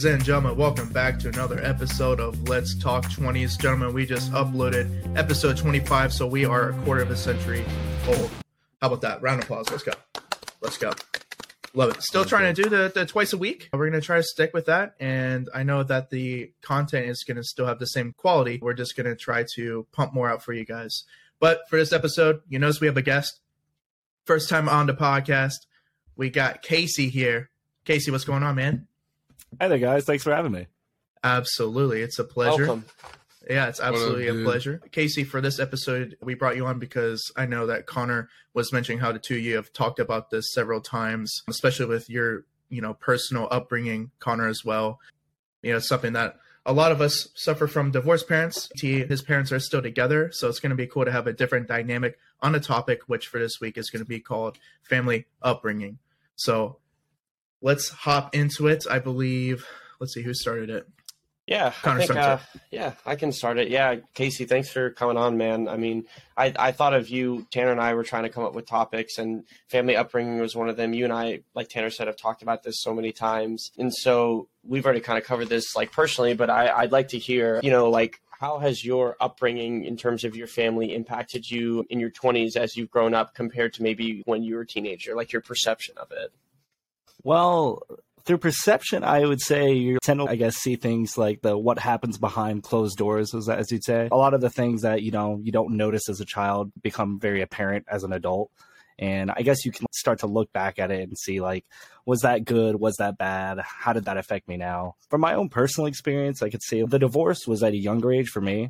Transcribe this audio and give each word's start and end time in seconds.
Ladies 0.00 0.14
and 0.14 0.24
gentlemen, 0.24 0.56
welcome 0.56 0.88
back 0.90 1.18
to 1.18 1.28
another 1.28 1.58
episode 1.60 2.20
of 2.20 2.48
Let's 2.48 2.76
Talk 2.76 3.06
20s. 3.06 3.58
Gentlemen, 3.58 3.92
we 3.92 4.06
just 4.06 4.30
uploaded 4.30 5.18
episode 5.18 5.56
25, 5.56 6.12
so 6.12 6.24
we 6.24 6.44
are 6.44 6.70
a 6.70 6.72
quarter 6.84 7.02
of 7.02 7.10
a 7.10 7.16
century 7.16 7.64
old. 8.06 8.30
How 8.80 8.86
about 8.86 9.00
that? 9.00 9.20
Round 9.22 9.40
of 9.40 9.46
applause. 9.46 9.68
Let's 9.72 9.82
go. 9.82 9.90
Let's 10.60 10.78
go. 10.78 10.92
Love 11.74 11.90
it. 11.90 12.02
Still 12.04 12.24
trying 12.24 12.54
to 12.54 12.62
do 12.62 12.68
the, 12.68 12.92
the 12.94 13.06
twice 13.06 13.32
a 13.32 13.36
week. 13.36 13.70
We're 13.72 13.90
going 13.90 14.00
to 14.00 14.06
try 14.06 14.18
to 14.18 14.22
stick 14.22 14.54
with 14.54 14.66
that. 14.66 14.94
And 15.00 15.48
I 15.52 15.64
know 15.64 15.82
that 15.82 16.10
the 16.10 16.52
content 16.62 17.06
is 17.06 17.24
going 17.26 17.38
to 17.38 17.42
still 17.42 17.66
have 17.66 17.80
the 17.80 17.86
same 17.86 18.14
quality. 18.16 18.60
We're 18.62 18.74
just 18.74 18.96
going 18.96 19.08
to 19.08 19.16
try 19.16 19.46
to 19.56 19.84
pump 19.90 20.14
more 20.14 20.30
out 20.30 20.44
for 20.44 20.52
you 20.52 20.64
guys. 20.64 21.02
But 21.40 21.62
for 21.68 21.76
this 21.76 21.92
episode, 21.92 22.42
you 22.48 22.60
notice 22.60 22.80
we 22.80 22.86
have 22.86 22.96
a 22.96 23.02
guest. 23.02 23.40
First 24.26 24.48
time 24.48 24.68
on 24.68 24.86
the 24.86 24.94
podcast. 24.94 25.66
We 26.14 26.30
got 26.30 26.62
Casey 26.62 27.08
here. 27.08 27.50
Casey, 27.84 28.12
what's 28.12 28.22
going 28.22 28.44
on, 28.44 28.54
man? 28.54 28.86
Hey 29.60 29.68
there, 29.68 29.78
guys. 29.78 30.04
Thanks 30.04 30.24
for 30.24 30.34
having 30.34 30.52
me. 30.52 30.66
Absolutely. 31.24 32.02
It's 32.02 32.18
a 32.18 32.24
pleasure. 32.24 32.66
Welcome. 32.66 32.84
Yeah, 33.48 33.68
it's 33.68 33.80
absolutely 33.80 34.28
up, 34.28 34.36
a 34.36 34.44
pleasure. 34.44 34.80
Casey, 34.92 35.24
for 35.24 35.40
this 35.40 35.58
episode, 35.58 36.16
we 36.20 36.34
brought 36.34 36.56
you 36.56 36.66
on 36.66 36.78
because 36.78 37.32
I 37.36 37.46
know 37.46 37.66
that 37.66 37.86
Connor 37.86 38.28
was 38.52 38.72
mentioning 38.72 38.98
how 38.98 39.10
the 39.10 39.18
two 39.18 39.36
of 39.36 39.40
you 39.40 39.56
have 39.56 39.72
talked 39.72 39.98
about 39.98 40.30
this 40.30 40.52
several 40.52 40.80
times, 40.80 41.42
especially 41.48 41.86
with 41.86 42.10
your, 42.10 42.44
you 42.68 42.82
know, 42.82 42.94
personal 42.94 43.48
upbringing, 43.50 44.10
Connor 44.20 44.48
as 44.48 44.64
well. 44.64 45.00
You 45.62 45.72
know, 45.72 45.78
something 45.78 46.12
that 46.12 46.36
a 46.66 46.72
lot 46.72 46.92
of 46.92 47.00
us 47.00 47.28
suffer 47.34 47.66
from 47.66 47.90
divorced 47.90 48.28
parents. 48.28 48.68
He, 48.74 49.00
his 49.00 49.22
parents 49.22 49.50
are 49.50 49.60
still 49.60 49.80
together, 49.80 50.30
so 50.32 50.48
it's 50.48 50.60
going 50.60 50.70
to 50.70 50.76
be 50.76 50.86
cool 50.86 51.06
to 51.06 51.12
have 51.12 51.26
a 51.26 51.32
different 51.32 51.66
dynamic 51.66 52.18
on 52.42 52.54
a 52.54 52.60
topic, 52.60 53.02
which 53.06 53.26
for 53.26 53.38
this 53.38 53.60
week 53.60 53.78
is 53.78 53.88
going 53.88 54.04
to 54.04 54.08
be 54.08 54.20
called 54.20 54.58
family 54.82 55.26
upbringing. 55.40 55.98
So 56.36 56.76
let's 57.60 57.88
hop 57.88 58.34
into 58.34 58.68
it. 58.68 58.84
I 58.90 58.98
believe, 58.98 59.66
let's 60.00 60.14
see 60.14 60.22
who 60.22 60.34
started 60.34 60.70
it. 60.70 60.86
Yeah, 61.48 61.72
Connor 61.82 62.02
I 62.02 62.06
think, 62.06 62.18
uh, 62.18 62.38
yeah, 62.70 62.92
I 63.06 63.16
can 63.16 63.32
start 63.32 63.56
it. 63.56 63.68
Yeah, 63.68 63.96
Casey, 64.12 64.44
thanks 64.44 64.68
for 64.68 64.90
coming 64.90 65.16
on, 65.16 65.38
man. 65.38 65.66
I 65.66 65.78
mean, 65.78 66.04
I, 66.36 66.52
I 66.58 66.72
thought 66.72 66.92
of 66.92 67.08
you, 67.08 67.46
Tanner 67.50 67.72
and 67.72 67.80
I 67.80 67.94
were 67.94 68.04
trying 68.04 68.24
to 68.24 68.28
come 68.28 68.44
up 68.44 68.54
with 68.54 68.66
topics, 68.66 69.16
and 69.16 69.44
family 69.70 69.96
upbringing 69.96 70.40
was 70.40 70.54
one 70.54 70.68
of 70.68 70.76
them. 70.76 70.92
You 70.92 71.04
and 71.04 71.12
I, 71.12 71.40
like 71.54 71.68
Tanner 71.68 71.88
said, 71.88 72.06
have 72.06 72.18
talked 72.18 72.42
about 72.42 72.64
this 72.64 72.82
so 72.82 72.92
many 72.92 73.12
times, 73.12 73.70
and 73.78 73.94
so 73.94 74.48
we've 74.62 74.84
already 74.84 75.00
kind 75.00 75.18
of 75.18 75.24
covered 75.24 75.48
this, 75.48 75.74
like 75.74 75.90
personally. 75.90 76.34
But 76.34 76.50
I, 76.50 76.68
I'd 76.68 76.92
like 76.92 77.08
to 77.08 77.18
hear, 77.18 77.60
you 77.62 77.70
know, 77.70 77.88
like 77.88 78.20
how 78.38 78.58
has 78.58 78.84
your 78.84 79.16
upbringing 79.18 79.84
in 79.84 79.96
terms 79.96 80.24
of 80.24 80.36
your 80.36 80.48
family 80.48 80.94
impacted 80.94 81.50
you 81.50 81.86
in 81.88 81.98
your 81.98 82.10
20s 82.10 82.56
as 82.56 82.76
you've 82.76 82.90
grown 82.90 83.14
up 83.14 83.34
compared 83.34 83.72
to 83.74 83.82
maybe 83.82 84.22
when 84.26 84.42
you 84.42 84.54
were 84.54 84.60
a 84.60 84.66
teenager, 84.66 85.16
like 85.16 85.32
your 85.32 85.40
perception 85.40 85.94
of 85.96 86.12
it? 86.12 86.30
Well, 87.22 87.82
through 88.24 88.38
perception, 88.38 89.04
I 89.04 89.24
would 89.24 89.40
say 89.40 89.72
you 89.72 89.98
tend 90.02 90.20
to, 90.20 90.26
I 90.26 90.36
guess, 90.36 90.56
see 90.56 90.76
things 90.76 91.16
like 91.16 91.40
the 91.40 91.56
what 91.56 91.78
happens 91.78 92.18
behind 92.18 92.62
closed 92.62 92.98
doors, 92.98 93.34
as, 93.34 93.72
you'd 93.72 93.84
say. 93.84 94.08
A 94.12 94.16
lot 94.16 94.34
of 94.34 94.40
the 94.40 94.50
things 94.50 94.82
that 94.82 95.02
you 95.02 95.10
know 95.10 95.40
you 95.42 95.50
don't 95.50 95.76
notice 95.76 96.08
as 96.08 96.20
a 96.20 96.26
child 96.26 96.70
become 96.82 97.18
very 97.18 97.40
apparent 97.40 97.86
as 97.88 98.04
an 98.04 98.12
adult. 98.12 98.50
And 98.98 99.30
I 99.30 99.42
guess 99.42 99.64
you 99.64 99.70
can 99.70 99.86
start 99.92 100.20
to 100.20 100.26
look 100.26 100.52
back 100.52 100.78
at 100.78 100.90
it 100.90 101.02
and 101.02 101.16
see 101.16 101.40
like, 101.40 101.64
was 102.04 102.20
that 102.20 102.44
good? 102.44 102.76
Was 102.76 102.96
that 102.96 103.16
bad? 103.16 103.60
How 103.60 103.92
did 103.92 104.06
that 104.06 104.18
affect 104.18 104.48
me 104.48 104.56
now? 104.56 104.96
From 105.08 105.20
my 105.20 105.34
own 105.34 105.48
personal 105.48 105.86
experience, 105.86 106.42
I 106.42 106.50
could 106.50 106.62
say 106.62 106.82
the 106.82 106.98
divorce 106.98 107.46
was 107.46 107.62
at 107.62 107.72
a 107.72 107.78
younger 107.78 108.12
age 108.12 108.28
for 108.28 108.40
me. 108.40 108.68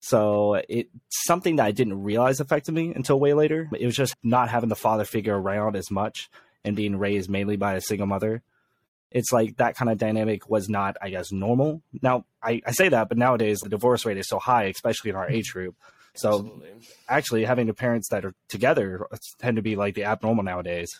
So 0.00 0.60
it's 0.68 0.90
something 1.26 1.56
that 1.56 1.64
I 1.66 1.72
didn't 1.72 2.02
realize 2.02 2.38
affected 2.38 2.72
me 2.72 2.92
until 2.94 3.18
way 3.18 3.34
later. 3.34 3.68
It 3.72 3.86
was 3.86 3.96
just 3.96 4.14
not 4.22 4.48
having 4.48 4.68
the 4.68 4.76
father 4.76 5.04
figure 5.04 5.36
around 5.36 5.74
as 5.74 5.90
much 5.90 6.28
and 6.64 6.76
being 6.76 6.96
raised 6.96 7.30
mainly 7.30 7.56
by 7.56 7.74
a 7.74 7.80
single 7.80 8.06
mother. 8.06 8.42
It's 9.10 9.32
like 9.32 9.56
that 9.58 9.76
kind 9.76 9.90
of 9.90 9.98
dynamic 9.98 10.48
was 10.48 10.68
not, 10.68 10.96
I 11.02 11.10
guess, 11.10 11.32
normal. 11.32 11.82
Now, 12.00 12.24
I, 12.42 12.62
I 12.66 12.72
say 12.72 12.88
that, 12.88 13.08
but 13.08 13.18
nowadays 13.18 13.60
the 13.60 13.68
divorce 13.68 14.06
rate 14.06 14.16
is 14.16 14.28
so 14.28 14.38
high, 14.38 14.64
especially 14.64 15.10
in 15.10 15.16
our 15.16 15.28
age 15.28 15.52
group. 15.52 15.76
So 16.14 16.30
Absolutely. 16.30 16.70
actually 17.08 17.44
having 17.44 17.66
the 17.66 17.74
parents 17.74 18.08
that 18.10 18.24
are 18.24 18.34
together 18.48 19.06
tend 19.38 19.56
to 19.56 19.62
be 19.62 19.76
like 19.76 19.94
the 19.94 20.04
abnormal 20.04 20.44
nowadays. 20.44 20.90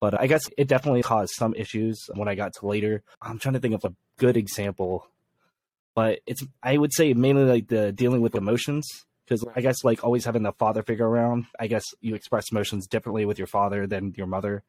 But 0.00 0.20
I 0.20 0.26
guess 0.26 0.48
it 0.56 0.68
definitely 0.68 1.02
caused 1.02 1.32
some 1.34 1.54
issues 1.54 2.08
when 2.14 2.28
I 2.28 2.34
got 2.34 2.52
to 2.54 2.66
later. 2.66 3.02
I'm 3.20 3.38
trying 3.38 3.54
to 3.54 3.60
think 3.60 3.74
of 3.74 3.84
a 3.84 3.94
good 4.16 4.36
example, 4.36 5.06
but 5.94 6.20
it's 6.26 6.44
I 6.62 6.78
would 6.78 6.92
say 6.92 7.14
mainly 7.14 7.44
like 7.44 7.68
the 7.68 7.90
dealing 7.90 8.20
with 8.20 8.34
emotions 8.34 8.86
because 9.28 9.44
I 9.54 9.60
guess 9.60 9.84
like 9.84 10.02
always 10.04 10.24
having 10.24 10.42
the 10.42 10.52
father 10.52 10.82
figure 10.82 11.06
around. 11.08 11.46
I 11.60 11.66
guess 11.66 11.84
you 12.00 12.14
express 12.14 12.50
emotions 12.50 12.86
differently 12.86 13.26
with 13.26 13.36
your 13.38 13.46
father 13.46 13.86
than 13.86 14.14
your 14.16 14.26
mother. 14.26 14.62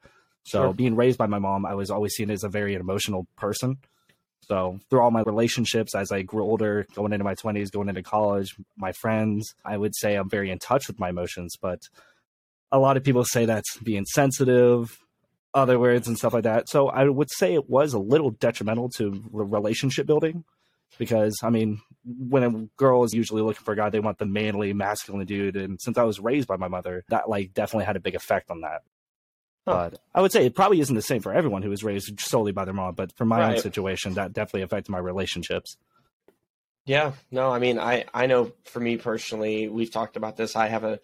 So 0.43 0.63
Sure. 0.63 0.73
being 0.73 0.95
raised 0.95 1.17
by 1.17 1.27
my 1.27 1.39
mom, 1.39 1.65
I 1.65 1.75
was 1.75 1.89
always 1.89 2.13
seen 2.13 2.29
as 2.29 2.43
a 2.43 2.49
very 2.49 2.73
emotional 2.73 3.25
person. 3.37 3.77
So 4.41 4.79
through 4.89 5.01
all 5.01 5.11
my 5.11 5.21
relationships 5.21 5.95
as 5.95 6.11
I 6.11 6.23
grew 6.23 6.43
older, 6.43 6.85
going 6.95 7.13
into 7.13 7.23
my 7.23 7.35
20s, 7.35 7.71
going 7.71 7.87
into 7.87 8.01
college, 8.03 8.55
my 8.75 8.91
friends, 8.91 9.53
I 9.63 9.77
would 9.77 9.95
say 9.95 10.15
I'm 10.15 10.29
very 10.29 10.49
in 10.49 10.59
touch 10.59 10.87
with 10.87 10.99
my 10.99 11.09
emotions. 11.09 11.55
But 11.61 11.81
a 12.71 12.79
lot 12.79 12.97
of 12.97 13.03
people 13.03 13.23
say 13.23 13.45
that's 13.45 13.77
being 13.77 14.05
sensitive, 14.05 14.97
other 15.53 15.79
words 15.79 16.07
and 16.07 16.17
stuff 16.17 16.33
like 16.33 16.43
that. 16.43 16.67
So 16.67 16.87
I 16.89 17.07
would 17.07 17.29
say 17.31 17.53
it 17.53 17.69
was 17.69 17.93
a 17.93 17.99
little 17.99 18.31
detrimental 18.31 18.89
to 18.97 19.11
re- 19.31 19.45
relationship 19.47 20.05
building 20.07 20.43
because, 20.97 21.39
I 21.43 21.49
mean, 21.49 21.81
when 22.05 22.43
a 22.43 22.49
girl 22.77 23.03
is 23.03 23.13
usually 23.13 23.41
looking 23.41 23.63
for 23.63 23.73
a 23.73 23.77
guy, 23.77 23.89
they 23.89 23.99
want 23.99 24.17
the 24.17 24.25
manly, 24.25 24.73
masculine 24.73 25.25
dude. 25.25 25.55
And 25.55 25.79
since 25.79 25.97
I 25.97 26.03
was 26.03 26.19
raised 26.19 26.47
by 26.47 26.57
my 26.57 26.67
mother, 26.67 27.03
that 27.09 27.29
like 27.29 27.53
definitely 27.53 27.85
had 27.85 27.95
a 27.95 28.01
big 28.01 28.15
effect 28.15 28.49
on 28.49 28.61
that. 28.61 28.81
Huh. 29.67 29.89
But 29.91 29.99
I 30.15 30.21
would 30.21 30.31
say 30.31 30.45
it 30.45 30.55
probably 30.55 30.79
isn't 30.79 30.95
the 30.95 31.01
same 31.01 31.21
for 31.21 31.33
everyone 31.33 31.61
who 31.61 31.69
was 31.69 31.83
raised 31.83 32.19
solely 32.19 32.51
by 32.51 32.65
their 32.65 32.73
mom. 32.73 32.95
But 32.95 33.15
for 33.15 33.25
my 33.25 33.51
own 33.51 33.59
situation, 33.59 34.15
that 34.15 34.33
definitely 34.33 34.63
affected 34.63 34.91
my 34.91 34.99
relationships. 34.99 35.77
Yeah, 36.85 37.11
no, 37.29 37.51
I 37.51 37.59
mean, 37.59 37.77
I 37.77 38.05
I 38.13 38.25
know 38.25 38.53
for 38.63 38.79
me 38.79 38.97
personally, 38.97 39.67
we've 39.67 39.91
talked 39.91 40.17
about 40.17 40.37
this. 40.37 40.55
I 40.55 40.67
have 40.67 40.83
a 40.83 40.99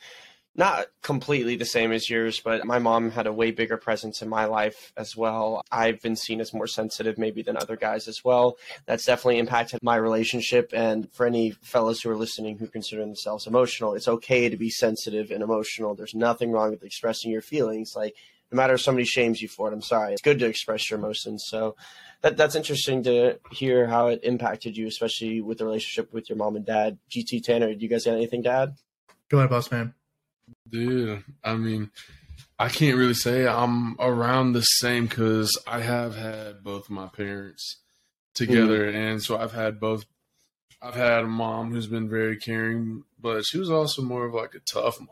not 0.57 0.87
completely 1.01 1.57
the 1.57 1.65
same 1.65 1.91
as 1.91 2.09
yours, 2.09 2.39
but 2.39 2.65
my 2.65 2.79
mom 2.79 3.11
had 3.11 3.27
a 3.27 3.33
way 3.33 3.51
bigger 3.51 3.77
presence 3.77 4.21
in 4.21 4.29
my 4.29 4.45
life 4.45 4.93
as 4.95 5.15
well. 5.15 5.61
I've 5.71 6.01
been 6.01 6.15
seen 6.15 6.39
as 6.39 6.53
more 6.53 6.67
sensitive 6.67 7.17
maybe 7.17 7.41
than 7.41 7.57
other 7.57 7.75
guys 7.75 8.07
as 8.07 8.23
well. 8.23 8.57
That's 8.85 9.05
definitely 9.05 9.39
impacted 9.39 9.83
my 9.83 9.97
relationship. 9.97 10.71
And 10.73 11.11
for 11.11 11.25
any 11.25 11.51
fellas 11.61 12.01
who 12.01 12.09
are 12.09 12.15
listening 12.15 12.57
who 12.57 12.67
consider 12.67 13.01
themselves 13.01 13.47
emotional, 13.47 13.95
it's 13.95 14.07
okay 14.07 14.47
to 14.47 14.55
be 14.55 14.69
sensitive 14.69 15.29
and 15.29 15.43
emotional. 15.43 15.93
There's 15.93 16.15
nothing 16.15 16.51
wrong 16.51 16.71
with 16.71 16.83
expressing 16.83 17.31
your 17.31 17.41
feelings. 17.41 17.93
Like 17.95 18.15
no 18.51 18.55
matter 18.55 18.75
if 18.75 18.81
somebody 18.81 19.05
shames 19.05 19.41
you 19.41 19.49
for 19.49 19.69
it, 19.69 19.73
I'm 19.73 19.81
sorry. 19.81 20.13
It's 20.13 20.21
good 20.21 20.39
to 20.39 20.45
express 20.45 20.89
your 20.89 20.99
emotions. 20.99 21.43
So 21.47 21.75
that 22.21 22.37
that's 22.37 22.55
interesting 22.55 23.03
to 23.03 23.39
hear 23.51 23.87
how 23.87 24.07
it 24.07 24.21
impacted 24.23 24.77
you, 24.77 24.87
especially 24.87 25.41
with 25.41 25.57
the 25.57 25.65
relationship 25.65 26.13
with 26.13 26.29
your 26.29 26.37
mom 26.37 26.55
and 26.55 26.65
dad. 26.65 26.97
GT 27.11 27.43
Tanner, 27.43 27.73
do 27.73 27.79
you 27.81 27.89
guys 27.89 28.05
have 28.05 28.15
anything 28.15 28.43
to 28.43 28.49
add? 28.49 28.75
Go 29.27 29.39
ahead, 29.39 29.49
boss 29.49 29.69
man. 29.69 29.93
Dude, 30.69 31.23
I 31.43 31.55
mean, 31.55 31.91
I 32.57 32.69
can't 32.69 32.97
really 32.97 33.13
say 33.13 33.47
I'm 33.47 33.95
around 33.99 34.53
the 34.53 34.61
same 34.61 35.07
because 35.07 35.51
I 35.67 35.81
have 35.81 36.15
had 36.15 36.63
both 36.63 36.89
my 36.89 37.07
parents 37.07 37.77
together, 38.33 38.87
mm-hmm. 38.87 38.97
and 38.97 39.23
so 39.23 39.37
I've 39.37 39.53
had 39.53 39.79
both. 39.79 40.05
I've 40.81 40.95
had 40.95 41.23
a 41.23 41.27
mom 41.27 41.71
who's 41.71 41.87
been 41.87 42.09
very 42.09 42.37
caring, 42.37 43.03
but 43.19 43.45
she 43.45 43.57
was 43.57 43.71
also 43.71 44.01
more 44.01 44.25
of 44.25 44.33
like 44.33 44.53
a 44.53 44.59
tough 44.59 44.99
mom. 44.99 45.09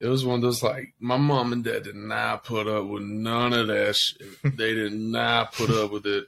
It 0.00 0.06
was 0.06 0.24
one 0.24 0.36
of 0.36 0.42
those 0.42 0.62
like 0.62 0.94
my 1.00 1.16
mom 1.16 1.52
and 1.52 1.64
dad 1.64 1.82
did 1.82 1.96
not 1.96 2.44
put 2.44 2.68
up 2.68 2.86
with 2.86 3.02
none 3.02 3.52
of 3.52 3.66
that 3.66 3.96
shit. 3.96 4.28
they 4.56 4.74
did 4.74 4.92
not 4.92 5.52
put 5.52 5.70
up 5.70 5.90
with 5.90 6.06
it. 6.06 6.26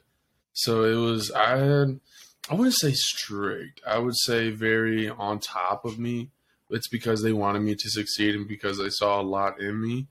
So 0.52 0.84
it 0.84 0.96
was 0.96 1.30
I 1.30 1.56
had 1.56 2.00
I 2.50 2.54
wouldn't 2.54 2.74
say 2.74 2.92
strict. 2.92 3.80
I 3.86 3.98
would 3.98 4.16
say 4.16 4.50
very 4.50 5.08
on 5.08 5.38
top 5.38 5.84
of 5.84 5.98
me 5.98 6.30
it's 6.70 6.88
because 6.88 7.22
they 7.22 7.32
wanted 7.32 7.60
me 7.60 7.74
to 7.74 7.90
succeed 7.90 8.34
and 8.34 8.48
because 8.48 8.78
they 8.78 8.90
saw 8.90 9.20
a 9.20 9.22
lot 9.22 9.60
in 9.60 9.80
me 9.80 10.06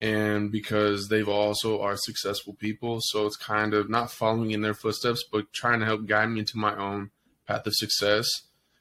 and 0.00 0.52
because 0.52 1.08
they've 1.08 1.28
also 1.28 1.80
are 1.80 1.96
successful 1.96 2.54
people. 2.54 2.98
So 3.00 3.26
it's 3.26 3.36
kind 3.36 3.74
of 3.74 3.88
not 3.88 4.10
following 4.10 4.50
in 4.50 4.62
their 4.62 4.74
footsteps 4.74 5.24
but 5.30 5.52
trying 5.52 5.80
to 5.80 5.86
help 5.86 6.06
guide 6.06 6.30
me 6.30 6.40
into 6.40 6.58
my 6.58 6.76
own 6.76 7.10
path 7.46 7.66
of 7.66 7.74
success 7.74 8.26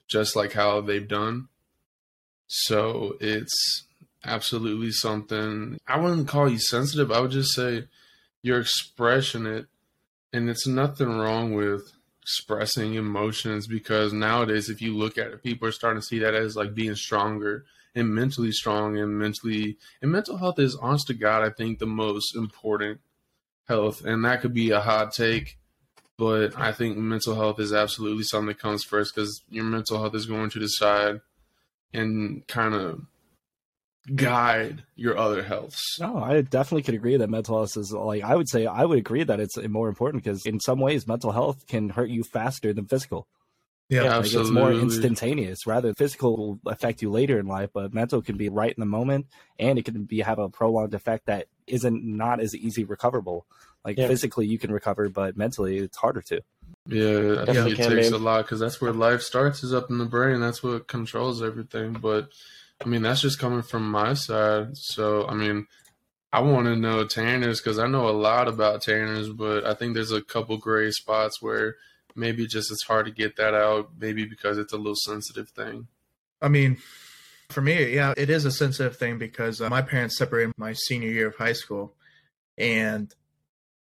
just 0.07 0.35
like 0.35 0.53
how 0.53 0.81
they've 0.81 1.07
done. 1.07 1.47
So 2.47 3.17
it's 3.19 3.85
absolutely 4.27 4.91
something 4.91 5.77
i 5.87 5.99
wouldn't 5.99 6.27
call 6.27 6.49
you 6.49 6.57
sensitive. 6.59 7.11
I 7.11 7.19
would 7.19 7.31
just 7.31 7.53
say 7.53 7.85
you're 8.41 8.59
expressing 8.59 9.45
it 9.45 9.67
and 10.33 10.49
it's 10.49 10.67
nothing 10.67 11.09
wrong 11.09 11.53
with 11.53 11.94
expressing 12.25 12.95
emotions 12.95 13.67
because 13.67 14.11
nowadays 14.11 14.67
if 14.67 14.81
you 14.81 14.97
look 14.97 15.15
at 15.15 15.27
it 15.27 15.43
people 15.43 15.67
are 15.67 15.71
starting 15.71 16.01
to 16.01 16.07
see 16.07 16.17
that 16.17 16.33
as 16.33 16.55
like 16.55 16.73
being 16.73 16.95
stronger 16.95 17.65
and 17.93 18.09
mentally 18.09 18.51
strong 18.51 18.97
and 18.97 19.19
mentally 19.19 19.77
and 20.01 20.11
mental 20.11 20.35
health 20.35 20.57
is 20.57 20.75
honest 20.77 21.05
to 21.05 21.13
god 21.13 21.43
i 21.43 21.51
think 21.51 21.77
the 21.77 21.85
most 21.85 22.35
important 22.35 22.99
health 23.67 24.03
and 24.03 24.25
that 24.25 24.41
could 24.41 24.55
be 24.55 24.71
a 24.71 24.79
hot 24.79 25.13
take 25.13 25.59
but 26.17 26.57
i 26.57 26.71
think 26.71 26.97
mental 26.97 27.35
health 27.35 27.59
is 27.59 27.71
absolutely 27.71 28.23
something 28.23 28.47
that 28.47 28.59
comes 28.59 28.83
first 28.83 29.13
because 29.13 29.43
your 29.51 29.63
mental 29.63 29.99
health 29.99 30.15
is 30.15 30.25
going 30.25 30.49
to 30.49 30.57
decide 30.57 31.21
and 31.93 32.47
kind 32.47 32.73
of 32.73 33.05
guide 34.13 34.83
your 34.95 35.17
other 35.17 35.43
healths. 35.43 35.99
No, 35.99 36.17
I 36.17 36.41
definitely 36.41 36.83
could 36.83 36.95
agree 36.95 37.17
that 37.17 37.29
mental 37.29 37.57
health 37.57 37.77
is 37.77 37.91
like 37.91 38.23
I 38.23 38.35
would 38.35 38.49
say 38.49 38.65
I 38.65 38.85
would 38.85 38.97
agree 38.99 39.23
that 39.23 39.39
it's 39.39 39.57
more 39.57 39.87
important 39.89 40.23
because 40.23 40.45
in 40.45 40.59
some 40.59 40.79
ways 40.79 41.07
mental 41.07 41.31
health 41.31 41.65
can 41.67 41.89
hurt 41.89 42.09
you 42.09 42.23
faster 42.23 42.73
than 42.73 42.85
physical. 42.85 43.27
Yeah, 43.89 44.03
Like 44.03 44.15
absolutely. 44.15 44.41
it's 44.41 44.51
more 44.51 44.73
instantaneous. 44.73 45.67
Rather, 45.67 45.93
physical 45.93 46.35
will 46.35 46.59
affect 46.71 47.03
you 47.03 47.11
later 47.11 47.39
in 47.39 47.45
life, 47.45 47.69
but 47.71 47.93
mental 47.93 48.21
can 48.21 48.35
be 48.35 48.49
right 48.49 48.73
in 48.73 48.79
the 48.79 48.85
moment, 48.87 49.27
and 49.59 49.77
it 49.77 49.85
can 49.85 50.05
be 50.05 50.21
have 50.21 50.39
a 50.39 50.49
prolonged 50.49 50.95
effect 50.95 51.27
that 51.27 51.45
isn't 51.67 52.03
not 52.03 52.39
as 52.39 52.55
easy 52.55 52.83
recoverable. 52.83 53.45
Like 53.83 53.97
Yeah. 53.97 54.07
physically, 54.07 54.47
you 54.47 54.57
can 54.57 54.71
recover, 54.71 55.07
but 55.09 55.37
mentally, 55.37 55.77
it's 55.77 55.97
harder 55.97 56.21
to. 56.23 56.41
Yeah, 56.87 57.41
I 57.41 57.45
Definitely 57.45 57.53
think 57.53 57.79
it 57.79 57.83
can 57.83 57.95
takes 57.97 58.09
be. 58.09 58.15
a 58.15 58.17
lot 58.17 58.41
because 58.45 58.59
that's 58.59 58.81
where 58.81 58.91
life 58.91 59.21
starts 59.21 59.63
is 59.63 59.71
up 59.73 59.91
in 59.91 59.99
the 59.99 60.05
brain. 60.05 60.39
That's 60.39 60.63
what 60.63 60.87
controls 60.87 61.43
everything. 61.43 61.93
But 61.93 62.29
I 62.83 62.87
mean, 62.87 63.01
that's 63.01 63.21
just 63.21 63.39
coming 63.39 63.61
from 63.61 63.89
my 63.89 64.13
side. 64.13 64.77
So 64.77 65.27
I 65.27 65.33
mean, 65.33 65.67
I 66.31 66.41
want 66.41 66.65
to 66.65 66.75
know 66.75 67.05
Tanners 67.05 67.61
because 67.61 67.79
I 67.79 67.87
know 67.87 68.09
a 68.09 68.11
lot 68.11 68.47
about 68.47 68.81
Tanners, 68.81 69.29
but 69.29 69.65
I 69.65 69.73
think 69.73 69.93
there's 69.93 70.11
a 70.11 70.21
couple 70.21 70.57
gray 70.57 70.91
spots 70.91 71.41
where 71.41 71.75
maybe 72.15 72.47
just 72.47 72.71
it's 72.71 72.83
hard 72.83 73.05
to 73.05 73.11
get 73.11 73.37
that 73.37 73.53
out. 73.53 73.91
Maybe 73.97 74.25
because 74.25 74.57
it's 74.57 74.73
a 74.73 74.77
little 74.77 74.95
sensitive 74.95 75.49
thing. 75.49 75.87
I 76.41 76.49
mean, 76.49 76.77
for 77.49 77.61
me, 77.61 77.93
yeah, 77.93 78.13
it 78.17 78.29
is 78.29 78.45
a 78.45 78.51
sensitive 78.51 78.97
thing 78.97 79.17
because 79.17 79.61
uh, 79.61 79.69
my 79.69 79.81
parents 79.81 80.17
separated 80.17 80.53
my 80.57 80.73
senior 80.73 81.09
year 81.09 81.27
of 81.27 81.35
high 81.35 81.53
school, 81.53 81.95
and 82.57 83.13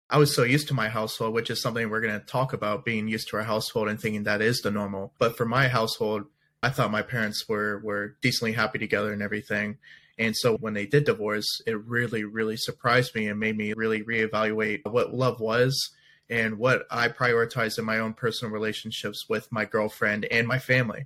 I 0.09 0.17
was 0.17 0.33
so 0.33 0.43
used 0.43 0.67
to 0.69 0.73
my 0.73 0.89
household, 0.89 1.33
which 1.33 1.51
is 1.51 1.61
something 1.61 1.87
we're 1.89 2.01
going 2.01 2.19
to 2.19 2.25
talk 2.25 2.53
about 2.53 2.83
being 2.83 3.07
used 3.07 3.27
to 3.29 3.37
our 3.37 3.43
household 3.43 3.89
and 3.89 4.01
thinking 4.01 4.23
that 4.23 4.41
is 4.41 4.61
the 4.61 4.71
normal. 4.71 5.13
But 5.19 5.37
for 5.37 5.45
my 5.45 5.67
household, 5.67 6.25
I 6.61 6.69
thought 6.69 6.91
my 6.91 7.01
parents 7.01 7.47
were 7.47 7.79
were 7.83 8.15
decently 8.21 8.53
happy 8.53 8.79
together 8.79 9.13
and 9.13 9.21
everything. 9.21 9.77
And 10.17 10.35
so 10.35 10.57
when 10.57 10.73
they 10.73 10.85
did 10.85 11.05
divorce, 11.05 11.61
it 11.65 11.81
really, 11.85 12.25
really 12.25 12.57
surprised 12.57 13.15
me 13.15 13.27
and 13.27 13.39
made 13.39 13.57
me 13.57 13.71
really 13.73 14.03
reevaluate 14.03 14.81
what 14.83 15.13
love 15.13 15.39
was 15.39 15.91
and 16.29 16.57
what 16.57 16.85
I 16.91 17.07
prioritized 17.07 17.79
in 17.79 17.85
my 17.85 17.99
own 17.99 18.13
personal 18.13 18.53
relationships 18.53 19.27
with 19.29 19.49
my 19.51 19.63
girlfriend 19.63 20.25
and 20.25 20.45
my 20.47 20.59
family. 20.59 21.05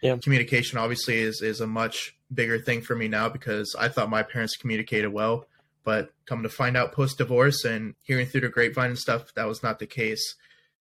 Yeah. 0.00 0.16
Communication 0.16 0.78
obviously 0.78 1.18
is 1.18 1.42
is 1.42 1.60
a 1.60 1.66
much 1.66 2.16
bigger 2.32 2.58
thing 2.58 2.82
for 2.82 2.94
me 2.94 3.08
now 3.08 3.28
because 3.28 3.74
I 3.78 3.88
thought 3.88 4.10
my 4.10 4.22
parents 4.22 4.56
communicated 4.56 5.08
well, 5.08 5.46
but 5.84 6.12
come 6.26 6.42
to 6.44 6.48
find 6.48 6.76
out 6.76 6.92
post 6.92 7.18
divorce 7.18 7.64
and 7.64 7.94
hearing 8.02 8.26
through 8.26 8.42
the 8.42 8.48
grapevine 8.48 8.90
and 8.90 8.98
stuff, 8.98 9.34
that 9.34 9.46
was 9.46 9.62
not 9.62 9.78
the 9.78 9.86
case. 9.86 10.36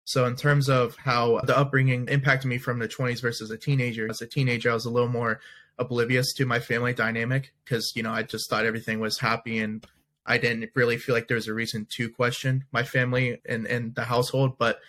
So 0.06 0.26
in 0.26 0.36
terms 0.36 0.70
of 0.70 0.96
how 0.98 1.42
the 1.42 1.58
upbringing 1.58 2.08
impacted 2.08 2.48
me 2.48 2.60
from 2.60 2.80
the 2.80 2.88
20s 2.88 3.22
versus 3.22 3.50
a 3.50 3.58
teenager, 3.58 4.08
as 4.10 4.22
a 4.22 4.28
teenager, 4.28 4.70
I 4.70 4.76
was 4.76 4.86
a 4.86 4.92
little 4.92 5.10
more 5.10 5.40
oblivious 5.78 6.32
to 6.34 6.46
my 6.46 6.60
family 6.60 6.94
dynamic 6.94 7.54
because 7.64 7.92
you 7.96 8.04
know 8.04 8.12
I 8.12 8.24
just 8.24 8.50
thought 8.50 8.66
everything 8.66 9.00
was 9.02 9.20
happy 9.20 9.60
and 9.60 9.86
I 10.26 10.38
didn't 10.38 10.72
really 10.74 10.98
feel 10.98 11.14
like 11.14 11.28
there 11.28 11.36
was 11.36 11.48
a 11.48 11.54
reason 11.54 11.86
to 11.98 12.10
question 12.10 12.66
my 12.72 12.84
family 12.84 13.42
and 13.46 13.66
and 13.66 13.94
the 13.96 14.06
household. 14.06 14.58
But 14.58 14.80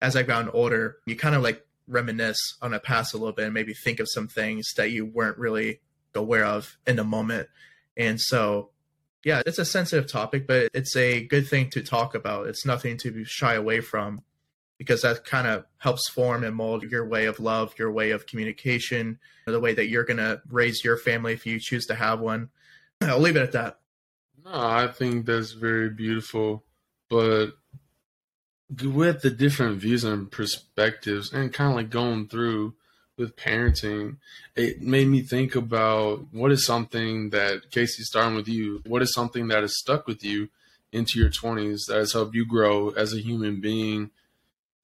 as 0.00 0.16
I've 0.16 0.30
older, 0.52 0.98
you 1.06 1.16
kind 1.16 1.34
of 1.34 1.42
like 1.42 1.66
reminisce 1.88 2.56
on 2.62 2.70
the 2.70 2.78
past 2.78 3.14
a 3.14 3.16
little 3.16 3.32
bit 3.32 3.46
and 3.46 3.54
maybe 3.54 3.74
think 3.74 3.98
of 4.00 4.08
some 4.10 4.28
things 4.28 4.72
that 4.76 4.90
you 4.90 5.06
weren't 5.06 5.38
really 5.38 5.80
aware 6.14 6.44
of 6.44 6.76
in 6.86 6.96
the 6.96 7.04
moment. 7.04 7.48
And 7.96 8.20
so, 8.20 8.70
yeah, 9.24 9.42
it's 9.46 9.58
a 9.58 9.64
sensitive 9.64 10.10
topic, 10.10 10.46
but 10.46 10.70
it's 10.74 10.94
a 10.94 11.24
good 11.24 11.48
thing 11.48 11.70
to 11.70 11.82
talk 11.82 12.14
about. 12.14 12.46
It's 12.46 12.66
nothing 12.66 12.96
to 12.98 13.24
shy 13.24 13.54
away 13.54 13.80
from 13.80 14.22
because 14.78 15.02
that 15.02 15.24
kind 15.24 15.46
of 15.46 15.66
helps 15.78 16.08
form 16.08 16.44
and 16.44 16.54
mold 16.54 16.84
your 16.84 17.06
way 17.06 17.26
of 17.26 17.40
love, 17.40 17.74
your 17.78 17.90
way 17.90 18.12
of 18.12 18.26
communication, 18.26 19.18
the 19.46 19.60
way 19.60 19.74
that 19.74 19.88
you're 19.88 20.04
going 20.04 20.18
to 20.18 20.40
raise 20.48 20.84
your 20.84 20.96
family 20.96 21.32
if 21.32 21.44
you 21.44 21.58
choose 21.58 21.86
to 21.86 21.94
have 21.94 22.20
one. 22.20 22.48
I'll 23.00 23.18
leave 23.18 23.36
it 23.36 23.42
at 23.42 23.52
that. 23.52 23.80
No, 24.44 24.52
I 24.54 24.86
think 24.86 25.26
that's 25.26 25.52
very 25.52 25.90
beautiful, 25.90 26.64
but 27.10 27.50
with 28.82 29.22
the 29.22 29.30
different 29.30 29.80
views 29.80 30.04
and 30.04 30.30
perspectives, 30.30 31.32
and 31.32 31.52
kind 31.52 31.70
of 31.70 31.76
like 31.76 31.90
going 31.90 32.28
through 32.28 32.74
with 33.16 33.36
parenting, 33.36 34.18
it 34.54 34.80
made 34.80 35.08
me 35.08 35.22
think 35.22 35.56
about 35.56 36.26
what 36.32 36.52
is 36.52 36.64
something 36.64 37.30
that 37.30 37.70
Casey, 37.70 38.04
starting 38.04 38.36
with 38.36 38.46
you, 38.46 38.80
what 38.86 39.02
is 39.02 39.12
something 39.12 39.48
that 39.48 39.62
has 39.62 39.76
stuck 39.76 40.06
with 40.06 40.24
you 40.24 40.48
into 40.92 41.18
your 41.18 41.30
20s 41.30 41.86
that 41.88 41.96
has 41.96 42.12
helped 42.12 42.34
you 42.34 42.46
grow 42.46 42.90
as 42.90 43.12
a 43.12 43.20
human 43.20 43.60
being 43.60 44.10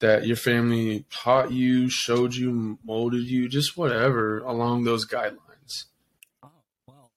that 0.05 0.27
your 0.27 0.37
family 0.37 1.07
taught 1.11 1.51
you, 1.51 1.89
showed 1.89 2.35
you, 2.35 2.79
molded 2.85 3.25
you, 3.25 3.49
just 3.49 3.75
whatever 3.75 4.41
along 4.41 4.85
those 4.85 5.07
guidelines. 5.07 5.87
Oh, 6.43 6.51
well, 6.87 7.11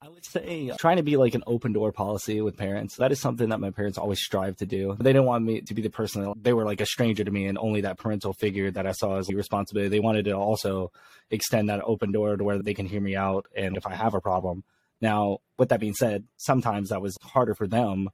I 0.00 0.08
would 0.08 0.24
say 0.24 0.70
uh, 0.70 0.76
trying 0.78 0.96
to 0.96 1.02
be 1.02 1.18
like 1.18 1.34
an 1.34 1.42
open 1.46 1.74
door 1.74 1.92
policy 1.92 2.40
with 2.40 2.56
parents. 2.56 2.96
That 2.96 3.12
is 3.12 3.20
something 3.20 3.50
that 3.50 3.60
my 3.60 3.72
parents 3.72 3.98
always 3.98 4.22
strive 4.22 4.56
to 4.56 4.66
do. 4.66 4.96
They 4.98 5.12
didn't 5.12 5.26
want 5.26 5.44
me 5.44 5.60
to 5.60 5.74
be 5.74 5.82
the 5.82 5.90
person 5.90 6.22
that 6.22 6.42
they 6.42 6.54
were 6.54 6.64
like 6.64 6.80
a 6.80 6.86
stranger 6.86 7.24
to 7.24 7.30
me 7.30 7.44
and 7.44 7.58
only 7.58 7.82
that 7.82 7.98
parental 7.98 8.32
figure 8.32 8.70
that 8.70 8.86
I 8.86 8.92
saw 8.92 9.18
as 9.18 9.28
a 9.28 9.36
responsibility. 9.36 9.90
They 9.90 10.00
wanted 10.00 10.24
to 10.24 10.32
also 10.32 10.92
extend 11.30 11.68
that 11.68 11.82
open 11.84 12.10
door 12.10 12.38
to 12.38 12.42
where 12.42 12.62
they 12.62 12.72
can 12.72 12.86
hear 12.86 13.02
me 13.02 13.16
out 13.16 13.48
and 13.54 13.76
if 13.76 13.86
I 13.86 13.94
have 13.94 14.14
a 14.14 14.20
problem. 14.22 14.64
Now, 15.02 15.40
with 15.58 15.68
that 15.68 15.80
being 15.80 15.92
said, 15.92 16.24
sometimes 16.38 16.88
that 16.88 17.02
was 17.02 17.18
harder 17.22 17.54
for 17.54 17.66
them 17.66 18.08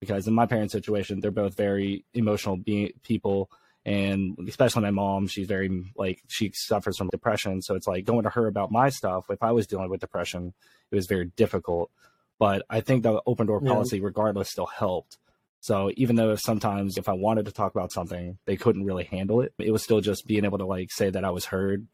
because 0.00 0.26
in 0.28 0.34
my 0.34 0.46
parents' 0.46 0.72
situation, 0.72 1.20
they're 1.20 1.30
both 1.30 1.56
very 1.56 2.04
emotional 2.14 2.56
be- 2.56 2.94
people. 3.02 3.50
And 3.86 4.36
especially 4.46 4.82
my 4.82 4.90
mom 4.90 5.28
she's 5.28 5.46
very 5.46 5.84
like 5.96 6.20
she 6.28 6.50
suffers 6.54 6.98
from 6.98 7.08
depression. 7.08 7.62
So 7.62 7.74
it's 7.74 7.86
like 7.86 8.04
going 8.04 8.24
to 8.24 8.30
her 8.30 8.46
about 8.46 8.70
my 8.70 8.90
stuff 8.90 9.26
if 9.30 9.42
i 9.42 9.50
was 9.52 9.66
dealing 9.66 9.88
with 9.88 10.00
depression 10.00 10.52
it 10.90 10.94
was 10.94 11.06
very 11.06 11.26
difficult. 11.36 11.90
But 12.38 12.64
i 12.68 12.80
think 12.82 13.02
the 13.02 13.22
open 13.24 13.46
door 13.46 13.60
Yeah. 13.62 13.72
policy 13.72 14.00
regardless 14.00 14.50
still 14.50 14.66
helped. 14.66 15.16
So 15.60 15.90
even 15.96 16.16
though 16.16 16.34
sometimes 16.36 16.98
if 16.98 17.08
i 17.08 17.12
wanted 17.14 17.46
to 17.46 17.52
talk 17.52 17.74
about 17.74 17.92
something 17.92 18.36
they 18.44 18.56
couldn't 18.56 18.84
really 18.84 19.04
handle 19.04 19.40
it. 19.40 19.54
It 19.58 19.70
was 19.70 19.84
still 19.84 20.02
just 20.02 20.26
being 20.26 20.44
able 20.44 20.58
to 20.58 20.66
like 20.66 20.90
say 20.92 21.08
that 21.08 21.24
i 21.24 21.30
was 21.30 21.46
heard 21.46 21.86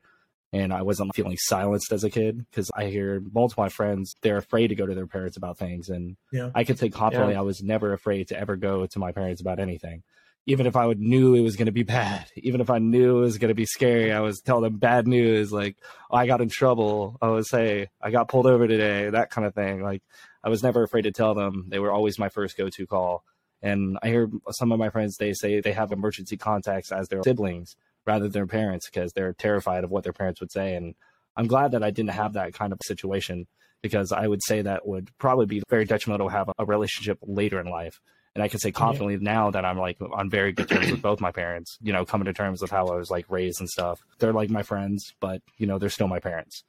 and 0.55 0.73
i 0.73 0.83
wasn't 0.83 1.15
feeling 1.15 1.37
silenced 1.39 1.93
as 1.93 2.05
a 2.05 2.11
kid 2.11 2.45
because 2.51 2.71
i 2.77 2.85
hear 2.87 3.21
multiple 3.33 3.63
of 3.65 3.67
my 3.67 3.69
friends 3.69 4.15
they're 4.23 4.39
afraid 4.39 4.69
to 4.69 4.75
go 4.75 4.87
to 4.87 4.95
their 4.95 5.07
parents 5.07 5.37
about 5.37 5.59
things 5.59 5.89
and 5.89 6.17
Yeah. 6.33 6.51
i 6.55 6.65
could 6.65 6.79
say 6.79 6.89
confidently 6.89 7.35
Yeah. 7.35 7.41
i 7.41 7.43
was 7.43 7.63
never 7.63 7.93
afraid 7.93 8.29
to 8.29 8.39
ever 8.39 8.57
go 8.57 8.87
to 8.87 8.99
my 8.99 9.13
parents 9.13 9.41
about 9.41 9.59
anything 9.59 10.03
even 10.47 10.67
if 10.67 10.77
I 10.77 10.85
would 10.85 11.01
knew 11.01 11.35
it 11.35 11.41
was 11.41 11.57
going 11.57 11.73
to 11.73 11.73
be 11.73 11.85
bad, 11.85 12.27
even 12.37 12.61
if 12.61 12.69
I 12.69 12.79
knew 12.79 13.17
it 13.17 13.21
was 13.23 13.39
going 13.39 13.49
to 13.49 13.55
be 13.55 13.65
scary, 13.65 14.13
I 14.13 14.21
was 14.21 14.43
tell 14.43 14.61
them 14.61 14.77
bad 14.77 15.07
news, 15.07 15.51
like 15.51 15.79
oh, 16.11 16.17
I 16.19 16.27
got 16.27 16.43
in 16.43 16.51
trouble. 16.51 17.17
I 17.23 17.31
would 17.31 17.47
say 17.47 17.89
I 17.99 18.11
got 18.11 18.29
pulled 18.29 18.45
over 18.47 18.69
today, 18.69 19.09
that 19.09 19.31
kind 19.31 19.47
of 19.47 19.55
thing. 19.55 19.83
Like 19.83 20.03
I 20.45 20.51
was 20.51 20.63
never 20.63 20.83
afraid 20.83 21.03
to 21.09 21.13
tell 21.13 21.33
them. 21.35 21.65
They 21.69 21.79
were 21.79 21.91
always 21.91 22.19
my 22.19 22.29
first 22.29 22.59
go-to 22.59 22.87
call. 22.87 23.25
And 23.63 23.99
I 24.03 24.09
hear 24.09 24.29
some 24.51 24.71
of 24.71 24.79
my 24.79 24.91
friends 24.91 25.17
they 25.17 25.33
say 25.33 25.61
they 25.61 25.73
have 25.73 25.93
emergency 25.93 26.37
contacts 26.37 26.93
as 26.93 27.09
their 27.09 27.23
siblings 27.23 27.75
rather 28.07 28.25
than 28.25 28.33
their 28.33 28.47
parents 28.47 28.89
because 28.89 29.13
they're 29.13 29.33
terrified 29.33 29.85
of 29.85 29.91
what 29.91 30.05
their 30.05 30.13
parents 30.13 30.41
would 30.41 30.53
say. 30.53 30.75
And 30.75 30.95
I'm 31.37 31.47
glad 31.47 31.73
that 31.73 31.83
I 31.83 31.91
didn't 31.91 32.11
have 32.11 32.35
that 32.35 32.55
kind 32.55 32.73
of 32.73 32.79
situation 32.85 33.47
because 33.83 34.13
I 34.13 34.27
would 34.27 34.43
say 34.43 34.63
that 34.63 34.87
would 34.87 35.11
probably 35.19 35.47
be 35.47 35.63
very 35.69 35.85
detrimental 35.85 36.29
to 36.29 36.35
have 36.35 36.51
a 36.59 36.65
relationship 36.65 37.19
later 37.23 37.61
in 37.61 37.67
life. 37.67 38.01
And 38.35 38.43
I 38.43 38.49
can 38.49 38.59
say 38.59 38.73
confidently 38.73 39.17
now 39.19 39.51
that 39.51 39.65
I'm 39.65 39.79
like 39.79 39.99
on 40.01 40.29
very 40.29 40.53
good 40.53 40.69
terms 40.69 40.91
with 40.91 41.03
both 41.03 41.21
my 41.21 41.31
parents, 41.31 41.79
you 41.81 41.93
know, 41.93 42.05
coming 42.05 42.25
to 42.25 42.33
terms 42.33 42.61
with 42.61 42.71
how 42.71 42.87
I 42.87 42.97
was 42.97 43.11
like 43.11 43.27
raised 43.29 43.61
and 43.61 43.69
stuff. 43.69 44.01
They're 44.19 44.33
like 44.33 44.51
my 44.51 44.63
friends, 44.63 45.15
but 45.21 45.41
you 45.57 45.67
know, 45.67 45.79
they're 45.79 45.91
still 45.91 46.09
my 46.09 46.19
parents. 46.19 46.65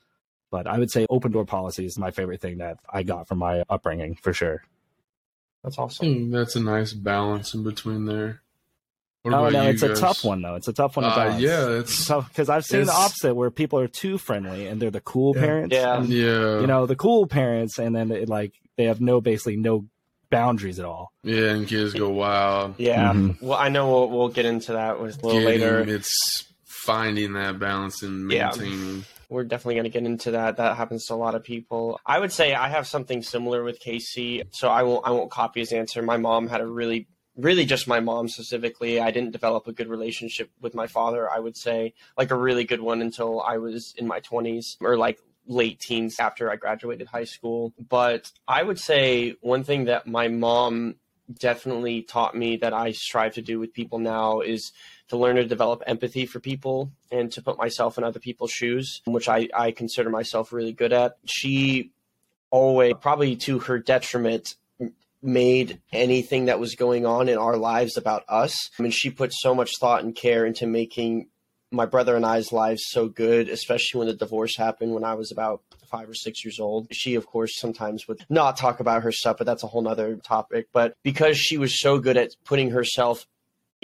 But 0.51 0.67
I 0.67 0.77
would 0.77 0.91
say 0.91 1.07
open 1.09 1.31
door 1.31 1.45
policy 1.45 1.85
is 1.85 1.97
my 1.97 2.11
favorite 2.11 2.41
thing 2.41 2.59
that 2.59 2.77
I 2.89 3.03
got 3.03 3.27
from 3.27 3.39
my 3.39 3.63
upbringing 3.67 4.15
for 4.15 4.31
sure. 4.31 4.63
That's 5.63 5.79
awesome. 5.79 6.05
think 6.05 6.31
that's 6.31 6.55
a 6.55 6.59
nice 6.59 6.93
balance 6.93 7.55
in 7.55 7.63
between 7.63 8.05
there. 8.05 8.41
What 9.25 9.33
Oh 9.33 9.39
about 9.47 9.53
no, 9.53 9.63
you 9.63 9.69
it's 9.69 9.81
guys? 9.81 9.97
a 9.97 10.01
tough 10.01 10.23
one 10.23 10.41
though. 10.43 10.53
It's 10.53 10.67
a 10.67 10.73
tough 10.73 10.97
one 10.97 11.05
to 11.05 11.09
Uh, 11.11 11.37
yeah, 11.37 11.69
it's 11.79 12.05
tough 12.05 12.27
because 12.29 12.47
I've 12.47 12.63
seen 12.63 12.85
the 12.85 12.93
opposite 12.93 13.33
where 13.33 13.49
people 13.49 13.79
are 13.79 13.87
too 13.87 14.19
friendly 14.19 14.67
and 14.67 14.79
they're 14.79 14.91
the 14.91 15.01
cool 15.01 15.33
Yeah. 15.35 15.41
parents. 15.41 15.73
Yeah. 15.75 15.97
and, 15.97 16.09
yeah, 16.09 16.59
you 16.61 16.67
know, 16.67 16.85
the 16.85 16.95
cool 16.95 17.25
parents, 17.25 17.79
and 17.79 17.95
then 17.95 18.11
it, 18.11 18.29
like 18.29 18.53
they 18.77 18.83
have 18.83 19.01
no 19.01 19.21
basically 19.21 19.55
no 19.57 19.85
boundaries 20.29 20.77
at 20.79 20.85
all. 20.85 21.11
yeah, 21.23 21.51
and 21.51 21.67
kids 21.67 21.93
go 21.93 22.09
wild. 22.09 22.75
Yeah. 22.77 23.13
Mhm. 23.13 23.41
Well, 23.41 23.57
I 23.57 23.69
know 23.69 23.89
we'll, 23.89 24.09
we'll 24.09 24.29
get 24.29 24.45
into 24.45 24.73
that 24.73 25.01
with 25.01 25.21
a 25.23 25.25
little 25.25 25.41
Getting- 25.41 25.59
later. 25.61 25.79
It's 25.79 26.45
finding 26.65 27.33
that 27.33 27.57
balance 27.59 28.03
and 28.03 28.31
Yeah. 28.31 28.51
maintaining. 28.55 29.05
We're 29.29 29.43
definitely 29.43 29.73
going 29.75 29.85
to 29.85 29.89
get 29.89 30.03
into 30.05 30.31
that. 30.31 30.57
That 30.57 30.77
happens 30.77 31.05
to 31.07 31.15
a 31.15 31.15
lot 31.15 31.33
of 31.33 31.43
people. 31.43 31.99
I 32.05 32.19
would 32.19 32.31
say 32.31 32.53
I 32.53 32.69
have 32.69 32.85
something 32.85 33.23
similar 33.23 33.63
with 33.63 33.79
Casey, 33.79 34.43
so 34.51 34.67
I 34.69 34.83
won't 34.83 35.07
I 35.07 35.09
won't 35.11 35.31
copy 35.31 35.61
his 35.61 35.71
answer. 35.71 36.03
My 36.03 36.17
mom 36.17 36.47
had 36.47 36.61
a 36.61 36.67
really 36.67 37.07
really 37.35 37.65
just 37.65 37.87
my 37.87 37.99
mom 37.99 38.27
specifically. 38.27 38.99
I 38.99 39.11
didn't 39.11 39.31
develop 39.31 39.67
a 39.67 39.73
good 39.73 39.87
relationship 39.87 40.49
with 40.61 40.73
my 40.73 40.87
father, 40.87 41.29
I 41.29 41.39
would 41.39 41.57
say, 41.57 41.93
like 42.17 42.31
a 42.31 42.37
really 42.37 42.63
good 42.63 42.81
one 42.81 43.01
until 43.01 43.41
I 43.41 43.57
was 43.57 43.93
in 43.97 44.07
my 44.07 44.21
20s 44.21 44.77
or 44.81 44.97
like 44.97 45.19
late 45.47 45.79
teens 45.79 46.19
after 46.19 46.51
I 46.51 46.55
graduated 46.55 47.07
high 47.07 47.25
school. 47.25 47.73
But 47.89 48.31
I 48.47 48.63
would 48.63 48.79
say 48.79 49.35
one 49.41 49.63
thing 49.63 49.85
that 49.85 50.07
my 50.07 50.27
mom 50.27 50.95
definitely 51.39 52.03
taught 52.03 52.35
me 52.35 52.57
that 52.57 52.73
I 52.73 52.91
strive 52.91 53.33
to 53.33 53.41
do 53.41 53.59
with 53.59 53.73
people 53.73 53.99
now 53.99 54.41
is 54.41 54.71
to 55.07 55.17
learn 55.17 55.35
to 55.35 55.45
develop 55.45 55.83
empathy 55.87 56.25
for 56.25 56.39
people 56.39 56.91
and 57.11 57.31
to 57.31 57.41
put 57.41 57.57
myself 57.57 57.97
in 57.97 58.03
other 58.03 58.19
people's 58.19 58.51
shoes, 58.51 59.01
which 59.05 59.27
I, 59.27 59.49
I 59.53 59.71
consider 59.71 60.09
myself 60.09 60.53
really 60.53 60.73
good 60.73 60.93
at. 60.93 61.17
She 61.25 61.91
always, 62.49 62.93
probably 63.01 63.35
to 63.37 63.59
her 63.59 63.79
detriment, 63.79 64.55
made 65.25 65.81
anything 65.91 66.45
that 66.45 66.59
was 66.59 66.75
going 66.75 67.05
on 67.05 67.27
in 67.29 67.37
our 67.37 67.57
lives 67.57 67.97
about 67.97 68.23
us. 68.29 68.69
I 68.79 68.83
mean, 68.83 68.91
she 68.91 69.09
put 69.09 69.33
so 69.33 69.55
much 69.55 69.71
thought 69.79 70.03
and 70.03 70.15
care 70.15 70.45
into 70.45 70.67
making 70.67 71.27
my 71.71 71.85
brother 71.85 72.15
and 72.15 72.25
I's 72.25 72.51
lives 72.51 72.83
so 72.87 73.07
good, 73.07 73.49
especially 73.49 73.99
when 73.99 74.07
the 74.07 74.13
divorce 74.13 74.55
happened 74.55 74.93
when 74.93 75.03
I 75.03 75.15
was 75.15 75.31
about 75.31 75.61
five 75.89 76.09
or 76.09 76.13
six 76.13 76.43
years 76.45 76.59
old. 76.59 76.87
She, 76.91 77.15
of 77.15 77.25
course, 77.25 77.59
sometimes 77.59 78.07
would 78.07 78.25
not 78.29 78.57
talk 78.57 78.79
about 78.79 79.03
her 79.03 79.11
stuff, 79.11 79.37
but 79.37 79.45
that's 79.45 79.63
a 79.63 79.67
whole 79.67 79.81
nother 79.81 80.15
topic. 80.17 80.67
But 80.71 80.95
because 81.03 81.37
she 81.37 81.57
was 81.57 81.79
so 81.79 81.99
good 81.99 82.17
at 82.17 82.31
putting 82.45 82.71
herself 82.71 83.25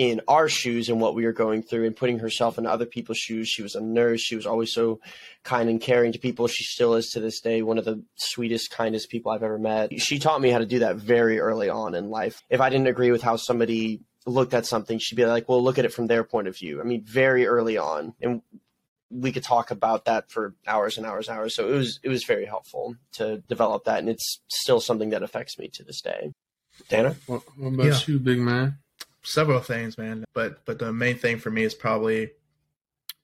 in 0.01 0.19
our 0.27 0.49
shoes 0.49 0.89
and 0.89 0.99
what 0.99 1.13
we 1.13 1.25
were 1.25 1.31
going 1.31 1.61
through 1.61 1.85
and 1.85 1.95
putting 1.95 2.17
herself 2.17 2.57
in 2.57 2.65
other 2.65 2.87
people's 2.87 3.19
shoes. 3.19 3.47
She 3.47 3.61
was 3.61 3.75
a 3.75 3.81
nurse. 3.81 4.19
She 4.19 4.35
was 4.35 4.47
always 4.47 4.73
so 4.73 4.99
kind 5.43 5.69
and 5.69 5.79
caring 5.79 6.11
to 6.13 6.17
people. 6.17 6.47
She 6.47 6.63
still 6.63 6.95
is 6.95 7.11
to 7.11 7.19
this 7.19 7.39
day 7.39 7.61
one 7.61 7.77
of 7.77 7.85
the 7.85 8.03
sweetest, 8.15 8.71
kindest 8.71 9.11
people 9.11 9.31
I've 9.31 9.43
ever 9.43 9.59
met. 9.59 9.91
She 10.01 10.17
taught 10.17 10.41
me 10.41 10.49
how 10.49 10.57
to 10.57 10.65
do 10.65 10.79
that 10.79 10.95
very 10.95 11.39
early 11.39 11.69
on 11.69 11.93
in 11.93 12.09
life. 12.09 12.41
If 12.49 12.61
I 12.61 12.71
didn't 12.71 12.87
agree 12.87 13.11
with 13.11 13.21
how 13.21 13.35
somebody 13.35 14.01
looked 14.25 14.55
at 14.55 14.65
something, 14.65 14.97
she'd 14.97 15.15
be 15.17 15.25
like, 15.25 15.47
well, 15.47 15.63
look 15.63 15.77
at 15.77 15.85
it 15.85 15.93
from 15.93 16.07
their 16.07 16.23
point 16.23 16.47
of 16.47 16.57
view. 16.57 16.81
I 16.81 16.83
mean, 16.83 17.03
very 17.03 17.45
early 17.45 17.77
on. 17.77 18.15
And 18.21 18.41
we 19.11 19.31
could 19.31 19.43
talk 19.43 19.69
about 19.69 20.05
that 20.05 20.31
for 20.31 20.55
hours 20.65 20.97
and 20.97 21.05
hours 21.05 21.27
and 21.27 21.37
hours. 21.37 21.53
So 21.55 21.67
it 21.69 21.75
was 21.75 21.99
it 22.01 22.09
was 22.09 22.23
very 22.23 22.45
helpful 22.45 22.95
to 23.13 23.37
develop 23.47 23.83
that, 23.85 23.99
and 23.99 24.09
it's 24.09 24.41
still 24.47 24.79
something 24.79 25.11
that 25.11 25.21
affects 25.21 25.59
me 25.59 25.69
to 25.73 25.83
this 25.83 26.01
day. 26.01 26.31
Dana, 26.89 27.15
what, 27.27 27.43
what 27.55 27.73
about 27.73 27.85
Yeah. 27.85 27.99
you, 28.07 28.17
big 28.19 28.39
man? 28.39 28.77
Several 29.23 29.59
things, 29.59 29.97
man. 29.97 30.25
But 30.33 30.65
but 30.65 30.79
the 30.79 30.91
main 30.93 31.17
thing 31.17 31.39
for 31.39 31.49
me 31.51 31.63
is 31.63 31.73
probably 31.73 32.31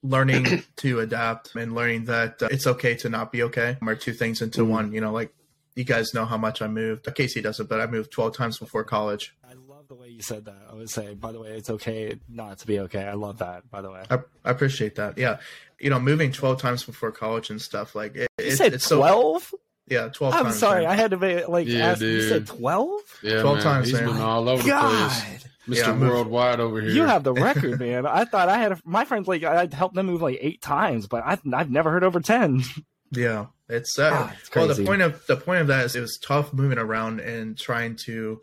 learning 0.02 0.62
to 0.76 1.00
adapt 1.00 1.54
and 1.56 1.74
learning 1.74 2.04
that 2.06 2.42
uh, 2.42 2.48
it's 2.50 2.66
okay 2.66 2.94
to 2.96 3.08
not 3.08 3.32
be 3.32 3.42
okay. 3.44 3.76
Are 3.82 3.94
two 3.94 4.12
things 4.12 4.42
into 4.42 4.62
Mhm. 4.62 4.68
one. 4.68 4.92
You 4.92 5.00
know, 5.00 5.12
like 5.12 5.32
you 5.74 5.84
guys 5.84 6.12
know 6.14 6.24
how 6.24 6.36
much 6.36 6.60
I 6.62 6.66
moved. 6.68 7.06
Casey 7.14 7.40
doesn't, 7.40 7.68
but 7.68 7.80
I 7.80 7.86
moved 7.86 8.10
twelve 8.10 8.36
times 8.36 8.58
before 8.58 8.84
college. 8.84 9.34
I 9.48 9.54
love 9.68 9.88
the 9.88 9.94
way 9.94 10.08
you 10.08 10.22
said 10.22 10.44
that. 10.46 10.56
I 10.70 10.74
would 10.74 10.90
say, 10.90 11.14
by 11.14 11.32
the 11.32 11.40
way, 11.40 11.50
it's 11.50 11.70
okay 11.70 12.18
not 12.28 12.58
to 12.58 12.66
be 12.66 12.80
okay. 12.80 13.04
I 13.04 13.14
love 13.14 13.38
that. 13.38 13.70
By 13.70 13.80
the 13.82 13.90
way, 13.90 14.02
I, 14.10 14.16
I 14.44 14.50
appreciate 14.50 14.96
that. 14.96 15.16
Yeah, 15.18 15.38
you 15.80 15.90
know, 15.90 15.98
moving 16.00 16.32
twelve 16.32 16.60
times 16.60 16.82
before 16.84 17.12
college 17.12 17.50
and 17.50 17.60
stuff 17.62 17.94
like 17.94 18.16
it, 18.16 18.28
you 18.38 18.46
it- 18.46 18.56
said 18.56 18.74
it's 18.74 18.84
so 18.86 18.98
twelve. 18.98 19.54
yeah 19.88 20.08
twelve. 20.08 20.34
I'm 20.34 20.44
times, 20.46 20.58
sorry, 20.58 20.82
man. 20.82 20.90
I 20.92 20.94
had 20.96 21.10
to 21.12 21.16
be 21.16 21.44
like 21.44 21.66
Yeah, 21.68 21.90
ask. 21.92 22.00
You 22.02 22.22
said 22.28 22.46
twelve. 22.46 23.00
Yeah, 23.22 23.40
12 23.42 23.56
man. 23.56 23.64
times, 23.64 23.86
He's 23.88 24.00
man. 24.00 24.06
been 24.12 24.20
all 24.20 24.48
over 24.48 24.62
the 24.62 24.68
God. 24.68 25.10
place. 25.10 25.44
Yeah, 25.68 25.82
Mr. 25.84 25.88
I 25.88 25.94
moved- 25.94 26.12
Worldwide 26.12 26.60
over 26.60 26.80
here. 26.80 26.90
You 26.90 27.04
have 27.04 27.24
the 27.24 27.32
record, 27.34 27.78
man. 27.78 28.06
I 28.06 28.24
thought 28.24 28.48
I 28.48 28.58
had 28.58 28.72
a, 28.72 28.80
my 28.84 29.04
friends 29.04 29.28
like 29.28 29.44
I'd 29.44 29.72
helped 29.74 29.94
them 29.94 30.06
move 30.06 30.22
like 30.22 30.38
eight 30.40 30.62
times, 30.62 31.06
but 31.06 31.22
I've 31.24 31.40
I've 31.52 31.70
never 31.70 31.90
heard 31.90 32.04
over 32.04 32.20
ten. 32.20 32.62
Yeah, 33.10 33.46
it's 33.70 33.98
uh, 33.98 34.30
it's 34.38 34.54
well. 34.54 34.68
The 34.68 34.84
point 34.84 35.00
of 35.00 35.26
the 35.26 35.36
point 35.38 35.62
of 35.62 35.68
that 35.68 35.86
is 35.86 35.96
it 35.96 36.00
was 36.02 36.18
tough 36.22 36.52
moving 36.52 36.76
around 36.76 37.20
and 37.20 37.56
trying 37.56 37.96
to 38.04 38.42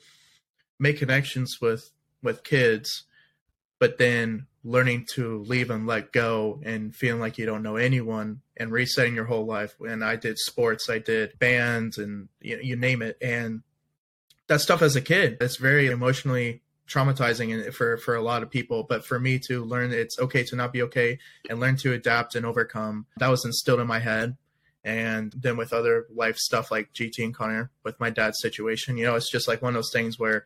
make 0.79 0.98
connections 0.98 1.58
with 1.62 1.91
with 2.24 2.44
kids, 2.44 3.03
but 3.77 4.00
then 4.00 4.48
learning 4.63 5.05
to 5.13 5.44
leave 5.44 5.70
and 5.70 5.86
let 5.86 6.12
go 6.12 6.60
and 6.65 6.96
feeling 6.96 7.22
like 7.22 7.38
you 7.38 7.46
don't 7.46 7.62
know 7.62 7.75
anyone 7.75 8.41
and 8.58 8.72
resetting 8.72 9.13
your 9.13 9.25
whole 9.25 9.46
life. 9.46 9.75
And 9.88 10.03
I 10.03 10.15
did 10.15 10.39
sports, 10.39 10.89
I 10.89 10.98
did 10.98 11.38
bands, 11.38 12.00
and 12.00 12.27
you, 12.41 12.60
you 12.63 12.75
name 12.75 13.03
it. 13.03 13.20
And 13.22 13.62
that 14.48 14.62
stuff 14.62 14.82
as 14.82 14.96
a 14.96 15.01
kid, 15.01 15.38
it's 15.41 15.58
very 15.58 15.86
emotionally 15.91 16.63
traumatizing 16.88 17.74
for 17.74 17.98
for 17.98 18.15
a 18.15 18.22
lot 18.22 18.44
of 18.44 18.50
people 18.50 18.84
but 18.84 19.04
for 19.04 19.20
me 19.20 19.39
to 19.39 19.65
learn 19.65 19.92
it's 19.92 20.20
okay 20.20 20.44
to 20.44 20.56
not 20.56 20.72
be 20.72 20.84
okay 20.84 21.18
and 21.50 21.60
learn 21.60 21.75
to 21.75 21.94
adapt 21.94 22.36
and 22.36 22.46
overcome 22.46 23.08
that 23.18 23.27
was 23.27 23.44
instilled 23.44 23.80
in 23.80 23.88
my 23.88 24.00
head 24.00 24.38
and 24.86 25.34
then 25.36 25.58
with 25.58 25.74
other 25.74 26.06
life 26.13 26.38
stuff 26.38 26.70
like 26.70 26.94
GT 26.94 27.24
and 27.24 27.34
Connor 27.34 27.72
with 27.84 28.00
my 28.00 28.12
dad's 28.12 28.39
situation, 28.39 28.98
you 28.98 29.06
know, 29.06 29.15
it's 29.15 29.32
just 29.32 29.48
like 29.48 29.63
one 29.63 29.70
of 29.70 29.75
those 29.75 29.92
things 29.92 30.20
where 30.20 30.46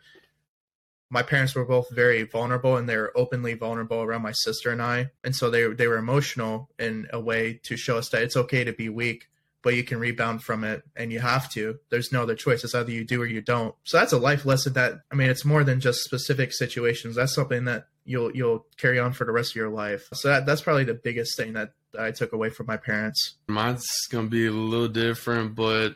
my 1.10 1.22
parents 1.22 1.54
were 1.54 1.66
both 1.66 1.90
very 1.92 2.24
vulnerable 2.24 2.78
and 2.78 2.88
they 2.88 2.96
were 2.96 3.12
openly 3.16 3.54
vulnerable 3.54 4.02
around 4.02 4.22
my 4.22 4.32
sister 4.32 4.72
and 4.72 4.82
I. 4.82 5.10
And 5.26 5.36
so 5.36 5.50
they 5.50 5.68
they 5.68 5.88
were 5.88 5.98
emotional 5.98 6.70
in 6.80 7.08
a 7.12 7.20
way 7.20 7.60
to 7.64 7.76
show 7.76 7.98
us 7.98 8.10
that 8.10 8.24
it's 8.24 8.38
okay 8.38 8.64
to 8.64 8.72
be 8.72 8.88
weak, 8.88 9.29
but 9.62 9.76
you 9.76 9.84
can 9.84 10.00
rebound 10.00 10.44
from 10.44 10.64
it 10.64 10.84
and 10.96 11.12
you 11.12 11.20
have 11.20 11.50
to. 11.52 11.80
There's 11.90 12.12
no 12.12 12.24
other 12.24 12.36
choice. 12.36 12.64
It's 12.64 12.76
either 12.76 12.92
you 12.92 13.04
do 13.04 13.22
or 13.22 13.26
you 13.26 13.42
don't. 13.42 13.76
So 13.84 13.98
that's 13.98 14.14
a 14.14 14.18
life 14.18 14.46
lesson 14.46 14.74
that 14.74 15.02
I 15.12 15.16
mean 15.16 15.30
it's 15.30 15.46
more 15.46 15.64
than 15.64 15.80
just 15.80 16.04
specific 16.04 16.54
situations. 16.54 17.16
That's 17.16 17.34
something 17.34 17.66
that 17.66 17.88
you'll 18.06 18.36
you'll 18.36 18.66
carry 18.78 19.00
on 19.00 19.14
for 19.14 19.26
the 19.26 19.32
rest 19.32 19.52
of 19.52 19.56
your 19.56 19.70
life. 19.70 20.08
So 20.14 20.30
that, 20.30 20.46
that's 20.46 20.62
probably 20.62 20.86
the 20.86 20.94
biggest 20.94 21.38
thing 21.38 21.54
that, 21.54 21.74
I 21.98 22.12
took 22.12 22.34
away 22.34 22.52
from 22.52 22.68
my 22.68 22.78
parents. 22.78 23.38
Mine's 23.48 23.90
gonna 24.12 24.28
be 24.28 24.46
a 24.46 24.52
little 24.52 24.88
different, 24.88 25.56
but 25.56 25.96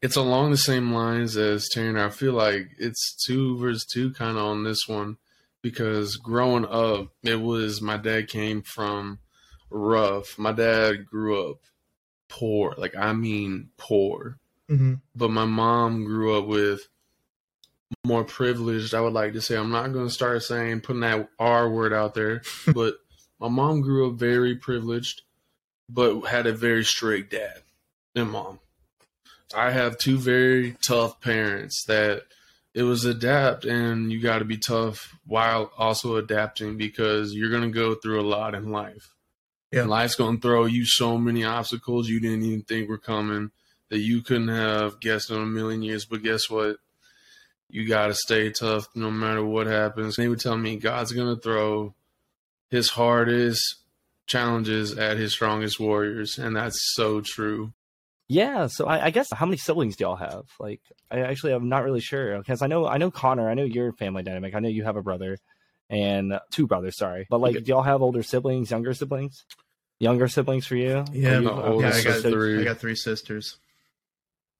it's 0.00 0.14
along 0.14 0.52
the 0.52 0.56
same 0.56 0.92
lines 0.92 1.36
as 1.36 1.68
Tanner. 1.68 2.06
I 2.06 2.10
feel 2.10 2.34
like 2.34 2.68
it's 2.78 3.16
two 3.26 3.58
versus 3.58 3.84
two 3.84 4.12
kind 4.12 4.38
of 4.38 4.44
on 4.44 4.62
this 4.62 4.86
one 4.86 5.16
because 5.60 6.14
growing 6.14 6.66
up, 6.66 7.08
it 7.24 7.40
was 7.40 7.82
my 7.82 7.96
dad 7.96 8.28
came 8.28 8.62
from 8.62 9.18
rough. 9.70 10.38
My 10.38 10.52
dad 10.52 11.04
grew 11.04 11.50
up 11.50 11.58
poor, 12.28 12.74
like 12.78 12.96
I 12.96 13.12
mean 13.12 13.70
poor, 13.76 14.38
Mm-hmm. 14.70 14.94
but 15.14 15.30
my 15.30 15.44
mom 15.44 16.04
grew 16.04 16.38
up 16.38 16.46
with 16.46 16.88
more 18.06 18.24
privileged. 18.24 18.94
I 18.94 19.00
would 19.02 19.12
like 19.12 19.34
to 19.34 19.42
say 19.42 19.56
I'm 19.56 19.70
not 19.70 19.92
going 19.92 20.06
to 20.08 20.12
start 20.14 20.42
saying 20.42 20.80
putting 20.80 21.00
that 21.00 21.28
R 21.38 21.68
word 21.68 21.92
out 21.92 22.14
there, 22.14 22.40
but 22.74 22.94
my 23.38 23.48
mom 23.48 23.82
grew 23.82 24.08
up 24.08 24.14
very 24.14 24.54
privileged, 24.54 25.20
but 25.88 26.20
had 26.22 26.46
a 26.46 26.52
very 26.54 26.82
strict 26.84 27.32
dad 27.32 27.62
and 28.14 28.30
mom. 28.30 28.58
I 29.54 29.70
have 29.70 29.98
two 29.98 30.16
very 30.16 30.76
tough 30.84 31.20
parents 31.20 31.84
that 31.86 32.22
it 32.72 32.82
was 32.84 33.04
adapt 33.04 33.64
and 33.66 34.10
you 34.10 34.20
got 34.20 34.38
to 34.38 34.44
be 34.44 34.56
tough 34.56 35.14
while 35.26 35.70
also 35.78 36.16
adapting 36.16 36.76
because 36.78 37.34
you're 37.34 37.50
going 37.50 37.62
to 37.62 37.68
go 37.68 37.94
through 37.94 38.20
a 38.20 38.26
lot 38.26 38.54
in 38.54 38.70
life. 38.70 39.13
Yeah. 39.74 39.84
Life's 39.84 40.14
going 40.14 40.36
to 40.36 40.42
throw 40.42 40.64
you 40.66 40.84
so 40.84 41.18
many 41.18 41.44
obstacles 41.44 42.08
you 42.08 42.20
didn't 42.20 42.42
even 42.42 42.62
think 42.62 42.88
were 42.88 42.98
coming 42.98 43.50
that 43.90 43.98
you 43.98 44.22
couldn't 44.22 44.48
have 44.48 45.00
guessed 45.00 45.30
in 45.30 45.36
a 45.36 45.46
million 45.46 45.82
years. 45.82 46.04
But 46.04 46.22
guess 46.22 46.48
what? 46.48 46.76
You 47.68 47.88
got 47.88 48.08
to 48.08 48.14
stay 48.14 48.50
tough 48.50 48.86
no 48.94 49.10
matter 49.10 49.44
what 49.44 49.66
happens. 49.66 50.16
They 50.16 50.28
would 50.28 50.40
tell 50.40 50.56
me 50.56 50.76
God's 50.76 51.12
going 51.12 51.34
to 51.34 51.40
throw 51.40 51.94
his 52.70 52.90
hardest 52.90 53.76
challenges 54.26 54.96
at 54.96 55.16
his 55.16 55.32
strongest 55.32 55.80
warriors. 55.80 56.38
And 56.38 56.56
that's 56.56 56.78
so 56.94 57.20
true. 57.20 57.72
Yeah, 58.26 58.68
so 58.68 58.86
I, 58.86 59.06
I 59.06 59.10
guess 59.10 59.30
how 59.30 59.44
many 59.44 59.58
siblings 59.58 59.96
do 59.96 60.04
y'all 60.04 60.16
have? 60.16 60.44
Like, 60.58 60.80
I 61.10 61.20
actually 61.20 61.52
I'm 61.52 61.68
not 61.68 61.84
really 61.84 62.00
sure 62.00 62.38
because 62.38 62.62
I 62.62 62.66
know 62.68 62.86
I 62.86 62.96
know 62.96 63.10
Connor, 63.10 63.50
I 63.50 63.54
know 63.54 63.64
your 63.64 63.92
family 63.92 64.22
dynamic. 64.22 64.54
I 64.54 64.60
know 64.60 64.68
you 64.68 64.84
have 64.84 64.96
a 64.96 65.02
brother 65.02 65.36
and 65.90 66.40
two 66.50 66.66
brothers. 66.66 66.96
Sorry, 66.96 67.26
but 67.28 67.40
like, 67.40 67.54
do 67.54 67.64
y'all 67.66 67.82
have 67.82 68.00
older 68.00 68.22
siblings, 68.22 68.70
younger 68.70 68.94
siblings, 68.94 69.44
younger 69.98 70.28
siblings 70.28 70.66
for 70.66 70.76
you? 70.76 71.04
Yeah, 71.12 71.38
you- 71.38 71.44
the 71.44 71.52
okay, 71.52 71.88
yeah, 71.88 71.94
I 71.94 72.02
got 72.02 72.22
three. 72.22 72.60
I 72.60 72.64
got 72.64 72.78
three 72.78 72.96
sisters. 72.96 73.56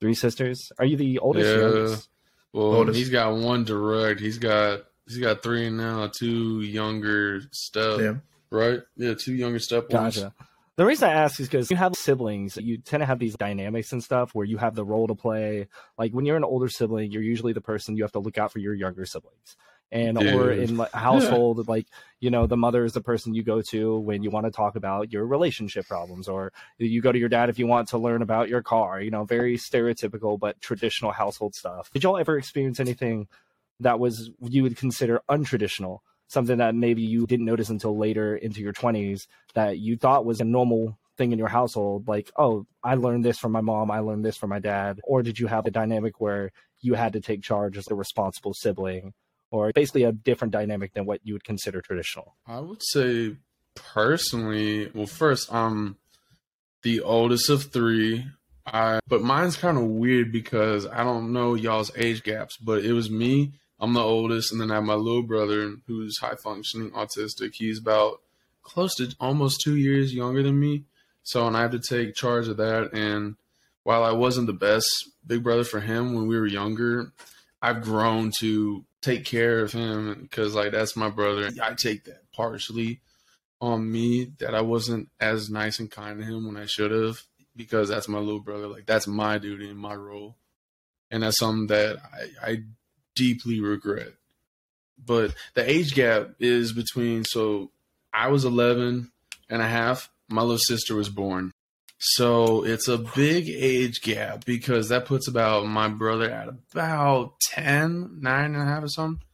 three 0.00 0.14
sisters. 0.14 0.70
Are 0.78 0.84
you 0.84 0.96
the 0.96 1.18
oldest? 1.18 1.46
Yeah. 1.48 1.60
youngest? 1.60 2.08
Well, 2.52 2.66
Oldest. 2.74 2.96
he's 2.98 3.10
got 3.10 3.34
one 3.36 3.64
direct. 3.64 4.20
He's 4.20 4.38
got 4.38 4.82
he's 5.08 5.18
got 5.18 5.42
three 5.42 5.70
now, 5.70 6.06
two 6.08 6.60
younger 6.60 7.40
step. 7.50 7.98
Yeah. 8.00 8.14
Right? 8.50 8.80
Yeah, 8.96 9.14
two 9.14 9.34
younger 9.34 9.58
step 9.58 9.90
ones. 9.90 10.16
Gotcha. 10.16 10.32
The 10.76 10.84
reason 10.84 11.08
I 11.08 11.12
ask 11.12 11.38
is 11.40 11.48
because 11.48 11.70
you 11.70 11.76
have 11.76 11.94
siblings, 11.94 12.56
you 12.56 12.78
tend 12.78 13.00
to 13.00 13.06
have 13.06 13.18
these 13.20 13.34
dynamics 13.36 13.92
and 13.92 14.02
stuff 14.02 14.34
where 14.34 14.44
you 14.44 14.56
have 14.58 14.74
the 14.74 14.84
role 14.84 15.06
to 15.06 15.14
play. 15.14 15.68
Like 15.98 16.12
when 16.12 16.24
you're 16.26 16.36
an 16.36 16.42
older 16.44 16.68
sibling, 16.68 17.12
you're 17.12 17.22
usually 17.22 17.52
the 17.52 17.60
person 17.60 17.96
you 17.96 18.02
have 18.02 18.12
to 18.12 18.18
look 18.18 18.38
out 18.38 18.52
for 18.52 18.58
your 18.58 18.74
younger 18.74 19.06
siblings. 19.06 19.56
And 19.94 20.18
or 20.18 20.50
in 20.50 20.76
like, 20.76 20.92
household, 20.92 21.68
like 21.68 21.86
you 22.18 22.28
know, 22.28 22.46
the 22.48 22.56
mother 22.56 22.84
is 22.84 22.94
the 22.94 23.00
person 23.00 23.32
you 23.32 23.44
go 23.44 23.62
to 23.62 23.96
when 24.00 24.24
you 24.24 24.30
want 24.30 24.44
to 24.44 24.50
talk 24.50 24.74
about 24.74 25.12
your 25.12 25.24
relationship 25.24 25.86
problems, 25.86 26.26
or 26.26 26.52
you 26.78 27.00
go 27.00 27.12
to 27.12 27.18
your 27.18 27.28
dad 27.28 27.48
if 27.48 27.60
you 27.60 27.68
want 27.68 27.88
to 27.88 27.98
learn 27.98 28.20
about 28.20 28.48
your 28.48 28.60
car. 28.60 29.00
You 29.00 29.12
know, 29.12 29.24
very 29.24 29.56
stereotypical 29.56 30.38
but 30.38 30.60
traditional 30.60 31.12
household 31.12 31.54
stuff. 31.54 31.90
Did 31.92 32.02
y'all 32.02 32.18
ever 32.18 32.36
experience 32.36 32.80
anything 32.80 33.28
that 33.78 34.00
was 34.00 34.30
you 34.40 34.64
would 34.64 34.76
consider 34.76 35.22
untraditional? 35.30 36.00
Something 36.26 36.58
that 36.58 36.74
maybe 36.74 37.02
you 37.02 37.26
didn't 37.28 37.46
notice 37.46 37.68
until 37.68 37.96
later 37.96 38.34
into 38.34 38.60
your 38.60 38.72
20s 38.72 39.28
that 39.54 39.78
you 39.78 39.96
thought 39.96 40.24
was 40.24 40.40
a 40.40 40.44
normal 40.44 40.98
thing 41.16 41.30
in 41.30 41.38
your 41.38 41.46
household 41.46 42.08
like 42.08 42.32
oh 42.36 42.66
i 42.82 42.96
learned 42.96 43.24
this 43.24 43.38
from 43.38 43.52
my 43.52 43.60
mom 43.60 43.88
i 43.88 44.00
learned 44.00 44.24
this 44.24 44.36
from 44.36 44.50
my 44.50 44.58
dad 44.58 45.00
or 45.04 45.22
did 45.22 45.38
you 45.38 45.46
have 45.46 45.64
a 45.64 45.70
dynamic 45.70 46.20
where 46.20 46.50
you 46.80 46.94
had 46.94 47.12
to 47.12 47.20
take 47.20 47.40
charge 47.40 47.76
as 47.78 47.84
the 47.84 47.94
responsible 47.94 48.52
sibling 48.52 49.14
or 49.54 49.70
basically 49.72 50.02
a 50.02 50.10
different 50.10 50.52
dynamic 50.52 50.92
than 50.94 51.06
what 51.06 51.20
you 51.22 51.32
would 51.32 51.44
consider 51.44 51.80
traditional 51.80 52.34
I 52.46 52.58
would 52.60 52.82
say 52.82 53.36
personally, 53.74 54.90
well, 54.94 55.06
first, 55.06 55.52
I'm 55.52 55.96
the 56.82 57.00
oldest 57.00 57.48
of 57.50 57.64
three. 57.64 58.26
I 58.66 59.00
but 59.06 59.22
mine's 59.22 59.56
kind 59.56 59.76
of 59.76 59.84
weird 59.84 60.32
because 60.32 60.86
I 60.86 61.04
don't 61.04 61.32
know 61.32 61.54
y'all's 61.54 61.92
age 61.96 62.22
gaps, 62.22 62.56
but 62.56 62.84
it 62.84 62.92
was 62.92 63.10
me. 63.10 63.52
I'm 63.78 63.92
the 63.92 64.00
oldest, 64.00 64.52
and 64.52 64.60
then 64.60 64.70
I 64.70 64.76
have 64.76 64.84
my 64.84 64.94
little 64.94 65.22
brother 65.22 65.74
who's 65.86 66.18
high 66.18 66.36
functioning 66.36 66.90
autistic. 66.92 67.54
He's 67.54 67.78
about 67.78 68.20
close 68.62 68.94
to 68.96 69.14
almost 69.20 69.60
two 69.60 69.76
years 69.76 70.14
younger 70.14 70.42
than 70.42 70.58
me. 70.58 70.84
So, 71.22 71.46
and 71.46 71.56
I 71.56 71.62
have 71.62 71.72
to 71.72 71.80
take 71.80 72.14
charge 72.14 72.48
of 72.48 72.56
that. 72.58 72.94
And 72.94 73.36
while 73.82 74.02
I 74.02 74.12
wasn't 74.12 74.46
the 74.46 74.52
best 74.54 74.86
big 75.26 75.42
brother 75.42 75.64
for 75.64 75.80
him 75.80 76.14
when 76.14 76.26
we 76.26 76.38
were 76.38 76.46
younger, 76.46 77.12
I've 77.60 77.82
grown 77.82 78.30
to 78.40 78.84
take 79.04 79.24
care 79.24 79.60
of 79.60 79.72
him 79.72 80.18
because 80.22 80.54
like 80.54 80.72
that's 80.72 80.96
my 80.96 81.10
brother. 81.10 81.50
I 81.62 81.74
take 81.74 82.04
that 82.04 82.22
partially 82.32 83.00
on 83.60 83.90
me 83.90 84.32
that 84.38 84.54
I 84.54 84.62
wasn't 84.62 85.08
as 85.20 85.50
nice 85.50 85.78
and 85.78 85.90
kind 85.90 86.18
to 86.18 86.24
him 86.24 86.46
when 86.46 86.56
I 86.56 86.66
should 86.66 86.90
have 86.90 87.22
because 87.54 87.88
that's 87.88 88.08
my 88.08 88.18
little 88.18 88.40
brother. 88.40 88.66
Like 88.66 88.86
that's 88.86 89.06
my 89.06 89.38
duty 89.38 89.68
and 89.68 89.78
my 89.78 89.94
role, 89.94 90.36
and 91.10 91.22
that's 91.22 91.38
something 91.38 91.66
that 91.68 91.98
I, 92.42 92.50
I 92.50 92.62
deeply 93.14 93.60
regret. 93.60 94.12
But 95.04 95.34
the 95.54 95.68
age 95.68 95.94
gap 95.94 96.30
is 96.40 96.72
between 96.72 97.24
so 97.24 97.70
I 98.12 98.28
was 98.28 98.44
11 98.44 99.10
and 99.50 99.62
a 99.62 99.68
half. 99.68 100.08
My 100.28 100.42
little 100.42 100.58
sister 100.58 100.94
was 100.94 101.10
born. 101.10 101.52
So 102.06 102.64
it's 102.64 102.86
a 102.86 102.98
big 102.98 103.48
age 103.48 104.02
gap 104.02 104.44
because 104.44 104.90
that 104.90 105.06
puts 105.06 105.26
about 105.26 105.66
my 105.66 105.88
brother 105.88 106.30
at 106.30 106.48
about 106.48 107.40
10, 107.52 108.18
nine 108.20 108.54
and 108.54 108.62
a 108.62 108.66
half 108.66 108.82
or 108.82 108.88
something. 108.88 109.24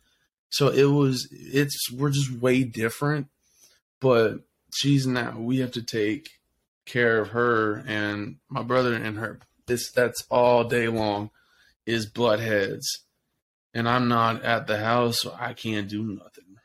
So 0.50 0.68
it 0.68 0.84
was, 0.84 1.28
it's, 1.32 1.90
we're 1.90 2.10
just 2.10 2.30
way 2.30 2.62
different. 2.62 3.26
But 4.00 4.42
she's 4.72 5.04
now, 5.04 5.36
we 5.36 5.58
have 5.58 5.72
to 5.72 5.82
take 5.82 6.28
care 6.86 7.18
of 7.18 7.30
her 7.30 7.82
and 7.88 8.36
my 8.48 8.62
brother 8.62 8.94
and 8.94 9.18
her. 9.18 9.40
This, 9.66 9.90
that's 9.90 10.24
all 10.30 10.62
day 10.62 10.86
long 10.86 11.30
is 11.86 12.06
bloodheads. 12.06 12.86
And 13.74 13.88
I'm 13.88 14.06
not 14.06 14.44
at 14.44 14.68
the 14.68 14.78
house, 14.78 15.22
so 15.22 15.36
I 15.36 15.54
can't 15.54 15.88
do 15.88 16.04
nothing. 16.04 16.56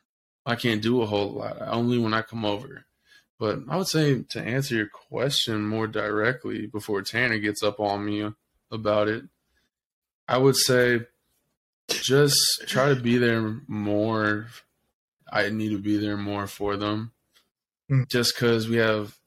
I 0.45 0.55
can't 0.55 0.83
do 0.83 1.01
a 1.01 1.07
whole 1.07 1.31
lot. 1.31 1.57
Only 1.62 1.97
when 1.97 2.13
I 2.13 2.21
come 2.21 2.45
over. 2.45 2.84
But 3.37 3.59
I 3.67 3.77
would 3.77 3.87
say 3.87 4.21
to 4.29 4.41
answer 4.41 4.75
your 4.75 4.87
question 4.87 5.65
more 5.67 5.87
directly 5.87 6.67
before 6.67 7.01
Tanner 7.01 7.37
gets 7.37 7.61
up 7.63 7.79
on 7.79 8.05
me 8.05 8.29
about 8.71 9.07
it, 9.09 9.25
I 10.27 10.37
would 10.37 10.55
say 10.55 11.01
just 11.89 12.37
try 12.67 12.89
to 12.89 12.95
be 12.95 13.17
there 13.17 13.61
more. 13.67 14.47
I 15.31 15.49
need 15.49 15.69
to 15.69 15.79
be 15.79 15.97
there 15.97 16.17
more 16.17 16.47
for 16.47 16.77
them. 16.77 17.11
Mm. 17.91 18.07
Just 18.09 18.35
because 18.35 18.67
we 18.69 18.77
have 18.77 19.17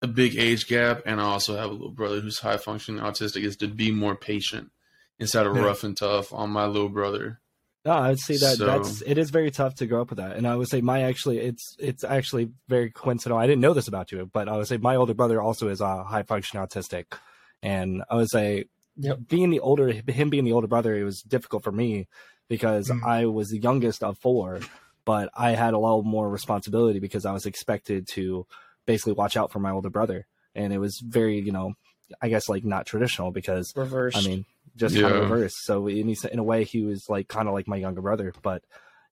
a 0.00 0.06
big 0.06 0.36
age 0.38 0.66
gap 0.66 1.02
and 1.06 1.20
I 1.20 1.24
also 1.24 1.56
have 1.56 1.70
a 1.70 1.72
little 1.72 1.90
brother 1.90 2.20
who's 2.20 2.38
high 2.38 2.56
functioning 2.56 3.02
autistic, 3.02 3.42
is 3.42 3.56
to 3.58 3.68
be 3.68 3.90
more 3.90 4.16
patient 4.16 4.70
instead 5.18 5.46
of 5.46 5.54
Yeah. 5.54 5.62
rough 5.64 5.84
and 5.84 5.96
tough 5.96 6.32
on 6.32 6.50
my 6.50 6.66
little 6.66 6.88
brother. 6.88 7.40
No, 7.84 7.92
I 7.92 8.08
would 8.10 8.18
say 8.20 8.36
that 8.36 8.56
So- 8.58 8.66
that's 8.66 9.02
it 9.02 9.18
is 9.18 9.30
very 9.30 9.50
tough 9.50 9.74
to 9.76 9.86
grow 9.86 10.02
up 10.02 10.10
with 10.10 10.18
that, 10.18 10.36
and 10.36 10.46
I 10.46 10.56
would 10.56 10.68
say 10.68 10.80
my 10.80 11.02
actually 11.02 11.38
it's 11.38 11.76
it's 11.78 12.04
actually 12.04 12.50
very 12.68 12.90
coincidental. 12.90 13.38
I 13.38 13.46
didn't 13.46 13.60
know 13.62 13.72
this 13.72 13.88
about 13.88 14.12
you, 14.12 14.28
but 14.32 14.48
I 14.48 14.56
would 14.56 14.66
say 14.66 14.76
my 14.76 14.96
older 14.96 15.14
brother 15.14 15.40
also 15.40 15.68
is 15.68 15.80
a 15.80 16.04
high 16.04 16.22
function 16.24 16.58
autistic, 16.60 17.06
and 17.62 18.02
I 18.10 18.16
would 18.16 18.30
say 18.30 18.64
Yep. 19.00 19.18
being 19.28 19.50
the 19.50 19.60
older 19.60 19.88
him 19.92 20.28
being 20.28 20.44
the 20.44 20.52
older 20.52 20.66
brother, 20.66 20.94
it 20.96 21.04
was 21.04 21.22
difficult 21.22 21.62
for 21.62 21.70
me 21.72 22.08
because 22.48 22.88
Mhm. 22.88 23.04
I 23.04 23.26
was 23.26 23.48
the 23.48 23.58
youngest 23.60 24.02
of 24.02 24.18
four, 24.18 24.58
but 25.04 25.30
I 25.34 25.52
had 25.52 25.72
a 25.72 25.78
lot 25.78 26.02
more 26.02 26.28
responsibility 26.28 26.98
because 26.98 27.24
I 27.24 27.32
was 27.32 27.46
expected 27.46 28.08
to 28.14 28.46
basically 28.86 29.12
watch 29.12 29.36
out 29.36 29.52
for 29.52 29.60
my 29.60 29.70
older 29.70 29.90
brother, 29.90 30.26
and 30.54 30.72
it 30.72 30.78
was 30.78 30.98
very 31.06 31.38
you 31.38 31.52
know 31.52 31.74
I 32.20 32.28
guess 32.28 32.48
like 32.48 32.64
not 32.64 32.86
traditional 32.86 33.30
because 33.30 33.72
Reverse. 33.76 34.16
I 34.16 34.22
mean, 34.28 34.46
just 34.78 34.94
kind 34.94 35.14
of 35.14 35.22
reverse. 35.22 35.54
So 35.64 35.86
in, 35.88 36.08
a- 36.08 36.32
in 36.32 36.38
a 36.38 36.44
way, 36.44 36.64
he 36.64 36.82
was 36.82 37.04
like 37.08 37.28
kind 37.28 37.48
of 37.48 37.54
like 37.54 37.68
my 37.68 37.76
younger 37.76 38.00
brother, 38.00 38.32
but 38.42 38.62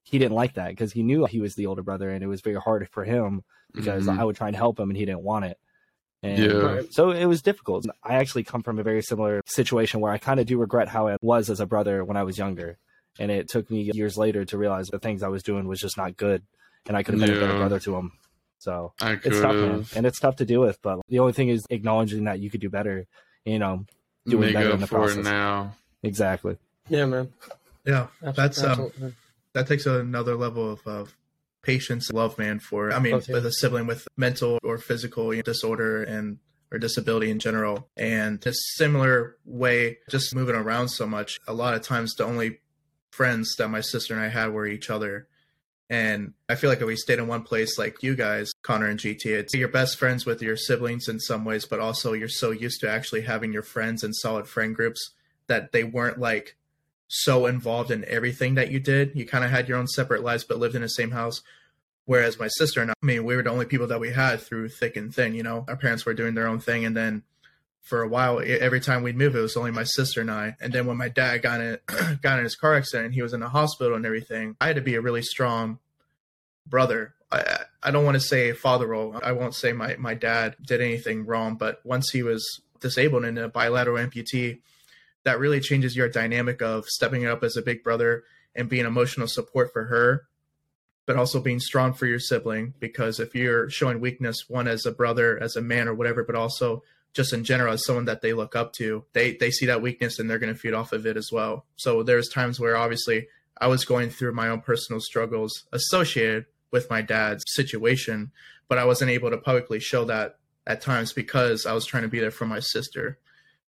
he 0.04 0.18
didn't 0.18 0.34
like 0.36 0.54
that 0.54 0.68
because 0.68 0.92
he 0.92 1.02
knew 1.02 1.26
he 1.26 1.40
was 1.40 1.54
the 1.54 1.66
older 1.66 1.82
brother, 1.82 2.08
and 2.10 2.22
it 2.22 2.28
was 2.28 2.40
very 2.40 2.56
hard 2.56 2.88
for 2.90 3.04
him 3.04 3.42
because 3.74 4.06
Mhm. 4.06 4.18
I 4.18 4.24
would 4.24 4.36
try 4.36 4.46
and 4.48 4.56
help 4.56 4.78
him, 4.80 4.88
and 4.90 4.96
he 4.96 5.04
didn't 5.04 5.22
want 5.22 5.44
it. 5.46 5.58
And 6.22 6.38
Yeah. 6.38 6.82
so 6.90 7.10
it 7.10 7.26
was 7.26 7.42
difficult. 7.42 7.86
I 8.02 8.14
actually 8.16 8.44
come 8.44 8.62
from 8.62 8.78
a 8.78 8.82
very 8.82 9.02
similar 9.02 9.42
situation 9.46 10.00
where 10.00 10.12
I 10.12 10.18
kind 10.18 10.40
of 10.40 10.46
do 10.46 10.58
regret 10.58 10.88
how 10.88 11.08
I 11.08 11.16
was 11.20 11.50
as 11.50 11.60
a 11.60 11.66
brother 11.66 12.04
when 12.04 12.16
I 12.16 12.22
was 12.22 12.38
younger, 12.38 12.78
and 13.18 13.30
it 13.30 13.48
took 13.48 13.70
me 13.70 13.90
years 13.92 14.16
later 14.16 14.44
to 14.46 14.56
realize 14.58 14.88
the 14.88 14.98
things 14.98 15.22
I 15.22 15.28
was 15.28 15.42
doing 15.42 15.66
was 15.68 15.80
just 15.80 15.96
not 15.96 16.16
good, 16.16 16.42
and 16.86 16.96
I 16.96 17.02
could 17.02 17.14
have 17.14 17.20
been 17.20 17.36
a 17.36 17.40
better 17.40 17.58
brother 17.58 17.80
to 17.80 17.96
him. 17.96 18.12
So 18.58 18.94
I 19.00 19.12
it's 19.22 19.40
tough, 19.40 19.54
man, 19.54 19.84
and 19.94 20.06
it's 20.06 20.18
tough 20.18 20.36
to 20.36 20.46
deal 20.46 20.60
with. 20.62 20.80
But 20.82 21.00
the 21.08 21.18
only 21.18 21.32
thing 21.34 21.48
is 21.50 21.64
acknowledging 21.70 22.24
that 22.24 22.40
you 22.40 22.50
could 22.50 22.60
do 22.62 22.70
better. 22.70 23.06
You 23.44 23.58
know, 23.58 23.84
doing 24.30 24.46
make 24.46 24.54
better 24.54 24.70
in 24.70 24.80
the 24.80 24.86
for 24.86 24.96
process. 25.06 25.24
now. 25.24 25.74
exactly. 26.02 26.56
yeah, 26.88 27.04
man. 27.06 27.32
Yeah, 27.84 28.08
Abs- 28.24 28.36
That's, 28.36 28.62
um, 28.64 28.90
that 29.52 29.68
takes 29.68 29.86
another 29.86 30.34
level 30.34 30.72
of, 30.72 30.86
of 30.86 31.14
patience, 31.62 32.10
love, 32.12 32.36
man. 32.38 32.58
For 32.58 32.92
I 32.92 32.98
mean, 32.98 33.12
Both, 33.12 33.28
yeah. 33.28 33.34
with 33.36 33.46
a 33.46 33.52
sibling 33.52 33.86
with 33.86 34.06
mental 34.16 34.58
or 34.62 34.78
physical 34.78 35.30
disorder 35.42 36.02
and 36.02 36.38
or 36.72 36.78
disability 36.78 37.30
in 37.30 37.38
general, 37.38 37.88
and 37.96 38.44
a 38.44 38.52
similar 38.52 39.36
way, 39.44 39.98
just 40.10 40.34
moving 40.34 40.56
around 40.56 40.88
so 40.88 41.06
much. 41.06 41.38
A 41.46 41.52
lot 41.52 41.74
of 41.74 41.82
times, 41.82 42.14
the 42.16 42.24
only 42.24 42.58
friends 43.12 43.54
that 43.56 43.68
my 43.68 43.80
sister 43.80 44.14
and 44.14 44.22
I 44.22 44.28
had 44.28 44.52
were 44.52 44.66
each 44.66 44.90
other. 44.90 45.28
And 45.88 46.34
I 46.48 46.56
feel 46.56 46.68
like 46.68 46.80
if 46.80 46.86
we 46.86 46.96
stayed 46.96 47.20
in 47.20 47.28
one 47.28 47.42
place 47.42 47.78
like 47.78 48.02
you 48.02 48.16
guys, 48.16 48.50
Connor 48.62 48.88
and 48.88 48.98
GT, 48.98 49.26
it's 49.26 49.54
you're 49.54 49.68
best 49.68 49.98
friends 49.98 50.26
with 50.26 50.42
your 50.42 50.56
siblings 50.56 51.08
in 51.08 51.20
some 51.20 51.44
ways, 51.44 51.64
but 51.64 51.78
also 51.78 52.12
you're 52.12 52.28
so 52.28 52.50
used 52.50 52.80
to 52.80 52.90
actually 52.90 53.22
having 53.22 53.52
your 53.52 53.62
friends 53.62 54.02
and 54.02 54.14
solid 54.14 54.48
friend 54.48 54.74
groups 54.74 55.14
that 55.46 55.70
they 55.70 55.84
weren't 55.84 56.18
like 56.18 56.56
so 57.08 57.46
involved 57.46 57.92
in 57.92 58.04
everything 58.06 58.56
that 58.56 58.70
you 58.70 58.80
did. 58.80 59.12
You 59.14 59.26
kind 59.26 59.44
of 59.44 59.50
had 59.50 59.68
your 59.68 59.78
own 59.78 59.86
separate 59.86 60.24
lives, 60.24 60.42
but 60.42 60.58
lived 60.58 60.74
in 60.74 60.82
the 60.82 60.88
same 60.88 61.12
house. 61.12 61.42
Whereas 62.04 62.38
my 62.38 62.48
sister 62.48 62.80
and 62.80 62.90
I, 62.90 62.94
I 63.00 63.06
mean, 63.06 63.24
we 63.24 63.36
were 63.36 63.42
the 63.42 63.50
only 63.50 63.66
people 63.66 63.86
that 63.88 64.00
we 64.00 64.12
had 64.12 64.40
through 64.40 64.70
thick 64.70 64.96
and 64.96 65.14
thin. 65.14 65.34
You 65.34 65.44
know, 65.44 65.64
our 65.68 65.76
parents 65.76 66.04
were 66.04 66.14
doing 66.14 66.34
their 66.34 66.48
own 66.48 66.58
thing, 66.60 66.84
and 66.84 66.96
then 66.96 67.22
for 67.86 68.02
a 68.02 68.08
while, 68.08 68.42
every 68.44 68.80
time 68.80 69.04
we'd 69.04 69.16
move, 69.16 69.36
it 69.36 69.40
was 69.40 69.56
only 69.56 69.70
my 69.70 69.84
sister 69.84 70.20
and 70.20 70.30
I. 70.30 70.56
And 70.60 70.72
then 70.72 70.86
when 70.86 70.96
my 70.96 71.08
dad 71.08 71.42
got 71.42 71.60
in 71.60 71.78
got 72.20 72.38
in 72.38 72.44
his 72.44 72.56
car 72.56 72.74
accident, 72.74 73.06
and 73.06 73.14
he 73.14 73.22
was 73.22 73.32
in 73.32 73.38
the 73.38 73.48
hospital 73.48 73.94
and 73.94 74.04
everything. 74.04 74.56
I 74.60 74.66
had 74.66 74.76
to 74.76 74.82
be 74.82 74.96
a 74.96 75.00
really 75.00 75.22
strong 75.22 75.78
brother. 76.66 77.14
I 77.30 77.58
I 77.84 77.92
don't 77.92 78.04
want 78.04 78.16
to 78.16 78.20
say 78.20 78.50
father 78.50 78.88
role. 78.88 79.16
I 79.22 79.30
won't 79.30 79.54
say 79.54 79.72
my 79.72 79.94
my 80.00 80.14
dad 80.14 80.56
did 80.66 80.80
anything 80.80 81.26
wrong, 81.26 81.54
but 81.54 81.78
once 81.84 82.10
he 82.10 82.24
was 82.24 82.60
disabled 82.80 83.24
and 83.24 83.38
a 83.38 83.48
bilateral 83.48 84.04
amputee, 84.04 84.58
that 85.22 85.38
really 85.38 85.60
changes 85.60 85.94
your 85.94 86.08
dynamic 86.08 86.60
of 86.60 86.86
stepping 86.86 87.24
up 87.24 87.44
as 87.44 87.56
a 87.56 87.62
big 87.62 87.84
brother 87.84 88.24
and 88.56 88.68
being 88.68 88.84
emotional 88.84 89.28
support 89.28 89.72
for 89.72 89.84
her, 89.84 90.26
but 91.06 91.14
also 91.14 91.40
being 91.40 91.60
strong 91.60 91.92
for 91.92 92.06
your 92.06 92.18
sibling. 92.18 92.74
Because 92.80 93.20
if 93.20 93.32
you're 93.32 93.70
showing 93.70 94.00
weakness, 94.00 94.48
one 94.48 94.66
as 94.66 94.86
a 94.86 94.92
brother, 94.92 95.40
as 95.40 95.54
a 95.54 95.62
man, 95.62 95.86
or 95.86 95.94
whatever, 95.94 96.24
but 96.24 96.34
also 96.34 96.82
just 97.16 97.32
in 97.32 97.44
general 97.44 97.72
as 97.72 97.84
someone 97.84 98.04
that 98.04 98.20
they 98.20 98.34
look 98.34 98.54
up 98.54 98.74
to, 98.74 99.04
they 99.14 99.32
they 99.36 99.50
see 99.50 99.66
that 99.66 99.80
weakness 99.80 100.18
and 100.18 100.28
they're 100.28 100.38
going 100.38 100.52
to 100.52 100.58
feed 100.58 100.74
off 100.74 100.92
of 100.92 101.06
it 101.06 101.16
as 101.16 101.30
well. 101.32 101.64
So 101.76 102.02
there's 102.02 102.28
times 102.28 102.60
where 102.60 102.76
obviously 102.76 103.26
I 103.58 103.68
was 103.68 103.86
going 103.86 104.10
through 104.10 104.34
my 104.34 104.48
own 104.48 104.60
personal 104.60 105.00
struggles 105.00 105.64
associated 105.72 106.44
with 106.70 106.90
my 106.90 107.00
dad's 107.00 107.42
situation, 107.48 108.32
but 108.68 108.76
I 108.76 108.84
wasn't 108.84 109.10
able 109.10 109.30
to 109.30 109.38
publicly 109.38 109.80
show 109.80 110.04
that 110.04 110.36
at 110.66 110.82
times 110.82 111.14
because 111.14 111.64
I 111.64 111.72
was 111.72 111.86
trying 111.86 112.02
to 112.02 112.08
be 112.08 112.20
there 112.20 112.30
for 112.30 112.44
my 112.44 112.60
sister. 112.60 113.18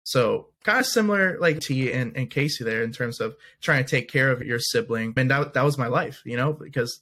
So 0.04 0.48
kind 0.62 0.78
of 0.78 0.86
similar 0.86 1.38
like 1.40 1.60
T 1.60 1.90
and, 1.90 2.14
and 2.16 2.28
Casey 2.28 2.64
there 2.64 2.82
in 2.82 2.92
terms 2.92 3.18
of 3.18 3.34
trying 3.62 3.82
to 3.82 3.90
take 3.90 4.10
care 4.10 4.30
of 4.30 4.42
your 4.42 4.58
sibling. 4.58 5.14
And 5.16 5.30
that 5.30 5.54
that 5.54 5.64
was 5.64 5.78
my 5.78 5.86
life, 5.86 6.20
you 6.26 6.36
know, 6.36 6.52
because 6.52 7.00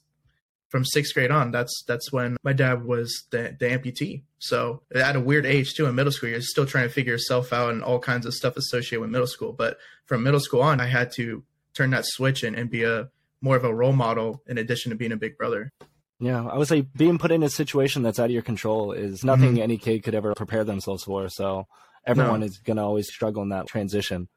from 0.69 0.83
sixth 0.83 1.13
grade 1.13 1.31
on, 1.31 1.51
that's 1.51 1.83
that's 1.87 2.11
when 2.11 2.37
my 2.43 2.53
dad 2.53 2.85
was 2.85 3.25
the, 3.31 3.55
the 3.59 3.67
amputee. 3.67 4.23
So 4.39 4.81
at 4.93 5.15
a 5.15 5.19
weird 5.19 5.45
age 5.45 5.73
too, 5.73 5.85
in 5.85 5.95
middle 5.95 6.11
school, 6.11 6.29
you're 6.29 6.41
still 6.41 6.65
trying 6.65 6.87
to 6.87 6.93
figure 6.93 7.13
yourself 7.13 7.53
out 7.53 7.71
and 7.71 7.83
all 7.83 7.99
kinds 7.99 8.25
of 8.25 8.33
stuff 8.33 8.57
associated 8.57 9.01
with 9.01 9.09
middle 9.09 9.27
school. 9.27 9.53
But 9.53 9.77
from 10.05 10.23
middle 10.23 10.39
school 10.39 10.61
on, 10.61 10.81
I 10.81 10.87
had 10.87 11.11
to 11.13 11.43
turn 11.73 11.91
that 11.91 12.05
switch 12.05 12.43
and, 12.43 12.55
and 12.55 12.69
be 12.69 12.83
a 12.83 13.09
more 13.41 13.55
of 13.55 13.63
a 13.63 13.73
role 13.73 13.93
model 13.93 14.41
in 14.47 14.57
addition 14.57 14.89
to 14.89 14.95
being 14.95 15.11
a 15.11 15.17
big 15.17 15.37
brother. 15.37 15.71
Yeah, 16.19 16.45
I 16.45 16.57
would 16.57 16.67
say 16.67 16.81
being 16.81 17.19
put 17.19 17.31
in 17.31 17.43
a 17.43 17.49
situation 17.49 18.01
that's 18.01 18.19
out 18.19 18.25
of 18.25 18.31
your 18.31 18.41
control 18.41 18.91
is 18.91 19.23
nothing 19.23 19.53
mm-hmm. 19.53 19.61
any 19.61 19.77
kid 19.77 20.03
could 20.03 20.15
ever 20.15 20.33
prepare 20.33 20.63
themselves 20.63 21.03
for. 21.03 21.29
So 21.29 21.67
everyone 22.05 22.39
No. 22.39 22.47
is 22.47 22.57
going 22.57 22.77
to 22.77 22.83
always 22.83 23.07
struggle 23.07 23.43
in 23.43 23.49
that 23.49 23.67
transition. 23.67 24.27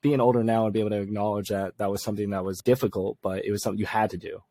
Being 0.00 0.20
older 0.20 0.42
now 0.42 0.64
and 0.64 0.72
be 0.72 0.80
able 0.80 0.90
to 0.90 1.00
acknowledge 1.00 1.48
that 1.48 1.78
that 1.78 1.90
was 1.90 2.02
something 2.02 2.30
that 2.30 2.44
was 2.44 2.58
difficult, 2.58 3.18
but 3.22 3.44
it 3.44 3.52
was 3.52 3.62
something 3.62 3.78
you 3.78 3.86
had 3.86 4.10
to 4.10 4.16
do. 4.16 4.42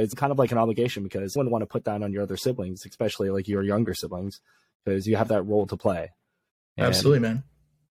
It's 0.00 0.14
kind 0.14 0.32
of 0.32 0.38
like 0.38 0.52
an 0.52 0.58
obligation 0.58 1.02
because 1.02 1.34
you 1.34 1.38
wouldn't 1.38 1.52
want 1.52 1.62
to 1.62 1.66
put 1.66 1.84
that 1.84 2.02
on 2.02 2.12
your 2.12 2.22
other 2.22 2.36
siblings, 2.36 2.84
especially 2.86 3.30
like 3.30 3.48
your 3.48 3.62
younger 3.62 3.94
siblings, 3.94 4.40
because 4.84 5.06
you 5.06 5.16
have 5.16 5.28
that 5.28 5.42
role 5.42 5.66
to 5.66 5.76
play. 5.76 6.10
And- 6.76 6.86
Absolutely, 6.86 7.20
man. 7.20 7.42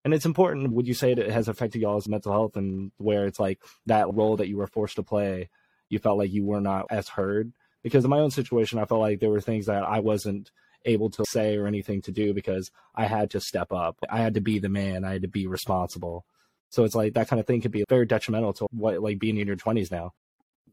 and 0.06 0.14
it's 0.14 0.26
important 0.26 0.72
would 0.72 0.88
you 0.88 0.94
say 0.94 1.14
that 1.14 1.26
it 1.26 1.32
has 1.32 1.48
affected 1.48 1.82
y'all's 1.82 2.08
mental 2.08 2.32
health 2.32 2.56
and 2.56 2.92
where 2.98 3.28
it's 3.28 3.40
like 3.40 3.60
that 3.86 4.12
role 4.14 4.38
that 4.38 4.48
you 4.48 4.58
were 4.58 4.66
forced 4.68 4.96
to 4.96 5.04
play 5.04 5.50
you 5.90 6.00
felt 6.00 6.18
like 6.18 6.32
you 6.32 6.44
were 6.46 6.62
not 6.62 6.86
as 6.90 7.10
heard 7.10 7.52
because 7.84 8.06
in 8.06 8.10
my 8.10 8.20
own 8.20 8.32
situation 8.32 8.80
i 8.80 8.86
felt 8.86 9.02
like 9.02 9.20
there 9.20 9.30
were 9.30 9.42
things 9.42 9.66
that 9.66 9.84
i 9.84 10.00
wasn't 10.00 10.52
able 10.86 11.10
to 11.10 11.26
say 11.30 11.58
or 11.58 11.68
anything 11.68 12.02
to 12.02 12.12
do 12.14 12.34
because 12.34 12.72
i 12.96 13.06
had 13.06 13.30
to 13.30 13.42
step 13.42 13.72
up 13.74 13.98
i 14.10 14.20
had 14.20 14.34
to 14.36 14.42
be 14.42 14.58
the 14.58 14.70
man 14.70 15.04
i 15.04 15.12
had 15.12 15.22
to 15.24 15.28
be 15.28 15.46
responsible 15.46 16.26
so 16.70 16.86
it's 16.86 16.96
like 16.96 17.14
that 17.14 17.28
kind 17.28 17.40
of 17.42 17.46
thing 17.46 17.60
could 17.62 17.70
be 17.72 17.84
very 17.90 18.06
detrimental 18.06 18.54
to 18.54 18.66
what 18.72 19.02
like 19.04 19.20
being 19.20 19.38
in 19.38 19.46
your 19.48 19.58
20s 19.58 19.92
now 19.92 20.14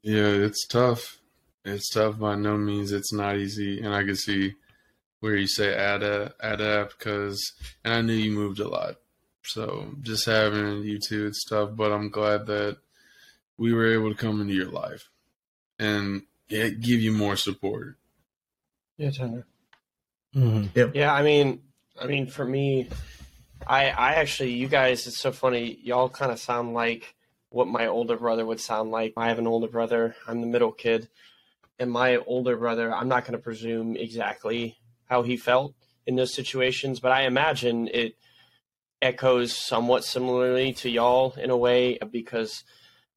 Yeah, 0.03 0.29
it's 0.29 0.64
tough. 0.66 1.18
It's 1.66 1.90
tough 1.90 2.18
by 2.18 2.37
no 2.37 2.57
means. 2.57 2.92
It's 2.92 3.12
not 3.12 3.37
easy, 3.37 3.81
and 3.81 3.94
I 3.94 4.05
can 4.05 4.16
see 4.16 4.55
where 5.20 5.35
you 5.35 5.46
say 5.46 5.72
adapt, 5.72 6.35
adapt, 6.40 6.98
because, 6.98 7.52
and 7.85 7.94
I 7.94 8.00
knew 8.02 8.12
you 8.12 8.31
moved 8.31 8.61
a 8.61 8.68
lot. 8.68 8.96
So 9.42 9.94
just 10.02 10.26
having 10.26 10.83
you 10.83 10.98
two, 10.98 11.26
it's 11.26 11.44
tough, 11.44 11.70
but 11.74 11.92
I'm 11.92 12.11
glad 12.11 12.46
that 12.46 12.79
we 13.59 13.72
were 13.72 13.92
able 13.92 14.11
to 14.11 14.18
come 14.18 14.40
into 14.40 14.55
your 14.55 14.70
life 14.70 15.09
and 15.79 16.22
yeah, 16.48 16.68
give 16.68 17.00
you 17.00 17.12
more 17.12 17.37
support. 17.37 17.96
Yeah, 18.96 19.11
Tanner. 19.11 19.46
Mm-hmm. 20.35 20.90
Yeah, 20.94 21.12
I 21.12 21.22
mean, 21.22 21.62
I 22.00 22.07
mean, 22.07 22.26
for 22.26 22.44
me, 22.44 22.88
I 23.66 23.90
I 23.90 24.12
actually, 24.14 24.52
you 24.52 24.68
guys, 24.68 25.07
it's 25.07 25.18
so 25.18 25.33
funny. 25.33 25.79
Y'all 25.83 26.09
kind 26.09 26.31
of 26.31 26.38
sound 26.38 26.74
like 26.74 27.14
what 27.48 27.68
my 27.68 27.87
older 27.87 28.16
brother 28.16 28.44
would 28.44 28.61
sound 28.61 28.90
like. 28.90 29.14
I 29.16 29.29
have 29.29 29.38
an 29.38 29.46
older 29.46 29.68
brother. 29.68 30.14
I'm 30.26 30.40
the 30.40 30.46
middle 30.46 30.72
kid, 30.72 31.09
and 31.78 31.90
my 31.90 32.16
older 32.16 32.56
brother. 32.56 32.92
I'm 32.92 33.08
not 33.08 33.24
going 33.24 33.32
to 33.32 33.38
presume 33.38 33.96
exactly 33.96 34.76
how 35.06 35.22
he 35.22 35.36
felt 35.36 35.74
in 36.06 36.16
those 36.16 36.34
situations, 36.34 37.00
but 37.00 37.12
I 37.12 37.22
imagine 37.22 37.88
it 37.88 38.16
echoes 39.02 39.52
somewhat 39.52 40.04
similarly 40.04 40.72
to 40.72 40.90
y'all 40.90 41.34
in 41.34 41.50
a 41.50 41.56
way 41.56 41.98
because 42.10 42.64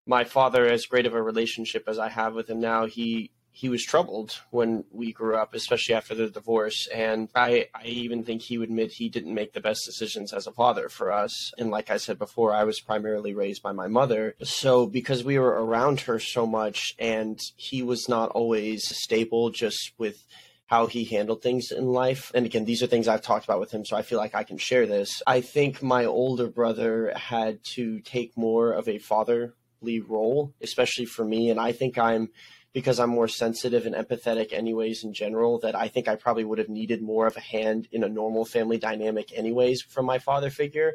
my 0.06 0.24
father, 0.24 0.66
as 0.66 0.86
great 0.86 1.06
of 1.06 1.14
a 1.14 1.22
relationship 1.22 1.84
as 1.88 2.00
I 2.00 2.10
have 2.10 2.34
with 2.34 2.50
him 2.50 2.60
now, 2.60 2.86
he 2.86 3.32
he 3.60 3.68
was 3.68 3.84
troubled 3.84 4.40
when 4.52 4.86
we 4.90 5.12
grew 5.12 5.36
up, 5.36 5.54
especially 5.54 5.94
after 5.94 6.16
the 6.16 6.30
divorce. 6.30 6.88
And 6.94 7.28
I, 7.36 7.68
I 7.76 7.84
even 7.84 8.24
think 8.24 8.42
he 8.42 8.58
would 8.58 8.70
admit 8.70 8.94
he 8.94 9.10
didn't 9.10 9.34
make 9.34 9.52
the 9.52 9.60
best 9.60 9.82
decisions 9.86 10.32
as 10.32 10.48
a 10.48 10.54
father 10.54 10.88
for 10.88 11.12
us. 11.12 11.52
And 11.58 11.70
like 11.70 11.90
I 11.90 11.98
said 11.98 12.18
before, 12.18 12.54
I 12.54 12.64
was 12.64 12.80
primarily 12.80 13.34
raised 13.34 13.62
by 13.62 13.74
my 13.74 13.88
mother. 13.88 14.36
So 14.42 14.86
because 14.86 15.26
we 15.26 15.38
were 15.38 15.66
around 15.66 16.00
her 16.02 16.22
so 16.22 16.48
much 16.48 16.94
and 17.00 17.38
he 17.58 17.84
was 17.84 18.08
not 18.08 18.30
always 18.30 18.88
stable 18.98 19.50
just 19.50 19.92
with 19.98 20.24
how 20.68 20.86
he 20.86 21.04
handled 21.04 21.42
things 21.42 21.70
in 21.70 21.88
life. 21.88 22.32
And 22.34 22.46
again, 22.46 22.64
these 22.64 22.82
are 22.82 22.88
things 22.88 23.10
I've 23.10 23.24
talked 23.24 23.44
about 23.44 23.60
with 23.60 23.72
him, 23.72 23.84
so 23.84 23.98
I 23.98 24.04
feel 24.04 24.20
like 24.20 24.36
I 24.36 24.44
can 24.44 24.58
share 24.58 24.86
this. 24.86 25.22
I 25.28 25.42
think 25.42 25.84
my 25.84 26.06
older 26.06 26.48
brother 26.48 27.12
had 27.14 27.62
to 27.76 28.00
take 28.02 28.38
more 28.38 28.72
of 28.72 28.88
a 28.88 29.00
fatherly 29.00 30.00
role, 30.00 30.54
especially 30.62 31.08
for 31.08 31.26
me. 31.26 31.50
And 31.50 31.60
I 31.60 31.72
think 31.72 31.98
I'm 31.98 32.30
because 32.74 33.00
I'm 33.00 33.10
more 33.10 33.28
sensitive 33.28 33.86
and 33.86 33.96
empathetic, 33.96 34.54
anyways, 34.54 35.04
in 35.04 35.14
general, 35.14 35.60
that 35.60 35.76
I 35.76 35.88
think 35.88 36.08
I 36.08 36.16
probably 36.16 36.44
would 36.44 36.60
have 36.60 36.70
needed 36.70 37.02
more 37.02 37.26
of 37.26 37.36
a 37.36 37.42
hand 37.42 37.88
in 37.92 38.04
a 38.04 38.10
normal 38.10 38.46
family 38.46 38.78
dynamic, 38.78 39.32
anyways, 39.36 39.82
from 39.82 40.06
my 40.06 40.20
father 40.20 40.50
figure. 40.50 40.94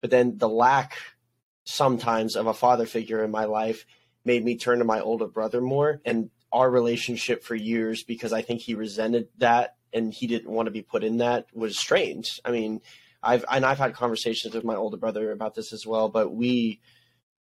But 0.00 0.10
then 0.10 0.38
the 0.38 0.48
lack 0.48 0.96
sometimes 1.64 2.34
of 2.34 2.46
a 2.46 2.54
father 2.54 2.86
figure 2.86 3.22
in 3.22 3.30
my 3.30 3.44
life 3.44 3.86
made 4.24 4.44
me 4.44 4.56
turn 4.56 4.80
to 4.80 4.84
my 4.84 5.00
older 5.00 5.28
brother 5.28 5.60
more. 5.60 6.00
And 6.04 6.30
our 6.52 6.70
relationship 6.70 7.44
for 7.44 7.54
years, 7.54 8.02
because 8.02 8.32
I 8.32 8.42
think 8.42 8.60
he 8.60 8.74
resented 8.74 9.28
that 9.38 9.76
and 9.92 10.12
he 10.12 10.26
didn't 10.26 10.50
want 10.50 10.66
to 10.66 10.72
be 10.72 10.82
put 10.82 11.04
in 11.04 11.18
that, 11.18 11.46
was 11.54 11.78
strange. 11.78 12.40
I 12.44 12.50
mean, 12.50 12.80
I've 13.22 13.44
and 13.50 13.64
I've 13.64 13.78
had 13.78 13.94
conversations 13.94 14.54
with 14.54 14.64
my 14.64 14.74
older 14.74 14.96
brother 14.96 15.30
about 15.30 15.54
this 15.54 15.72
as 15.72 15.86
well, 15.86 16.08
but 16.08 16.34
we 16.34 16.80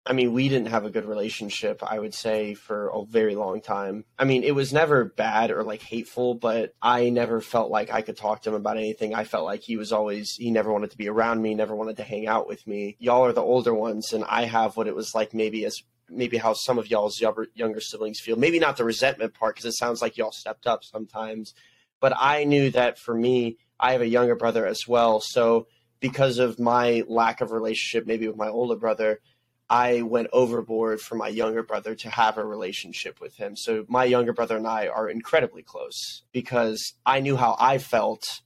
I 0.04 0.14
mean, 0.14 0.32
we 0.32 0.48
didn't 0.48 0.68
have 0.68 0.84
a 0.84 0.90
good 0.90 1.04
relationship, 1.04 1.80
I 1.80 1.98
would 1.98 2.12
say, 2.12 2.54
for 2.54 2.88
a 2.88 3.04
very 3.04 3.36
long 3.36 3.60
time. 3.60 4.04
I 4.18 4.24
mean, 4.24 4.42
it 4.42 4.54
was 4.54 4.72
never 4.72 5.04
bad 5.04 5.52
or 5.52 5.62
like 5.62 5.80
hateful, 5.80 6.34
but 6.34 6.74
I 6.82 7.10
never 7.10 7.40
felt 7.40 7.70
like 7.70 7.92
I 7.92 8.02
could 8.02 8.16
talk 8.16 8.42
to 8.42 8.50
him 8.50 8.56
about 8.56 8.78
anything. 8.78 9.14
I 9.14 9.22
felt 9.22 9.44
like 9.44 9.60
he 9.60 9.76
was 9.76 9.92
always, 9.92 10.34
he 10.34 10.50
never 10.50 10.72
wanted 10.72 10.90
to 10.90 10.96
be 10.96 11.08
around 11.08 11.40
me, 11.40 11.54
never 11.54 11.76
wanted 11.76 11.98
to 11.98 12.02
hang 12.02 12.26
out 12.26 12.48
with 12.48 12.66
me. 12.66 12.96
Y'all 12.98 13.24
are 13.24 13.32
the 13.32 13.42
older 13.42 13.72
ones, 13.72 14.12
and 14.12 14.24
I 14.24 14.44
have 14.44 14.76
what 14.76 14.88
it 14.88 14.96
was 14.96 15.14
like 15.14 15.34
maybe 15.34 15.64
as 15.64 15.80
maybe 16.08 16.36
how 16.36 16.52
some 16.52 16.78
of 16.78 16.90
y'all's 16.90 17.20
younger 17.20 17.80
siblings 17.80 18.18
feel. 18.18 18.36
Maybe 18.36 18.58
not 18.58 18.76
the 18.76 18.84
resentment 18.84 19.34
part, 19.34 19.54
because 19.54 19.66
it 19.66 19.78
sounds 19.78 20.02
like 20.02 20.16
y'all 20.16 20.32
stepped 20.32 20.66
up 20.66 20.82
sometimes. 20.82 21.54
But 22.00 22.12
I 22.18 22.42
knew 22.42 22.70
that 22.72 22.98
for 22.98 23.14
me, 23.14 23.56
I 23.78 23.92
have 23.92 24.00
a 24.00 24.08
younger 24.08 24.34
brother 24.34 24.66
as 24.66 24.88
well. 24.88 25.20
So 25.20 25.68
because 26.00 26.38
of 26.38 26.58
my 26.58 27.04
lack 27.06 27.40
of 27.40 27.52
relationship, 27.52 28.06
maybe 28.06 28.26
with 28.26 28.36
my 28.36 28.48
older 28.48 28.76
brother, 28.76 29.20
I 29.70 30.02
went 30.02 30.28
overboard 30.32 31.00
for 31.00 31.14
my 31.14 31.28
younger 31.28 31.62
brother 31.62 31.94
to 31.94 32.10
have 32.10 32.36
a 32.36 32.44
relationship 32.44 33.20
with 33.20 33.36
him. 33.36 33.56
So 33.56 33.84
my 33.88 34.04
younger 34.04 34.32
brother 34.32 34.56
and 34.56 34.66
I 34.66 34.88
are 34.88 35.08
incredibly 35.08 35.62
close 35.62 36.22
because 36.32 36.94
I 37.06 37.20
knew 37.20 37.36
how 37.36 37.56
I 37.58 37.78
felt 37.78 38.42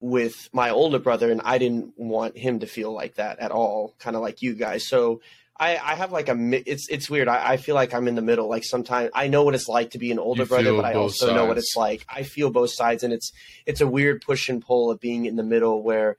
with 0.00 0.50
my 0.52 0.68
older 0.68 0.98
brother 0.98 1.30
and 1.32 1.40
I 1.44 1.56
didn't 1.56 1.94
want 1.96 2.36
him 2.36 2.58
to 2.60 2.66
feel 2.66 2.92
like 2.92 3.14
that 3.14 3.38
at 3.38 3.52
all, 3.52 3.94
kind 3.98 4.16
of 4.16 4.22
like 4.22 4.42
you 4.42 4.54
guys. 4.54 4.86
So 4.86 5.22
I, 5.58 5.76
I 5.76 5.94
have 5.94 6.10
like 6.10 6.28
a 6.28 6.36
it's 6.68 6.88
it's 6.88 7.08
weird. 7.08 7.28
I, 7.28 7.52
I 7.52 7.56
feel 7.58 7.76
like 7.76 7.94
I'm 7.94 8.08
in 8.08 8.16
the 8.16 8.22
middle. 8.22 8.48
Like 8.48 8.64
sometimes 8.64 9.10
I 9.14 9.28
know 9.28 9.44
what 9.44 9.54
it's 9.54 9.68
like 9.68 9.90
to 9.90 9.98
be 9.98 10.10
an 10.10 10.18
older 10.18 10.42
You 10.42 10.48
brother, 10.48 10.74
but 10.74 10.84
I 10.84 10.94
also 10.94 11.32
know 11.32 11.44
what 11.46 11.58
it's 11.58 11.74
like. 11.76 12.04
I 12.08 12.24
feel 12.24 12.50
both 12.50 12.70
sides, 12.72 13.04
and 13.04 13.12
it's 13.12 13.30
it's 13.64 13.80
a 13.80 13.86
weird 13.86 14.20
push 14.20 14.48
and 14.48 14.60
pull 14.60 14.90
of 14.90 14.98
being 15.00 15.26
in 15.26 15.36
the 15.36 15.44
middle 15.44 15.82
where 15.82 16.16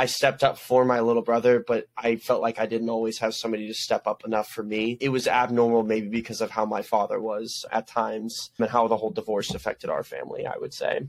I 0.00 0.06
stepped 0.06 0.42
up 0.42 0.56
for 0.56 0.86
my 0.86 1.00
little 1.00 1.20
brother, 1.20 1.62
but 1.66 1.86
I 1.94 2.16
felt 2.16 2.40
like 2.40 2.58
I 2.58 2.64
didn't 2.64 2.88
always 2.88 3.18
have 3.18 3.34
somebody 3.34 3.66
to 3.66 3.74
step 3.74 4.06
up 4.06 4.24
enough 4.24 4.48
for 4.48 4.62
me. 4.62 4.96
It 4.98 5.10
was 5.10 5.28
abnormal, 5.28 5.82
maybe 5.82 6.08
because 6.08 6.40
of 6.40 6.50
how 6.50 6.64
my 6.64 6.80
father 6.80 7.20
was 7.20 7.66
at 7.70 7.86
times 7.86 8.48
and 8.58 8.70
how 8.70 8.88
the 8.88 8.96
whole 8.96 9.10
divorce 9.10 9.52
affected 9.52 9.90
our 9.90 10.02
family. 10.02 10.46
I 10.46 10.56
would 10.56 10.72
say. 10.72 11.06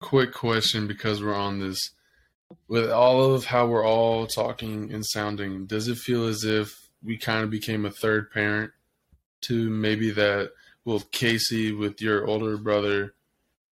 Quick 0.00 0.32
question 0.32 0.86
because 0.86 1.20
we're 1.20 1.34
on 1.34 1.58
this. 1.58 1.80
With 2.68 2.88
all 2.88 3.34
of 3.34 3.46
how 3.46 3.66
we're 3.66 3.84
all 3.84 4.28
talking 4.28 4.92
and 4.92 5.04
sounding, 5.04 5.66
does 5.66 5.88
it 5.88 5.98
feel 5.98 6.28
as 6.28 6.44
if 6.44 6.72
we 7.02 7.18
kind 7.18 7.42
of 7.42 7.50
became 7.50 7.84
a 7.84 7.90
third 7.90 8.30
parent 8.30 8.70
to 9.46 9.68
maybe 9.70 10.12
that, 10.12 10.52
well, 10.84 11.02
Casey 11.10 11.72
with 11.72 12.00
your 12.00 12.28
older 12.28 12.56
brother 12.56 13.12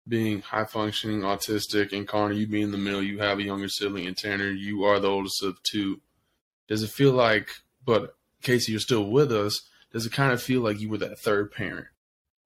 being 0.09 0.41
high 0.41 0.65
functioning 0.65 1.21
autistic 1.21 1.93
and 1.93 2.09
Connor, 2.09 2.33
you 2.33 2.47
being 2.47 2.65
in 2.65 2.71
the 2.73 2.79
middle, 2.79 3.03
you 3.03 3.19
have 3.19 3.39
a 3.39 3.43
younger 3.43 3.69
sibling, 3.69 4.07
and 4.07 4.17
Tanner, 4.17 4.51
you 4.51 4.85
are 4.85 4.99
the 4.99 5.09
oldest 5.09 5.43
of 5.43 5.63
two. 5.63 6.01
Does 6.67 6.83
it 6.83 6.91
feel 6.91 7.13
like, 7.13 7.49
but 7.85 8.17
Casey, 8.43 8.73
you're 8.73 8.81
still 8.81 9.05
with 9.11 9.33
us, 9.33 9.63
does 9.93 10.07
it 10.07 10.13
kind 10.13 10.33
of 10.33 10.43
feel 10.43 10.61
like 10.61 10.81
you 10.81 10.89
were 10.89 10.99
that 10.99 11.19
third 11.19 11.53
parent? 11.53 11.87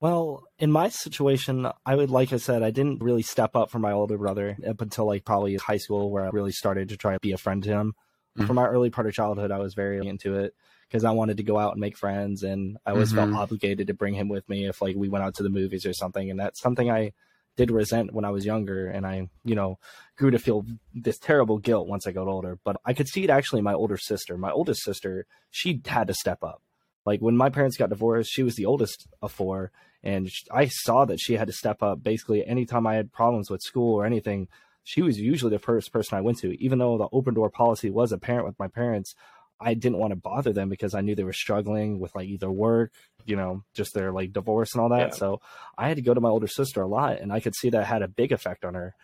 Well, 0.00 0.44
in 0.58 0.72
my 0.72 0.88
situation, 0.88 1.68
I 1.86 1.94
would, 1.94 2.10
like 2.10 2.32
I 2.32 2.36
said, 2.38 2.64
I 2.64 2.72
didn't 2.72 3.02
really 3.02 3.22
step 3.22 3.54
up 3.54 3.70
for 3.70 3.78
my 3.78 3.92
older 3.92 4.18
brother 4.18 4.56
up 4.66 4.80
until 4.80 5.06
like 5.06 5.24
probably 5.24 5.54
high 5.56 5.76
school, 5.76 6.10
where 6.10 6.24
I 6.24 6.30
really 6.30 6.50
started 6.50 6.88
to 6.88 6.96
try 6.96 7.14
to 7.14 7.20
be 7.20 7.32
a 7.32 7.38
friend 7.38 7.62
to 7.62 7.70
him. 7.70 7.94
Mhm. 8.36 8.46
For 8.48 8.54
my 8.54 8.66
early 8.66 8.90
part 8.90 9.06
of 9.06 9.12
childhood, 9.12 9.52
I 9.52 9.58
was 9.58 9.74
very 9.74 10.04
into 10.06 10.34
it 10.34 10.54
because 10.88 11.04
I 11.04 11.12
wanted 11.12 11.36
to 11.36 11.42
go 11.44 11.58
out 11.58 11.72
and 11.72 11.80
make 11.80 11.96
friends, 11.96 12.42
and 12.42 12.78
I 12.84 12.90
always 12.90 13.12
Mhm. 13.12 13.16
felt 13.16 13.32
obligated 13.32 13.86
to 13.86 13.94
bring 13.94 14.14
him 14.14 14.28
with 14.28 14.48
me 14.48 14.66
if 14.66 14.82
like 14.82 14.96
we 14.96 15.08
went 15.08 15.24
out 15.24 15.34
to 15.36 15.42
the 15.44 15.50
movies 15.50 15.86
or 15.86 15.92
something. 15.92 16.30
And 16.30 16.40
that's 16.40 16.60
something 16.60 16.90
I 16.90 17.12
did 17.56 17.70
resent 17.70 18.12
when 18.12 18.24
I 18.24 18.30
was 18.30 18.46
younger, 18.46 18.88
and 18.88 19.06
I, 19.06 19.28
you 19.44 19.54
know, 19.54 19.78
grew 20.16 20.30
to 20.30 20.38
feel 20.38 20.64
this 20.94 21.18
terrible 21.18 21.58
guilt 21.58 21.88
once 21.88 22.06
I 22.06 22.12
got 22.12 22.28
older. 22.28 22.58
But 22.64 22.76
I 22.84 22.94
could 22.94 23.08
see 23.08 23.24
it 23.24 23.30
actually 23.30 23.58
in 23.58 23.64
my 23.64 23.74
older 23.74 23.96
sister. 23.96 24.38
My 24.38 24.50
oldest 24.50 24.82
sister, 24.82 25.26
she 25.50 25.80
had 25.86 26.06
to 26.08 26.14
step 26.14 26.42
up. 26.42 26.62
Like 27.04 27.20
when 27.20 27.36
my 27.36 27.50
parents 27.50 27.76
got 27.76 27.90
divorced, 27.90 28.30
she 28.32 28.42
was 28.42 28.54
the 28.54 28.66
oldest 28.66 29.08
of 29.20 29.32
four, 29.32 29.70
and 30.02 30.28
I 30.50 30.66
saw 30.66 31.04
that 31.04 31.20
she 31.20 31.34
had 31.34 31.48
to 31.48 31.52
step 31.52 31.82
up. 31.82 32.02
Basically, 32.02 32.46
anytime 32.46 32.86
I 32.86 32.94
had 32.94 33.12
problems 33.12 33.50
with 33.50 33.60
school 33.62 33.94
or 33.94 34.06
anything, 34.06 34.48
she 34.84 35.02
was 35.02 35.18
usually 35.18 35.50
the 35.50 35.58
first 35.58 35.92
person 35.92 36.16
I 36.16 36.22
went 36.22 36.38
to. 36.38 36.56
Even 36.62 36.78
though 36.78 36.98
the 36.98 37.08
open 37.12 37.34
door 37.34 37.50
policy 37.50 37.90
was 37.90 38.12
apparent 38.12 38.46
with 38.46 38.58
my 38.58 38.68
parents, 38.68 39.14
I 39.62 39.74
didn't 39.74 39.98
want 39.98 40.12
to 40.12 40.16
bother 40.16 40.52
them 40.52 40.68
because 40.68 40.94
I 40.94 41.00
knew 41.00 41.14
they 41.14 41.24
were 41.24 41.32
struggling 41.32 41.98
with 41.98 42.14
like 42.14 42.28
either 42.28 42.50
work, 42.50 42.92
you 43.24 43.36
know, 43.36 43.62
just 43.74 43.94
their 43.94 44.12
like 44.12 44.32
divorce 44.32 44.74
and 44.74 44.82
all 44.82 44.88
that. 44.90 45.08
Yeah. 45.08 45.14
So 45.14 45.40
I 45.78 45.88
had 45.88 45.96
to 45.96 46.02
go 46.02 46.14
to 46.14 46.20
my 46.20 46.28
older 46.28 46.46
sister 46.48 46.82
a 46.82 46.86
lot, 46.86 47.20
and 47.20 47.32
I 47.32 47.40
could 47.40 47.54
see 47.54 47.70
that 47.70 47.86
had 47.86 48.02
a 48.02 48.08
big 48.08 48.32
effect 48.32 48.64
on 48.64 48.74
her. 48.74 48.94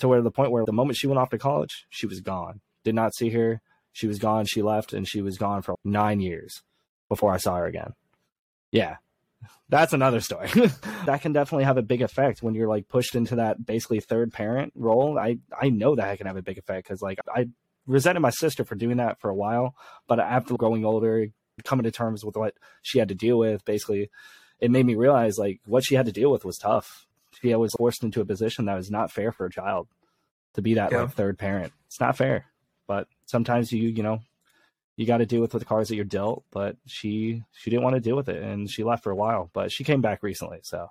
To 0.00 0.08
where 0.08 0.22
the 0.22 0.30
point 0.30 0.52
where 0.52 0.64
the 0.64 0.72
moment 0.72 0.96
she 0.96 1.08
went 1.08 1.18
off 1.18 1.30
to 1.30 1.38
college, 1.38 1.86
she 1.90 2.06
was 2.06 2.20
gone. 2.20 2.60
Did 2.84 2.94
not 2.94 3.16
see 3.16 3.30
her. 3.30 3.60
She 3.92 4.06
was 4.06 4.20
gone. 4.20 4.46
She 4.46 4.62
left, 4.62 4.92
and 4.92 5.08
she 5.08 5.22
was 5.22 5.38
gone 5.38 5.62
for 5.62 5.74
nine 5.84 6.20
years 6.20 6.62
before 7.08 7.32
I 7.32 7.38
saw 7.38 7.56
her 7.56 7.66
again. 7.66 7.94
Yeah, 8.70 8.96
that's 9.68 9.92
another 9.92 10.20
story. 10.20 10.48
that 11.06 11.20
can 11.20 11.32
definitely 11.32 11.64
have 11.64 11.78
a 11.78 11.82
big 11.82 12.02
effect 12.02 12.42
when 12.42 12.54
you're 12.54 12.68
like 12.68 12.88
pushed 12.88 13.14
into 13.14 13.36
that 13.36 13.64
basically 13.64 14.00
third 14.00 14.32
parent 14.32 14.72
role. 14.74 15.18
I 15.18 15.38
I 15.60 15.68
know 15.70 15.96
that 15.96 16.16
can 16.18 16.26
have 16.26 16.36
a 16.36 16.42
big 16.42 16.58
effect 16.58 16.86
because 16.86 17.02
like 17.02 17.18
I 17.28 17.48
resented 17.88 18.22
my 18.22 18.30
sister 18.30 18.64
for 18.64 18.76
doing 18.76 18.98
that 18.98 19.18
for 19.20 19.28
a 19.30 19.34
while, 19.34 19.74
but 20.06 20.20
after 20.20 20.54
growing 20.56 20.84
older, 20.84 21.26
coming 21.64 21.82
to 21.84 21.90
terms 21.90 22.24
with 22.24 22.36
what 22.36 22.54
she 22.82 23.00
had 23.00 23.08
to 23.08 23.14
deal 23.16 23.36
with, 23.38 23.64
basically, 23.64 24.10
it 24.60 24.70
made 24.70 24.86
me 24.86 24.94
realize 24.94 25.38
like 25.38 25.60
what 25.66 25.84
she 25.84 25.96
had 25.96 26.06
to 26.06 26.12
deal 26.12 26.30
with 26.30 26.44
was 26.44 26.58
tough. 26.58 27.06
She 27.40 27.52
was 27.54 27.72
forced 27.76 28.04
into 28.04 28.20
a 28.20 28.24
position 28.24 28.66
that 28.66 28.76
was 28.76 28.90
not 28.90 29.10
fair 29.10 29.32
for 29.32 29.46
a 29.46 29.50
child 29.50 29.88
to 30.54 30.62
be 30.62 30.74
that 30.74 30.92
Yeah. 30.92 31.02
like 31.02 31.12
third 31.14 31.38
parent. 31.38 31.72
It's 31.86 32.00
not 32.00 32.16
fair, 32.16 32.44
but 32.86 33.08
sometimes 33.26 33.72
you 33.72 33.88
you 33.88 34.02
know 34.02 34.20
you 34.96 35.06
got 35.06 35.18
to 35.18 35.26
deal 35.26 35.40
with 35.40 35.52
the 35.52 35.64
cards 35.64 35.88
that 35.88 35.96
you're 35.96 36.04
dealt. 36.04 36.44
But 36.50 36.76
she 36.86 37.42
she 37.52 37.70
didn't 37.70 37.84
want 37.84 37.94
to 37.94 38.00
deal 38.00 38.16
with 38.16 38.28
it, 38.28 38.42
and 38.42 38.68
she 38.70 38.84
left 38.84 39.02
for 39.04 39.10
a 39.12 39.16
while. 39.16 39.50
But 39.52 39.70
she 39.72 39.84
came 39.84 40.00
back 40.00 40.22
recently, 40.22 40.60
so 40.62 40.90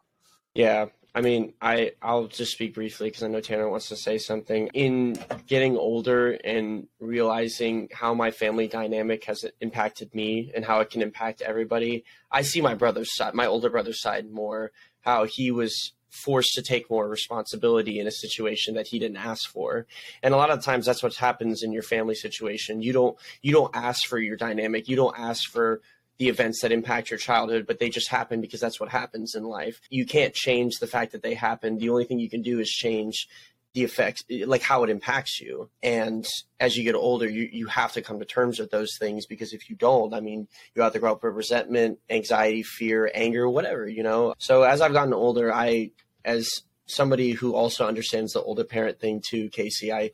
Yeah, 0.53 0.85
I 1.17 1.21
mean, 1.21 1.53
I 1.59 1.93
I'll 1.99 2.27
just 2.27 2.51
speak 2.51 2.75
briefly 2.75 3.07
because 3.07 3.23
I 3.23 3.27
know 3.27 3.41
Tanner 3.41 3.67
wants 3.67 3.89
to 3.89 3.95
say 3.95 4.19
something. 4.19 4.67
In 4.75 5.17
getting 5.47 5.75
older 5.75 6.33
and 6.43 6.87
realizing 6.99 7.89
how 7.91 8.13
my 8.13 8.29
family 8.29 8.67
dynamic 8.67 9.23
has 9.23 9.43
impacted 9.59 10.13
me 10.13 10.51
and 10.55 10.63
how 10.63 10.79
it 10.81 10.91
can 10.91 11.01
impact 11.01 11.41
everybody, 11.41 12.05
I 12.31 12.43
see 12.43 12.61
my 12.61 12.75
brother's 12.75 13.15
side, 13.15 13.33
my 13.33 13.47
older 13.47 13.71
brother's 13.71 13.99
side 13.99 14.29
more. 14.29 14.71
How 15.01 15.25
he 15.25 15.49
was 15.49 15.93
forced 16.11 16.53
to 16.53 16.61
take 16.61 16.87
more 16.87 17.09
responsibility 17.09 17.99
in 17.99 18.05
a 18.05 18.11
situation 18.11 18.75
that 18.75 18.87
he 18.87 18.99
didn't 18.99 19.17
ask 19.17 19.49
for 19.49 19.85
and 20.23 20.33
a 20.33 20.37
lot 20.37 20.49
of 20.49 20.63
times 20.63 20.85
that's 20.85 21.03
what 21.03 21.13
happens 21.15 21.63
in 21.63 21.71
your 21.73 21.83
family 21.83 22.15
situation 22.15 22.81
you 22.81 22.93
don't 22.93 23.17
you 23.41 23.51
don't 23.51 23.75
ask 23.75 24.07
for 24.07 24.17
your 24.17 24.37
dynamic 24.37 24.87
you 24.87 24.95
don't 24.95 25.19
ask 25.19 25.51
for 25.51 25.81
the 26.17 26.29
events 26.29 26.61
that 26.61 26.71
impact 26.71 27.09
your 27.09 27.19
childhood 27.19 27.65
but 27.67 27.79
they 27.79 27.89
just 27.89 28.09
happen 28.09 28.41
because 28.41 28.59
that's 28.59 28.79
what 28.79 28.89
happens 28.89 29.35
in 29.35 29.43
life. 29.43 29.79
You 29.89 30.05
can't 30.05 30.33
change 30.33 30.79
the 30.79 30.87
fact 30.87 31.11
that 31.11 31.23
they 31.23 31.33
happen. 31.33 31.77
The 31.77 31.89
only 31.89 32.05
thing 32.05 32.19
you 32.19 32.29
can 32.29 32.41
do 32.41 32.59
is 32.59 32.69
change 32.69 33.27
the 33.73 33.83
effects 33.83 34.23
like 34.45 34.63
how 34.63 34.83
it 34.83 34.89
impacts 34.89 35.39
you. 35.39 35.69
And 35.83 36.25
as 36.59 36.75
you 36.75 36.83
get 36.83 36.95
older 36.95 37.29
you, 37.29 37.47
you 37.51 37.67
have 37.67 37.93
to 37.93 38.01
come 38.01 38.17
to 38.17 38.25
terms 38.25 38.57
with 38.59 38.71
those 38.71 38.97
things 38.97 39.27
because 39.27 39.53
if 39.53 39.69
you 39.69 39.75
don't 39.75 40.13
i 40.13 40.19
mean 40.19 40.47
you 40.73 40.81
have 40.81 40.93
to 40.93 40.99
grow 40.99 41.11
up 41.11 41.23
with 41.23 41.35
resentment 41.35 41.99
anxiety 42.09 42.63
fear 42.63 43.11
anger 43.13 43.47
whatever 43.47 43.87
you 43.87 44.01
know? 44.01 44.33
So 44.39 44.63
as 44.63 44.81
i've 44.81 44.93
gotten 44.93 45.13
older 45.13 45.53
i 45.53 45.91
as 46.25 46.49
somebody 46.87 47.31
who 47.31 47.53
also 47.53 47.85
understands 47.85 48.33
the 48.33 48.41
older 48.41 48.63
parent 48.63 48.99
thing 48.99 49.21
too 49.23 49.49
casey 49.49 49.93
i 49.93 50.09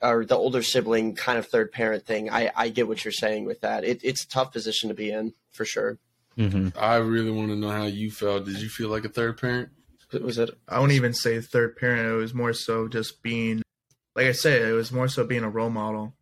or 0.00 0.24
the 0.24 0.36
older 0.36 0.62
sibling 0.62 1.14
kind 1.14 1.38
of 1.38 1.46
third 1.46 1.72
parent 1.72 2.04
thing 2.04 2.30
i 2.30 2.50
i 2.56 2.68
get 2.68 2.88
what 2.88 3.04
you're 3.04 3.12
saying 3.12 3.44
with 3.44 3.60
that 3.60 3.84
it, 3.84 4.00
it's 4.02 4.24
a 4.24 4.28
tough 4.28 4.52
position 4.52 4.88
to 4.88 4.94
be 4.94 5.10
in 5.10 5.32
for 5.52 5.64
sure 5.64 5.98
Mm-hmm. 6.38 6.68
I 6.78 6.96
really 6.96 7.30
want 7.30 7.48
to 7.48 7.56
know 7.56 7.70
how 7.70 7.84
you 7.84 8.10
felt. 8.10 8.46
Did 8.46 8.60
you 8.60 8.68
feel 8.68 8.88
like 8.88 9.04
a 9.04 9.08
third 9.08 9.38
parent? 9.38 9.70
was 10.20 10.36
it 10.36 10.50
I 10.68 10.78
wouldn't 10.78 10.96
even 10.96 11.14
say 11.14 11.40
third 11.40 11.76
parent. 11.76 12.06
It 12.06 12.16
was 12.16 12.34
more 12.34 12.52
so 12.52 12.86
just 12.88 13.22
being, 13.22 13.62
like 14.14 14.26
I 14.26 14.32
said, 14.32 14.62
it 14.62 14.72
was 14.72 14.92
more 14.92 15.08
so 15.08 15.24
being 15.24 15.44
a 15.44 15.50
role 15.50 15.70
model. 15.70 16.14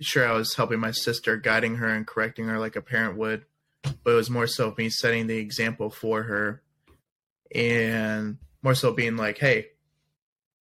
Sure, 0.00 0.28
I 0.28 0.32
was 0.32 0.54
helping 0.54 0.80
my 0.80 0.92
sister, 0.92 1.36
guiding 1.36 1.76
her 1.76 1.88
and 1.88 2.06
correcting 2.06 2.46
her 2.46 2.58
like 2.58 2.76
a 2.76 2.80
parent 2.80 3.16
would, 3.16 3.44
but 3.82 4.12
it 4.12 4.16
was 4.16 4.30
more 4.30 4.46
so 4.46 4.74
me 4.78 4.88
setting 4.90 5.26
the 5.26 5.38
example 5.38 5.90
for 5.90 6.24
her 6.24 6.62
and 7.52 8.38
more 8.62 8.74
so 8.74 8.92
being 8.92 9.16
like, 9.16 9.38
hey, 9.38 9.68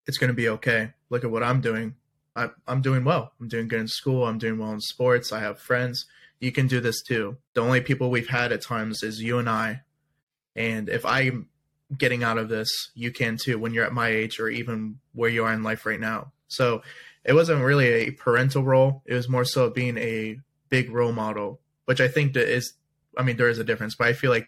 it's 0.07 0.17
going 0.17 0.29
to 0.29 0.33
be 0.33 0.49
okay. 0.49 0.93
Look 1.09 1.23
at 1.23 1.31
what 1.31 1.43
I'm 1.43 1.61
doing. 1.61 1.95
I, 2.35 2.49
I'm 2.67 2.81
doing 2.81 3.03
well. 3.03 3.33
I'm 3.39 3.47
doing 3.47 3.67
good 3.67 3.81
in 3.81 3.87
school. 3.87 4.25
I'm 4.25 4.37
doing 4.37 4.57
well 4.57 4.71
in 4.71 4.81
sports. 4.81 5.31
I 5.31 5.39
have 5.39 5.59
friends. 5.59 6.05
You 6.39 6.51
can 6.51 6.67
do 6.67 6.79
this 6.79 7.01
too. 7.01 7.37
The 7.53 7.61
only 7.61 7.81
people 7.81 8.09
we've 8.09 8.29
had 8.29 8.51
at 8.51 8.61
times 8.61 9.03
is 9.03 9.19
you 9.21 9.39
and 9.39 9.49
I. 9.49 9.81
And 10.55 10.87
if 10.87 11.05
I'm 11.05 11.49
getting 11.97 12.23
out 12.23 12.37
of 12.37 12.49
this, 12.49 12.69
you 12.95 13.11
can 13.11 13.37
too 13.37 13.59
when 13.59 13.73
you're 13.73 13.85
at 13.85 13.93
my 13.93 14.09
age 14.09 14.39
or 14.39 14.49
even 14.49 14.99
where 15.13 15.29
you 15.29 15.43
are 15.45 15.53
in 15.53 15.63
life 15.63 15.85
right 15.85 15.99
now. 15.99 16.31
So 16.47 16.81
it 17.23 17.33
wasn't 17.33 17.63
really 17.63 17.87
a 17.87 18.11
parental 18.11 18.63
role. 18.63 19.01
It 19.05 19.13
was 19.13 19.27
more 19.27 19.45
so 19.45 19.69
being 19.69 19.97
a 19.97 20.39
big 20.69 20.91
role 20.91 21.11
model, 21.11 21.59
which 21.85 22.01
I 22.01 22.07
think 22.07 22.33
that 22.33 22.47
is, 22.47 22.73
I 23.17 23.23
mean, 23.23 23.37
there 23.37 23.49
is 23.49 23.59
a 23.59 23.63
difference, 23.63 23.95
but 23.95 24.07
I 24.07 24.13
feel 24.13 24.31
like 24.31 24.47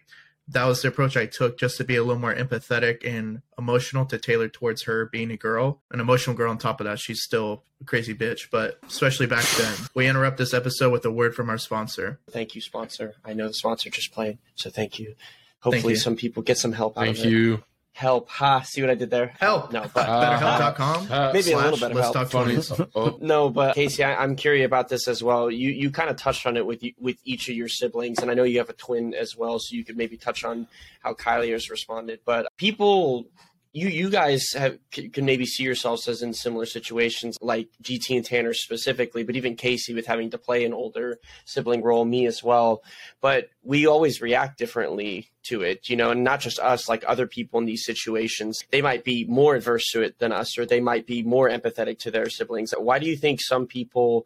that 0.52 0.66
was 0.66 0.82
the 0.82 0.88
approach 0.88 1.16
I 1.16 1.26
took 1.26 1.60
just 1.60 1.78
to 1.78 1.84
be 1.84 1.96
a 1.96 2.04
little 2.04 2.20
more 2.20 2.34
empathetic 2.34 3.06
and 3.06 3.42
emotional 3.58 4.06
to 4.08 4.18
tailor 4.18 4.50
towards 4.50 4.84
her 4.84 5.06
being 5.06 5.32
a 5.32 5.38
girl, 5.38 5.82
an 5.92 6.00
emotional 6.00 6.36
girl. 6.36 6.50
On 6.52 6.58
top 6.58 6.82
of 6.82 6.86
that, 6.86 7.00
she's 7.00 7.22
still 7.22 7.64
a 7.82 7.86
crazy 7.86 8.14
bitch, 8.16 8.50
but 8.52 8.80
especially 8.88 9.28
back 9.28 9.46
then. 9.58 9.74
We 9.94 10.08
interrupt 10.08 10.38
this 10.38 10.54
episode 10.54 10.92
with 10.92 11.06
a 11.06 11.12
word 11.12 11.36
from 11.36 11.50
our 11.50 11.58
sponsor. 11.58 12.20
thank 12.32 12.56
you 12.56 12.62
sponsor 12.62 13.16
i 13.24 13.34
know 13.34 13.48
the 13.48 13.54
sponsor 13.54 13.90
just 13.90 14.12
played 14.12 14.38
so 14.56 14.70
thank 14.70 15.00
you 15.00 15.16
hopefully 15.60 15.94
you. 15.94 16.00
some 16.00 16.16
people 16.16 16.42
get 16.44 16.58
some 16.58 16.72
help 16.74 16.98
out 16.98 17.06
Thank 17.06 17.18
of 17.18 17.20
it 17.20 17.24
Thank 17.24 17.34
you. 17.34 17.64
Help 18.00 18.30
ha 18.30 18.62
see 18.62 18.80
what 18.82 18.90
i 18.90 18.96
did 18.96 19.10
there 19.10 19.34
Help! 19.40 19.74
no 19.74 19.82
but 19.94 20.08
Uh, 20.08 20.22
BetterHelp.com. 20.24 21.08
uh, 21.12 21.32
Maybe 21.36 21.52
a 21.52 21.58
little 21.58 21.78
better 21.78 22.02
help. 22.02 22.14
talk 22.30 22.90
Oh, 22.96 23.18
No, 23.22 23.50
but 23.50 23.76
Casey, 23.76 24.04
I, 24.04 24.16
I'm 24.24 24.36
curious 24.38 24.66
about 24.66 24.88
this 24.88 25.08
as 25.08 25.22
well. 25.22 25.52
You 25.52 25.70
you 25.82 25.92
kind 25.92 26.10
of 26.10 26.16
touched 26.16 26.46
on 26.46 26.56
it 26.56 26.66
with 26.66 26.82
you, 26.84 26.94
with 27.00 27.18
each 27.26 27.50
of 27.50 27.56
your 27.56 27.68
siblings, 27.68 28.20
and 28.20 28.32
I 28.32 28.34
know 28.36 28.44
you 28.52 28.60
have 28.60 28.70
a 28.70 28.74
twin 28.86 29.14
as 29.14 29.36
well, 29.36 29.60
so 29.60 29.76
you 29.76 29.84
could 29.84 29.98
maybe 29.98 30.16
touch 30.18 30.44
on 30.46 30.68
how 31.04 31.14
Kylie 31.14 31.52
has 31.52 31.70
responded. 31.70 32.20
But 32.26 32.48
people, 32.58 33.26
you 33.72 33.88
you 33.88 34.10
guys 34.10 34.52
have 34.54 34.80
c- 34.94 35.10
can 35.10 35.26
maybe 35.26 35.46
see 35.46 35.64
yourselves 35.64 36.08
as 36.08 36.22
in 36.22 36.34
similar 36.34 36.66
situations, 36.66 37.38
like 37.42 37.70
GT 37.84 38.16
and 38.16 38.26
Tanner 38.26 38.54
specifically, 38.54 39.24
but 39.24 39.36
even 39.36 39.56
Casey 39.56 39.94
with 39.94 40.08
having 40.08 40.32
to 40.32 40.38
play 40.38 40.66
an 40.66 40.74
older 40.74 41.20
sibling 41.46 41.84
role, 41.84 42.04
me 42.06 42.26
as 42.26 42.44
well. 42.44 42.84
But 43.22 43.50
we 43.64 43.86
always 43.86 44.22
react 44.22 44.58
differently 44.58 45.30
to 45.44 45.62
it, 45.62 45.88
you 45.88 45.96
know, 45.96 46.12
and 46.12 46.24
not 46.24 46.40
just 46.40 46.60
us, 46.60 46.90
like 46.90 47.04
other 47.08 47.28
people 47.28 47.60
in 47.60 47.66
these 47.66 47.86
situations. 47.86 48.64
They 48.72 48.82
might 48.82 49.04
be 49.04 49.26
more 49.26 49.56
adverse 49.56 49.92
to 49.92 50.02
it 50.02 50.18
than 50.20 50.32
us, 50.32 50.58
or 50.58 50.66
they 50.66 50.82
might 50.82 51.06
be 51.06 51.22
more 51.22 51.50
empathetic 51.50 52.00
to 52.00 52.12
their 52.12 52.30
siblings. 52.30 52.74
Why 52.78 52.98
do 52.98 53.06
you 53.06 53.16
think 53.16 53.40
some 53.40 53.68
people 53.68 54.26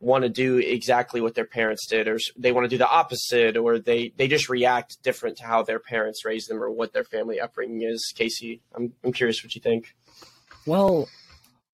want 0.00 0.24
to 0.24 0.30
do 0.30 0.56
exactly 0.58 1.20
what 1.20 1.34
their 1.34 1.44
parents 1.44 1.86
did, 1.86 2.08
or 2.08 2.18
they 2.36 2.52
want 2.52 2.64
to 2.64 2.68
do 2.68 2.78
the 2.78 2.88
opposite, 2.88 3.56
or 3.56 3.78
they 3.78 4.12
they 4.16 4.26
just 4.26 4.48
react 4.48 5.02
different 5.02 5.36
to 5.36 5.44
how 5.44 5.62
their 5.62 5.78
parents 5.78 6.24
raised 6.24 6.48
them, 6.48 6.62
or 6.62 6.70
what 6.70 6.92
their 6.92 7.04
family 7.04 7.38
upbringing 7.38 7.82
is? 7.82 8.12
Casey, 8.16 8.62
I'm 8.74 8.92
I'm 9.04 9.12
curious 9.12 9.44
what 9.44 9.54
you 9.54 9.60
think. 9.60 9.94
Well, 10.66 11.08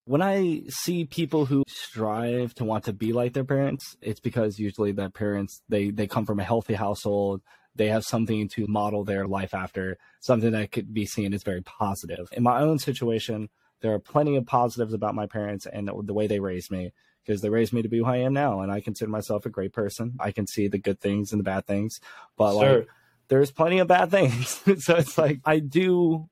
when 0.05 0.23
I 0.23 0.63
see 0.69 1.05
people 1.05 1.47
who 1.47 1.63
strive 1.69 2.55
to 2.55 2.65
want 2.65 2.85
to 2.85 2.93
be 2.93 3.13
like 3.13 3.33
their 3.33 3.45
parents, 3.45 3.97
it's 4.03 4.21
because 4.21 4.59
usually 4.59 4.93
their 4.93 5.11
parents 5.11 5.63
they 5.69 5.91
they 5.91 6.07
come 6.07 6.27
from 6.27 6.41
a 6.41 6.45
healthy 6.45 6.75
household. 6.75 7.43
They 7.77 7.89
have 7.89 8.05
something 8.05 8.49
to 8.55 8.67
model 8.67 9.05
their 9.05 9.27
life 9.27 9.53
after, 9.53 9.99
something 10.21 10.53
that 10.53 10.73
could 10.73 10.95
be 10.95 11.05
seen 11.05 11.35
as 11.35 11.43
very 11.43 11.61
positive. 11.63 12.27
In 12.33 12.43
my 12.43 12.61
own 12.61 12.79
situation, 12.79 13.51
there 13.83 13.93
are 13.93 13.99
plenty 13.99 14.37
of 14.37 14.47
positives 14.47 14.95
about 14.95 15.15
my 15.15 15.27
parents 15.27 15.67
and 15.67 15.91
the 16.05 16.15
way 16.15 16.27
they 16.27 16.41
raised 16.41 16.71
me 16.71 16.93
because 17.27 17.41
they 17.41 17.49
raised 17.49 17.73
me 17.73 17.83
to 17.83 17.89
be 17.89 17.99
who 17.99 18.05
I 18.05 18.19
am 18.19 18.33
now, 18.33 18.61
and 18.61 18.71
I 18.71 18.81
consider 18.81 19.11
myself 19.11 19.47
a 19.47 19.51
great 19.51 19.73
person. 19.73 20.17
I 20.21 20.31
can 20.31 20.47
see 20.47 20.69
the 20.69 20.79
good 20.79 21.01
things 21.01 21.33
and 21.33 21.41
the 21.41 21.45
bad 21.45 21.67
things, 21.67 21.99
but 22.37 22.55
like 22.55 22.89
there's 23.29 23.51
plenty 23.51 23.79
of 23.79 23.89
bad 23.89 24.11
things. 24.11 24.61
so 24.85 24.97
it's 24.97 25.19
like 25.19 25.41
I 25.45 25.59
do 25.59 26.29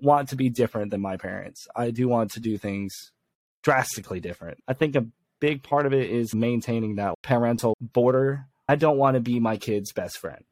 want 0.00 0.30
to 0.30 0.36
be 0.36 0.48
different 0.48 0.90
than 0.90 1.00
my 1.00 1.16
parents. 1.16 1.68
I 1.76 1.90
do 1.90 2.08
want 2.08 2.32
to 2.32 2.40
do 2.40 2.56
things 2.56 3.12
drastically 3.62 4.20
different. 4.20 4.58
I 4.66 4.72
think 4.72 4.96
a 4.96 5.06
big 5.40 5.62
part 5.62 5.86
of 5.86 5.92
it 5.92 6.10
is 6.10 6.34
maintaining 6.34 6.96
that 6.96 7.14
parental 7.22 7.76
border. 7.80 8.46
I 8.68 8.76
don't 8.76 8.98
want 8.98 9.14
to 9.14 9.20
be 9.20 9.40
my 9.40 9.56
kid's 9.56 9.92
best 9.92 10.18
friend. 10.18 10.44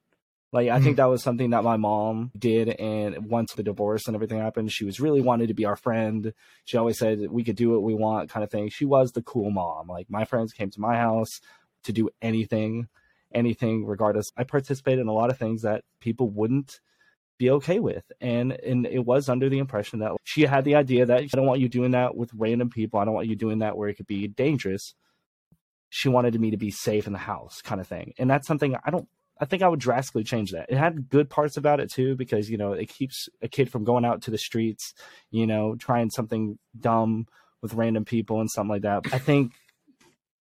Like 0.50 0.68
I 0.68 0.76
think 0.76 0.92
mm-hmm. 0.92 0.96
that 0.96 1.10
was 1.10 1.22
something 1.22 1.50
that 1.50 1.62
my 1.62 1.76
mom 1.76 2.30
did 2.38 2.68
and 2.68 3.26
once 3.26 3.52
the 3.52 3.62
divorce 3.62 4.06
and 4.06 4.14
everything 4.14 4.38
happened, 4.38 4.72
she 4.72 4.86
was 4.86 4.98
really 4.98 5.20
wanted 5.20 5.48
to 5.48 5.54
be 5.54 5.66
our 5.66 5.76
friend. 5.76 6.32
She 6.64 6.78
always 6.78 6.98
said 6.98 7.26
we 7.30 7.44
could 7.44 7.56
do 7.56 7.70
what 7.70 7.82
we 7.82 7.94
want 7.94 8.30
kind 8.30 8.42
of 8.42 8.50
thing. 8.50 8.70
She 8.70 8.86
was 8.86 9.12
the 9.12 9.22
cool 9.22 9.50
mom. 9.50 9.88
Like 9.88 10.08
my 10.08 10.24
friends 10.24 10.52
came 10.52 10.70
to 10.70 10.80
my 10.80 10.96
house 10.96 11.40
to 11.84 11.92
do 11.92 12.08
anything, 12.22 12.88
anything 13.34 13.84
regardless. 13.84 14.26
I 14.38 14.44
participated 14.44 15.00
in 15.00 15.08
a 15.08 15.12
lot 15.12 15.30
of 15.30 15.36
things 15.36 15.62
that 15.62 15.84
people 16.00 16.30
wouldn't 16.30 16.80
be 17.36 17.50
okay 17.50 17.78
with. 17.78 18.10
And 18.18 18.52
and 18.52 18.86
it 18.86 19.04
was 19.04 19.28
under 19.28 19.50
the 19.50 19.58
impression 19.58 19.98
that 19.98 20.12
she 20.24 20.42
had 20.42 20.64
the 20.64 20.76
idea 20.76 21.04
that 21.04 21.20
I 21.20 21.26
don't 21.26 21.46
want 21.46 21.60
you 21.60 21.68
doing 21.68 21.90
that 21.90 22.16
with 22.16 22.30
random 22.34 22.70
people. 22.70 22.98
I 22.98 23.04
don't 23.04 23.14
want 23.14 23.28
you 23.28 23.36
doing 23.36 23.58
that 23.58 23.76
where 23.76 23.90
it 23.90 23.96
could 23.96 24.06
be 24.06 24.28
dangerous. 24.28 24.94
She 25.90 26.08
wanted 26.08 26.38
me 26.40 26.50
to 26.50 26.56
be 26.56 26.70
safe 26.70 27.06
in 27.06 27.12
the 27.12 27.18
house, 27.18 27.60
kind 27.62 27.80
of 27.80 27.86
thing. 27.86 28.14
And 28.18 28.30
that's 28.30 28.46
something 28.46 28.74
I 28.84 28.90
don't 28.90 29.08
I 29.40 29.44
think 29.44 29.62
I 29.62 29.68
would 29.68 29.80
drastically 29.80 30.24
change 30.24 30.52
that. 30.52 30.66
It 30.68 30.76
had 30.76 31.08
good 31.08 31.30
parts 31.30 31.56
about 31.56 31.80
it 31.80 31.90
too, 31.90 32.16
because 32.16 32.50
you 32.50 32.56
know, 32.56 32.72
it 32.72 32.88
keeps 32.88 33.28
a 33.42 33.48
kid 33.48 33.70
from 33.70 33.84
going 33.84 34.04
out 34.04 34.22
to 34.22 34.30
the 34.30 34.38
streets, 34.38 34.94
you 35.30 35.46
know, 35.46 35.76
trying 35.76 36.10
something 36.10 36.58
dumb 36.78 37.26
with 37.62 37.74
random 37.74 38.04
people 38.04 38.40
and 38.40 38.50
something 38.50 38.70
like 38.70 38.82
that. 38.82 39.12
I 39.12 39.18
think 39.18 39.52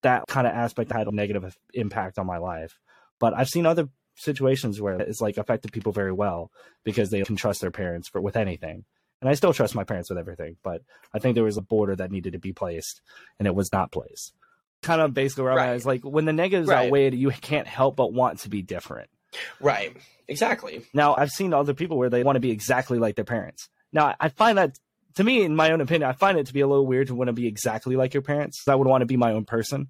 that 0.04 0.24
kind 0.28 0.48
of 0.48 0.54
aspect 0.54 0.92
had 0.92 1.08
a 1.08 1.16
negative 1.16 1.58
impact 1.74 2.20
on 2.20 2.26
my 2.26 2.38
life. 2.38 2.80
But 3.20 3.34
I've 3.36 3.50
seen 3.50 3.66
other 3.66 3.90
situations 4.16 4.82
where 4.82 5.00
it's 5.00 5.22
like 5.22 5.38
affected 5.38 5.72
people 5.72 5.92
very 5.92 6.12
well 6.12 6.52
because 6.84 7.10
they 7.10 7.22
can 7.24 7.36
trust 7.36 7.62
their 7.62 7.72
parents 7.72 8.08
for 8.08 8.22
with 8.22 8.36
anything. 8.36 8.86
And 9.22 9.30
I 9.30 9.34
still 9.34 9.54
trust 9.54 9.74
my 9.74 9.84
parents 9.84 10.10
with 10.10 10.20
everything, 10.20 10.58
but 10.64 10.82
I 11.14 11.20
think 11.20 11.36
there 11.36 11.44
was 11.44 11.58
a 11.58 11.62
border 11.62 11.96
that 11.96 12.12
needed 12.12 12.34
to 12.34 12.40
be 12.40 12.54
placed 12.54 13.02
and 13.40 13.48
it 13.48 13.56
was 13.56 13.72
not 13.72 13.92
placed. 13.92 14.34
Kind 14.84 15.02
of 15.02 15.14
basically 15.14 15.44
where 15.44 15.52
I'm 15.54 15.58
Right. 15.58 15.70
at 15.70 15.76
is 15.78 15.86
like 15.86 16.02
when 16.04 16.26
the 16.26 16.34
negatives 16.34 16.68
Right. 16.70 16.86
outweigh 16.86 17.08
it, 17.08 17.14
you 17.14 17.30
can't 17.32 17.68
help 17.68 17.96
but 17.96 18.14
want 18.14 18.40
to 18.42 18.50
be 18.50 18.62
different. 18.62 19.10
Right. 19.60 19.96
Exactly. 20.28 20.84
Now, 20.94 21.16
I've 21.18 21.30
seen 21.32 21.54
other 21.54 21.74
people 21.74 21.98
where 21.98 22.10
they 22.10 22.24
want 22.24 22.36
to 22.36 22.40
be 22.42 22.52
exactly 22.52 23.00
like 23.00 23.16
their 23.16 23.26
parents. 23.26 23.70
Now, 23.94 24.14
I 24.20 24.30
find 24.30 24.58
that, 24.58 24.78
to 25.16 25.24
me, 25.24 25.44
in 25.44 25.56
my 25.56 25.72
own 25.72 25.82
opinion, 25.82 26.10
I 26.10 26.14
find 26.14 26.38
it 26.38 26.48
to 26.48 26.54
be 26.54 26.62
a 26.62 26.68
little 26.68 26.86
weird 26.86 27.08
to 27.08 27.16
want 27.16 27.30
to 27.30 27.34
be 27.34 27.48
exactly 27.48 27.96
like 27.96 28.14
your 28.14 28.22
parents. 28.24 28.68
I 28.68 28.76
would 28.76 28.88
want 28.88 29.02
to 29.02 29.06
be 29.06 29.18
my 29.18 29.32
own 29.32 29.46
person. 29.46 29.88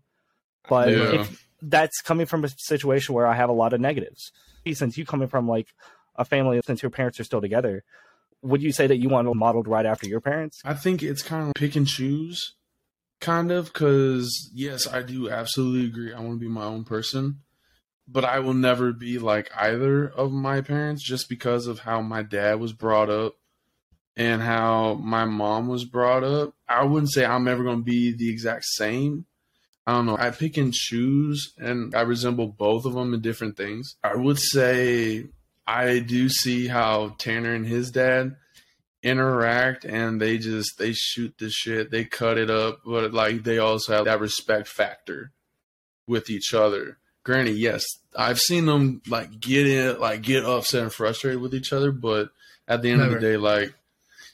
But 0.70 0.90
Yeah. 0.90 1.22
if 1.22 1.48
that's 1.62 2.02
coming 2.02 2.26
from 2.28 2.44
a 2.46 2.50
situation 2.50 3.16
where 3.16 3.26
I 3.28 3.34
have 3.36 3.50
a 3.50 3.54
lot 3.54 3.74
of 3.74 3.82
negatives, 3.82 4.32
since 4.74 4.98
you 4.98 5.06
coming 5.06 5.28
from 5.28 5.48
like 5.48 5.68
a 6.16 6.26
family, 6.26 6.62
since 6.66 6.82
your 6.84 6.90
parents 6.92 7.20
are 7.20 7.24
still 7.24 7.42
together, 7.42 7.84
would 8.42 8.62
you 8.62 8.72
say 8.72 8.86
that 8.88 8.98
you 8.98 9.10
want 9.10 9.28
to 9.28 9.34
modeled 9.34 9.68
right 9.68 9.86
after 9.86 10.08
your 10.08 10.22
parents? 10.22 10.62
I 10.64 10.74
think 10.76 11.02
it's 11.02 11.24
kind 11.24 11.48
of 11.48 11.54
pick 11.56 11.76
and 11.76 11.88
choose, 11.88 12.54
kind 13.20 13.52
of, 13.52 13.66
because 13.66 14.50
yes, 14.54 14.88
I 14.88 15.02
do 15.02 15.30
absolutely 15.30 15.88
agree. 15.88 16.14
I 16.14 16.20
want 16.20 16.34
to 16.34 16.46
be 16.46 16.48
my 16.48 16.66
own 16.66 16.84
person, 16.84 17.42
but 18.08 18.26
I 18.26 18.40
will 18.40 18.54
never 18.54 18.94
be 18.94 19.20
like 19.20 19.50
either 19.56 20.08
of 20.08 20.32
my 20.32 20.62
parents 20.62 21.04
just 21.04 21.30
because 21.30 21.68
of 21.68 21.80
how 21.80 22.02
my 22.02 22.24
dad 22.24 22.60
was 22.60 22.74
brought 22.74 23.10
up 23.10 23.36
and 24.16 24.42
how 24.42 24.96
my 24.96 25.26
mom 25.26 25.68
was 25.68 25.86
brought 25.86 26.24
up. 26.24 26.54
I 26.68 26.84
wouldn't 26.84 27.12
say 27.12 27.26
I'm 27.26 27.48
ever 27.48 27.64
going 27.64 27.80
to 27.80 27.84
be 27.84 28.12
the 28.12 28.30
exact 28.30 28.66
same. 28.66 29.26
I 29.86 29.94
don't 29.94 30.06
know. 30.06 30.18
I 30.18 30.32
pick 30.32 30.58
and 30.58 30.74
choose, 30.74 31.54
and 31.58 31.96
I 31.96 32.02
resemble 32.02 32.48
both 32.48 32.84
of 32.84 32.94
them 32.94 33.14
in 33.14 33.22
different 33.22 33.56
things. 33.56 33.96
I 34.04 34.16
would 34.16 34.38
say 34.38 35.28
I 35.66 36.00
do 36.00 36.28
see 36.28 36.68
how 36.68 37.16
Tanner 37.18 37.54
and 37.54 37.66
his 37.66 37.92
dad 37.92 38.36
interact 39.08 39.86
and 39.86 40.22
they 40.22 40.38
just 40.38 40.78
they 40.78 40.94
shoot 40.94 41.34
the 41.38 41.50
shit, 41.50 41.92
they 41.92 42.06
cut 42.06 42.38
it 42.38 42.50
up, 42.50 42.82
but 42.86 43.14
like 43.14 43.44
they 43.44 43.58
also 43.58 43.94
have 43.94 44.06
that 44.06 44.20
respect 44.20 44.68
factor 44.68 45.32
with 46.08 46.30
each 46.30 46.54
other. 46.54 46.98
Granted, 47.24 47.58
yes, 47.58 47.84
I've 48.16 48.40
seen 48.40 48.66
them 48.66 49.02
like 49.08 49.40
get 49.40 49.68
in, 49.68 50.00
like 50.00 50.22
get 50.22 50.46
upset 50.46 50.84
and 50.84 50.94
frustrated 50.94 51.42
with 51.42 51.54
each 51.54 51.74
other, 51.74 51.92
but 51.92 52.30
at 52.68 52.82
the 52.82 52.90
end 52.92 53.00
Never. 53.00 53.16
of 53.16 53.22
the 53.22 53.28
day, 53.28 53.38
like, 53.38 53.74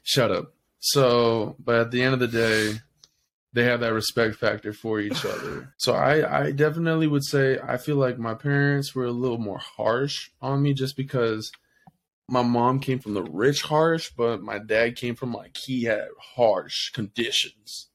shut 0.04 0.32
up. 0.32 0.54
So, 0.80 1.56
but 1.64 1.76
at 1.76 1.92
the 1.92 2.02
end 2.02 2.14
of 2.14 2.20
the 2.20 2.28
day, 2.28 2.80
they 3.54 3.66
have 3.66 3.82
that 3.82 3.94
respect 3.94 4.36
factor 4.36 4.74
for 4.74 5.00
each 5.00 5.26
other. 5.26 5.74
So 5.78 5.94
I, 5.94 6.46
I 6.46 6.52
definitely 6.52 7.08
would 7.08 7.24
say 7.24 7.60
I 7.60 7.78
feel 7.78 7.96
like 7.96 8.18
my 8.18 8.34
parents 8.34 8.94
were 8.94 9.06
a 9.06 9.12
little 9.12 9.38
more 9.38 9.60
harsh 9.60 10.32
on 10.42 10.62
me 10.62 10.74
just 10.74 10.98
because 10.98 11.52
my 12.30 12.42
mom 12.42 12.80
came 12.80 13.00
from 13.00 13.14
the 13.14 13.24
rich 13.24 13.64
harsh, 13.64 14.12
but 14.16 14.42
my 14.42 14.60
dad 14.60 14.96
came 14.96 15.16
from 15.16 15.34
like 15.34 15.58
he 15.58 15.84
had 15.84 16.08
harsh 16.36 16.90
conditions 16.92 17.90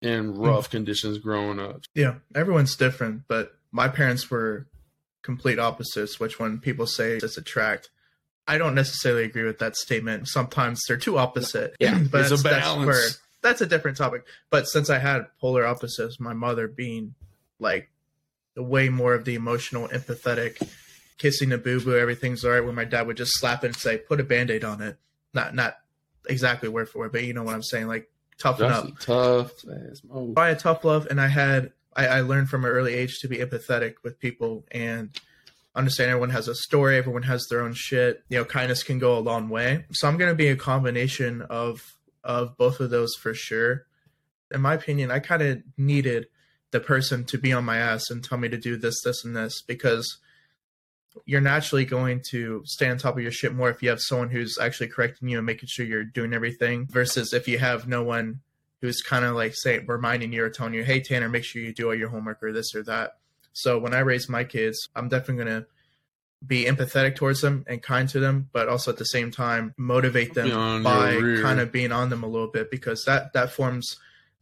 and 0.00 0.34
hmm. 0.34 0.42
rough 0.42 0.70
conditions 0.70 1.18
growing 1.18 1.58
up. 1.58 1.82
Yeah, 1.94 2.16
everyone's 2.34 2.76
different, 2.76 3.22
but 3.28 3.52
my 3.72 3.88
parents 3.88 4.30
were 4.30 4.66
complete 5.22 5.58
opposites, 5.58 6.18
which 6.20 6.38
when 6.38 6.58
people 6.58 6.86
say 6.86 7.12
it's 7.12 7.36
a 7.36 7.42
tract, 7.42 7.90
I 8.46 8.56
don't 8.56 8.74
necessarily 8.74 9.24
agree 9.24 9.44
with 9.44 9.58
that 9.58 9.76
statement. 9.76 10.28
Sometimes 10.28 10.82
they're 10.86 10.96
too 10.96 11.18
opposite. 11.18 11.76
Yeah, 11.80 11.98
but 12.10 12.26
a 12.26 12.28
that's, 12.28 12.42
that's 12.42 12.66
balance. 12.66 12.86
where 12.86 13.08
that's 13.42 13.60
a 13.60 13.66
different 13.66 13.96
topic. 13.96 14.24
But 14.50 14.68
since 14.68 14.90
I 14.90 14.98
had 14.98 15.26
polar 15.40 15.66
opposites, 15.66 16.18
my 16.18 16.32
mother 16.32 16.68
being 16.68 17.14
like 17.58 17.90
way 18.56 18.88
more 18.88 19.14
of 19.14 19.24
the 19.24 19.34
emotional, 19.34 19.88
empathetic, 19.88 20.66
kissing 21.18 21.50
the 21.50 21.58
boo 21.58 21.80
boo, 21.80 21.98
everything's 21.98 22.44
all 22.44 22.52
right, 22.52 22.64
where 22.64 22.72
my 22.72 22.84
dad 22.84 23.06
would 23.06 23.16
just 23.16 23.38
slap 23.38 23.64
it 23.64 23.68
and 23.68 23.76
say, 23.76 23.98
put 23.98 24.20
a 24.20 24.24
band 24.24 24.50
aid 24.50 24.64
on 24.64 24.80
it. 24.80 24.96
Not 25.34 25.54
not 25.54 25.76
exactly 26.28 26.68
word 26.68 26.88
for 26.88 27.00
word, 27.00 27.12
but 27.12 27.24
you 27.24 27.34
know 27.34 27.42
what 27.42 27.54
I'm 27.54 27.62
saying, 27.62 27.86
like 27.86 28.10
toughen 28.38 28.68
That's 28.68 28.86
up. 28.86 28.98
tough 29.00 29.52
move. 30.08 30.38
I 30.38 30.48
had 30.48 30.58
tough 30.58 30.84
love, 30.84 31.06
and 31.10 31.20
I 31.20 31.28
had 31.28 31.72
I, 31.94 32.06
I 32.06 32.20
learned 32.20 32.48
from 32.48 32.64
an 32.64 32.70
early 32.70 32.94
age 32.94 33.18
to 33.20 33.28
be 33.28 33.38
empathetic 33.38 33.96
with 34.02 34.18
people 34.18 34.64
and 34.70 35.10
understand 35.74 36.10
everyone 36.10 36.30
has 36.30 36.48
a 36.48 36.54
story, 36.54 36.96
everyone 36.96 37.24
has 37.24 37.46
their 37.48 37.60
own 37.60 37.74
shit. 37.74 38.22
You 38.28 38.38
know, 38.38 38.44
kindness 38.44 38.82
can 38.82 38.98
go 38.98 39.18
a 39.18 39.20
long 39.20 39.48
way. 39.48 39.84
So 39.92 40.08
I'm 40.08 40.16
gonna 40.16 40.34
be 40.34 40.48
a 40.48 40.56
combination 40.56 41.42
of 41.42 41.96
of 42.24 42.56
both 42.56 42.80
of 42.80 42.90
those 42.90 43.14
for 43.14 43.34
sure. 43.34 43.86
In 44.52 44.60
my 44.60 44.74
opinion, 44.74 45.10
I 45.10 45.18
kind 45.18 45.42
of 45.42 45.62
needed 45.76 46.28
the 46.70 46.80
person 46.80 47.24
to 47.24 47.38
be 47.38 47.52
on 47.52 47.64
my 47.64 47.78
ass 47.78 48.10
and 48.10 48.22
tell 48.22 48.38
me 48.38 48.48
to 48.48 48.56
do 48.56 48.76
this, 48.76 48.96
this, 49.02 49.24
and 49.24 49.34
this 49.34 49.62
because 49.62 50.18
you're 51.26 51.40
naturally 51.40 51.84
going 51.84 52.22
to 52.30 52.62
stay 52.64 52.88
on 52.88 52.98
top 52.98 53.16
of 53.16 53.22
your 53.22 53.32
shit 53.32 53.54
more 53.54 53.70
if 53.70 53.82
you 53.82 53.88
have 53.90 54.00
someone 54.00 54.30
who's 54.30 54.58
actually 54.58 54.88
correcting 54.88 55.28
you 55.28 55.38
and 55.38 55.46
making 55.46 55.68
sure 55.68 55.84
you're 55.84 56.04
doing 56.04 56.32
everything 56.32 56.86
versus 56.86 57.32
if 57.32 57.48
you 57.48 57.58
have 57.58 57.88
no 57.88 58.02
one 58.02 58.40
who's 58.80 59.02
kind 59.02 59.24
of 59.24 59.34
like 59.34 59.54
saying 59.54 59.84
reminding 59.86 60.32
you 60.32 60.44
or 60.44 60.50
telling 60.50 60.74
you 60.74 60.84
hey 60.84 61.00
tanner 61.00 61.28
make 61.28 61.44
sure 61.44 61.62
you 61.62 61.72
do 61.72 61.88
all 61.88 61.94
your 61.94 62.08
homework 62.08 62.42
or 62.42 62.52
this 62.52 62.74
or 62.74 62.82
that. 62.82 63.18
So 63.52 63.78
when 63.78 63.94
i 63.94 64.00
raise 64.00 64.28
my 64.28 64.44
kids 64.44 64.88
i'm 64.94 65.08
definitely 65.08 65.44
going 65.44 65.62
to 65.62 65.66
be 66.46 66.66
empathetic 66.66 67.16
towards 67.16 67.40
them 67.40 67.64
and 67.66 67.82
kind 67.82 68.08
to 68.08 68.20
them 68.20 68.48
but 68.52 68.68
also 68.68 68.92
at 68.92 68.96
the 68.96 69.04
same 69.04 69.30
time 69.32 69.74
motivate 69.76 70.34
them 70.34 70.82
by 70.84 71.14
kind 71.42 71.58
of 71.58 71.72
being 71.72 71.90
on 71.90 72.10
them 72.10 72.22
a 72.22 72.28
little 72.28 72.46
bit 72.46 72.70
because 72.70 73.04
that 73.04 73.32
that 73.32 73.50
forms 73.50 73.96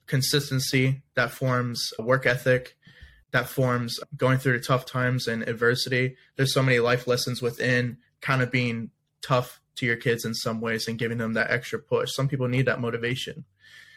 consistency 0.06 1.02
that 1.14 1.30
forms 1.30 1.92
a 1.98 2.02
work 2.02 2.26
ethic 2.26 2.75
that 3.36 3.48
forms 3.48 3.98
going 4.16 4.38
through 4.38 4.58
tough 4.60 4.84
times 4.86 5.26
and 5.28 5.42
adversity 5.48 6.16
there's 6.36 6.52
so 6.52 6.62
many 6.62 6.78
life 6.80 7.06
lessons 7.06 7.40
within 7.42 7.96
kind 8.20 8.40
of 8.42 8.50
being 8.50 8.90
tough 9.22 9.60
to 9.76 9.84
your 9.86 9.96
kids 9.96 10.24
in 10.24 10.32
some 10.34 10.60
ways 10.60 10.88
and 10.88 10.98
giving 10.98 11.18
them 11.18 11.34
that 11.34 11.50
extra 11.50 11.78
push 11.78 12.08
some 12.12 12.28
people 12.28 12.48
need 12.48 12.66
that 12.66 12.80
motivation 12.80 13.44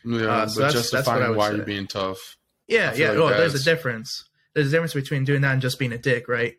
Yeah, 0.03 0.27
Uh, 0.43 0.47
so 0.47 0.61
but 0.61 0.67
that's- 0.67 0.91
that's 0.91 1.07
what 1.07 1.15
I 1.17 1.19
justifying 1.19 1.35
why 1.37 1.49
say. 1.49 1.55
you're 1.57 1.65
being 1.65 1.87
tough. 1.87 2.37
Yeah, 2.67 2.93
yeah. 2.93 3.09
like 3.09 3.17
well, 3.19 3.29
there's 3.29 3.55
a 3.55 3.63
difference. 3.63 4.09
There's 4.53 4.67
a 4.67 4.71
difference 4.71 4.93
between 4.93 5.23
doing 5.25 5.41
that 5.41 5.53
and 5.53 5.61
just 5.61 5.79
being 5.79 5.91
a 5.91 5.97
dick, 5.97 6.27
right? 6.27 6.55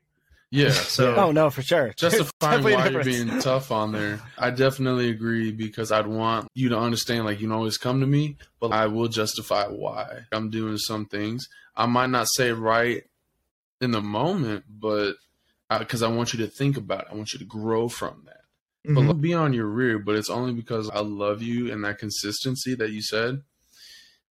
Yeah. 0.51 0.71
So 0.91 1.15
Oh 1.17 1.33
no, 1.33 1.51
for 1.51 1.63
sure. 1.63 1.93
justifying 1.97 2.63
why 2.65 2.89
you're 2.89 3.05
being 3.05 3.39
tough 3.41 3.71
on 3.71 3.93
there. 3.93 4.21
I 4.39 4.51
definitely 4.51 5.11
agree 5.11 5.53
because 5.53 5.93
I'd 5.93 6.07
want 6.07 6.49
you 6.55 6.69
to 6.71 6.79
understand, 6.79 7.25
like, 7.25 7.41
you 7.41 7.47
can 7.47 7.55
always 7.57 7.79
come 7.79 8.01
to 8.01 8.07
me, 8.07 8.37
but 8.61 8.73
I 8.73 8.87
will 8.87 9.09
justify 9.09 9.67
why 9.67 10.21
I'm 10.33 10.51
doing 10.51 10.77
some 10.77 11.07
things. 11.07 11.49
I 11.77 11.87
might 11.87 12.11
not 12.11 12.27
say 12.35 12.51
right 12.53 13.05
in 13.81 13.93
the 13.93 14.01
moment, 14.03 14.65
but 14.69 15.15
because 15.79 16.03
I 16.03 16.09
want 16.09 16.33
you 16.35 16.41
to 16.41 16.49
think 16.49 16.77
about 16.77 17.03
it, 17.03 17.07
I 17.11 17.15
want 17.15 17.33
you 17.33 17.39
to 17.39 17.45
grow 17.45 17.89
from 17.89 18.25
that. 18.27 18.41
But 18.85 19.03
mhm. 19.03 19.09
like, 19.09 19.21
be 19.21 19.35
on 19.35 19.53
your 19.53 19.67
rear, 19.67 19.99
but 19.99 20.17
it's 20.17 20.31
only 20.31 20.53
because 20.53 20.91
I 20.91 21.01
love 21.01 21.43
you 21.43 21.71
and 21.73 21.85
that 21.85 21.99
consistency 21.99 22.75
that 22.75 22.91
you 22.91 23.03
said. 23.03 23.43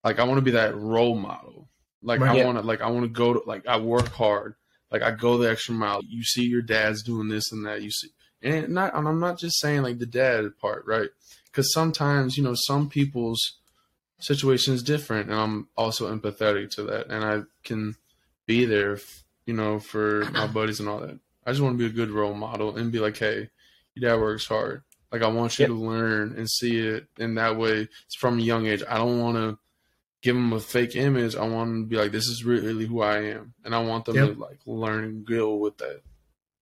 Like 0.03 0.19
I 0.19 0.23
want 0.23 0.37
to 0.39 0.43
be 0.43 0.51
that 0.51 0.75
role 0.75 1.15
model. 1.15 1.69
Like 2.01 2.19
Right. 2.19 2.31
I 2.31 2.35
Yeah. 2.35 2.45
want 2.45 2.57
to, 2.57 2.63
like 2.65 2.81
I 2.81 2.87
want 2.89 3.03
to 3.03 3.09
go 3.09 3.33
to, 3.33 3.41
like 3.45 3.67
I 3.67 3.77
work 3.79 4.09
hard. 4.09 4.55
Like 4.91 5.01
I 5.01 5.11
go 5.11 5.37
the 5.37 5.49
extra 5.49 5.73
mile. 5.73 6.01
You 6.07 6.23
see 6.23 6.43
your 6.43 6.61
dad's 6.61 7.03
doing 7.03 7.27
this 7.29 7.51
and 7.51 7.65
that. 7.65 7.81
You 7.81 7.91
see, 7.91 8.09
and 8.41 8.69
not, 8.69 8.95
and 8.95 9.07
I'm 9.07 9.19
not 9.19 9.37
just 9.39 9.59
saying 9.59 9.81
like 9.83 9.99
the 9.99 10.05
dad 10.05 10.57
part, 10.59 10.85
right? 10.85 11.09
Because 11.45 11.71
sometimes 11.73 12.37
you 12.37 12.43
know 12.43 12.55
some 12.55 12.89
people's 12.89 13.57
situation 14.19 14.73
is 14.73 14.83
different, 14.83 15.29
and 15.29 15.39
I'm 15.39 15.67
also 15.77 16.13
empathetic 16.13 16.71
to 16.71 16.83
that, 16.83 17.07
and 17.07 17.23
I 17.23 17.41
can 17.63 17.95
be 18.45 18.65
there, 18.65 18.99
you 19.45 19.53
know, 19.53 19.79
for 19.79 20.25
my 20.33 20.47
buddies 20.53 20.79
and 20.79 20.89
all 20.89 20.99
that. 20.99 21.19
I 21.45 21.51
just 21.51 21.61
want 21.61 21.75
to 21.75 21.77
be 21.77 21.85
a 21.85 21.95
good 21.95 22.11
role 22.11 22.33
model 22.33 22.75
and 22.77 22.91
be 22.91 22.99
like, 22.99 23.17
hey, 23.17 23.49
your 23.95 24.09
dad 24.11 24.19
works 24.21 24.45
hard. 24.45 24.83
Like 25.11 25.21
I 25.23 25.27
want 25.27 25.57
you 25.57 25.63
Yep. 25.63 25.69
to 25.69 25.81
learn 25.81 26.33
and 26.37 26.49
see 26.49 26.79
it 26.79 27.07
in 27.17 27.35
that 27.35 27.57
way. 27.57 27.87
It's 28.05 28.15
from 28.19 28.37
a 28.39 28.41
young 28.43 28.67
age. 28.67 28.83
I 28.87 28.97
don't 28.97 29.19
want 29.19 29.37
to 29.37 29.57
give 30.21 30.35
them 30.35 30.53
a 30.53 30.59
fake 30.59 30.95
image. 30.95 31.35
I 31.35 31.47
want 31.47 31.69
them 31.69 31.83
to 31.83 31.87
be 31.87 31.95
like, 31.97 32.11
this 32.11 32.27
is 32.27 32.43
really 32.43 32.85
who 32.85 33.01
I 33.01 33.17
am, 33.23 33.53
and 33.63 33.73
I 33.73 33.79
want 33.83 34.05
them 34.05 34.15
Yep. 34.15 34.33
to 34.35 34.39
like 34.39 34.59
learn 34.65 35.03
and 35.03 35.25
go 35.25 35.55
with 35.55 35.77
that 35.77 36.01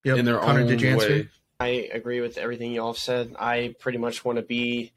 yep. 0.04 0.17
in 0.17 0.26
their 0.26 0.39
Connor, 0.39 0.62
own 0.62 0.67
did 0.67 0.82
you 0.82 0.89
answer? 0.89 1.10
way. 1.10 1.30
I 1.60 1.67
agree 1.91 2.22
with 2.22 2.38
everything 2.38 2.72
y'all 2.72 2.93
have 2.93 3.00
said. 3.00 3.36
I 3.39 3.76
pretty 3.80 3.98
much 3.98 4.24
want 4.24 4.36
to 4.38 4.43
be, 4.43 4.91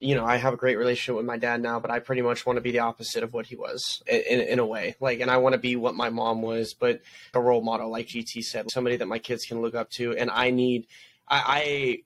you 0.00 0.14
know, 0.14 0.24
I 0.24 0.36
have 0.38 0.54
a 0.54 0.56
great 0.56 0.78
relationship 0.78 1.16
with 1.16 1.26
my 1.26 1.36
dad 1.36 1.60
now, 1.60 1.80
but 1.80 1.90
I 1.90 1.98
pretty 1.98 2.22
much 2.22 2.46
want 2.46 2.56
to 2.56 2.62
be 2.62 2.70
the 2.70 2.78
opposite 2.78 3.22
of 3.22 3.34
what 3.34 3.44
he 3.46 3.56
was 3.56 4.02
in, 4.06 4.20
in, 4.22 4.40
in 4.40 4.58
a 4.58 4.64
way. 4.64 4.96
Like, 5.00 5.20
and 5.20 5.30
I 5.30 5.36
want 5.36 5.52
to 5.52 5.58
be 5.58 5.76
what 5.76 5.94
my 5.94 6.08
mom 6.08 6.40
was, 6.40 6.72
but 6.72 7.02
a 7.34 7.40
role 7.40 7.60
model, 7.62 7.90
like 7.90 8.06
GT 8.06 8.42
said, 8.42 8.70
somebody 8.70 8.96
that 8.96 9.06
my 9.06 9.18
kids 9.18 9.44
can 9.44 9.60
look 9.60 9.74
up 9.74 9.90
to. 9.90 10.16
And 10.16 10.30
I 10.30 10.50
need, 10.50 10.86
I, 11.28 12.02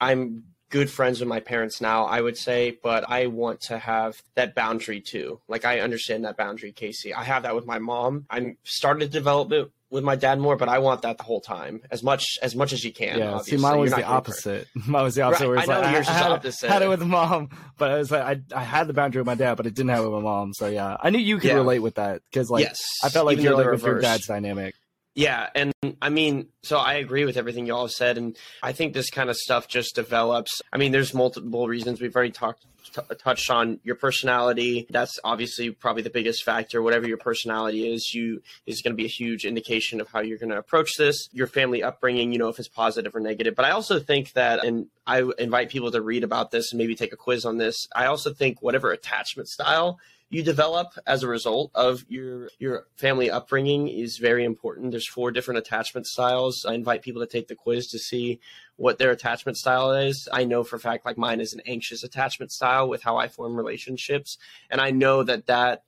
I 0.00 0.10
I'm 0.10 0.44
good 0.70 0.90
friends 0.90 1.20
with 1.20 1.28
my 1.28 1.40
parents 1.40 1.80
now, 1.80 2.04
I 2.04 2.20
would 2.20 2.36
say, 2.36 2.78
but 2.82 3.08
I 3.08 3.26
want 3.26 3.60
to 3.62 3.78
have 3.78 4.22
that 4.34 4.54
boundary 4.54 5.00
too. 5.00 5.40
Like 5.48 5.64
I 5.64 5.80
understand 5.80 6.24
that 6.24 6.36
boundary, 6.36 6.72
Casey. 6.72 7.14
I 7.14 7.24
have 7.24 7.42
that 7.44 7.54
with 7.54 7.66
my 7.66 7.78
mom. 7.78 8.26
I'm 8.30 8.58
starting 8.64 9.00
to 9.00 9.08
develop 9.08 9.50
it 9.52 9.70
with 9.90 10.04
my 10.04 10.16
dad 10.16 10.38
more, 10.38 10.54
but 10.56 10.68
I 10.68 10.80
want 10.80 11.00
that 11.02 11.16
the 11.16 11.22
whole 11.24 11.40
time, 11.40 11.80
as 11.90 12.02
much 12.02 12.22
as 12.42 12.54
much 12.54 12.74
as 12.74 12.84
you 12.84 12.92
can. 12.92 13.18
Yeah, 13.18 13.30
obviously. 13.32 13.56
see, 13.56 13.62
mine 13.62 13.78
was 13.80 13.92
the 13.94 14.04
opposite. 14.04 14.66
Mine 14.86 15.02
was 15.04 15.14
the 15.14 15.22
opposite. 15.22 15.44
Right, 15.44 15.48
where 15.48 15.58
it's 15.60 15.68
I 15.70 15.74
know 15.74 15.80
like, 15.80 15.94
yours 15.94 16.04
is 16.06 16.10
I 16.10 16.12
had, 16.18 16.30
opposite. 16.32 16.68
had 16.70 16.82
it 16.82 16.88
with 16.88 17.02
mom, 17.02 17.48
but 17.78 17.90
I 17.90 17.96
was 17.96 18.10
like, 18.10 18.22
I, 18.52 18.60
I 18.60 18.62
had 18.64 18.86
the 18.86 18.92
boundary 18.92 19.20
with 19.20 19.26
my 19.26 19.34
dad, 19.34 19.56
but 19.56 19.64
I 19.66 19.70
didn't 19.70 19.88
have 19.88 20.04
it 20.04 20.08
with 20.10 20.12
my 20.12 20.20
mom. 20.20 20.52
So 20.52 20.66
yeah, 20.68 20.98
I 21.00 21.08
knew 21.08 21.18
you 21.18 21.38
could 21.38 21.48
Yeah. 21.48 21.54
relate 21.54 21.78
with 21.78 21.94
that 21.94 22.20
because 22.30 22.50
like 22.50 22.64
yes, 22.64 22.78
I 23.02 23.08
felt 23.08 23.24
like 23.24 23.34
even 23.34 23.44
you're 23.44 23.54
like 23.54 23.64
they're 23.64 23.72
with 23.72 23.82
your 23.82 24.00
dad's 24.00 24.26
dynamic. 24.26 24.74
Yeah, 25.18 25.48
and 25.52 25.72
I 26.00 26.10
mean, 26.10 26.46
so 26.62 26.78
I 26.78 26.94
agree 26.94 27.24
with 27.24 27.36
everything 27.36 27.66
y'all 27.66 27.88
said, 27.88 28.18
and 28.18 28.36
I 28.62 28.70
think 28.70 28.94
this 28.94 29.10
kind 29.10 29.28
of 29.28 29.34
stuff 29.34 29.66
just 29.66 29.96
develops. 29.96 30.62
I 30.72 30.76
mean, 30.76 30.92
there's 30.92 31.12
multiple 31.12 31.66
reasons 31.66 32.00
we've 32.00 32.14
already 32.14 32.30
talked 32.30 32.64
t- 32.94 33.16
touched 33.18 33.50
on 33.50 33.80
your 33.82 33.96
personality. 33.96 34.86
That's 34.88 35.18
obviously 35.24 35.72
probably 35.72 36.02
the 36.02 36.10
biggest 36.10 36.44
factor. 36.44 36.82
Whatever 36.82 37.08
your 37.08 37.16
personality 37.16 37.92
is, 37.92 38.14
you 38.14 38.42
is 38.64 38.80
going 38.80 38.92
to 38.92 38.96
be 38.96 39.06
a 39.06 39.08
huge 39.08 39.44
indication 39.44 40.00
of 40.00 40.06
how 40.06 40.20
you're 40.20 40.38
going 40.38 40.50
to 40.50 40.58
approach 40.58 40.92
this. 40.96 41.28
Your 41.32 41.48
family 41.48 41.82
upbringing, 41.82 42.30
you 42.30 42.38
know, 42.38 42.48
if 42.48 42.60
it's 42.60 42.68
positive 42.68 43.12
or 43.16 43.18
negative. 43.18 43.56
But 43.56 43.64
I 43.64 43.72
also 43.72 43.98
think 43.98 44.34
that, 44.34 44.64
and 44.64 44.86
I 45.04 45.28
invite 45.36 45.70
people 45.70 45.90
to 45.90 46.00
read 46.00 46.22
about 46.22 46.52
this 46.52 46.70
and 46.70 46.78
maybe 46.78 46.94
take 46.94 47.12
a 47.12 47.16
quiz 47.16 47.44
on 47.44 47.58
this. 47.58 47.88
I 47.92 48.06
also 48.06 48.32
think 48.32 48.62
whatever 48.62 48.92
attachment 48.92 49.48
style 49.48 49.98
you 50.30 50.42
develop 50.42 50.88
as 51.06 51.22
a 51.22 51.28
result 51.28 51.70
of 51.74 52.04
your 52.08 52.50
your 52.58 52.86
family 52.96 53.30
upbringing 53.30 53.88
is 53.88 54.18
very 54.18 54.44
important. 54.44 54.90
There's 54.90 55.08
four 55.08 55.30
different 55.30 55.58
attachment 55.58 56.06
styles. 56.06 56.66
I 56.68 56.74
invite 56.74 57.02
people 57.02 57.22
to 57.22 57.26
take 57.26 57.48
the 57.48 57.54
quiz 57.54 57.88
to 57.88 57.98
see 57.98 58.40
what 58.76 58.98
their 58.98 59.10
attachment 59.10 59.56
style 59.56 59.92
is. 59.92 60.28
I 60.30 60.44
know 60.44 60.64
for 60.64 60.76
a 60.76 60.80
fact 60.80 61.06
like 61.06 61.16
mine 61.16 61.40
is 61.40 61.54
an 61.54 61.62
anxious 61.66 62.04
attachment 62.04 62.52
style 62.52 62.88
with 62.88 63.02
how 63.02 63.16
I 63.16 63.28
form 63.28 63.56
relationships, 63.56 64.36
and 64.70 64.80
I 64.80 64.90
know 64.90 65.22
that 65.22 65.46
that 65.46 65.84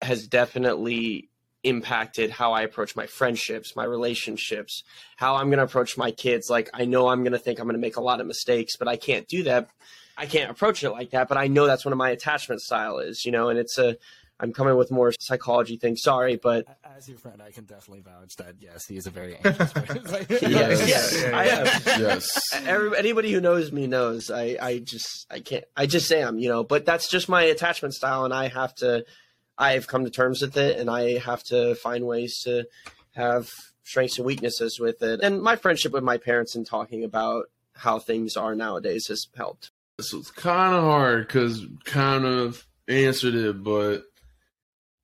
has 0.00 0.26
definitely 0.26 1.28
impacted 1.62 2.30
how 2.30 2.52
I 2.52 2.62
approach 2.62 2.94
my 2.94 3.06
friendships, 3.06 3.74
my 3.74 3.84
relationships, 3.84 4.84
how 5.16 5.34
I'm 5.34 5.48
going 5.48 5.58
to 5.58 5.64
approach 5.64 5.98
my 5.98 6.12
kids. 6.12 6.48
Like 6.48 6.70
I 6.72 6.84
know 6.84 7.08
I'm 7.08 7.22
going 7.24 7.32
to 7.32 7.38
think 7.38 7.58
I'm 7.58 7.66
going 7.66 7.74
to 7.74 7.80
make 7.80 7.96
a 7.96 8.02
lot 8.02 8.20
of 8.20 8.26
mistakes, 8.26 8.76
but 8.76 8.88
I 8.88 8.96
can't 8.96 9.28
do 9.28 9.42
that 9.42 9.68
I 10.16 10.26
can't 10.26 10.50
approach 10.50 10.82
it 10.82 10.90
like 10.90 11.10
that, 11.10 11.28
but 11.28 11.36
I 11.36 11.46
know 11.46 11.66
that's 11.66 11.84
one 11.84 11.92
of 11.92 11.98
my 11.98 12.10
attachment 12.10 12.60
style 12.60 12.98
is, 12.98 13.24
you 13.24 13.32
know, 13.32 13.48
and 13.48 13.58
it's 13.58 13.78
a 13.78 13.96
I'm 14.38 14.52
coming 14.52 14.76
with 14.76 14.90
more 14.90 15.12
psychology 15.18 15.76
things. 15.76 16.02
Sorry, 16.02 16.36
but 16.36 16.66
as 16.96 17.08
your 17.08 17.16
friend, 17.16 17.40
I 17.40 17.50
can 17.50 17.64
definitely 17.64 18.02
vouch 18.02 18.36
that 18.36 18.56
yes, 18.60 18.86
he 18.86 18.96
is 18.96 19.06
a 19.06 19.10
very 19.10 19.36
anxious 19.36 19.72
person. 19.74 20.26
yes, 20.30 20.88
yes, 20.88 21.22
yeah, 21.22 21.36
I 21.36 21.44
am. 21.46 21.66
Yes. 22.00 22.38
Every, 22.66 22.96
anybody 22.98 23.32
who 23.32 23.40
knows 23.40 23.72
me 23.72 23.86
knows 23.86 24.30
I, 24.30 24.56
I 24.60 24.78
just 24.78 25.26
I 25.30 25.40
can't 25.40 25.64
I 25.76 25.86
just 25.86 26.10
am 26.12 26.38
you 26.38 26.48
know 26.48 26.64
but 26.64 26.84
that's 26.84 27.08
just 27.08 27.28
my 27.28 27.42
attachment 27.44 27.94
style 27.94 28.24
and 28.24 28.34
I 28.34 28.48
have 28.48 28.74
to 28.76 29.06
I've 29.56 29.86
come 29.86 30.04
to 30.04 30.10
terms 30.10 30.42
with 30.42 30.56
it 30.58 30.78
and 30.78 30.90
I 30.90 31.18
have 31.18 31.42
to 31.44 31.74
find 31.76 32.06
ways 32.06 32.40
to 32.44 32.64
have 33.14 33.50
strengths 33.84 34.18
and 34.18 34.26
weaknesses 34.26 34.78
with 34.78 35.02
it 35.02 35.20
and 35.22 35.40
my 35.40 35.56
friendship 35.56 35.92
with 35.92 36.04
my 36.04 36.18
parents 36.18 36.54
and 36.54 36.66
talking 36.66 37.04
about 37.04 37.46
how 37.72 37.98
things 37.98 38.36
are 38.36 38.54
nowadays 38.54 39.06
has 39.08 39.26
helped. 39.34 39.70
So 40.00 40.18
it's 40.18 40.30
kind 40.30 40.74
of 40.74 40.82
hard 40.82 41.26
because 41.26 41.64
kind 41.84 42.26
of 42.26 42.66
answered 42.86 43.34
it, 43.34 43.62
but 43.62 44.04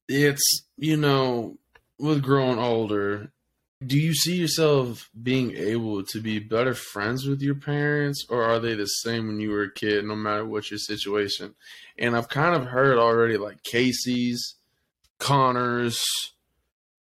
it's 0.09 0.66
you 0.76 0.97
know 0.97 1.57
with 1.99 2.22
growing 2.22 2.59
older 2.59 3.32
do 3.86 3.99
you 3.99 4.14
see 4.14 4.36
yourself 4.36 5.11
being 5.20 5.57
able 5.57 6.05
to 6.05 6.20
be 6.20 6.38
better 6.38 6.74
friends 6.74 7.26
with 7.26 7.40
your 7.43 7.55
parents 7.55 8.24
or 8.28 8.43
are 8.45 8.59
they 8.59 8.74
the 8.74 8.86
same 8.86 9.26
when 9.26 9.40
you 9.40 9.51
were 9.51 9.64
a 9.64 9.72
kid 9.72 10.05
no 10.05 10.14
matter 10.14 10.45
what 10.45 10.70
your 10.70 10.78
situation? 10.78 11.55
And 11.99 12.16
i've 12.16 12.28
kind 12.28 12.55
of 12.55 12.66
heard 12.66 12.99
already 12.99 13.36
like 13.36 13.62
casey's 13.62 14.55
connors 15.18 16.03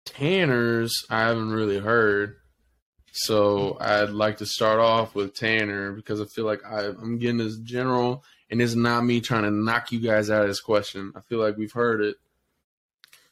tanner's 0.04 0.92
i 1.10 1.20
haven't 1.20 1.52
really 1.52 1.78
heard 1.78 2.36
so 3.16 3.76
i'd 3.80 4.10
like 4.10 4.38
to 4.38 4.46
start 4.46 4.80
off 4.80 5.14
with 5.14 5.34
tanner 5.34 5.92
because 5.92 6.20
i 6.20 6.24
feel 6.24 6.44
like 6.44 6.64
I, 6.64 6.86
i'm 6.86 7.18
getting 7.18 7.38
this 7.38 7.56
general 7.58 8.24
and 8.50 8.60
it's 8.60 8.74
not 8.74 9.04
me 9.04 9.20
trying 9.20 9.44
to 9.44 9.50
knock 9.50 9.90
you 9.90 10.00
guys 10.00 10.30
out 10.30 10.42
of 10.42 10.48
this 10.48 10.60
question. 10.60 11.12
I 11.16 11.20
feel 11.20 11.38
like 11.38 11.56
we've 11.56 11.72
heard 11.72 12.02
it 12.02 12.16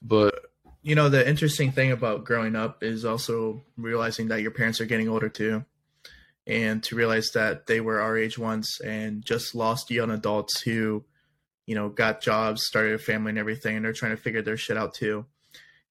but 0.01 0.35
you 0.83 0.95
know 0.95 1.09
the 1.09 1.27
interesting 1.29 1.71
thing 1.71 1.93
about 1.93 2.25
growing 2.25 2.57
up 2.57 2.83
is 2.83 3.05
also 3.05 3.63
realizing 3.77 4.29
that 4.29 4.43
your 4.43 4.51
parents 4.51 4.81
are 4.81 4.87
getting 4.87 5.09
older 5.09 5.29
too 5.29 5.65
and 6.47 6.83
to 6.83 6.97
realize 6.97 7.31
that 7.35 7.67
they 7.67 7.81
were 7.81 8.01
our 8.01 8.19
age 8.19 8.37
once 8.37 8.81
and 8.81 9.25
just 9.25 9.55
lost 9.55 9.91
young 9.91 10.11
adults 10.11 10.61
who 10.63 11.05
you 11.67 11.75
know 11.75 11.89
got 11.89 12.21
jobs 12.21 12.65
started 12.65 12.95
a 12.95 12.99
family 12.99 13.31
and 13.31 13.39
everything 13.39 13.77
and 13.77 13.85
they're 13.85 13.93
trying 13.93 14.17
to 14.17 14.23
figure 14.23 14.43
their 14.43 14.57
shit 14.57 14.77
out 14.77 14.95
too. 14.95 15.25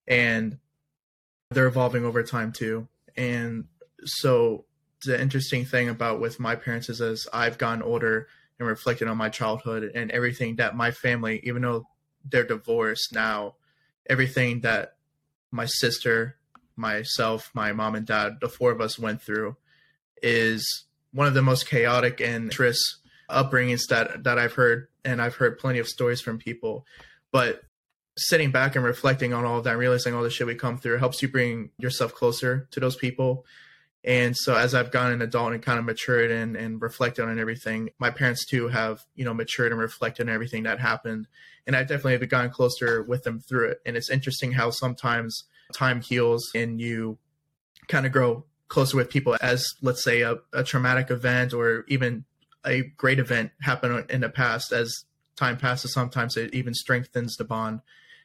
And 0.07 0.57
they're 1.51 1.67
evolving 1.67 2.05
over 2.05 2.23
time 2.23 2.51
too. 2.51 2.87
And 3.15 3.65
so 4.05 4.65
the 5.05 5.19
interesting 5.19 5.65
thing 5.65 5.89
about 5.89 6.19
with 6.19 6.39
my 6.39 6.55
parents 6.55 6.89
is 6.89 7.01
as 7.01 7.27
i've 7.33 7.57
gotten 7.57 7.81
older 7.81 8.27
and 8.59 8.67
reflected 8.67 9.07
on 9.07 9.17
my 9.17 9.29
childhood 9.29 9.91
and 9.95 10.11
everything 10.11 10.55
that 10.57 10.75
my 10.75 10.91
family 10.91 11.39
even 11.43 11.61
though 11.61 11.87
they're 12.29 12.43
divorced 12.43 13.13
now 13.13 13.55
everything 14.09 14.61
that 14.61 14.95
my 15.51 15.65
sister, 15.65 16.37
myself, 16.75 17.51
my 17.53 17.73
mom 17.73 17.95
and 17.95 18.07
dad, 18.07 18.37
the 18.41 18.49
four 18.49 18.71
of 18.71 18.81
us 18.81 18.97
went 18.97 19.21
through 19.21 19.57
is 20.21 20.85
one 21.13 21.27
of 21.27 21.33
the 21.33 21.41
most 21.41 21.67
chaotic 21.67 22.21
and 22.21 22.45
interest 22.45 22.97
upbringings 23.29 23.87
that 23.87 24.23
that 24.23 24.37
I've 24.39 24.53
heard 24.53 24.87
and 25.03 25.21
I've 25.21 25.35
heard 25.35 25.57
plenty 25.57 25.79
of 25.79 25.87
stories 25.87 26.21
from 26.21 26.37
people. 26.37 26.85
But 27.31 27.61
sitting 28.17 28.51
back 28.51 28.75
and 28.75 28.85
reflecting 28.85 29.33
on 29.33 29.45
all 29.45 29.57
of 29.57 29.63
that, 29.65 29.77
realizing 29.77 30.13
all 30.13 30.23
the 30.23 30.29
shit 30.29 30.47
we 30.47 30.55
come 30.55 30.77
through 30.77 30.97
helps 30.97 31.21
you 31.21 31.27
bring 31.27 31.71
yourself 31.77 32.13
closer 32.13 32.67
to 32.71 32.79
those 32.79 32.95
people. 32.95 33.45
And 34.03 34.35
so 34.35 34.55
as 34.55 34.73
I've 34.73 34.91
gone 34.91 35.11
an 35.11 35.21
adult 35.21 35.53
and 35.53 35.61
kind 35.61 35.77
of 35.77 35.85
matured 35.85 36.31
and, 36.31 36.55
and 36.55 36.81
reflected 36.81 37.23
on 37.23 37.37
everything, 37.39 37.91
my 37.99 38.09
parents 38.09 38.45
too 38.45 38.67
have, 38.67 39.03
you 39.15 39.23
know, 39.23 39.33
matured 39.33 39.71
and 39.71 39.79
reflected 39.79 40.27
on 40.27 40.33
everything 40.33 40.63
that 40.63 40.79
happened 40.79 41.27
and 41.67 41.75
I 41.75 41.81
definitely 41.81 42.13
have 42.13 42.29
gotten 42.29 42.51
closer 42.51 43.03
with 43.03 43.23
them 43.23 43.39
through 43.39 43.71
it. 43.71 43.81
And 43.85 43.95
it's 43.95 44.09
interesting 44.09 44.53
how 44.53 44.71
sometimes 44.71 45.43
time 45.73 46.01
heals 46.01 46.49
and 46.55 46.79
you 46.79 47.17
kind 47.87 48.05
of 48.05 48.11
grow 48.11 48.45
closer 48.67 48.97
with 48.97 49.09
people 49.09 49.37
as, 49.41 49.67
let's 49.81 50.03
say, 50.03 50.21
a, 50.21 50.37
a 50.53 50.63
traumatic 50.63 51.11
event 51.11 51.53
or 51.53 51.85
even 51.87 52.25
a 52.65 52.83
great 52.97 53.19
event 53.19 53.51
happened 53.61 54.09
in 54.09 54.21
the 54.21 54.29
past. 54.29 54.71
As 54.71 55.05
time 55.35 55.57
passes, 55.57 55.93
sometimes 55.93 56.37
it 56.37 56.53
even 56.53 56.73
strengthens 56.73 57.35
the 57.35 57.43
bond. 57.43 57.81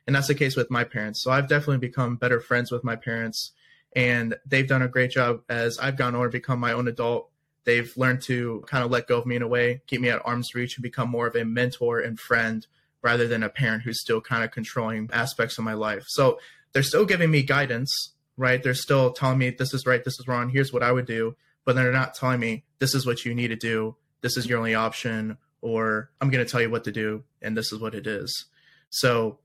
And 0.07 0.15
that's 0.15 0.29
the 0.29 0.35
case 0.35 0.57
with 0.57 0.71
my 0.71 0.85
parents. 0.85 1.23
So 1.23 1.31
I've 1.31 1.49
definitely 1.49 1.79
become 1.79 2.17
better 2.17 2.41
friends 2.41 2.71
with 2.71 2.85
my 2.85 2.97
parents. 2.97 3.53
And 3.97 4.37
they've 4.47 4.69
done 4.69 4.83
a 4.83 4.89
great 4.89 5.11
job 5.11 5.41
as 5.49 5.79
I've 5.79 5.97
gone 5.97 6.15
on 6.15 6.23
to 6.23 6.29
become 6.29 6.61
my 6.61 6.73
own 6.73 6.87
adult. 6.87 7.31
They've 7.65 7.93
learned 7.97 8.23
to 8.23 8.63
kind 8.69 8.85
of 8.85 8.91
let 8.93 9.09
go 9.09 9.19
of 9.19 9.27
me 9.27 9.35
in 9.35 9.43
a 9.43 9.49
way, 9.49 9.83
keep 9.89 10.01
me 10.01 10.11
at 10.11 10.25
arm's 10.25 10.55
reach, 10.55 10.77
and 10.77 10.83
become 10.83 11.09
more 11.11 11.27
of 11.27 11.35
a 11.35 11.45
mentor 11.45 11.99
and 11.99 12.21
friend 12.21 12.65
rather 13.03 13.27
than 13.27 13.43
a 13.43 13.49
parent 13.49 13.83
who's 13.83 14.01
still 14.01 14.21
kind 14.21 14.45
of 14.45 14.51
controlling 14.51 15.09
aspects 15.13 15.59
of 15.59 15.65
my 15.65 15.73
life. 15.73 16.05
So 16.09 16.39
they're 16.73 16.83
still 16.83 17.07
giving 17.07 17.31
me 17.31 17.43
guidance, 17.43 18.13
right? 18.37 18.63
They're 18.63 18.75
still 18.75 19.13
telling 19.13 19.39
me 19.39 19.51
this 19.51 19.73
is 19.73 19.87
right, 19.87 20.05
this 20.05 20.21
is 20.21 20.29
wrong, 20.29 20.51
here's 20.51 20.73
what 20.73 20.83
I 20.83 20.93
would 20.93 21.07
do, 21.07 21.35
but 21.65 21.75
they're 21.75 21.91
not 21.91 22.15
telling 22.15 22.39
me 22.39 22.65
this 22.79 22.95
is 22.95 23.07
what 23.07 23.25
you 23.25 23.35
need 23.35 23.49
to 23.49 23.57
do, 23.57 23.97
this 24.21 24.37
is 24.37 24.47
your 24.47 24.59
only 24.59 24.75
option, 24.75 25.39
or 25.63 26.11
I'm 26.21 26.31
going 26.31 26.45
to 26.45 26.51
tell 26.51 26.61
you 26.61 26.71
what 26.71 26.85
to 26.85 26.93
do, 26.93 27.25
and 27.41 27.57
this 27.57 27.73
is 27.73 27.81
what 27.81 27.95
it 27.95 28.07
is. 28.07 28.45
So 28.91 29.39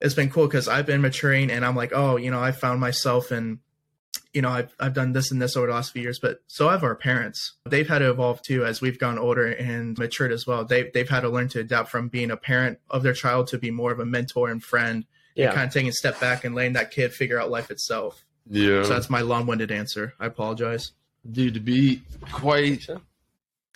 it's 0.00 0.14
been 0.14 0.30
cool 0.30 0.46
because 0.46 0.68
I've 0.68 0.86
been 0.86 1.00
maturing 1.00 1.50
and 1.50 1.64
I'm 1.64 1.76
like, 1.76 1.92
oh, 1.94 2.16
you 2.16 2.30
know, 2.30 2.40
I 2.40 2.52
found 2.52 2.80
myself 2.80 3.32
in 3.32 3.60
you 4.36 4.42
know, 4.42 4.50
I've 4.50 4.76
I've 4.78 4.92
done 4.92 5.14
this 5.14 5.30
and 5.30 5.40
this 5.40 5.56
over 5.56 5.66
the 5.66 5.72
last 5.72 5.92
few 5.94 6.02
years, 6.02 6.18
but 6.18 6.40
so 6.46 6.68
have 6.68 6.84
our 6.84 6.94
parents. 6.94 7.54
They've 7.64 7.88
had 7.88 8.00
to 8.00 8.10
evolve 8.10 8.42
too 8.42 8.66
as 8.66 8.82
we've 8.82 8.98
gone 8.98 9.18
older 9.18 9.46
and 9.46 9.96
matured 9.96 10.30
as 10.30 10.46
well. 10.46 10.62
They 10.62 10.90
they've 10.90 11.08
had 11.08 11.20
to 11.20 11.30
learn 11.30 11.48
to 11.48 11.60
adapt 11.60 11.88
from 11.88 12.08
being 12.08 12.30
a 12.30 12.36
parent 12.36 12.78
of 12.90 13.02
their 13.02 13.14
child 13.14 13.46
to 13.48 13.58
be 13.58 13.70
more 13.70 13.92
of 13.92 13.98
a 13.98 14.04
mentor 14.04 14.50
and 14.50 14.62
friend. 14.62 15.06
Yeah. 15.34 15.46
And 15.46 15.54
kind 15.54 15.66
of 15.68 15.72
taking 15.72 15.88
a 15.88 15.92
step 15.92 16.20
back 16.20 16.44
and 16.44 16.54
letting 16.54 16.74
that 16.74 16.90
kid 16.90 17.14
figure 17.14 17.40
out 17.40 17.50
life 17.50 17.70
itself. 17.70 18.26
Yeah. 18.46 18.82
So 18.82 18.90
that's 18.90 19.08
my 19.08 19.22
long-winded 19.22 19.70
answer. 19.70 20.12
I 20.20 20.26
apologize. 20.26 20.92
Dude, 21.30 21.54
to 21.54 21.60
be 21.60 22.02
quite 22.30 22.86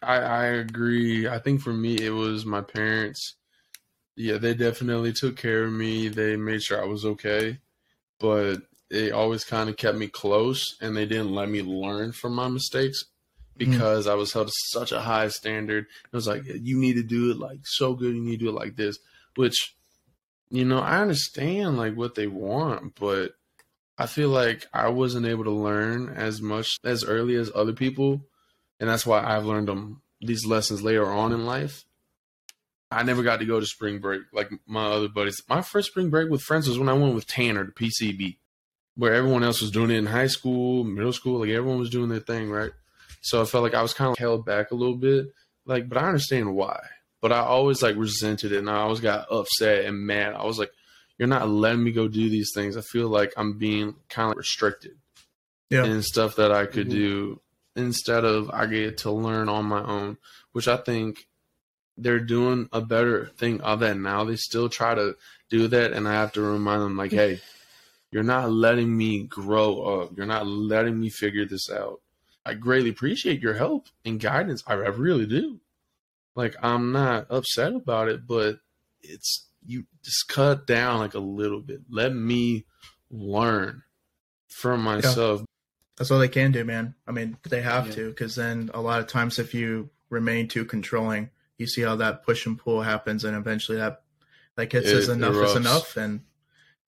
I 0.03 0.17
I 0.17 0.45
agree. 0.45 1.27
I 1.27 1.39
think 1.39 1.63
for 1.63 1.73
me 1.73 1.97
it 1.99 2.11
was 2.11 2.45
my 2.45 2.61
parents. 2.61 3.37
Yeah, 4.15 4.37
they 4.37 4.53
definitely 4.53 5.15
took 5.15 5.39
care 5.39 5.65
of 5.65 5.73
me. 5.73 6.09
They 6.09 6.37
made 6.37 6.63
sure 6.63 6.83
I 6.83 6.87
was 6.87 7.07
okay. 7.07 7.61
But 8.19 8.59
they 8.91 9.13
always 9.13 9.45
kind 9.45 9.71
of 9.71 9.77
kept 9.77 9.97
me 9.97 10.09
close 10.09 10.77
and 10.81 10.97
they 10.97 11.07
didn't 11.07 11.33
let 11.33 11.49
me 11.49 11.63
learn 11.63 12.13
from 12.13 12.35
my 12.35 12.49
mistakes 12.49 13.05
mm-hmm. 13.59 13.71
because 13.71 14.07
mm. 14.07 14.11
I 14.11 14.15
was 14.15 14.33
held 14.33 14.49
to 14.49 14.53
such 14.73 14.93
a 14.93 15.01
high 15.01 15.29
standard. 15.29 15.87
It 16.13 16.17
was 16.17 16.27
like, 16.27 16.43
you 16.45 16.79
need 16.79 16.95
to 16.95 17.03
do 17.03 17.31
it 17.31 17.39
like 17.39 17.61
so 17.65 17.95
good, 17.95 18.15
you 18.15 18.23
need 18.23 18.41
to 18.41 18.45
do 18.45 18.49
it 18.49 18.55
like 18.55 18.77
this, 18.77 18.99
which, 19.37 19.75
you 20.51 20.65
know, 20.65 20.81
I 20.81 20.99
understand 20.99 21.79
like 21.79 21.95
what 21.95 22.17
they 22.17 22.27
want, 22.27 22.97
but 22.97 23.33
I 23.97 24.07
feel 24.07 24.31
like 24.31 24.67
I 24.73 24.89
wasn't 24.89 25.27
able 25.27 25.45
to 25.45 25.51
learn 25.51 26.09
as 26.17 26.43
much 26.43 26.69
as 26.83 27.05
early 27.05 27.37
as 27.37 27.51
other 27.55 27.73
people. 27.73 28.27
And 28.81 28.89
that's 28.89 29.07
why 29.07 29.23
I've 29.23 29.45
learned 29.45 29.69
them 29.69 30.03
these 30.21 30.47
lessons 30.47 30.83
later 30.83 31.07
on 31.07 31.33
in 31.33 31.47
life. 31.47 31.85
I 32.91 33.05
never 33.05 33.23
got 33.23 33.39
to 33.39 33.45
go 33.45 33.61
to 33.61 33.67
spring 33.67 34.01
break 34.01 34.23
like 34.33 34.51
my 34.67 34.87
other 34.87 35.09
buddies. 35.09 35.41
My 35.49 35.63
first 35.63 35.91
spring 35.91 36.11
break 36.11 36.29
with 36.29 36.41
friends 36.41 36.67
was 36.67 36.77
when 36.77 36.89
I 36.89 36.95
went 36.95 37.15
with 37.15 37.27
Tanner 37.27 37.65
to 37.65 37.71
PCB 37.71 38.39
where 38.97 39.15
everyone 39.15 39.43
else 39.43 39.61
was 39.61 39.71
doing 39.71 39.91
it 39.91 39.97
in 39.97 40.07
high 40.07 40.27
school, 40.27 40.85
middle 40.85 41.13
school, 41.13 41.41
like 41.41 41.51
everyone 41.51 41.79
was 41.79 41.91
doing 41.91 42.09
their 42.09 42.21
thing, 42.21 42.51
right? 42.51 42.73
So 43.23 43.41
I 43.41 43.45
felt 43.45 43.63
like 43.63 43.75
I 43.75 43.83
was 43.83 43.95
kind 43.95 44.11
of 44.11 44.19
held 44.19 44.45
back 44.45 44.71
a 44.71 44.75
little 44.75 44.97
bit, 44.97 45.33
like, 45.67 45.89
but 45.89 45.99
I 45.99 46.07
understand 46.07 46.55
why. 46.55 46.81
But 47.21 47.33
I 47.33 47.41
always 47.41 47.83
like 47.83 47.97
resented 47.97 48.53
it, 48.53 48.59
and 48.59 48.71
I 48.71 48.77
always 48.77 49.01
got 49.01 49.31
upset 49.31 49.85
and 49.85 50.07
mad. 50.07 50.33
I 50.33 50.45
was 50.45 50.59
like, 50.59 50.73
"You're 51.19 51.29
not 51.29 51.51
letting 51.51 51.85
me 51.85 51.93
go 51.93 52.09
do 52.09 52.31
these 52.31 52.51
things." 52.55 52.79
I 52.79 52.81
feel 52.81 53.09
like 53.09 53.35
I'm 53.37 53.59
being 53.59 53.95
kind 54.09 54.33
of 54.33 54.39
restricted, 54.39 54.93
yeah, 55.69 55.85
and 55.85 56.03
stuff 56.03 56.37
that 56.37 56.51
I 56.51 56.65
could 56.65 56.89
mm-hmm. 56.89 56.99
do 56.99 57.41
instead 57.77 58.25
of 58.25 58.51
I 58.51 58.65
get 58.65 58.99
to 58.99 59.11
learn 59.11 59.51
on 59.51 59.67
my 59.67 59.85
own, 59.85 60.17
which 60.53 60.67
I 60.67 60.79
think 60.79 61.27
they're 61.99 62.21
doing 62.21 62.71
a 62.73 62.81
better 62.81 63.27
thing 63.37 63.61
of 63.61 63.81
that 63.81 63.99
now. 63.99 64.25
They 64.25 64.37
still 64.37 64.71
try 64.71 64.95
to 64.95 65.15
do 65.51 65.69
that, 65.69 65.93
and 65.93 66.09
I 66.09 66.13
have 66.13 66.33
to 66.33 66.41
remind 66.41 66.81
them, 66.81 66.97
like, 66.97 67.13
hey 67.13 67.41
you're 68.11 68.23
not 68.23 68.51
letting 68.51 68.97
me 68.97 69.25
grow 69.25 70.03
up. 70.03 70.17
You're 70.17 70.27
not 70.27 70.47
letting 70.47 70.99
me 70.99 71.11
figure 71.11 71.47
this 71.47 71.71
out. 71.71 72.01
I 72.45 72.55
greatly 72.55 72.91
appreciate 72.91 73.41
your 73.41 73.55
help 73.55 73.89
and 74.05 74.19
guidance. 74.19 74.63
I, 74.67 74.75
I 74.75 74.89
really 74.89 75.27
do. 75.27 75.61
Like 76.35 76.57
I'm 76.63 76.93
not 76.93 77.27
upset 77.31 77.75
about 77.75 78.09
it, 78.09 78.27
but 78.27 78.61
it's 79.03 79.47
you 79.67 79.85
just 80.03 80.29
cut 80.29 80.67
down 80.67 80.99
like 80.99 81.15
a 81.15 81.19
little 81.19 81.61
bit. 81.61 81.81
Let 81.91 82.15
me 82.15 82.65
learn 83.11 83.83
from 84.49 84.83
myself. 84.83 85.41
Yeah. 85.41 85.47
That's 85.97 86.11
all 86.11 86.19
they 86.19 86.29
can 86.29 86.51
do, 86.51 86.65
man. 86.65 86.95
I 87.07 87.13
mean, 87.13 87.37
they 87.49 87.61
have 87.61 87.89
yeah. 87.89 87.93
to, 87.95 88.09
because 88.09 88.35
then 88.35 88.71
a 88.73 88.81
lot 88.81 89.01
of 89.01 89.07
times, 89.07 89.39
if 89.39 89.53
you 89.53 89.91
remain 90.09 90.49
too 90.49 90.65
controlling, 90.65 91.29
you 91.59 91.67
see 91.67 91.83
how 91.83 91.97
that 91.97 92.25
push 92.25 92.47
and 92.47 92.59
pull 92.59 92.81
happens, 92.81 93.25
and 93.25 93.37
eventually 93.37 93.77
that 93.77 94.03
that 94.55 94.71
gets 94.71 94.91
us 94.91 95.09
enough 95.09 95.37
is 95.37 95.57
enough, 95.57 95.97
and 95.99 96.23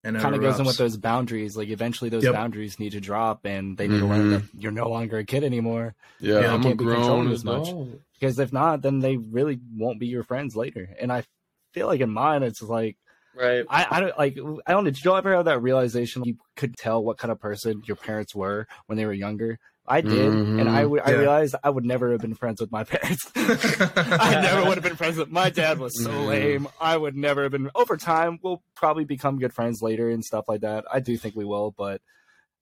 and 0.04 0.18
kind 0.18 0.34
of 0.34 0.40
goes 0.40 0.58
in 0.58 0.66
with 0.66 0.78
those 0.78 0.96
boundaries. 0.96 1.56
Like 1.56 1.68
eventually, 1.68 2.10
those 2.10 2.24
yep. 2.24 2.32
boundaries 2.32 2.78
need 2.78 2.92
to 2.92 3.00
drop, 3.00 3.44
and 3.44 3.76
they 3.76 3.88
need 3.88 4.00
mm-hmm. 4.00 4.08
to 4.08 4.14
learn 4.14 4.30
that 4.30 4.42
you're 4.56 4.72
no 4.72 4.88
longer 4.88 5.18
a 5.18 5.24
kid 5.24 5.44
anymore. 5.44 5.94
Yeah, 6.20 6.40
you 6.40 6.46
I'm 6.46 6.62
can't 6.62 6.78
be 6.78 6.84
grown 6.84 7.30
as 7.30 7.44
much. 7.44 7.68
Because 8.14 8.38
if 8.38 8.52
not, 8.52 8.82
then 8.82 9.00
they 9.00 9.16
really 9.16 9.60
won't 9.76 9.98
be 9.98 10.06
your 10.06 10.22
friends 10.22 10.54
later. 10.54 10.88
And 11.00 11.12
I 11.12 11.24
feel 11.72 11.86
like 11.86 12.00
in 12.00 12.10
mine, 12.10 12.42
it's 12.42 12.62
like 12.62 12.96
Right. 13.34 13.64
I, 13.68 13.86
I 13.90 14.00
don't 14.00 14.18
like 14.18 14.38
I 14.66 14.72
don't 14.72 14.84
know. 14.84 14.90
Did 14.90 15.04
you 15.04 15.16
ever 15.16 15.34
have 15.34 15.46
that 15.46 15.62
realization 15.62 16.24
you 16.24 16.36
could 16.56 16.76
tell 16.76 17.02
what 17.02 17.18
kind 17.18 17.32
of 17.32 17.40
person 17.40 17.82
your 17.86 17.96
parents 17.96 18.34
were 18.34 18.66
when 18.86 18.98
they 18.98 19.06
were 19.06 19.12
younger? 19.12 19.58
I 19.86 20.00
did, 20.00 20.32
and 20.56 20.68
I 20.68 20.84
would 20.84 21.00
I 21.02 21.10
Yeah. 21.10 21.16
realized 21.18 21.54
I 21.64 21.68
would 21.70 21.84
never 21.84 22.12
have 22.12 22.20
been 22.20 22.34
friends 22.34 22.60
with 22.60 22.70
my 22.70 22.84
parents. 22.92 23.30
I 23.34 24.40
never 24.42 24.64
would 24.68 24.74
have 24.76 24.84
been 24.84 24.96
friends 24.96 25.16
with 25.16 25.30
my 25.30 25.50
dad 25.50 25.78
was 25.78 26.02
so 26.02 26.10
Mhm. 26.10 26.26
lame. 26.26 26.68
I 26.80 26.96
would 26.96 27.16
never 27.16 27.42
have 27.42 27.52
been 27.52 27.70
over 27.74 27.96
time 27.96 28.38
we'll 28.42 28.62
probably 28.76 29.04
become 29.04 29.38
good 29.38 29.52
friends 29.52 29.82
later 29.82 30.08
and 30.08 30.24
stuff 30.24 30.44
like 30.48 30.60
that. 30.60 30.84
I 30.92 31.00
do 31.00 31.16
think 31.16 31.34
we 31.34 31.44
will, 31.44 31.72
but 31.76 32.00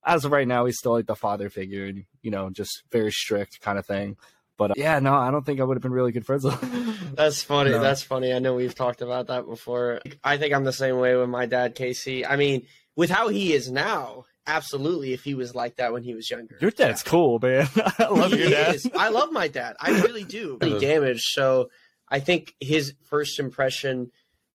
as 0.04 0.24
of 0.24 0.32
right 0.32 0.48
now 0.48 0.64
he's 0.64 0.78
still 0.78 0.92
like 0.92 1.06
the 1.06 1.14
father 1.14 1.50
figure 1.50 1.84
and 1.84 2.04
you 2.22 2.30
know, 2.30 2.48
just 2.50 2.82
very 2.90 3.12
strict 3.12 3.60
kind 3.60 3.78
of 3.78 3.84
thing. 3.86 4.16
But 4.56 4.72
uh, 4.72 4.74
yeah, 4.76 4.98
no, 4.98 5.14
I 5.14 5.30
don't 5.30 5.44
think 5.44 5.60
I 5.60 5.64
would 5.64 5.76
have 5.76 5.82
been 5.82 5.92
really 5.92 6.12
good 6.12 6.24
friends 6.26 6.44
with. 6.44 6.58
That's 7.16 7.42
funny. 7.42 7.70
No. 7.72 7.80
That's 7.80 8.02
funny. 8.02 8.32
I 8.32 8.38
know 8.38 8.54
we've 8.54 8.74
talked 8.74 9.02
about 9.02 9.26
that 9.28 9.46
before. 9.46 10.00
I 10.24 10.36
think 10.38 10.54
I'm 10.54 10.64
the 10.64 10.72
same 10.72 10.98
way 10.98 11.16
with 11.16 11.28
my 11.28 11.46
dad, 11.46 11.74
Casey. 11.74 12.24
I 12.26 12.36
mean, 12.36 12.66
with 12.96 13.10
how 13.10 13.28
he 13.28 13.52
is 13.54 13.70
now, 13.70 14.26
absolutely. 14.56 15.12
If 15.12 15.24
he 15.24 15.34
was 15.34 15.54
like 15.54 15.76
that 15.76 15.92
when 15.92 16.02
he 16.02 16.14
was 16.14 16.30
younger, 16.30 16.56
Your 16.60 16.70
dad's 16.70 17.02
cool, 17.02 17.38
man. 17.38 17.68
I 17.98 18.06
love 18.10 18.32
He 18.32 18.38
your 18.40 18.50
dad. 18.50 18.74
is. 18.74 18.88
I 18.96 19.08
love 19.08 19.32
my 19.32 19.48
dad. 19.48 19.76
I 19.80 19.90
really 20.02 20.24
do. 20.24 20.58
Yeah. 20.62 20.68
Really 20.68 20.80
damaged. 20.80 21.24
So 21.32 21.70
I 22.08 22.20
think 22.20 22.54
his 22.60 22.94
first 23.08 23.38
impression. 23.38 24.10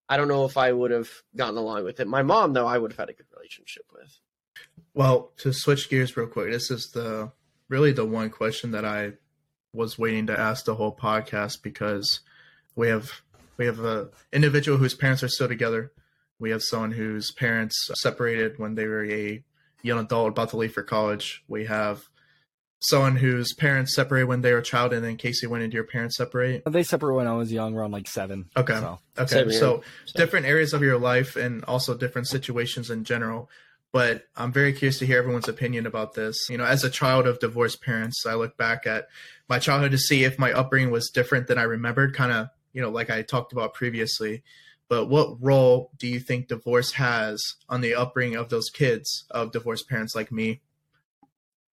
I 0.08 0.18
don't 0.18 0.28
know 0.28 0.46
if 0.46 0.56
I 0.56 0.72
would 0.72 0.92
have 0.92 1.10
gotten 1.36 1.58
along 1.58 1.84
with 1.84 2.00
it. 2.00 2.08
My 2.08 2.22
mom, 2.22 2.54
though, 2.54 2.68
I 2.68 2.78
would 2.78 2.92
have 2.92 3.00
had 3.00 3.10
a 3.10 3.14
good 3.14 3.26
relationship 3.36 3.86
with. 3.92 4.20
Well, 4.94 5.32
to 5.38 5.52
switch 5.52 5.90
gears 5.90 6.16
real 6.16 6.28
quick, 6.28 6.52
this 6.52 6.70
is 6.70 6.92
the 6.94 7.32
really 7.70 7.92
the 7.92 8.06
one 8.06 8.30
question 8.30 8.70
that 8.72 8.86
I 8.86 9.14
was 9.74 9.98
waiting 9.98 10.28
to 10.28 10.40
ask 10.40 10.66
the 10.66 10.76
whole 10.76 10.96
podcast 10.96 11.64
because 11.64 12.20
we 12.76 12.88
have 12.90 13.12
we 13.58 13.66
have 13.66 13.80
a 13.80 14.10
individual 14.32 14.78
whose 14.78 14.94
parents 14.94 15.24
are 15.24 15.28
still 15.28 15.48
together. 15.48 15.92
We 16.40 16.52
have 16.52 16.62
someone 16.62 16.92
whose 16.92 17.32
parents 17.32 17.90
separated 17.96 18.60
when 18.60 18.76
they 18.76 18.86
were 18.86 19.06
a 19.06 19.44
young 19.82 20.00
adult 20.00 20.30
about 20.30 20.50
to 20.50 20.58
leave 20.58 20.74
for 20.74 20.84
college. 20.84 21.44
We 21.48 21.66
have 21.66 22.10
someone 22.80 23.16
whose 23.16 23.54
parents 23.54 23.96
separated 23.96 24.26
when 24.28 24.42
they 24.42 24.52
were 24.52 24.60
a 24.60 24.64
child, 24.64 24.94
and 24.94 25.04
then 25.04 25.18
Casey, 25.18 25.48
when 25.48 25.62
did 25.62 25.74
your 25.74 25.86
parents 25.86 26.18
separate? 26.18 26.64
They 26.66 26.84
separated 26.84 27.16
when 27.18 27.28
I 27.28 27.34
was 27.34 27.52
young, 27.52 27.74
around 27.76 27.92
like 27.92 28.08
seven. 28.08 28.50
Okay. 28.56 28.74
So. 28.74 29.00
Okay, 29.18 29.28
Same 29.28 29.52
so 29.52 29.84
So- 30.06 30.20
different 30.20 30.46
areas 30.46 30.74
of 30.74 30.82
your 30.82 30.98
life 31.00 31.36
and 31.36 31.64
also 31.66 31.96
different 31.96 32.28
situations 32.28 32.90
in 32.90 33.04
general. 33.04 33.50
But 33.92 34.26
I'm 34.36 34.52
very 34.52 34.74
curious 34.74 35.00
to 35.00 35.06
hear 35.06 35.20
everyone's 35.20 35.48
opinion 35.48 35.86
about 35.86 36.16
this. 36.16 36.50
You 36.50 36.58
know, 36.58 36.66
as 36.66 36.84
a 36.84 36.90
child 36.90 37.28
of 37.28 37.40
divorced 37.40 37.82
parents, 37.82 38.26
I 38.26 38.34
look 38.34 38.58
back 38.58 38.86
at 38.86 39.08
my 39.48 39.58
childhood 39.58 39.92
to 39.92 39.98
see 39.98 40.26
if 40.26 40.38
my 40.38 40.52
upbringing 40.52 40.92
was 40.92 41.10
different 41.10 41.48
than 41.48 41.58
I 41.58 41.64
remembered, 41.64 42.14
kind 42.14 42.34
of, 42.34 42.50
you 42.74 42.82
know, 42.82 42.90
like 42.90 43.10
I 43.10 43.22
talked 43.22 43.54
about 43.54 43.74
previously. 43.74 44.44
But 44.88 45.08
what 45.08 45.42
role 45.42 45.92
do 45.98 46.08
you 46.08 46.20
think 46.20 46.48
divorce 46.48 46.94
has 46.94 47.44
on 47.68 47.82
the 47.82 47.96
upbringing 47.96 48.38
of 48.38 48.50
those 48.50 48.70
kids 48.70 49.26
of 49.32 49.52
divorced 49.52 49.90
parents 49.90 50.16
like 50.16 50.32
me, 50.32 50.62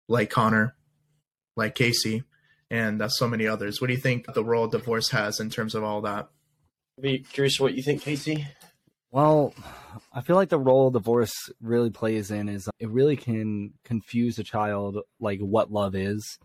like 0.09 0.31
Connor, 0.31 0.77
like 1.57 1.75
Casey, 1.75 2.23
and 2.71 3.03
uh, 3.03 3.09
so 3.09 3.27
many 3.27 3.47
others? 3.47 3.81
What 3.81 3.89
do 3.89 3.95
you 3.95 4.01
think 4.01 4.33
the 4.33 4.45
role 4.45 4.69
divorce 4.69 5.11
has 5.11 5.41
in 5.41 5.51
terms 5.51 5.75
of 5.75 5.83
all 5.83 6.03
that? 6.03 6.29
Be 7.01 7.19
curious 7.21 7.59
what 7.59 7.75
you 7.75 7.83
think, 7.83 8.03
Casey. 8.03 8.47
Well, 9.11 9.55
I 10.13 10.21
feel 10.21 10.37
like 10.37 10.51
the 10.51 10.59
role 10.59 10.91
divorce 10.91 11.33
really 11.61 11.91
plays 11.91 12.31
in 12.31 12.49
is 12.49 12.69
it 12.79 12.89
really 12.91 13.17
can 13.17 13.73
confuse 13.85 14.39
a 14.39 14.45
child 14.45 14.99
like 15.19 15.41
what 15.41 15.73
love 15.73 15.97
is. 15.97 16.39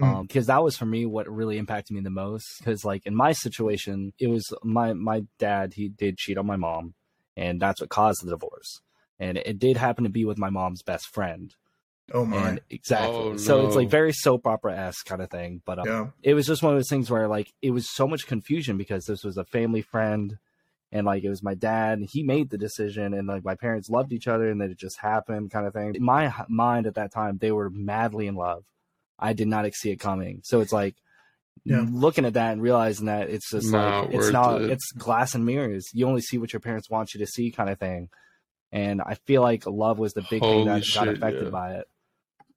Mm. 0.00 0.06
Um, 0.06 0.26
because 0.26 0.46
that 0.46 0.62
was 0.62 0.76
for 0.76 0.86
me 0.86 1.06
what 1.06 1.28
really 1.28 1.58
impacted 1.58 1.94
me 1.94 2.02
the 2.02 2.10
most. 2.10 2.46
Because 2.58 2.84
like 2.84 3.06
in 3.06 3.14
my 3.14 3.32
situation, 3.32 4.12
it 4.18 4.28
was 4.28 4.52
my 4.62 4.92
my 4.94 5.24
dad. 5.38 5.74
He 5.74 5.88
did 5.88 6.16
cheat 6.16 6.38
on 6.38 6.46
my 6.46 6.56
mom, 6.56 6.94
and 7.36 7.60
that's 7.60 7.80
what 7.80 7.90
caused 7.90 8.24
the 8.24 8.30
divorce. 8.30 8.80
And 9.18 9.36
it 9.36 9.58
did 9.58 9.76
happen 9.76 10.04
to 10.04 10.10
be 10.10 10.24
with 10.24 10.38
my 10.38 10.50
mom's 10.50 10.82
best 10.82 11.06
friend. 11.12 11.54
Oh 12.12 12.24
my, 12.24 12.48
And 12.48 12.60
exactly. 12.70 13.16
Oh, 13.16 13.36
So 13.36 13.66
it's 13.66 13.76
like 13.76 13.90
very 13.90 14.12
soap 14.12 14.46
opera 14.46 14.76
esque 14.76 15.06
kind 15.06 15.22
of 15.22 15.30
thing. 15.30 15.62
But 15.64 15.80
um, 15.80 15.86
yeah. 15.86 16.06
it 16.22 16.34
was 16.34 16.46
just 16.46 16.62
one 16.62 16.72
of 16.72 16.78
those 16.78 16.88
things 16.88 17.10
where 17.10 17.28
like 17.28 17.52
it 17.62 17.70
was 17.70 17.94
so 17.94 18.08
much 18.08 18.26
confusion 18.26 18.76
because 18.76 19.04
this 19.04 19.22
was 19.22 19.36
a 19.36 19.44
family 19.44 19.82
friend 19.82 20.38
and 20.92 21.06
like 21.06 21.24
it 21.24 21.28
was 21.28 21.42
my 21.42 21.54
dad 21.54 22.00
he 22.10 22.22
made 22.22 22.50
the 22.50 22.58
decision 22.58 23.14
and 23.14 23.28
like 23.28 23.44
my 23.44 23.54
parents 23.54 23.88
loved 23.88 24.12
each 24.12 24.28
other 24.28 24.50
and 24.50 24.60
then 24.60 24.70
it 24.70 24.78
just 24.78 24.98
happened 24.98 25.50
kind 25.50 25.66
of 25.66 25.72
thing 25.72 25.94
in 25.94 26.02
my 26.02 26.32
mind 26.48 26.86
at 26.86 26.94
that 26.94 27.12
time 27.12 27.38
they 27.38 27.52
were 27.52 27.70
madly 27.70 28.26
in 28.26 28.34
love 28.34 28.64
i 29.20 29.32
did 29.32 29.48
not 29.48 29.72
see 29.74 29.90
it 29.90 29.96
coming 30.00 30.40
so 30.44 30.60
it's 30.60 30.72
like 30.72 30.96
Yeah. 31.64 31.84
looking 31.90 32.24
at 32.24 32.34
that 32.34 32.52
and 32.52 32.62
realizing 32.62 33.06
that 33.06 33.28
it's 33.30 33.50
just 33.50 33.70
Not 33.70 34.06
like 34.06 34.14
it's 34.14 34.30
not 34.30 34.62
it. 34.62 34.70
it's 34.70 34.90
glass 34.92 35.34
and 35.34 35.44
mirrors 35.44 35.86
you 35.92 36.06
only 36.06 36.22
see 36.22 36.38
what 36.38 36.52
your 36.52 36.60
parents 36.60 36.88
want 36.90 37.14
you 37.14 37.20
to 37.20 37.26
see 37.26 37.50
kind 37.50 37.70
of 37.70 37.78
thing 37.78 38.08
and 38.72 39.00
i 39.04 39.14
feel 39.14 39.42
like 39.42 39.66
love 39.66 39.98
was 39.98 40.12
the 40.14 40.22
big 40.22 40.40
thing 40.40 40.64
Holy 40.64 40.64
that 40.64 40.84
got 40.94 41.08
affected 41.08 41.44
yeah. 41.44 41.50
by 41.50 41.74
it 41.74 41.86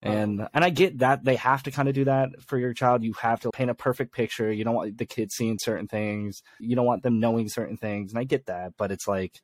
uh. 0.05 0.09
and 0.09 0.47
and 0.53 0.63
I 0.65 0.69
get 0.69 0.99
that 0.99 1.23
they 1.23 1.37
have 1.37 1.63
to 1.63 1.71
kind 1.71 1.87
of 1.87 1.95
do 1.95 2.03
that 2.05 2.29
for 2.47 2.57
your 2.57 2.73
child. 2.73 3.03
You 3.03 3.13
have 3.21 3.39
to 3.41 3.51
paint 3.51 3.69
a 3.69 3.73
perfect 3.73 4.13
picture. 4.13 4.51
You 4.51 4.65
don't 4.65 4.75
want 4.75 4.97
the 4.97 5.05
kids 5.05 5.33
seeing 5.35 5.57
certain 5.57 5.87
things. 5.87 6.41
You 6.59 6.75
don't 6.75 6.85
want 6.85 7.03
them 7.03 7.21
knowing 7.21 7.47
certain 7.47 7.77
things, 7.77 8.11
and 8.11 8.19
I 8.19 8.25
get 8.25 8.47
that. 8.47 8.73
But 8.77 8.91
it's 8.91 9.07
like, 9.07 9.39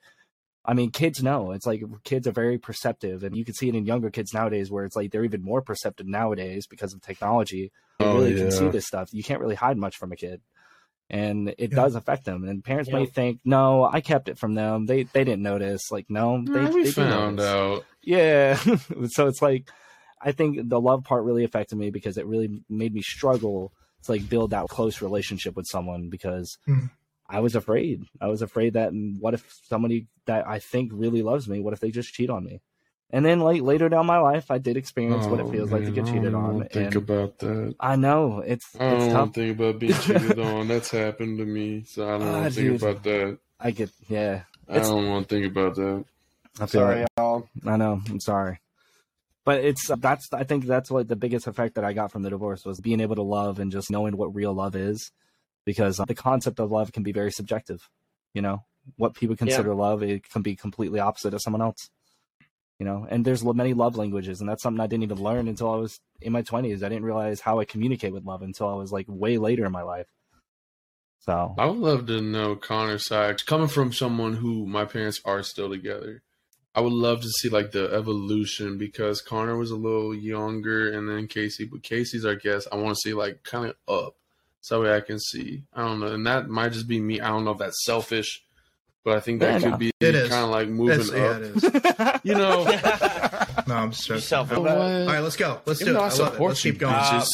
I 0.66 0.74
mean, 0.74 0.92
kids 0.92 1.24
know. 1.24 1.52
It's 1.52 1.66
like 1.66 1.82
kids 2.04 2.28
are 2.28 2.32
very 2.32 2.58
perceptive, 2.58 3.24
and 3.24 3.36
you 3.36 3.46
can 3.46 3.54
see 3.54 3.70
it 3.70 3.76
in 3.76 3.86
younger 3.86 4.10
kids 4.10 4.34
nowadays, 4.34 4.70
where 4.70 4.86
it's 4.86 4.96
like 4.96 5.12
they're 5.12 5.24
even 5.24 5.42
more 5.44 5.62
perceptive 5.62 6.06
nowadays 6.08 6.68
because 6.68 6.94
of 6.94 7.02
technology. 7.02 7.72
They 8.00 8.06
Oh, 8.06 8.14
really 8.20 8.36
can 8.36 8.52
see 8.52 8.70
this 8.70 8.86
stuff. 8.88 9.10
You 9.14 9.24
can't 9.24 9.42
really 9.42 9.56
hide 9.56 9.78
much 9.78 9.98
from 9.98 10.12
a 10.12 10.16
kid. 10.16 10.42
And 11.10 11.50
it 11.58 11.72
Yeah. 11.72 11.76
does 11.76 11.96
affect 11.96 12.26
them, 12.26 12.44
and 12.44 12.64
parents 12.64 12.90
Yeah. 12.90 13.00
may 13.00 13.06
think, 13.08 13.40
"No, 13.44 13.84
I 13.84 14.00
kept 14.02 14.30
it 14.30 14.38
from 14.38 14.54
them. 14.54 14.86
They 14.86 15.04
they 15.04 15.24
didn't 15.24 15.42
notice." 15.42 15.90
Like, 15.92 16.06
no, 16.10 16.44
they, 16.46 16.66
Nah, 16.66 16.70
we 16.72 16.84
they 16.84 16.92
found 16.92 17.38
notice. 17.38 17.48
out. 17.48 17.86
Yeah. 18.04 18.56
so 19.08 19.28
it's 19.28 19.42
like 19.42 19.72
I 20.22 20.34
think 20.34 20.70
the 20.70 20.80
love 20.82 21.04
part 21.06 21.24
really 21.24 21.46
affected 21.46 21.78
me 21.78 21.90
because 21.90 22.18
it 22.18 22.28
really 22.28 22.62
made 22.70 22.94
me 22.94 23.02
struggle 23.02 23.72
to 24.04 24.12
like 24.12 24.30
build 24.30 24.52
that 24.52 24.68
close 24.68 25.02
relationship 25.02 25.56
with 25.56 25.66
someone 25.66 26.10
because 26.10 26.58
Hmm. 26.66 26.88
I 27.30 27.40
was 27.42 27.56
afraid. 27.56 28.04
I 28.20 28.28
was 28.28 28.42
afraid 28.42 28.74
that 28.74 28.92
mm, 28.92 29.20
what 29.20 29.34
if 29.36 29.60
somebody 29.70 30.08
that 30.26 30.48
I 30.48 30.60
think 30.60 30.92
really 30.94 31.22
loves 31.22 31.48
me, 31.48 31.60
what 31.60 31.74
if 31.74 31.80
they 31.80 31.92
just 31.92 32.14
cheat 32.14 32.30
on 32.30 32.44
me? 32.44 32.62
And 33.12 33.26
then 33.26 33.40
like 33.40 33.62
later 33.62 33.88
down 33.90 34.06
my 34.06 34.20
life 34.20 34.52
I 34.52 34.58
did 34.58 34.78
experience 34.78 35.26
what 35.28 35.40
it 35.40 35.46
Oh, 35.48 35.52
feels 35.52 35.72
like 35.72 35.82
to 35.82 35.92
man, 35.92 35.94
get 35.96 36.06
I 36.06 36.12
cheated 36.12 36.32
don't 36.32 36.44
on. 36.62 36.68
Think 36.70 36.96
about 36.96 37.40
that. 37.40 37.76
I 37.80 37.96
know 37.96 38.40
it's 38.46 38.68
I 38.80 38.86
it's 38.96 39.04
don't 39.04 39.10
tough. 39.12 39.20
want 39.20 39.34
to 39.34 39.40
think 39.42 39.60
about 39.60 39.80
being 39.80 39.94
cheated 39.94 40.40
on. 40.40 40.68
That's 40.68 40.92
happened 40.92 41.38
to 41.40 41.46
me, 41.46 41.84
so 41.86 42.08
I 42.08 42.18
don't 42.18 42.22
Ah, 42.28 42.32
want 42.42 42.54
to 42.54 42.62
think 42.62 42.82
about 42.82 43.04
that. 43.04 43.38
I 43.60 43.72
get 43.72 43.90
yeah. 44.08 44.42
I 44.68 44.72
It's- 44.74 44.88
don't 44.90 45.08
want 45.08 45.28
to 45.30 45.36
think 45.36 45.52
about 45.52 45.76
that. 45.76 46.06
I 46.56 46.66
feel 46.66 46.82
Sorry, 46.82 47.02
like- 47.02 47.08
y'all. 47.18 47.48
I 47.66 47.78
know. 47.78 48.02
I'm 48.10 48.20
sorry. 48.20 48.60
But 49.46 49.64
it's 49.64 49.88
that's 49.98 50.32
I 50.34 50.44
think 50.44 50.66
that's 50.66 50.92
like 50.92 51.08
the 51.08 51.16
biggest 51.16 51.48
effect 51.48 51.76
that 51.76 51.84
I 51.84 51.94
got 51.94 52.12
from 52.12 52.22
the 52.22 52.30
divorce 52.30 52.66
was 52.66 52.80
being 52.80 53.00
able 53.00 53.16
to 53.16 53.22
love 53.24 53.60
and 53.60 53.72
just 53.72 53.90
knowing 53.90 54.16
what 54.18 54.36
real 54.36 54.54
love 54.54 54.76
is, 54.76 55.12
because 55.70 56.00
uh, 56.00 56.06
the 56.06 56.16
concept 56.16 56.60
of 56.60 56.72
love 56.72 56.92
can 56.92 57.04
be 57.04 57.12
very 57.12 57.32
subjective. 57.32 57.88
You 58.34 58.42
know 58.42 58.64
what 58.96 59.14
people 59.14 59.36
consider 59.36 59.76
love, 59.76 60.02
it 60.02 60.28
can 60.28 60.42
be 60.42 60.56
completely 60.56 61.00
opposite 61.00 61.36
of 61.36 61.44
someone 61.44 61.62
else. 61.62 61.92
You 62.80 62.88
know, 62.88 63.06
and 63.08 63.24
there's 63.24 63.44
many 63.44 63.76
love 63.76 63.96
languages, 63.96 64.40
and 64.40 64.50
that's 64.50 64.64
something 64.64 64.80
I 64.80 64.88
didn't 64.88 65.04
even 65.04 65.22
learn 65.22 65.48
until 65.48 65.70
I 65.70 65.76
was 65.76 66.00
in 66.22 66.32
my 66.32 66.42
20s. 66.42 66.78
I 66.82 66.90
didn't 66.90 67.04
realize 67.04 67.40
how 67.40 67.60
I 67.60 67.66
communicate 67.66 68.14
with 68.14 68.26
love 68.26 68.42
until 68.42 68.68
I 68.68 68.74
was 68.74 68.92
like 68.92 69.06
way 69.08 69.38
later 69.38 69.64
in 69.64 69.72
my 69.72 69.84
life. 69.84 70.08
So 71.20 71.54
I 71.60 71.68
would 71.68 71.78
love 71.78 72.08
to 72.08 72.20
know 72.20 72.56
Connor's 72.56 73.06
side. 73.06 73.46
Coming 73.46 73.68
from 73.68 73.94
someone 73.94 74.34
who 74.34 74.66
my 74.66 74.86
parents 74.86 75.22
are 75.24 75.44
still 75.44 75.70
together, 75.70 76.24
I 76.74 76.82
would 76.82 76.94
love 76.94 77.22
to 77.22 77.30
see 77.30 77.50
like 77.50 77.72
the 77.72 77.94
evolution 77.94 78.80
because 78.80 79.22
Connor 79.22 79.58
was 79.58 79.70
a 79.70 79.76
little 79.76 80.16
younger 80.16 80.92
and 80.92 81.08
then 81.08 81.28
Casey, 81.28 81.66
but 81.66 81.84
Casey's 81.84 82.26
our 82.26 82.36
guest. 82.36 82.70
I 82.72 82.78
want 82.78 82.96
to 82.96 83.02
see 83.02 83.14
like 83.14 83.44
kind 83.44 83.70
of 83.70 83.76
up 83.94 84.16
so 84.62 84.76
that 84.82 84.90
way 84.90 84.96
I 84.96 85.02
can 85.02 85.20
see. 85.20 85.64
I 85.74 85.82
don't 85.86 86.00
know. 86.00 86.08
And 86.14 86.26
that 86.28 86.50
might 86.50 86.72
just 86.74 86.88
be 86.88 87.00
me. 87.00 87.22
I 87.22 87.30
don't 87.30 87.46
know 87.46 87.52
if 87.52 87.58
that's 87.60 87.84
selfish, 87.86 88.44
but 89.04 89.16
I 89.18 89.20
think 89.20 89.40
that 89.42 89.54
Yeah, 89.54 89.60
could 89.60 89.72
no. 89.72 89.78
be 89.78 89.92
It 90.00 90.16
is. 90.16 90.30
kind 90.30 90.44
of 90.46 90.50
like 90.52 90.68
moving 90.70 90.98
That's, 90.98 91.12
yeah, 91.12 91.26
up. 91.26 91.42
it 91.42 92.16
is. 92.16 92.22
You 92.24 92.36
know, 92.36 92.64
No, 93.68 93.76
I'm 93.76 93.92
just 93.92 94.06
joking. 94.06 94.16
Yourself. 94.18 94.52
All 94.52 94.64
What? 94.64 94.72
right, 94.74 95.20
let's 95.20 95.36
go. 95.36 95.62
Let's 95.66 95.82
Even 95.82 95.94
do 95.94 96.00
it. 96.00 96.02
though 96.02 96.06
I 96.24 96.26
love 96.30 96.36
it. 96.36 96.42
Let's 96.44 96.62
keep 96.64 96.80
going. 96.80 96.94
Uh, 96.96 97.26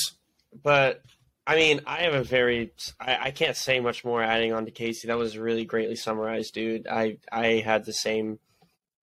but 0.63 1.01
I 1.47 1.55
mean, 1.55 1.81
I 1.85 1.97
have 2.03 2.13
a 2.13 2.23
very 2.23 2.71
I, 2.99 3.17
I 3.27 3.31
can't 3.31 3.55
say 3.55 3.79
much 3.79 4.03
more 4.03 4.21
adding 4.23 4.53
on 4.53 4.65
to 4.65 4.71
Casey. 4.71 5.07
That 5.07 5.17
was 5.17 5.37
really 5.37 5.65
greatly 5.65 5.95
summarized, 5.95 6.53
dude. 6.53 6.87
I 6.87 7.17
I 7.31 7.61
had 7.65 7.85
the 7.85 7.93
same 7.93 8.39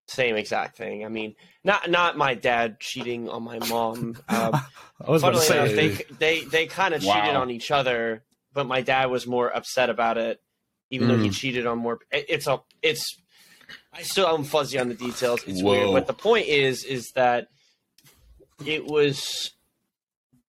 same 0.07 0.37
exact 0.37 0.77
thing. 0.77 1.05
I 1.05 1.09
mean, 1.09 1.35
not 1.65 1.91
not 1.91 2.17
my 2.17 2.35
dad 2.35 2.81
cheating 2.81 3.29
on 3.29 3.43
my 3.43 3.59
mom. 3.59 4.17
Um, 4.29 4.53
I 5.05 5.11
was 5.11 5.23
about 5.23 5.35
to 5.35 5.41
funnily 5.41 5.47
say 5.47 5.83
enough, 5.83 5.99
they 6.19 6.41
they 6.41 6.45
they 6.45 6.67
kind 6.67 6.95
of 6.95 7.03
Wow. 7.05 7.15
cheated 7.15 7.37
on 7.37 7.51
each 7.51 7.71
other, 7.71 8.23
but 8.53 8.67
my 8.67 8.81
dad 8.83 9.07
was 9.07 9.27
more 9.27 9.55
upset 9.55 9.91
about 9.91 10.17
it, 10.19 10.41
even 10.91 11.09
though 11.09 11.19
he 11.19 11.29
Mm. 11.29 11.35
cheated 11.35 11.67
on 11.67 11.79
more. 11.79 11.99
it- 12.13 12.27
It's 12.29 12.47
a 12.47 12.61
it's. 12.83 13.17
I 13.93 14.03
still 14.03 14.27
am 14.29 14.45
fuzzy 14.45 14.79
on 14.79 14.89
the 14.89 14.95
details. 14.95 15.43
It's 15.47 15.63
Whoa. 15.63 15.71
weird, 15.71 15.93
but 15.93 16.07
the 16.07 16.15
point 16.15 16.47
is 16.47 16.85
is 16.85 17.11
that 17.15 17.49
it 18.65 18.85
was 18.87 19.53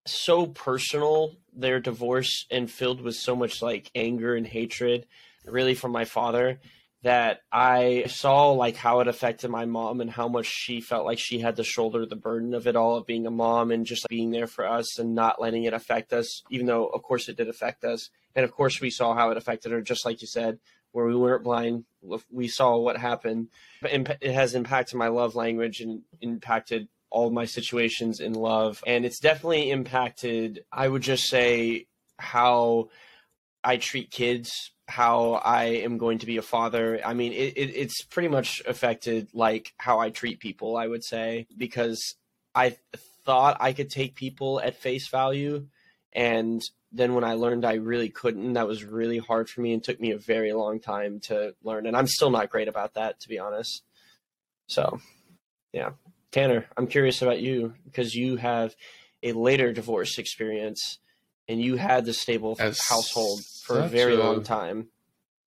so 0.05 0.47
personal 0.47 1.35
their 1.55 1.79
divorce 1.79 2.45
and 2.51 2.69
filled 2.69 3.01
with 3.01 3.15
so 3.15 3.35
much 3.35 3.61
like 3.61 3.89
anger 3.95 4.35
and 4.35 4.45
hatred 4.47 5.05
really 5.45 5.75
from 5.75 5.91
my 5.91 6.03
father 6.05 6.59
that 7.03 7.41
I 7.51 8.05
saw 8.07 8.51
like 8.51 8.77
how 8.77 9.01
it 9.01 9.09
affected 9.09 9.49
my 9.49 9.65
mom 9.65 9.99
and 9.99 10.09
how 10.09 10.29
much 10.29 10.45
she 10.45 10.79
felt 10.79 11.05
like 11.05 11.19
she 11.19 11.39
had 11.39 11.57
to 11.57 11.63
shoulder 11.63 12.05
the 12.05 12.15
burden 12.15 12.53
of 12.53 12.65
it 12.65 12.77
all 12.77 12.95
of 12.95 13.05
being 13.05 13.27
a 13.27 13.31
mom 13.31 13.71
and 13.71 13.85
just 13.85 14.07
being 14.07 14.31
there 14.31 14.47
for 14.47 14.65
us 14.65 14.97
and 14.97 15.13
not 15.13 15.41
letting 15.41 15.65
it 15.65 15.73
affect 15.73 16.13
us, 16.13 16.43
even 16.49 16.65
though 16.65 16.87
of 16.87 17.03
course 17.03 17.27
it 17.27 17.35
did 17.35 17.49
affect 17.49 17.83
us. 17.83 18.09
And 18.35 18.45
of 18.45 18.53
course 18.53 18.79
we 18.79 18.89
saw 18.89 19.13
how 19.13 19.31
it 19.31 19.37
affected 19.37 19.73
her, 19.73 19.81
just 19.81 20.05
like 20.05 20.21
you 20.21 20.27
said, 20.27 20.59
where 20.93 21.05
we 21.05 21.15
weren't 21.15 21.43
blind. 21.43 21.83
We 22.31 22.47
saw 22.47 22.77
what 22.77 22.97
happened. 22.97 23.49
It 23.81 24.31
has 24.33 24.55
impacted 24.55 24.97
my 24.97 25.09
love 25.09 25.35
language 25.35 25.81
and 25.81 26.03
impacted 26.21 26.87
all 27.09 27.31
my 27.31 27.45
situations 27.45 28.21
in 28.21 28.33
love. 28.33 28.81
And 28.87 29.05
it's 29.05 29.19
definitely 29.19 29.71
impacted, 29.71 30.63
I 30.71 30.87
would 30.87 31.01
just 31.01 31.27
say, 31.27 31.87
how 32.17 32.89
I 33.63 33.77
treat 33.77 34.11
kids 34.11 34.71
how 34.87 35.33
I 35.33 35.63
am 35.63 35.97
going 35.97 36.19
to 36.19 36.25
be 36.25 36.37
a 36.37 36.41
father. 36.41 36.99
I 37.03 37.13
mean, 37.13 37.31
it, 37.31 37.57
it, 37.57 37.75
it's 37.75 38.03
pretty 38.03 38.27
much 38.27 38.61
affected 38.67 39.29
like 39.33 39.73
how 39.77 39.99
I 39.99 40.09
treat 40.09 40.39
people, 40.39 40.75
I 40.75 40.87
would 40.87 41.03
say, 41.03 41.47
because 41.57 42.15
I 42.53 42.75
thought 43.25 43.57
I 43.59 43.73
could 43.73 43.89
take 43.89 44.15
people 44.15 44.59
at 44.59 44.75
face 44.75 45.09
value. 45.09 45.67
And 46.11 46.61
then 46.91 47.15
when 47.15 47.23
I 47.23 47.33
learned 47.33 47.65
I 47.65 47.75
really 47.75 48.09
couldn't, 48.09 48.53
that 48.53 48.67
was 48.67 48.83
really 48.83 49.17
hard 49.17 49.49
for 49.49 49.61
me 49.61 49.73
and 49.73 49.83
took 49.83 49.99
me 49.99 50.11
a 50.11 50.17
very 50.17 50.53
long 50.53 50.79
time 50.79 51.21
to 51.21 51.55
learn. 51.63 51.87
And 51.87 51.95
I'm 51.95 52.07
still 52.07 52.29
not 52.29 52.49
great 52.49 52.67
about 52.67 52.95
that, 52.95 53.19
to 53.21 53.29
be 53.29 53.39
honest. 53.39 53.83
So, 54.67 54.99
yeah. 55.71 55.91
Tanner, 56.31 56.65
I'm 56.75 56.87
curious 56.87 57.21
about 57.21 57.39
you 57.39 57.73
because 57.85 58.13
you 58.13 58.35
have 58.37 58.75
a 59.21 59.31
later 59.31 59.71
divorce 59.71 60.17
experience 60.17 60.97
and 61.47 61.61
you 61.61 61.77
had 61.77 62.05
the 62.05 62.13
stable 62.13 62.55
As 62.59 62.81
household 62.81 63.41
for 63.63 63.79
a 63.79 63.87
very 63.87 64.15
a, 64.15 64.19
long 64.19 64.43
time. 64.43 64.87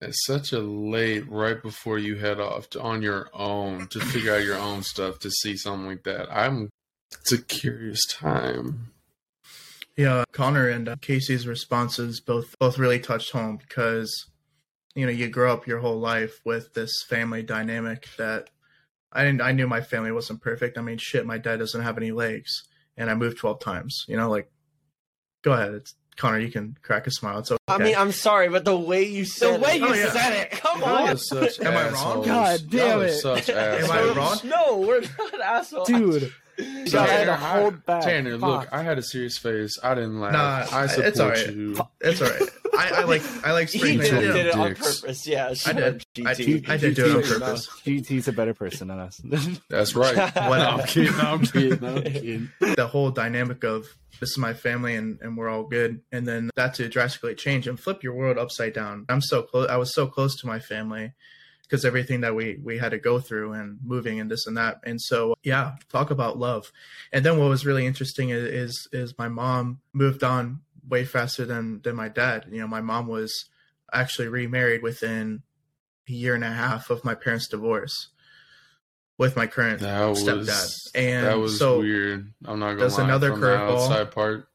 It's 0.01 0.27
such 0.27 0.53
a 0.53 0.61
late, 0.61 1.29
right 1.31 1.61
before 1.63 1.99
you 1.99 2.17
head 2.17 2.41
off 2.41 2.69
to, 2.71 2.81
on 2.81 3.03
your 3.03 3.29
own 3.33 3.89
to 3.89 4.01
figure 4.01 4.35
out 4.35 4.45
your 4.45 4.59
own 4.59 4.83
stuff 4.83 5.19
to 5.21 5.31
see 5.31 5.57
something 5.57 5.87
like 5.87 6.05
that. 6.05 6.29
I'm. 6.31 6.71
It's 7.21 7.33
a 7.33 7.43
curious 7.43 8.05
time. 8.07 8.93
Yeah, 9.97 10.25
Connor 10.33 10.69
and 10.69 10.89
uh, 10.89 10.97
Casey's 11.01 11.47
responses 11.47 12.21
both 12.21 12.59
both 12.59 12.79
really 12.79 12.99
touched 12.99 13.33
home 13.33 13.57
because 13.57 14.27
you 14.95 15.07
know 15.07 15.13
you 15.13 15.29
grow 15.29 15.53
up 15.53 15.67
your 15.67 15.79
whole 15.79 15.99
life 15.99 16.41
with 16.45 16.75
this 16.75 17.03
family 17.09 17.43
dynamic 17.43 18.09
that 18.19 18.51
I 19.13 19.25
didn't. 19.25 19.41
I 19.41 19.53
knew 19.53 19.67
my 19.67 19.81
family 19.81 20.13
wasn't 20.13 20.43
perfect. 20.43 20.77
I 20.77 20.83
mean, 20.83 20.99
shit, 20.99 21.25
my 21.25 21.39
dad 21.39 21.59
doesn't 21.59 21.83
have 21.83 21.97
any 21.97 22.13
legs, 22.13 22.65
and 22.99 23.09
I 23.09 23.15
moved 23.15 23.39
twelve 23.39 23.61
times. 23.61 24.05
You 24.09 24.19
know, 24.19 24.29
like, 24.29 24.51
go 25.43 25.53
ahead. 25.53 25.73
It's 25.73 25.95
Connor, 26.17 26.39
you 26.39 26.51
can 26.51 26.77
crack 26.83 27.07
a 27.07 27.11
smile. 27.11 27.41
It's 27.41 27.51
okay. 27.51 27.61
I 27.69 27.79
mean, 27.79 27.95
I'm 27.97 28.13
sorry, 28.13 28.49
but 28.49 28.65
the 28.65 28.77
way 28.77 29.05
you 29.05 29.25
said 29.25 29.57
the 29.57 29.61
way 29.61 29.77
it, 29.77 29.81
you 29.81 29.89
oh, 29.89 29.93
yeah. 29.93 30.13
said 30.13 30.33
it, 30.33 30.51
come 30.53 30.83
on. 30.83 31.17
Such 31.19 31.61
Am 31.61 31.77
I 31.77 31.91
wrong? 31.91 32.25
God 32.25 32.61
damn 32.69 33.03
it! 33.03 33.19
Such 33.19 33.51
Am 33.51 33.91
I 33.91 34.15
wrong? 34.15 34.39
No, 34.45 34.79
we're 34.79 35.03
not 35.03 35.41
assholes, 35.41 35.89
dude. 35.89 36.33
So, 36.87 37.01
I 37.01 37.07
had 37.07 37.25
to 37.25 37.37
hold 37.37 37.85
back. 37.85 38.03
Tanner, 38.05 38.39
Fuck. 38.39 38.49
look, 38.49 38.69
I 38.73 38.83
had 38.83 38.99
a 38.99 39.03
serious 39.03 39.37
face. 39.37 39.79
I 39.83 39.95
didn't 39.95 40.21
laugh. 40.21 40.33
Nah, 40.33 40.79
I 40.79 40.87
support 40.87 41.07
it's 41.07 41.21
all 41.21 41.29
right. 41.29 41.55
you. 41.55 41.79
It's 42.01 42.23
all 42.23 42.29
right. 42.29 42.43
I, 42.79 42.91
I 43.01 43.05
like 43.05 43.23
I 43.45 43.53
like 43.53 43.69
he 43.71 43.97
did, 43.97 44.01
did 44.01 44.47
it 44.47 44.55
on 44.55 44.75
purpose. 44.75 45.27
Yeah, 45.27 45.53
sure. 45.55 45.75
I 45.75 45.77
did. 45.77 46.05
I, 46.25 46.35
did, 46.35 46.71
I 46.71 46.77
did 46.77 46.95
do 46.95 47.07
it 47.07 47.17
on 47.17 47.23
purpose. 47.23 47.69
GT's 47.85 48.29
a 48.29 48.33
better 48.33 48.55
person 48.55 48.89
than 48.89 48.99
us. 48.99 49.21
That's 49.69 49.95
right. 49.95 50.17
What 50.47 50.61
I'm 50.61 50.87
kidding. 50.87 51.15
I'm 51.15 51.45
kidding. 51.45 51.85
I'm 51.85 52.03
kidding. 52.03 52.51
The 52.61 52.87
whole 52.87 53.11
dynamic 53.11 53.65
of 53.65 53.87
this 54.21 54.31
is 54.31 54.39
my 54.39 54.55
family 54.55 54.95
and, 54.95 55.19
and 55.21 55.37
we're 55.37 55.49
all 55.49 55.65
good, 55.65 56.01
and 56.13 56.27
then 56.27 56.51
that 56.57 56.75
to 56.75 56.89
drastically 56.89 57.35
change 57.35 57.67
and 57.67 57.79
flip 57.79 58.03
your 58.03 58.15
world 58.15 58.39
upside 58.39 58.73
down. 58.73 59.07
I'm 59.09 59.21
so 59.21 59.43
close. 59.43 59.69
I 59.69 59.77
was 59.77 59.95
so 59.95 60.07
close 60.07 60.41
to 60.41 60.47
my 60.47 60.59
family 60.59 61.13
because 61.69 61.85
everything 61.85 62.21
that 62.21 62.35
we 62.35 62.59
we 62.63 62.79
had 62.79 62.91
to 62.91 62.99
go 62.99 63.19
through 63.19 63.53
and 63.53 63.79
moving 63.85 64.21
and 64.21 64.31
this 64.31 64.47
and 64.47 64.57
that 64.57 64.79
and 64.85 65.01
so 65.01 65.35
yeah 65.43 65.75
talk 65.91 66.11
about 66.11 66.39
love 66.39 66.71
and 67.13 67.25
then 67.25 67.39
what 67.39 67.49
was 67.49 67.67
really 67.67 67.87
interesting 67.87 68.31
is 68.31 68.45
is, 68.45 68.89
is 68.93 69.19
my 69.19 69.29
mom 69.29 69.81
moved 69.93 70.23
on 70.23 70.61
way 70.89 71.05
faster 71.05 71.45
than 71.45 71.81
than 71.83 71.97
my 71.97 72.09
dad. 72.09 72.47
You 72.51 72.61
know, 72.61 72.69
my 72.69 72.81
mom 72.81 73.07
was 73.07 73.47
actually 73.93 74.29
remarried 74.29 74.83
within 74.83 75.43
a 76.09 76.13
year 76.13 76.35
and 76.35 76.45
a 76.45 76.51
half 76.51 76.91
of 76.91 77.05
my 77.05 77.15
parents' 77.15 77.49
divorce 77.49 78.09
with 79.19 79.37
my 79.37 79.47
current 79.47 79.81
that 79.81 80.17
stepdad. 80.17 80.37
Was, 80.37 80.91
and 80.95 81.27
that 81.27 81.39
was 81.39 81.59
so 81.59 81.81
weird. 81.81 82.33
I'm 82.45 82.59
not 82.59 82.75
gonna 82.75 82.79
lie. 82.79 82.85
That's 82.85 82.99
another 82.99 83.33
curveball. 83.33 84.11
part. 84.11 84.49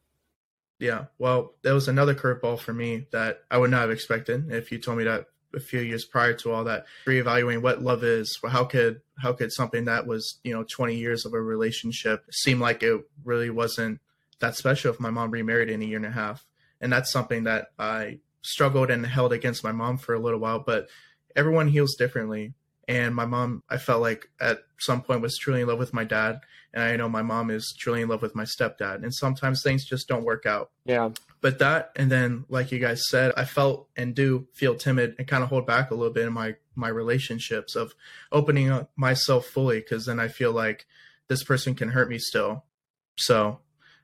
Yeah, 0.78 1.06
well, 1.18 1.54
that 1.62 1.72
was 1.72 1.86
another 1.86 2.14
curveball 2.14 2.58
for 2.58 2.72
me 2.72 3.06
that 3.12 3.42
I 3.50 3.58
would 3.58 3.70
not 3.70 3.82
have 3.82 3.90
expected 3.90 4.50
if 4.50 4.72
you 4.72 4.78
told 4.78 4.98
me 4.98 5.04
that 5.04 5.26
a 5.54 5.60
few 5.60 5.80
years 5.80 6.04
prior 6.04 6.34
to 6.34 6.52
all 6.52 6.64
that. 6.64 6.86
Reevaluating 7.06 7.62
what 7.62 7.82
love 7.82 8.04
is. 8.04 8.38
Well, 8.42 8.52
how 8.52 8.64
could 8.64 9.00
how 9.18 9.32
could 9.32 9.52
something 9.52 9.84
that 9.84 10.06
was 10.06 10.40
you 10.44 10.52
know 10.52 10.64
20 10.64 10.96
years 10.96 11.24
of 11.24 11.34
a 11.34 11.40
relationship 11.40 12.24
seem 12.32 12.60
like 12.60 12.82
it 12.82 13.00
really 13.24 13.50
wasn't 13.50 14.00
that 14.42 14.56
special 14.56 14.92
if 14.92 15.00
my 15.00 15.10
mom 15.10 15.30
remarried 15.30 15.70
in 15.70 15.82
a 15.82 15.84
year 15.84 15.96
and 15.96 16.06
a 16.06 16.10
half. 16.10 16.44
And 16.80 16.92
that's 16.92 17.10
something 17.10 17.44
that 17.44 17.68
I 17.78 18.18
struggled 18.42 18.90
and 18.90 19.06
held 19.06 19.32
against 19.32 19.64
my 19.64 19.72
mom 19.72 19.96
for 19.96 20.14
a 20.14 20.18
little 20.18 20.40
while, 20.40 20.58
but 20.58 20.88
everyone 21.34 21.68
heals 21.68 21.94
differently. 21.94 22.52
And 22.88 23.14
my 23.14 23.24
mom, 23.24 23.62
I 23.70 23.78
felt 23.78 24.02
like 24.02 24.28
at 24.40 24.64
some 24.78 25.02
point 25.02 25.22
was 25.22 25.38
truly 25.38 25.62
in 25.62 25.68
love 25.68 25.78
with 25.78 25.94
my 25.94 26.04
dad. 26.04 26.40
And 26.74 26.82
I 26.82 26.96
know 26.96 27.08
my 27.08 27.22
mom 27.22 27.50
is 27.50 27.74
truly 27.78 28.02
in 28.02 28.08
love 28.08 28.20
with 28.20 28.34
my 28.34 28.44
stepdad. 28.44 29.04
And 29.04 29.14
sometimes 29.14 29.62
things 29.62 29.84
just 29.84 30.08
don't 30.08 30.24
work 30.24 30.44
out. 30.44 30.70
Yeah. 30.84 31.10
But 31.42 31.58
that, 31.58 31.90
and 31.96 32.10
then 32.10 32.46
like 32.48 32.72
you 32.72 32.78
guys 32.78 33.02
said, 33.08 33.32
I 33.36 33.44
felt 33.44 33.88
and 33.96 34.14
do 34.14 34.46
feel 34.54 34.76
timid 34.76 35.16
and 35.18 35.28
kind 35.28 35.42
of 35.42 35.50
hold 35.50 35.66
back 35.66 35.90
a 35.90 35.94
little 35.94 36.12
bit 36.12 36.26
in 36.26 36.32
my, 36.32 36.54
my 36.74 36.88
relationships 36.88 37.76
of 37.76 37.92
opening 38.30 38.70
up 38.70 38.90
myself 38.96 39.46
fully. 39.46 39.82
Cause 39.82 40.06
then 40.06 40.20
I 40.20 40.28
feel 40.28 40.52
like 40.52 40.86
this 41.28 41.42
person 41.42 41.74
can 41.74 41.90
hurt 41.90 42.08
me 42.08 42.18
still. 42.18 42.64
So 43.18 43.58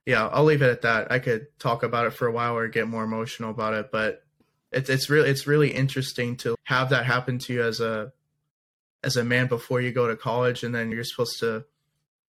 yeah, 0.04 0.26
I'll 0.28 0.44
leave 0.44 0.62
it 0.62 0.70
at 0.70 0.82
that. 0.82 1.12
I 1.12 1.18
could 1.18 1.46
talk 1.58 1.82
about 1.82 2.06
it 2.06 2.14
for 2.14 2.26
a 2.26 2.32
while 2.32 2.56
or 2.56 2.66
get 2.66 2.88
more 2.88 3.04
emotional 3.04 3.50
about 3.50 3.74
it, 3.74 3.90
but 3.92 4.24
it's 4.72 4.88
it's 4.88 5.10
really 5.10 5.28
it's 5.28 5.46
really 5.46 5.70
interesting 5.70 6.36
to 6.38 6.56
have 6.64 6.90
that 6.90 7.04
happen 7.06 7.38
to 7.40 7.52
you 7.52 7.62
as 7.62 7.80
a 7.80 8.12
as 9.04 9.16
a 9.16 9.24
man 9.24 9.46
before 9.46 9.80
you 9.80 9.92
go 9.92 10.08
to 10.08 10.16
college, 10.16 10.64
and 10.64 10.74
then 10.74 10.90
you're 10.90 11.04
supposed 11.04 11.38
to 11.40 11.64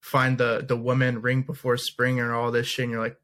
find 0.01 0.37
the 0.37 0.63
the 0.67 0.75
woman 0.75 1.21
ring 1.21 1.41
before 1.41 1.77
spring 1.77 2.19
and 2.19 2.31
all 2.31 2.51
this 2.51 2.67
shit, 2.67 2.83
and 2.83 2.91
you're 2.91 3.01
like, 3.01 3.17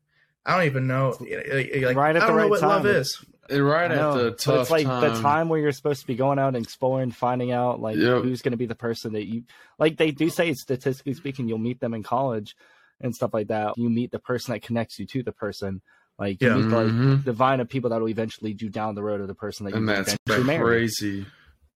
I 0.46 0.58
don't 0.58 0.66
even 0.68 0.88
know, 0.88 1.16
like, 1.20 1.96
right 1.96 2.16
at 2.16 2.22
I 2.22 2.28
don't 2.28 2.28
the 2.28 2.34
right 2.34 2.44
know 2.44 2.48
what 2.48 2.60
time. 2.60 2.70
love 2.70 2.86
is. 2.86 3.24
Right 3.50 3.92
at 3.92 4.14
the 4.14 4.32
tough 4.32 4.62
it's 4.62 4.72
like 4.72 4.86
time. 4.86 5.02
the 5.02 5.22
time 5.22 5.50
where 5.50 5.60
you're 5.60 5.72
supposed 5.72 6.02
to 6.02 6.08
be 6.08 6.16
going 6.16 6.40
out 6.40 6.56
and 6.56 6.64
exploring, 6.64 7.12
finding 7.12 7.52
out 7.52 7.80
like 7.80 7.96
yep. 7.96 8.24
who's 8.24 8.42
going 8.42 8.54
to 8.54 8.58
be 8.58 8.66
the 8.66 8.76
person 8.76 9.14
that 9.14 9.26
you 9.26 9.44
like. 9.78 9.98
They 9.98 10.10
do 10.10 10.30
say, 10.32 10.52
statistically 10.54 11.14
speaking, 11.14 11.48
you'll 11.48 11.60
meet 11.60 11.80
them 11.80 11.94
in 11.94 12.02
college, 12.02 12.56
and 13.02 13.16
stuff 13.16 13.34
like 13.34 13.48
that. 13.48 13.78
You 13.78 13.90
meet 13.90 14.12
the 14.12 14.20
person 14.20 14.54
that 14.54 14.62
connects 14.62 15.00
you 15.00 15.06
to 15.08 15.24
the 15.24 15.32
person. 15.32 15.82
Like 16.18 16.42
you 16.42 16.48
yeah. 16.48 16.56
meet 16.56 16.66
mm-hmm. 16.66 17.12
like 17.12 17.26
the 17.26 17.34
vine 17.34 17.60
of 17.60 17.70
people 17.70 17.90
that 17.90 18.00
will 18.00 18.10
eventually 18.10 18.52
lead 18.52 18.62
you 18.62 18.70
down 18.70 18.96
the 18.96 19.04
road 19.04 19.22
of 19.22 19.28
the 19.28 19.36
person 19.36 19.66
that 19.66 19.72
you 19.72 19.78
and 19.78 19.90
that's 19.90 20.16
crazy. 20.28 21.26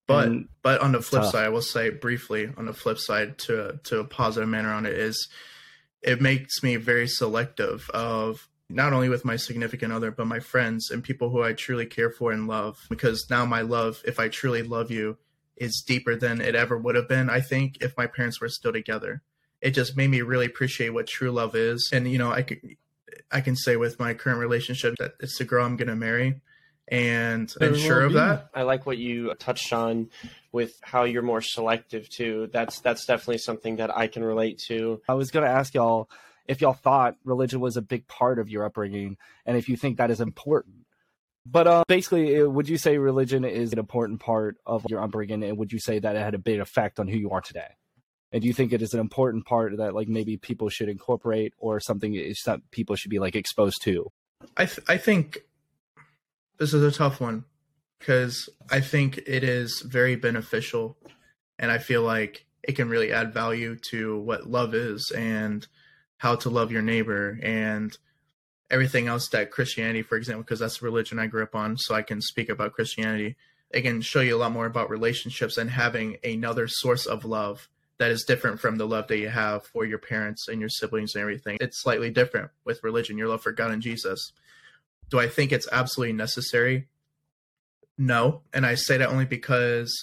But 0.07 0.27
and 0.27 0.49
but 0.63 0.81
on 0.81 0.93
the 0.93 1.01
flip 1.01 1.23
tough. 1.23 1.33
side, 1.33 1.45
I 1.45 1.49
will 1.49 1.61
say 1.61 1.89
briefly 1.89 2.51
on 2.57 2.65
the 2.65 2.73
flip 2.73 2.97
side 2.97 3.37
to 3.39 3.79
to 3.83 3.99
a 3.99 4.05
positive 4.05 4.49
manner 4.49 4.73
on 4.73 4.85
it 4.85 4.93
is 4.93 5.27
it 6.01 6.21
makes 6.21 6.63
me 6.63 6.77
very 6.77 7.07
selective 7.07 7.89
of 7.89 8.47
not 8.69 8.93
only 8.93 9.09
with 9.09 9.25
my 9.25 9.35
significant 9.35 9.91
other 9.91 10.11
but 10.11 10.27
my 10.27 10.39
friends 10.39 10.91
and 10.91 11.03
people 11.03 11.29
who 11.29 11.43
I 11.43 11.53
truly 11.53 11.85
care 11.85 12.09
for 12.09 12.31
and 12.31 12.47
love 12.47 12.77
because 12.89 13.27
now 13.29 13.45
my 13.45 13.61
love 13.61 14.01
if 14.05 14.19
I 14.19 14.29
truly 14.29 14.63
love 14.63 14.91
you 14.91 15.17
is 15.57 15.83
deeper 15.85 16.15
than 16.15 16.39
it 16.39 16.55
ever 16.55 16.77
would 16.77 16.95
have 16.95 17.07
been 17.07 17.29
I 17.29 17.41
think 17.41 17.77
if 17.81 17.97
my 17.97 18.07
parents 18.07 18.39
were 18.39 18.49
still 18.49 18.73
together 18.73 19.21
it 19.61 19.71
just 19.71 19.97
made 19.97 20.09
me 20.09 20.21
really 20.21 20.45
appreciate 20.45 20.89
what 20.89 21.07
true 21.07 21.31
love 21.31 21.55
is. 21.55 21.89
And 21.91 22.09
you 22.09 22.17
know, 22.17 22.31
I 22.31 22.43
could 22.43 22.59
I 23.31 23.41
can 23.41 23.55
say 23.55 23.75
with 23.75 23.99
my 23.99 24.13
current 24.13 24.39
relationship 24.39 24.95
that 24.99 25.13
it's 25.19 25.37
the 25.37 25.45
girl 25.45 25.65
I'm 25.65 25.77
gonna 25.77 25.95
marry 25.95 26.41
and 26.87 27.53
I'm 27.61 27.75
sure 27.75 28.01
of 28.01 28.13
that. 28.13 28.49
I 28.53 28.63
like 28.63 28.85
what 28.85 28.97
you 28.97 29.33
touched 29.35 29.73
on 29.73 30.09
with 30.51 30.73
how 30.81 31.03
you're 31.03 31.21
more 31.21 31.41
selective 31.41 32.09
too. 32.09 32.49
That's 32.51 32.79
that's 32.79 33.05
definitely 33.05 33.39
something 33.39 33.77
that 33.77 33.95
I 33.95 34.07
can 34.07 34.23
relate 34.23 34.59
to. 34.67 35.01
I 35.07 35.13
was 35.13 35.31
gonna 35.31 35.47
ask 35.47 35.73
y'all 35.73 36.09
if 36.49 36.59
y'all 36.59 36.73
thought 36.73 37.15
religion 37.23 37.61
was 37.61 37.77
a 37.77 37.81
big 37.81 38.07
part 38.07 38.39
of 38.39 38.49
your 38.49 38.65
upbringing 38.65 39.15
and 39.45 39.55
if 39.55 39.69
you 39.69 39.77
think 39.77 39.97
that 39.97 40.11
is 40.11 40.19
important. 40.19 40.75
But 41.45 41.67
uh, 41.67 41.83
basically, 41.87 42.43
would 42.43 42.67
you 42.67 42.77
say 42.77 42.97
religion 42.97 43.45
is 43.45 43.71
an 43.71 43.79
important 43.79 44.19
part 44.19 44.57
of 44.65 44.85
your 44.89 45.01
upbringing, 45.01 45.41
and 45.43 45.57
would 45.57 45.71
you 45.71 45.79
say 45.79 45.97
that 45.97 46.15
it 46.15 46.19
had 46.19 46.35
a 46.35 46.39
big 46.39 46.59
effect 46.59 46.99
on 46.99 47.07
who 47.07 47.17
you 47.17 47.31
are 47.31 47.41
today? 47.41 47.69
and 48.31 48.41
do 48.41 48.47
you 48.47 48.53
think 48.53 48.71
it 48.71 48.81
is 48.81 48.93
an 48.93 48.99
important 48.99 49.45
part 49.45 49.75
that 49.77 49.93
like 49.93 50.07
maybe 50.07 50.37
people 50.37 50.69
should 50.69 50.89
incorporate 50.89 51.53
or 51.57 51.79
something 51.79 52.13
that 52.45 52.61
people 52.71 52.95
should 52.95 53.09
be 53.09 53.19
like 53.19 53.35
exposed 53.35 53.81
to 53.81 54.11
i 54.57 54.65
th- 54.65 54.87
i 54.87 54.97
think 54.97 55.39
this 56.57 56.73
is 56.73 56.83
a 56.83 56.95
tough 56.95 57.19
one 57.19 57.43
because 57.99 58.49
i 58.69 58.79
think 58.79 59.17
it 59.25 59.43
is 59.43 59.81
very 59.81 60.15
beneficial 60.15 60.97
and 61.57 61.71
i 61.71 61.77
feel 61.77 62.03
like 62.03 62.45
it 62.63 62.73
can 62.73 62.89
really 62.89 63.11
add 63.11 63.33
value 63.33 63.75
to 63.75 64.19
what 64.19 64.49
love 64.49 64.75
is 64.75 65.11
and 65.15 65.67
how 66.19 66.35
to 66.35 66.49
love 66.49 66.71
your 66.71 66.81
neighbor 66.81 67.37
and 67.41 67.97
everything 68.71 69.07
else 69.07 69.27
that 69.29 69.51
christianity 69.51 70.01
for 70.03 70.15
example 70.15 70.43
because 70.43 70.59
that's 70.59 70.79
the 70.79 70.85
religion 70.85 71.19
i 71.19 71.27
grew 71.27 71.43
up 71.43 71.55
on 71.55 71.75
so 71.75 71.95
i 71.95 72.01
can 72.01 72.21
speak 72.21 72.49
about 72.49 72.73
christianity 72.73 73.35
it 73.71 73.81
can 73.81 74.01
show 74.01 74.21
you 74.21 74.35
a 74.35 74.37
lot 74.37 74.51
more 74.51 74.65
about 74.65 74.89
relationships 74.89 75.57
and 75.57 75.69
having 75.69 76.17
another 76.23 76.67
source 76.67 77.05
of 77.05 77.25
love 77.25 77.67
that 77.99 78.11
is 78.11 78.23
different 78.23 78.59
from 78.59 78.77
the 78.77 78.87
love 78.87 79.07
that 79.07 79.17
you 79.17 79.29
have 79.29 79.65
for 79.65 79.85
your 79.85 79.99
parents 79.99 80.47
and 80.47 80.59
your 80.59 80.69
siblings 80.69 81.13
and 81.13 81.21
everything. 81.21 81.57
It's 81.61 81.81
slightly 81.81 82.09
different 82.09 82.49
with 82.63 82.83
religion, 82.83 83.17
your 83.17 83.27
love 83.27 83.43
for 83.43 83.51
God 83.51 83.71
and 83.71 83.81
Jesus. 83.81 84.31
Do 85.09 85.19
I 85.19 85.27
think 85.27 85.51
it's 85.51 85.67
absolutely 85.71 86.13
necessary? 86.13 86.87
No. 87.97 88.41
And 88.53 88.65
I 88.65 88.75
say 88.75 88.97
that 88.97 89.09
only 89.09 89.25
because 89.25 89.93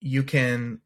you 0.00 0.24
can 0.24 0.80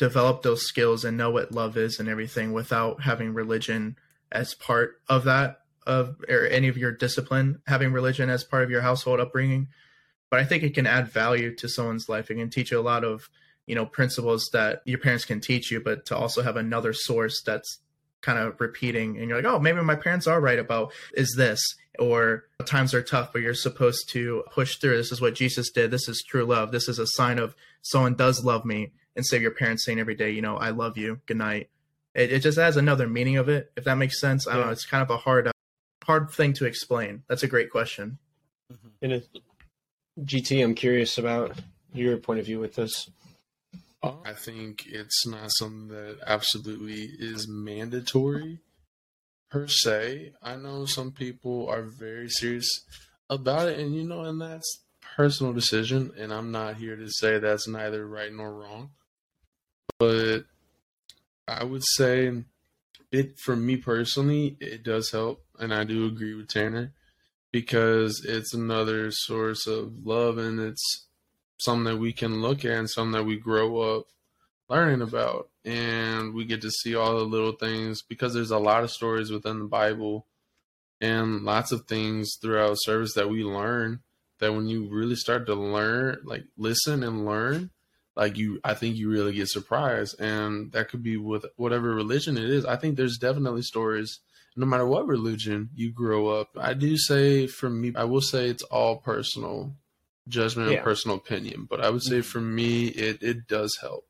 develop 0.00 0.40
those 0.42 0.62
skills 0.62 1.04
and 1.04 1.18
know 1.18 1.30
what 1.30 1.52
love 1.52 1.76
is 1.76 2.00
and 2.00 2.08
everything 2.08 2.52
without 2.52 3.02
having 3.02 3.34
religion 3.34 3.96
as 4.32 4.54
part 4.54 4.98
of 5.10 5.24
that 5.24 5.60
of 5.86 6.16
or 6.26 6.46
any 6.46 6.68
of 6.68 6.78
your 6.78 6.90
discipline 6.90 7.60
having 7.66 7.92
religion 7.92 8.30
as 8.30 8.42
part 8.42 8.64
of 8.64 8.70
your 8.70 8.80
household 8.80 9.20
upbringing. 9.20 9.68
But 10.30 10.40
i 10.40 10.44
think 10.44 10.62
it 10.62 10.74
can 10.74 10.86
add 10.86 11.08
value 11.08 11.54
to 11.56 11.68
someone's 11.68 12.08
life. 12.08 12.30
It 12.30 12.36
can 12.36 12.48
teach 12.48 12.70
you 12.70 12.80
a 12.80 12.82
lot 12.82 13.04
of 13.04 13.28
you 13.66 13.74
know 13.74 13.84
principles 13.84 14.48
that 14.54 14.80
your 14.86 14.98
parents 14.98 15.26
can 15.26 15.38
teach 15.38 15.70
you 15.70 15.80
but 15.80 16.06
to 16.06 16.16
also 16.16 16.42
have 16.42 16.56
another 16.56 16.94
source 16.94 17.42
that's 17.44 17.78
kind 18.22 18.38
of 18.38 18.58
repeating 18.58 19.18
and 19.18 19.28
you're 19.28 19.42
like 19.42 19.52
oh 19.52 19.58
maybe 19.58 19.82
my 19.82 19.94
parents 19.94 20.26
are 20.26 20.40
right 20.40 20.58
about 20.58 20.92
is 21.14 21.34
this 21.36 21.62
or 21.98 22.44
times 22.64 22.94
are 22.94 23.02
tough 23.02 23.32
but 23.32 23.42
you're 23.42 23.54
supposed 23.54 24.08
to 24.08 24.44
push 24.54 24.76
through. 24.76 24.96
This 24.96 25.12
is 25.12 25.20
what 25.20 25.34
jesus 25.34 25.70
did. 25.70 25.90
This 25.90 26.08
is 26.08 26.24
true 26.26 26.46
love. 26.46 26.72
This 26.72 26.88
is 26.88 26.98
a 26.98 27.06
sign 27.06 27.38
of 27.38 27.54
someone 27.82 28.14
does 28.14 28.42
love 28.42 28.64
me 28.64 28.92
instead 29.20 29.36
of 29.36 29.42
your 29.42 29.52
parents 29.52 29.84
saying 29.84 30.00
every 30.00 30.14
day, 30.14 30.30
you 30.30 30.42
know, 30.42 30.56
I 30.56 30.70
love 30.70 30.98
you, 30.98 31.20
good 31.26 31.36
night. 31.36 31.68
It, 32.14 32.32
it 32.32 32.40
just 32.40 32.58
adds 32.58 32.76
another 32.76 33.06
meaning 33.06 33.36
of 33.36 33.48
it, 33.48 33.70
if 33.76 33.84
that 33.84 33.96
makes 33.96 34.20
sense. 34.20 34.48
I 34.48 34.54
don't 34.54 34.66
know. 34.66 34.72
It's 34.72 34.86
kind 34.86 35.02
of 35.02 35.10
a 35.10 35.16
hard, 35.16 35.46
uh, 35.46 35.52
hard 36.04 36.30
thing 36.30 36.52
to 36.54 36.66
explain. 36.66 37.22
That's 37.28 37.42
a 37.42 37.48
great 37.48 37.70
question. 37.70 38.18
And 39.02 39.12
it, 39.12 39.28
GT, 40.20 40.62
I'm 40.62 40.74
curious 40.74 41.18
about 41.18 41.58
your 41.92 42.16
point 42.16 42.40
of 42.40 42.46
view 42.46 42.58
with 42.58 42.74
this. 42.74 43.10
I 44.02 44.32
think 44.32 44.86
it's 44.86 45.26
not 45.26 45.50
something 45.52 45.88
that 45.88 46.18
absolutely 46.26 47.10
is 47.18 47.46
mandatory 47.48 48.60
per 49.50 49.68
se. 49.68 50.32
I 50.42 50.56
know 50.56 50.86
some 50.86 51.12
people 51.12 51.68
are 51.68 51.82
very 51.82 52.30
serious 52.30 52.68
about 53.28 53.68
it, 53.68 53.78
and 53.78 53.94
you 53.94 54.04
know, 54.04 54.22
and 54.22 54.40
that's 54.40 54.80
personal 55.16 55.52
decision. 55.52 56.12
And 56.18 56.32
I'm 56.32 56.50
not 56.50 56.76
here 56.76 56.96
to 56.96 57.10
say 57.10 57.38
that's 57.38 57.68
neither 57.68 58.06
right 58.06 58.32
nor 58.32 58.52
wrong 58.52 58.90
but 60.00 60.44
I 61.46 61.62
would 61.62 61.84
say 61.84 62.32
it 63.12 63.38
for 63.38 63.54
me 63.54 63.76
personally, 63.76 64.56
it 64.58 64.82
does 64.82 65.10
help, 65.10 65.44
and 65.58 65.74
I 65.74 65.84
do 65.84 66.06
agree 66.06 66.34
with 66.34 66.48
Tanner 66.48 66.94
because 67.52 68.24
it's 68.24 68.54
another 68.54 69.10
source 69.10 69.66
of 69.66 70.06
love, 70.06 70.38
and 70.38 70.58
it's 70.58 71.06
something 71.58 71.84
that 71.84 71.98
we 71.98 72.14
can 72.14 72.40
look 72.40 72.64
at 72.64 72.72
and 72.72 72.88
something 72.88 73.12
that 73.12 73.26
we 73.26 73.36
grow 73.36 73.98
up 73.98 74.06
learning 74.70 75.02
about, 75.02 75.50
and 75.66 76.32
we 76.32 76.46
get 76.46 76.62
to 76.62 76.70
see 76.70 76.94
all 76.94 77.18
the 77.18 77.24
little 77.24 77.52
things 77.52 78.00
because 78.00 78.32
there's 78.32 78.50
a 78.50 78.58
lot 78.58 78.82
of 78.82 78.90
stories 78.90 79.30
within 79.30 79.58
the 79.58 79.66
Bible 79.66 80.26
and 80.98 81.42
lots 81.42 81.72
of 81.72 81.86
things 81.86 82.38
throughout 82.40 82.76
service 82.80 83.12
that 83.14 83.28
we 83.28 83.44
learn 83.44 84.00
that 84.38 84.54
when 84.54 84.66
you 84.66 84.88
really 84.88 85.16
start 85.16 85.44
to 85.44 85.54
learn 85.54 86.18
like 86.24 86.44
listen 86.56 87.02
and 87.02 87.26
learn 87.26 87.70
like 88.20 88.36
you 88.36 88.60
i 88.62 88.74
think 88.74 88.96
you 88.96 89.10
really 89.10 89.32
get 89.32 89.48
surprised 89.48 90.20
and 90.20 90.70
that 90.72 90.90
could 90.90 91.02
be 91.02 91.16
with 91.16 91.46
whatever 91.56 91.92
religion 91.92 92.36
it 92.36 92.44
is. 92.44 92.64
I 92.66 92.76
think 92.76 92.96
there's 92.96 93.16
definitely 93.16 93.62
stories 93.62 94.20
no 94.56 94.66
matter 94.66 94.86
what 94.86 95.06
religion 95.06 95.70
you 95.74 95.90
grow 95.90 96.28
up 96.28 96.50
i 96.60 96.74
do 96.74 96.96
say 96.96 97.46
for 97.46 97.70
me 97.70 97.92
i 97.96 98.04
will 98.04 98.20
say 98.20 98.48
it's 98.48 98.62
all 98.64 98.98
personal 98.98 99.74
judgment 100.28 100.70
yeah. 100.70 100.76
and 100.76 100.84
personal 100.84 101.16
opinion 101.16 101.66
but 101.68 101.80
i 101.80 101.88
would 101.88 102.02
say 102.02 102.18
mm-hmm. 102.18 102.28
for 102.32 102.40
me 102.40 102.86
it 102.88 103.22
it 103.22 103.48
does 103.48 103.76
help. 103.80 104.06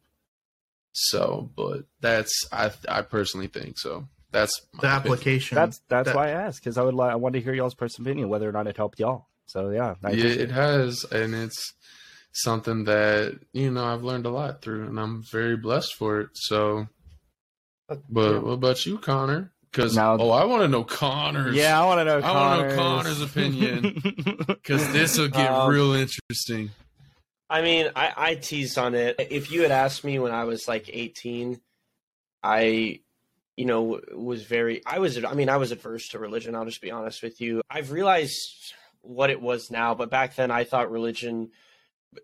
So 0.92 1.50
but 1.54 1.84
that's 2.00 2.48
i 2.52 2.72
i 2.88 3.02
personally 3.02 3.46
think 3.46 3.78
so. 3.78 4.08
That's 4.32 4.60
the 4.80 4.88
application 4.88 5.54
that's 5.54 5.80
that's 5.88 6.06
that, 6.06 6.16
why 6.16 6.28
i 6.28 6.30
asked 6.30 6.60
because 6.60 6.78
i 6.78 6.82
would 6.82 6.94
like 6.94 7.12
i 7.12 7.16
want 7.16 7.34
to 7.34 7.40
hear 7.40 7.54
y'all's 7.54 7.74
personal 7.74 8.08
opinion 8.08 8.28
whether 8.28 8.48
or 8.48 8.52
not 8.52 8.66
it 8.66 8.76
helped 8.76 8.98
y'all. 8.98 9.26
So 9.46 9.70
yeah 9.70 9.94
yeah 10.02 10.26
it. 10.44 10.50
has 10.50 11.04
and 11.12 11.32
it's 11.32 11.74
something 12.32 12.84
that 12.84 13.38
you 13.52 13.70
know 13.70 13.84
I've 13.84 14.02
learned 14.02 14.26
a 14.26 14.30
lot 14.30 14.62
through, 14.62 14.86
and 14.86 14.98
I'm 14.98 15.22
very 15.22 15.56
blessed 15.56 15.94
for 15.94 16.20
it. 16.20 16.30
So, 16.34 16.86
but 17.88 18.42
what 18.42 18.52
about 18.52 18.86
you, 18.86 18.98
Connor? 18.98 19.52
Because 19.70 19.96
oh, 19.96 20.30
I 20.30 20.44
want 20.44 20.62
to 20.62 20.68
know 20.68 20.82
Connor's. 20.82 21.54
Yeah, 21.54 21.80
I 21.80 21.84
want 21.84 22.00
to 22.00 22.04
know. 22.04 22.18
I 22.18 22.32
want 22.32 22.60
to 22.62 22.68
know 22.68 22.82
Connor's 22.82 23.20
opinion 23.20 24.02
because 24.46 24.92
this 24.92 25.16
will 25.16 25.28
get 25.28 25.50
um, 25.50 25.70
real 25.70 25.92
interesting. 25.92 26.70
I 27.48 27.62
mean, 27.62 27.90
I, 27.94 28.12
I 28.16 28.34
teased 28.34 28.78
on 28.78 28.94
it. 28.94 29.16
If 29.30 29.50
you 29.50 29.62
had 29.62 29.70
asked 29.70 30.04
me 30.04 30.18
when 30.18 30.32
I 30.32 30.44
was 30.44 30.68
like 30.68 30.88
18, 30.92 31.60
I, 32.42 33.00
you 33.56 33.64
know, 33.64 34.00
was 34.12 34.42
very. 34.44 34.82
I 34.86 34.98
was. 34.98 35.22
I 35.24 35.34
mean, 35.34 35.48
I 35.48 35.56
was 35.56 35.70
adverse 35.70 36.08
to 36.10 36.18
religion. 36.18 36.56
I'll 36.56 36.64
just 36.64 36.80
be 36.80 36.90
honest 36.90 37.22
with 37.22 37.40
you. 37.40 37.62
I've 37.70 37.92
realized 37.92 38.74
what 39.02 39.30
it 39.30 39.40
was 39.40 39.70
now, 39.70 39.94
but 39.94 40.10
back 40.10 40.34
then 40.34 40.50
I 40.50 40.64
thought 40.64 40.90
religion 40.90 41.50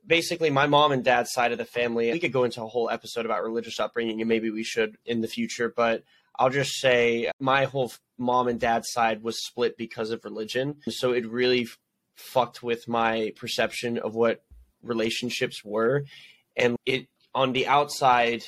basically 0.07 0.51
my 0.51 0.67
mom 0.67 0.93
and 0.93 1.05
dad's 1.05 1.33
side 1.33 1.53
of 1.53 1.59
the 1.59 1.65
family 1.65 2.11
we 2.11 2.19
could 2.19 2.33
go 2.33 2.45
into 2.45 2.63
a 2.63 2.67
whole 2.67 2.91
episode 2.91 3.25
about 3.25 3.43
religious 3.43 3.79
upbringing 3.79 4.21
and 4.21 4.29
maybe 4.29 4.51
we 4.51 4.65
should 4.65 4.97
in 5.05 5.21
the 5.21 5.29
future 5.29 5.73
but 5.77 6.03
i'll 6.39 6.51
just 6.51 6.81
say 6.81 7.31
my 7.39 7.65
whole 7.65 7.93
mom 8.19 8.49
and 8.49 8.61
dad's 8.61 8.91
side 8.91 9.23
was 9.23 9.45
split 9.45 9.77
because 9.77 10.11
of 10.11 10.25
religion. 10.25 10.77
So 10.89 11.13
it 11.13 11.27
really 11.29 11.63
f- 11.63 11.79
fucked 12.17 12.63
with 12.63 12.89
my 12.89 13.33
perception 13.37 13.99
of 13.99 14.15
what 14.15 14.43
relationships 14.83 15.65
were. 15.65 16.05
And 16.57 16.77
it 16.87 17.09
on 17.35 17.53
the 17.53 17.67
outside 17.67 18.45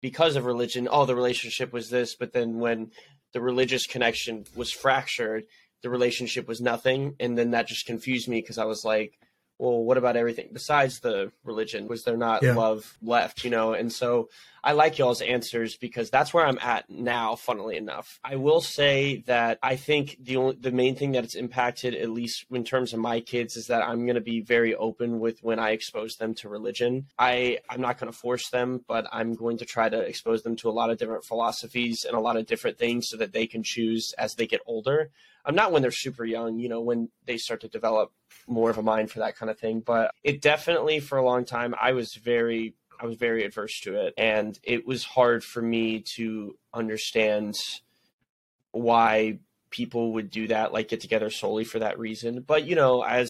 because 0.00 0.34
of 0.34 0.44
religion 0.44 0.88
oh 0.90 1.06
the 1.06 1.14
relationship 1.14 1.72
was 1.72 1.88
this 1.88 2.16
but 2.16 2.32
then 2.32 2.58
when 2.58 2.90
the 3.32 3.40
religious 3.40 3.86
connection 3.86 4.44
was 4.56 4.72
fractured 4.72 5.44
the 5.82 5.90
relationship 5.90 6.48
was 6.48 6.60
nothing. 6.60 7.14
And 7.20 7.36
then 7.36 7.52
that 7.52 7.68
just 7.68 7.86
confused 7.86 8.28
me 8.28 8.40
because 8.40 8.58
i 8.58 8.64
was 8.64 8.84
like 8.84 9.18
well, 9.58 9.82
what 9.82 9.98
about 9.98 10.16
everything 10.16 10.48
besides 10.52 11.00
the 11.00 11.32
religion? 11.44 11.88
Was 11.88 12.04
there 12.04 12.16
not 12.16 12.42
yeah. 12.42 12.54
love 12.54 12.96
left, 13.02 13.44
you 13.44 13.50
know? 13.50 13.74
And 13.74 13.92
so 13.92 14.28
I 14.64 14.72
like 14.72 14.98
y'all's 14.98 15.20
answers 15.20 15.76
because 15.76 16.08
that's 16.10 16.32
where 16.32 16.46
I'm 16.46 16.58
at 16.60 16.88
now, 16.88 17.34
funnily 17.34 17.76
enough. 17.76 18.20
I 18.22 18.36
will 18.36 18.60
say 18.60 19.24
that 19.26 19.58
I 19.62 19.74
think 19.74 20.18
the 20.20 20.36
only, 20.36 20.56
the 20.60 20.70
main 20.70 20.94
thing 20.94 21.12
that 21.12 21.24
it's 21.24 21.34
impacted, 21.34 21.94
at 21.94 22.10
least 22.10 22.46
in 22.50 22.62
terms 22.62 22.92
of 22.92 23.00
my 23.00 23.20
kids, 23.20 23.56
is 23.56 23.66
that 23.66 23.82
I'm 23.82 24.04
going 24.06 24.14
to 24.14 24.20
be 24.20 24.40
very 24.40 24.74
open 24.74 25.18
with 25.18 25.42
when 25.42 25.58
I 25.58 25.70
expose 25.70 26.16
them 26.16 26.34
to 26.36 26.48
religion. 26.48 27.06
I, 27.18 27.58
I'm 27.68 27.80
not 27.80 27.98
going 27.98 28.12
to 28.12 28.16
force 28.16 28.50
them, 28.50 28.84
but 28.86 29.06
I'm 29.12 29.34
going 29.34 29.58
to 29.58 29.64
try 29.64 29.88
to 29.88 29.98
expose 29.98 30.42
them 30.42 30.54
to 30.56 30.68
a 30.68 30.70
lot 30.70 30.90
of 30.90 30.98
different 30.98 31.24
philosophies 31.24 32.04
and 32.06 32.16
a 32.16 32.20
lot 32.20 32.36
of 32.36 32.46
different 32.46 32.78
things 32.78 33.08
so 33.08 33.16
that 33.16 33.32
they 33.32 33.48
can 33.48 33.64
choose 33.64 34.14
as 34.16 34.34
they 34.34 34.46
get 34.46 34.60
older. 34.66 35.10
I'm 35.44 35.56
not 35.56 35.72
when 35.72 35.82
they're 35.82 35.90
super 35.90 36.24
young, 36.24 36.60
you 36.60 36.68
know, 36.68 36.80
when 36.80 37.08
they 37.26 37.36
start 37.36 37.62
to 37.62 37.68
develop 37.68 38.12
more 38.46 38.70
of 38.70 38.78
a 38.78 38.82
mind 38.82 39.10
for 39.10 39.18
that 39.20 39.36
kind 39.36 39.50
of 39.50 39.58
thing. 39.58 39.80
But 39.80 40.12
it 40.22 40.40
definitely, 40.40 41.00
for 41.00 41.18
a 41.18 41.24
long 41.24 41.44
time, 41.44 41.74
I 41.80 41.92
was 41.92 42.14
very, 42.14 42.74
I 43.02 43.06
was 43.06 43.16
very 43.16 43.44
adverse 43.44 43.80
to 43.80 43.96
it, 43.96 44.14
and 44.16 44.56
it 44.62 44.86
was 44.86 45.04
hard 45.04 45.42
for 45.42 45.60
me 45.60 46.04
to 46.14 46.56
understand 46.72 47.56
why 48.70 49.40
people 49.70 50.12
would 50.12 50.30
do 50.30 50.46
that, 50.48 50.72
like 50.72 50.88
get 50.88 51.00
together 51.00 51.28
solely 51.28 51.64
for 51.64 51.80
that 51.80 51.98
reason. 51.98 52.44
But 52.46 52.64
you 52.64 52.76
know, 52.76 53.02
as 53.02 53.28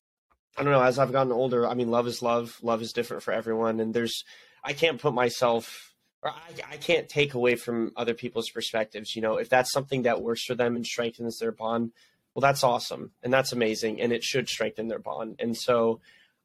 I 0.58 0.62
don't 0.62 0.72
know, 0.72 0.82
as 0.82 0.98
I've 0.98 1.12
gotten 1.12 1.32
older, 1.32 1.66
I 1.66 1.72
mean, 1.72 1.90
love 1.90 2.06
is 2.06 2.20
love. 2.20 2.58
Love 2.62 2.82
is 2.82 2.92
different 2.92 3.22
for 3.22 3.32
everyone, 3.32 3.80
and 3.80 3.94
there's, 3.94 4.24
I 4.62 4.74
can't 4.74 5.00
put 5.00 5.14
myself 5.14 5.94
or 6.22 6.30
I, 6.30 6.74
I, 6.74 6.76
can't 6.76 7.08
take 7.08 7.34
away 7.34 7.56
from 7.56 7.92
other 7.96 8.14
people's 8.14 8.48
perspectives. 8.50 9.16
You 9.16 9.22
know, 9.22 9.38
if 9.38 9.48
that's 9.48 9.72
something 9.72 10.02
that 10.02 10.22
works 10.22 10.44
for 10.44 10.54
them 10.54 10.76
and 10.76 10.86
strengthens 10.86 11.38
their 11.38 11.50
bond, 11.50 11.92
well, 12.34 12.42
that's 12.42 12.62
awesome 12.62 13.10
and 13.22 13.32
that's 13.32 13.52
amazing, 13.52 14.00
and 14.00 14.12
it 14.12 14.22
should 14.22 14.48
strengthen 14.48 14.88
their 14.88 14.98
bond. 14.98 15.36
And 15.38 15.56
so, 15.56 16.00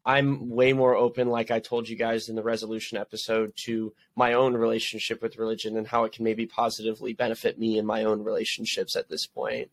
I'm 0.07 0.49
way 0.49 0.71
more 0.71 0.95
open, 0.95 1.27
like 1.27 1.51
I 1.51 1.59
told 1.59 1.89
you 1.89 1.97
guys 1.97 2.29
in 2.29 2.37
the 2.37 2.41
resolution 2.41 2.97
episode, 2.97 3.51
to 3.65 3.93
my 4.15 4.33
own 4.33 4.53
relationship 4.53 5.21
with 5.21 5.37
religion 5.37 5.75
and 5.75 5.85
how 5.85 6.05
it 6.05 6.13
can 6.13 6.23
maybe 6.23 6.45
positively 6.45 7.11
benefit 7.11 7.59
me 7.59 7.77
in 7.77 7.85
my 7.85 8.05
own 8.05 8.23
relationships 8.23 8.95
at 8.95 9.09
this 9.09 9.27
point. 9.27 9.69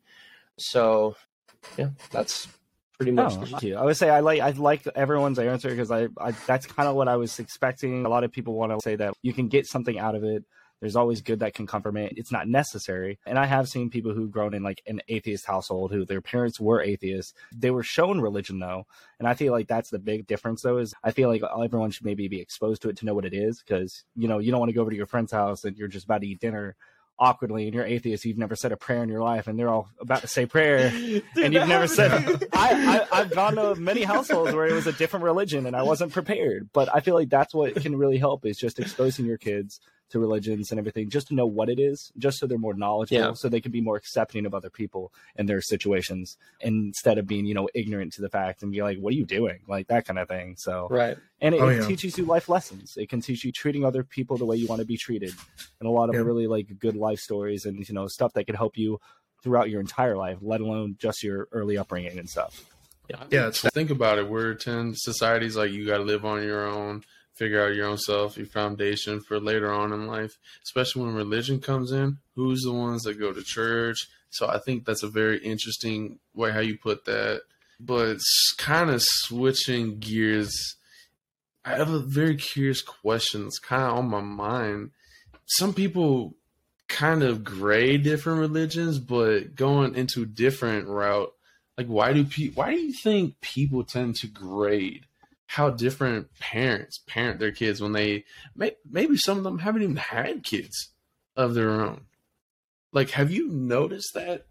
So, 0.56 1.14
yeah, 1.78 1.90
that's 2.10 2.48
pretty 2.96 3.12
oh, 3.12 3.14
much. 3.14 3.52
Oh, 3.54 3.58
you. 3.62 3.76
I 3.76 3.84
would 3.84 3.96
say 3.96 4.10
I 4.10 4.20
like 4.20 4.40
I 4.40 4.50
like 4.50 4.84
everyone's 4.96 5.38
answer 5.38 5.70
because 5.70 5.92
I, 5.92 6.08
I 6.18 6.32
that's 6.48 6.66
kind 6.66 6.88
of 6.88 6.96
what 6.96 7.06
I 7.06 7.14
was 7.14 7.38
expecting. 7.38 8.04
A 8.04 8.08
lot 8.08 8.24
of 8.24 8.32
people 8.32 8.54
want 8.54 8.72
to 8.72 8.80
say 8.82 8.96
that 8.96 9.14
you 9.22 9.32
can 9.32 9.46
get 9.46 9.68
something 9.68 10.00
out 10.00 10.16
of 10.16 10.24
it. 10.24 10.44
There's 10.80 10.96
always 10.96 11.22
good 11.22 11.40
that 11.40 11.54
can 11.54 11.66
come 11.66 11.82
from 11.82 11.96
it. 11.96 12.14
It's 12.16 12.32
not 12.32 12.48
necessary. 12.48 13.18
And 13.26 13.38
I 13.38 13.46
have 13.46 13.68
seen 13.68 13.90
people 13.90 14.12
who've 14.12 14.30
grown 14.30 14.54
in 14.54 14.62
like 14.62 14.82
an 14.86 15.00
atheist 15.08 15.46
household 15.46 15.92
who 15.92 16.04
their 16.04 16.20
parents 16.20 16.60
were 16.60 16.82
atheists. 16.82 17.32
They 17.56 17.70
were 17.70 17.82
shown 17.82 18.20
religion 18.20 18.58
though. 18.58 18.86
And 19.18 19.28
I 19.28 19.34
feel 19.34 19.52
like 19.52 19.68
that's 19.68 19.90
the 19.90 19.98
big 19.98 20.26
difference 20.26 20.62
though 20.62 20.78
is 20.78 20.94
I 21.02 21.12
feel 21.12 21.28
like 21.28 21.42
everyone 21.42 21.90
should 21.90 22.04
maybe 22.04 22.28
be 22.28 22.40
exposed 22.40 22.82
to 22.82 22.88
it 22.90 22.96
to 22.98 23.06
know 23.06 23.14
what 23.14 23.24
it 23.24 23.34
is 23.34 23.60
because, 23.60 24.04
you 24.16 24.28
know, 24.28 24.38
you 24.38 24.50
don't 24.50 24.60
want 24.60 24.70
to 24.70 24.74
go 24.74 24.82
over 24.82 24.90
to 24.90 24.96
your 24.96 25.06
friend's 25.06 25.32
house 25.32 25.64
and 25.64 25.76
you're 25.76 25.88
just 25.88 26.04
about 26.04 26.20
to 26.20 26.26
eat 26.26 26.40
dinner 26.40 26.76
awkwardly 27.18 27.66
and 27.66 27.74
you're 27.74 27.84
atheist 27.84 28.24
you've 28.24 28.38
never 28.38 28.56
said 28.56 28.72
a 28.72 28.76
prayer 28.76 29.02
in 29.02 29.08
your 29.08 29.22
life 29.22 29.46
and 29.46 29.56
they're 29.56 29.68
all 29.68 29.88
about 30.00 30.20
to 30.20 30.26
say 30.26 30.46
prayer 30.46 30.88
and 31.36 31.54
you've 31.54 31.68
never 31.68 31.86
said 31.86 32.10
I, 32.52 33.06
I 33.12 33.20
i've 33.20 33.30
gone 33.30 33.54
to 33.54 33.76
many 33.76 34.02
households 34.02 34.52
where 34.52 34.66
it 34.66 34.72
was 34.72 34.88
a 34.88 34.92
different 34.92 35.24
religion 35.24 35.66
and 35.66 35.76
i 35.76 35.82
wasn't 35.82 36.12
prepared 36.12 36.70
but 36.72 36.92
i 36.92 36.98
feel 36.98 37.14
like 37.14 37.28
that's 37.28 37.54
what 37.54 37.76
can 37.76 37.96
really 37.96 38.18
help 38.18 38.44
is 38.44 38.58
just 38.58 38.80
exposing 38.80 39.26
your 39.26 39.38
kids 39.38 39.78
to 40.14 40.18
religions 40.18 40.70
and 40.70 40.78
everything 40.78 41.10
just 41.10 41.26
to 41.28 41.34
know 41.34 41.44
what 41.46 41.68
it 41.68 41.78
is 41.78 42.10
just 42.18 42.38
so 42.38 42.46
they're 42.46 42.56
more 42.56 42.74
knowledgeable 42.74 43.20
Yeah. 43.20 43.32
so 43.34 43.48
they 43.48 43.60
can 43.60 43.70
be 43.72 43.80
more 43.82 43.96
accepting 43.96 44.46
of 44.46 44.54
other 44.54 44.70
people 44.70 45.12
and 45.36 45.48
their 45.48 45.60
situations 45.60 46.38
instead 46.60 47.18
of 47.18 47.26
being 47.26 47.44
you 47.46 47.54
know 47.54 47.68
ignorant 47.74 48.12
to 48.14 48.22
the 48.22 48.28
fact 48.28 48.62
and 48.62 48.72
be 48.72 48.82
like 48.82 48.98
what 48.98 49.12
are 49.12 49.16
you 49.16 49.26
doing 49.26 49.60
like 49.68 49.88
that 49.88 50.06
kind 50.06 50.18
of 50.18 50.28
thing 50.28 50.54
so 50.56 50.88
Right. 50.90 51.16
and 51.40 51.54
it, 51.54 51.60
Oh, 51.60 51.68
it 51.68 51.76
yeah. 51.80 51.86
teaches 51.86 52.16
you 52.16 52.24
life 52.24 52.48
lessons 52.48 52.96
it 52.96 53.08
can 53.08 53.20
teach 53.20 53.44
you 53.44 53.52
treating 53.52 53.84
other 53.84 54.02
people 54.02 54.36
the 54.36 54.46
way 54.46 54.56
you 54.56 54.66
want 54.66 54.80
to 54.80 54.86
be 54.86 54.96
treated 54.96 55.32
and 55.80 55.86
a 55.88 55.90
lot 55.90 56.08
of 56.08 56.14
Yeah. 56.14 56.22
really 56.22 56.46
like 56.46 56.68
good 56.78 56.96
life 56.96 57.18
stories 57.18 57.66
and 57.66 57.86
you 57.88 57.94
know 57.94 58.06
stuff 58.06 58.32
that 58.34 58.44
can 58.46 58.54
help 58.54 58.76
you 58.78 58.98
throughout 59.42 59.68
your 59.68 59.80
entire 59.80 60.16
life 60.16 60.38
let 60.40 60.60
alone 60.60 60.96
just 60.98 61.22
your 61.22 61.48
early 61.52 61.76
upbringing 61.76 62.18
and 62.18 62.30
stuff 62.30 62.64
Yeah, 63.30 63.48
it's 63.48 63.60
think 63.60 63.90
about 63.90 64.18
it. 64.18 64.26
We're 64.30 64.54
ten 64.54 64.94
societies 64.94 65.56
like 65.56 65.70
you 65.72 65.84
got 65.86 65.98
to 65.98 66.04
live 66.04 66.24
on 66.24 66.42
your 66.42 66.66
own, 66.66 67.04
figure 67.34 67.64
out 67.64 67.74
your 67.74 67.86
own 67.86 67.98
self, 67.98 68.36
your 68.36 68.46
foundation 68.46 69.20
for 69.20 69.40
later 69.40 69.72
on 69.72 69.92
in 69.92 70.06
life. 70.06 70.38
Especially 70.62 71.02
when 71.02 71.14
religion 71.14 71.60
comes 71.60 71.92
in, 71.92 72.18
who's 72.34 72.62
the 72.62 72.72
ones 72.72 73.02
that 73.02 73.18
go 73.18 73.32
to 73.32 73.42
church? 73.42 74.08
So 74.30 74.48
I 74.48 74.58
think 74.58 74.84
that's 74.84 75.02
a 75.02 75.08
very 75.08 75.38
interesting 75.38 76.18
way 76.34 76.50
how 76.50 76.60
you 76.60 76.78
put 76.78 77.04
that. 77.04 77.42
But 77.78 78.18
kind 78.56 78.90
of 78.90 79.02
switching 79.02 79.98
gears, 79.98 80.76
I 81.64 81.76
have 81.76 81.90
a 81.90 81.98
very 81.98 82.36
curious 82.36 82.82
question. 82.82 83.46
It's 83.46 83.58
kind 83.58 83.82
of 83.82 83.98
on 83.98 84.08
my 84.08 84.20
mind. 84.20 84.90
Some 85.46 85.74
people 85.74 86.34
kind 86.88 87.22
of 87.22 87.44
grade 87.44 88.02
different 88.02 88.40
religions, 88.40 88.98
but 88.98 89.54
going 89.56 89.94
into 89.94 90.26
different 90.26 90.88
route 90.88 91.32
like 91.76 91.86
why 91.86 92.12
do 92.12 92.24
pe- 92.24 92.50
why 92.50 92.74
do 92.74 92.80
you 92.80 92.92
think 92.92 93.40
people 93.40 93.84
tend 93.84 94.16
to 94.16 94.26
grade 94.26 95.06
how 95.54 95.70
different 95.70 96.28
parents 96.38 96.98
parent 97.06 97.38
their 97.38 97.52
kids 97.52 97.80
when 97.80 97.92
they 97.92 98.24
may- 98.56 98.76
maybe 98.88 99.16
some 99.16 99.38
of 99.38 99.44
them 99.44 99.60
haven't 99.60 99.82
even 99.82 99.96
had 99.96 100.42
kids 100.44 100.90
of 101.36 101.54
their 101.54 101.70
own. 101.70 102.02
Like 102.92 103.10
have 103.10 103.30
you 103.30 103.48
noticed 103.48 104.14
that? 104.14 104.46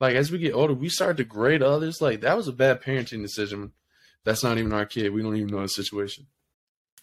Like 0.00 0.16
as 0.16 0.30
we 0.30 0.38
get 0.38 0.54
older 0.54 0.74
we 0.74 0.88
start 0.88 1.16
to 1.18 1.24
grade 1.24 1.62
others. 1.62 2.00
Like 2.00 2.20
that 2.20 2.36
was 2.36 2.48
a 2.48 2.52
bad 2.52 2.82
parenting 2.82 3.22
decision. 3.22 3.72
That's 4.24 4.42
not 4.42 4.58
even 4.58 4.72
our 4.72 4.86
kid. 4.86 5.12
We 5.12 5.22
don't 5.22 5.36
even 5.36 5.48
know 5.48 5.62
the 5.62 5.68
situation. 5.68 6.26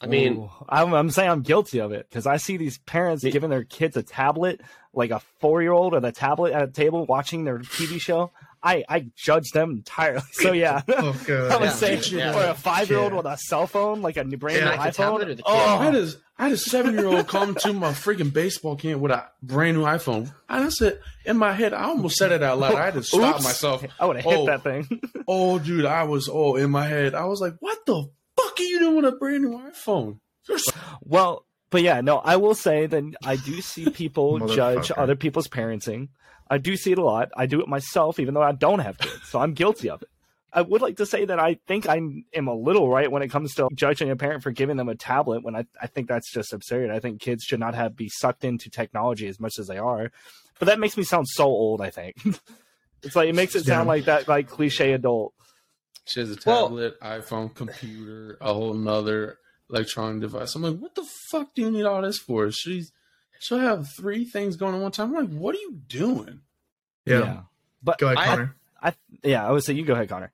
I 0.01 0.07
mean, 0.07 0.37
Ooh, 0.37 0.49
I'm, 0.69 0.93
I'm 0.93 1.09
saying 1.09 1.29
I'm 1.29 1.41
guilty 1.41 1.79
of 1.79 1.91
it 1.91 2.07
because 2.09 2.25
I 2.25 2.37
see 2.37 2.55
these 2.55 2.77
parents 2.77 3.23
Me- 3.23 3.31
giving 3.31 3.49
their 3.49 3.65
kids 3.65 3.97
a 3.97 4.03
tablet, 4.03 4.61
like 4.93 5.11
a 5.11 5.19
four 5.41 5.61
year 5.61 5.73
old 5.73 5.93
with 5.93 6.05
a 6.05 6.11
tablet 6.11 6.53
at 6.53 6.63
a 6.63 6.67
table 6.71 7.05
watching 7.05 7.43
their 7.43 7.59
TV 7.59 7.99
show. 7.99 8.31
I, 8.61 8.83
I 8.89 9.05
judge 9.15 9.51
them 9.51 9.71
entirely. 9.71 10.21
So 10.33 10.51
yeah, 10.51 10.81
oh 10.87 11.09
I 11.29 11.57
would 11.57 11.63
Yeah. 11.65 11.69
say, 11.69 11.97
Yeah. 11.97 12.35
or 12.37 12.51
a 12.51 12.53
five 12.53 12.89
year 12.89 12.99
old 12.99 13.13
with 13.13 13.25
a 13.25 13.37
cell 13.37 13.67
phone, 13.67 14.01
like 14.01 14.17
a 14.17 14.23
new 14.23 14.37
brand 14.37 14.59
Yeah, 14.59 14.71
new 14.71 14.77
like 14.77 14.91
the 14.93 14.97
tablet 14.97 15.29
or 15.29 15.33
iPhone. 15.33 15.37
the 15.37 15.43
Oh, 15.45 15.55
I 15.79 15.83
had 15.85 15.95
a 15.95 16.07
I 16.37 16.43
had 16.43 16.51
a 16.53 16.57
seven 16.57 16.93
year 16.95 17.07
old 17.07 17.27
come 17.27 17.55
to 17.55 17.73
my 17.73 17.91
freaking 17.91 18.31
baseball 18.33 18.75
camp 18.77 19.01
with 19.01 19.11
a 19.11 19.25
brand 19.43 19.77
new 19.77 19.83
iPhone. 19.83 20.33
And 20.49 20.65
I 20.65 20.69
said 20.69 20.99
in 21.25 21.37
my 21.37 21.51
head, 21.53 21.73
I 21.73 21.83
almost 21.83 22.17
said 22.17 22.31
it 22.31 22.41
out 22.43 22.59
loud. 22.59 22.75
I 22.75 22.85
had 22.85 22.93
to 22.95 23.03
stop 23.03 23.35
Oops. 23.35 23.43
myself. 23.43 23.83
I 23.99 24.05
would 24.05 24.15
have 24.17 24.25
hit 24.25 24.37
Oh. 24.37 24.45
that 24.45 24.63
thing. 24.63 25.01
Oh, 25.31 25.59
dude, 25.59 25.85
I 25.85 26.03
was 26.03 26.27
oh 26.31 26.55
in 26.55 26.71
my 26.71 26.87
head. 26.87 27.13
I 27.13 27.25
was 27.25 27.39
like, 27.39 27.53
"What 27.59 27.77
the 27.85 28.09
fuck 28.35 28.59
are 28.59 28.63
you 28.63 28.79
doing 28.79 28.95
with 28.95 29.05
a 29.05 29.11
brand 29.11 29.43
new 29.43 29.57
iPhone?" 29.59 30.19
So- 30.43 30.71
Well, 31.01 31.45
but 31.69 31.83
yeah, 31.83 32.01
no, 32.01 32.17
I 32.17 32.37
will 32.37 32.55
say 32.55 32.87
that 32.87 33.03
I 33.23 33.35
do 33.35 33.61
see 33.61 33.89
people 33.91 34.39
judge 34.47 34.91
other 34.97 35.15
people's 35.15 35.47
parenting. 35.47 36.09
I 36.49 36.57
do 36.57 36.75
see 36.75 36.91
it 36.91 36.97
a 36.97 37.03
lot. 37.03 37.29
I 37.37 37.45
do 37.45 37.61
it 37.61 37.67
myself, 37.67 38.19
even 38.19 38.33
though 38.33 38.41
I 38.41 38.51
don't 38.53 38.79
have 38.79 38.97
kids, 38.97 39.27
so 39.29 39.39
I'm 39.39 39.53
guilty 39.53 39.89
of 39.89 40.01
it. 40.01 40.09
I 40.51 40.61
would 40.63 40.81
like 40.81 40.97
to 40.97 41.05
say 41.05 41.25
that 41.25 41.39
I 41.39 41.59
think 41.67 41.87
I 41.87 41.97
am 42.33 42.47
a 42.47 42.55
little 42.55 42.89
right 42.89 43.11
when 43.11 43.21
it 43.21 43.27
comes 43.29 43.53
to 43.55 43.67
judging 43.75 44.09
a 44.09 44.15
parent 44.15 44.41
for 44.41 44.49
giving 44.49 44.77
them 44.77 44.89
a 44.89 44.95
tablet. 44.95 45.43
When 45.43 45.55
I, 45.55 45.65
I 45.79 45.85
think 45.85 46.07
that's 46.07 46.31
just 46.33 46.53
absurd. 46.53 46.89
I 46.89 46.99
think 46.99 47.21
kids 47.21 47.43
should 47.43 47.59
not 47.59 47.75
have 47.75 47.95
be 47.95 48.09
sucked 48.09 48.43
into 48.43 48.69
technology 48.71 49.27
as 49.27 49.39
much 49.39 49.59
as 49.59 49.67
they 49.67 49.77
are. 49.77 50.11
But 50.57 50.65
that 50.65 50.79
makes 50.79 50.97
me 50.97 51.03
sound 51.03 51.27
so 51.27 51.45
old. 51.45 51.81
I 51.81 51.91
think 51.91 52.15
it's 53.03 53.15
like 53.15 53.29
it 53.29 53.35
makes 53.35 53.53
it 53.53 53.65
sound 53.65 53.85
Yeah. 53.85 53.93
like 53.93 54.05
that 54.05 54.27
like 54.27 54.49
cliche 54.49 54.93
adult. 54.93 55.33
She 56.05 56.19
has 56.21 56.31
a 56.31 56.37
Well- 56.47 56.69
tablet, 56.69 56.99
iPhone, 56.99 57.53
computer, 57.53 58.39
a 58.41 58.51
whole 58.51 58.73
nother 58.73 59.37
electronic 59.69 60.21
device. 60.21 60.55
I'm 60.55 60.63
like, 60.63 60.77
what 60.79 60.95
the 60.95 61.07
fuck 61.29 61.53
do 61.53 61.61
you 61.61 61.69
need 61.69 61.85
all 61.85 62.01
this 62.01 62.17
for? 62.17 62.49
She's 62.51 62.91
she'll 63.39 63.57
have 63.59 63.87
three 63.89 64.25
things 64.25 64.55
going 64.55 64.75
on 64.75 64.81
one 64.81 64.91
time. 64.91 65.15
I'm 65.15 65.25
like, 65.31 65.39
what 65.39 65.55
are 65.55 65.59
you 65.59 65.73
doing? 65.87 66.41
Yeah. 67.05 67.41
But 67.81 67.97
Go 67.97 68.07
ahead, 68.07 68.17
Connor. 68.17 68.55
I- 68.81 68.91
Connor. 68.91 68.95
yeah, 69.23 69.47
I 69.47 69.51
would 69.51 69.63
say 69.63 69.73
you 69.73 69.85
go 69.85 69.93
ahead, 69.93 70.09
Connor. 70.09 70.31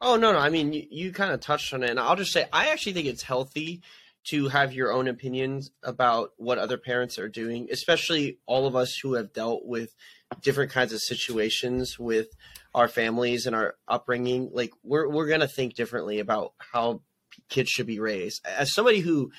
Oh 0.00 0.16
no, 0.16 0.32
no. 0.32 0.38
I 0.38 0.50
mean, 0.50 0.72
you, 0.72 0.84
you 0.90 1.12
kind 1.12 1.32
of 1.32 1.40
touched 1.40 1.72
on 1.72 1.82
it, 1.84 1.90
and 1.90 2.00
I'll 2.00 2.16
just 2.16 2.32
say 2.32 2.46
I 2.52 2.70
actually 2.70 2.92
think 2.94 3.06
it's 3.06 3.22
healthy 3.22 3.82
to 4.30 4.48
have 4.48 4.72
your 4.72 4.92
own 4.92 5.08
opinions 5.08 5.70
about 5.82 6.30
what 6.36 6.58
other 6.58 6.76
parents 6.76 7.18
are 7.18 7.28
doing, 7.28 7.68
especially 7.72 8.38
all 8.46 8.66
of 8.66 8.74
us 8.76 8.96
who 9.02 9.14
have 9.14 9.32
dealt 9.32 9.64
with 9.64 9.94
different 10.42 10.70
kinds 10.72 10.92
of 10.92 11.00
situations 11.00 11.98
with 11.98 12.28
our 12.74 12.88
families 12.88 13.46
and 13.46 13.54
our 13.54 13.74
upbringing. 13.86 14.50
Like 14.52 14.72
we're 14.82 15.08
we're 15.08 15.28
gonna 15.28 15.46
think 15.48 15.74
differently 15.74 16.18
about 16.18 16.52
how 16.58 17.02
kids 17.48 17.70
should 17.70 17.86
be 17.86 18.00
raised. 18.00 18.44
As 18.44 18.72
somebody 18.74 19.00
who, 19.00 19.30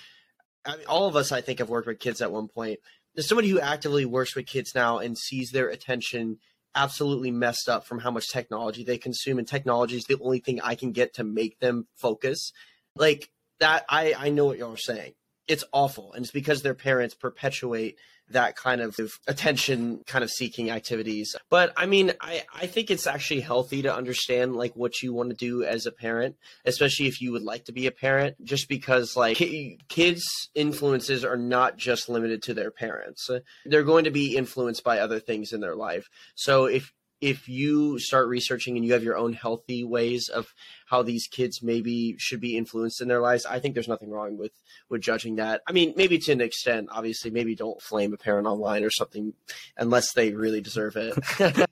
I 0.66 0.78
mean, 0.78 0.86
all 0.88 1.08
of 1.08 1.16
us, 1.16 1.32
I 1.32 1.42
think, 1.42 1.60
have 1.60 1.70
worked 1.70 1.88
with 1.88 2.00
kids 2.00 2.22
at 2.22 2.32
one 2.32 2.48
point. 2.48 2.80
As 3.18 3.28
somebody 3.28 3.50
who 3.50 3.60
actively 3.60 4.06
works 4.06 4.36
with 4.36 4.48
kids 4.48 4.74
now 4.74 4.98
and 5.00 5.18
sees 5.18 5.52
their 5.52 5.68
attention 5.70 6.38
absolutely 6.74 7.32
messed 7.32 7.70
up 7.70 7.86
from 7.86 8.00
how 8.00 8.12
much 8.12 8.32
technology 8.32 8.84
they 8.84 8.98
consume? 8.98 9.38
And 9.38 9.48
technology 9.48 9.98
is 9.98 10.06
the 10.06 10.18
only 10.22 10.40
thing 10.40 10.60
i 10.62 10.76
can 10.76 10.92
get 10.92 11.14
to 11.16 11.24
make 11.24 11.60
them 11.60 11.88
focus. 11.96 12.52
Like 12.96 13.30
that 13.60 13.86
i 13.90 14.14
i 14.18 14.30
know 14.30 14.46
what 14.46 14.58
y'all 14.58 14.74
are 14.74 14.78
saying 14.78 15.14
it's 15.48 15.64
awful 15.72 16.14
and 16.14 16.24
it's 16.24 16.32
because 16.32 16.62
their 16.62 16.74
parents 16.74 17.16
perpetuate 17.16 17.98
that 18.30 18.56
kind 18.56 18.82
of 18.82 18.96
attention 19.28 20.02
kind 20.08 20.24
of 20.24 20.30
seeking 20.30 20.72
activities. 20.72 21.36
But 21.50 21.74
i 21.78 21.86
mean 21.86 22.14
i 22.22 22.44
i 22.56 22.68
think 22.68 22.90
it's 22.90 23.06
actually 23.06 23.42
healthy 23.42 23.82
to 23.82 23.94
understand 23.94 24.56
like 24.56 24.76
what 24.76 25.02
you 25.02 25.14
want 25.14 25.30
to 25.30 25.36
do 25.36 25.64
as 25.64 25.86
a 25.86 25.92
parent 25.92 26.36
especially 26.66 27.08
if 27.08 27.22
you 27.22 27.32
would 27.32 27.44
like 27.44 27.66
to 27.66 27.72
be 27.72 27.86
a 27.86 27.92
parent 27.92 28.36
just 28.44 28.70
because 28.70 29.16
like 29.16 29.38
ki- 29.38 29.78
kids 29.90 30.24
influences 30.56 31.26
are 31.26 31.38
not 31.38 31.78
just 31.78 32.10
limited 32.10 32.42
to 32.44 32.54
their 32.54 32.72
parents. 32.72 33.30
They're 33.66 33.84
going 33.84 34.06
to 34.06 34.12
be 34.12 34.36
influenced 34.36 34.84
by 34.84 35.00
other 35.00 35.20
things 35.20 35.52
in 35.52 35.62
their 35.62 35.76
life. 35.76 36.08
So 36.36 36.66
if 36.66 36.92
if 37.24 37.48
you 37.48 37.98
start 38.00 38.28
researching 38.28 38.76
and 38.76 38.86
you 38.86 38.92
have 38.94 39.04
your 39.04 39.18
own 39.18 39.32
healthy 39.34 39.84
ways 39.86 40.28
of 40.28 40.54
how 40.88 41.02
these 41.02 41.26
kids 41.28 41.64
maybe 41.64 42.16
should 42.20 42.42
be 42.42 42.58
influenced 42.58 43.02
in 43.02 43.08
their 43.08 43.22
lives, 43.22 43.46
I 43.46 43.60
think 43.60 43.74
there's 43.74 43.88
nothing 43.88 44.10
wrong 44.12 44.38
with 44.38 44.52
with 44.90 45.02
judging 45.02 45.38
that. 45.38 45.62
I 45.68 45.72
mean, 45.72 45.94
maybe 45.96 46.20
to 46.20 46.32
an 46.34 46.42
extent, 46.42 46.90
obviously, 46.92 47.32
maybe 47.32 47.56
don't 47.56 47.82
flame 47.82 48.14
a 48.14 48.18
parent 48.18 48.46
online 48.46 48.84
or 48.84 48.90
something 48.90 49.34
unless 49.78 50.14
they 50.14 50.34
really 50.34 50.60
deserve 50.62 50.96
it. 50.98 51.14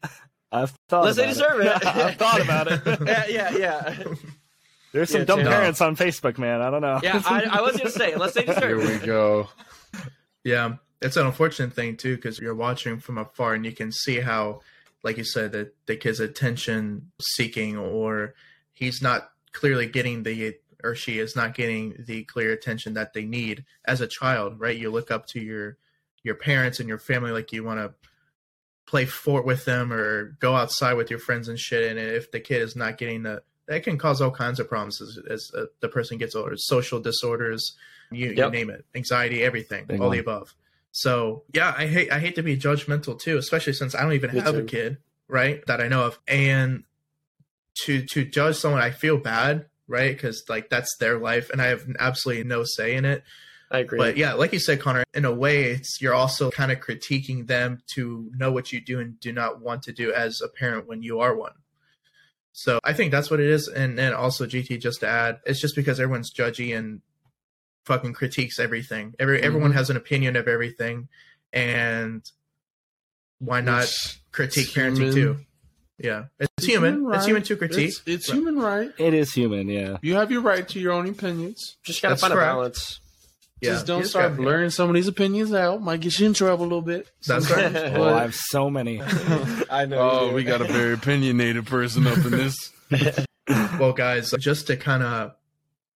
I've 0.53 0.71
thought 0.89 1.01
unless 1.01 1.17
they 1.17 1.27
deserve 1.27 1.59
it. 1.61 1.85
I've 1.85 2.15
thought 2.15 2.41
about 2.41 2.67
it. 2.71 2.81
yeah, 3.07 3.25
yeah, 3.27 3.57
yeah. 3.57 4.03
There's 4.93 5.09
some 5.09 5.21
Yeah, 5.21 5.25
dumb 5.25 5.39
Tim. 5.39 5.47
parents 5.47 5.81
on 5.81 5.95
Facebook, 5.95 6.37
man. 6.37 6.61
I 6.61 6.69
don't 6.69 6.81
know. 6.81 6.99
Yeah, 7.03 7.21
I, 7.25 7.43
I 7.43 7.61
was 7.61 7.77
gonna 7.77 7.89
say 7.89 8.13
unless 8.13 8.33
they 8.33 8.43
deserve. 8.43 8.63
It. 8.63 8.67
Here 8.67 8.77
we 8.77 8.85
it. 8.95 9.03
go. 9.05 9.49
Yeah, 10.43 10.75
it's 11.01 11.17
an 11.17 11.25
unfortunate 11.25 11.73
thing 11.73 11.97
too 11.97 12.15
because 12.15 12.39
you're 12.39 12.55
watching 12.55 12.99
from 12.99 13.17
afar 13.17 13.53
and 13.53 13.65
you 13.65 13.71
can 13.71 13.91
see 13.91 14.19
how, 14.19 14.61
like 15.03 15.17
you 15.17 15.23
said, 15.23 15.51
that 15.53 15.75
the 15.85 15.95
kid's 15.95 16.19
attention 16.19 17.11
seeking 17.19 17.77
or 17.77 18.35
he's 18.73 19.01
not 19.01 19.31
clearly 19.51 19.87
getting 19.87 20.23
the 20.23 20.55
or 20.83 20.95
she 20.95 21.19
is 21.19 21.35
not 21.35 21.53
getting 21.53 21.95
the 22.07 22.23
clear 22.23 22.51
attention 22.51 22.93
that 22.95 23.13
they 23.13 23.23
need 23.25 23.65
as 23.85 24.01
a 24.01 24.07
child, 24.07 24.59
right? 24.59 24.77
You 24.77 24.89
look 24.89 25.11
up 25.11 25.27
to 25.27 25.39
your 25.39 25.77
your 26.23 26.35
parents 26.35 26.79
and 26.79 26.87
your 26.87 26.99
family 26.99 27.31
like 27.31 27.51
you 27.51 27.63
want 27.63 27.79
to 27.79 27.93
play 28.85 29.05
fort 29.05 29.45
with 29.45 29.65
them 29.65 29.91
or 29.93 30.35
go 30.39 30.55
outside 30.55 30.93
with 30.93 31.09
your 31.09 31.19
friends 31.19 31.47
and 31.47 31.59
shit. 31.59 31.89
And 31.89 31.99
if 31.99 32.31
the 32.31 32.39
kid 32.39 32.61
is 32.61 32.75
not 32.75 32.97
getting 32.97 33.23
the 33.23 33.43
that 33.67 33.83
can 33.83 33.97
cause 33.97 34.21
all 34.21 34.31
kinds 34.31 34.59
of 34.59 34.67
problems 34.67 35.01
as, 35.01 35.19
as 35.29 35.51
uh, 35.57 35.65
the 35.79 35.87
person 35.87 36.17
gets 36.17 36.35
older, 36.35 36.55
social 36.57 36.99
disorders, 36.99 37.77
you, 38.11 38.31
you 38.31 38.49
name 38.49 38.69
it, 38.69 38.85
anxiety, 38.95 39.43
everything, 39.43 39.85
Big 39.85 40.01
all 40.01 40.09
the 40.09 40.19
above. 40.19 40.53
So 40.91 41.43
yeah, 41.53 41.73
I 41.77 41.87
hate 41.87 42.11
I 42.11 42.19
hate 42.19 42.35
to 42.35 42.43
be 42.43 42.57
judgmental 42.57 43.19
too, 43.19 43.37
especially 43.37 43.73
since 43.73 43.95
I 43.95 44.01
don't 44.01 44.13
even 44.13 44.33
Me 44.33 44.41
have 44.41 44.55
a 44.55 44.63
kid, 44.63 44.97
right? 45.27 45.65
That 45.67 45.81
I 45.81 45.87
know 45.87 46.05
of, 46.05 46.19
and 46.27 46.83
to 47.83 48.05
to 48.07 48.25
judge 48.25 48.57
someone, 48.57 48.81
I 48.81 48.91
feel 48.91 49.17
bad, 49.17 49.67
right? 49.87 50.13
Because 50.13 50.43
like 50.49 50.69
that's 50.69 50.97
their 50.97 51.17
life, 51.17 51.49
and 51.49 51.61
I 51.61 51.67
have 51.67 51.85
absolutely 51.99 52.43
no 52.43 52.63
say 52.65 52.95
in 52.95 53.05
it. 53.05 53.23
I 53.71 53.79
agree. 53.79 53.99
But 53.99 54.17
yeah, 54.17 54.33
like 54.33 54.51
you 54.51 54.59
said, 54.59 54.81
Connor, 54.81 55.05
in 55.13 55.23
a 55.23 55.33
way, 55.33 55.71
it's 55.71 56.01
you're 56.01 56.13
also 56.13 56.51
kind 56.51 56.73
of 56.73 56.79
critiquing 56.79 57.47
them 57.47 57.81
to 57.93 58.29
know 58.35 58.51
what 58.51 58.73
you 58.73 58.81
do 58.81 58.99
and 58.99 59.17
do 59.21 59.31
not 59.31 59.61
want 59.61 59.83
to 59.83 59.93
do 59.93 60.13
as 60.13 60.41
a 60.41 60.49
parent 60.49 60.87
when 60.87 61.01
you 61.01 61.21
are 61.21 61.33
one. 61.33 61.53
So 62.51 62.79
I 62.83 62.91
think 62.91 63.11
that's 63.11 63.31
what 63.31 63.39
it 63.39 63.49
is, 63.49 63.69
and 63.69 63.97
then 63.97 64.13
also 64.13 64.45
GT 64.45 64.81
just 64.81 64.99
to 64.99 65.07
add, 65.07 65.39
it's 65.45 65.61
just 65.61 65.73
because 65.73 66.01
everyone's 66.01 66.33
judgy 66.33 66.77
and 66.77 67.01
fucking 67.85 68.13
critiques 68.13 68.59
everything. 68.59 69.13
Every 69.19 69.37
mm-hmm. 69.37 69.45
everyone 69.45 69.73
has 69.73 69.89
an 69.89 69.97
opinion 69.97 70.35
of 70.35 70.47
everything, 70.47 71.07
and 71.53 72.23
why 73.39 73.61
not 73.61 73.83
It's- 73.83 74.19
critique 74.31 74.67
it's 74.67 74.77
parenting 74.77 75.13
human. 75.13 75.13
too? 75.13 75.37
Yeah, 75.97 76.25
it's, 76.39 76.65
human. 76.65 76.95
It's 76.95 77.03
right. 77.03 77.25
human 77.25 77.43
to 77.43 77.55
critique. 77.55 77.89
It's, 77.89 78.01
it's 78.07 78.31
human 78.31 78.57
right. 78.57 78.89
It 78.97 79.13
is 79.13 79.33
human, 79.33 79.69
yeah. 79.69 79.97
You 80.01 80.15
have 80.15 80.31
your 80.31 80.41
right 80.41 80.67
to 80.69 80.79
your 80.79 80.93
own 80.93 81.07
opinions. 81.07 81.77
Just 81.83 82.01
gotta 82.01 82.13
That's 82.13 82.21
find 82.21 82.33
correct. 82.33 82.51
a 82.51 82.55
balance. 82.55 82.99
Yeah, 83.61 83.73
Just 83.73 83.85
don't 83.85 84.05
start 84.07 84.35
blurring 84.35 84.71
some 84.71 84.89
of 84.89 84.95
these 84.95 85.07
opinions 85.07 85.53
out. 85.53 85.83
Might 85.83 85.99
get 85.99 86.19
you 86.19 86.25
in 86.25 86.33
trouble 86.33 86.63
a 86.63 86.65
little 86.65 86.81
bit. 86.81 87.07
That's 87.27 87.49
right. 87.51 87.75
Oh, 87.95 88.15
I 88.15 88.21
have 88.21 88.33
so 88.33 88.71
many. 88.71 88.99
I 89.69 89.85
know. 89.85 89.99
oh, 89.99 90.33
we 90.33 90.43
got 90.43 90.61
a 90.61 90.63
very 90.63 90.93
opinionated 90.93 91.67
person 91.67 92.07
up 92.07 92.17
in 92.17 92.31
this. 92.31 92.71
Well, 93.79 93.91
guys, 93.91 94.31
just 94.39 94.67
to 94.67 94.77
kind 94.77 95.03
of 95.03 95.33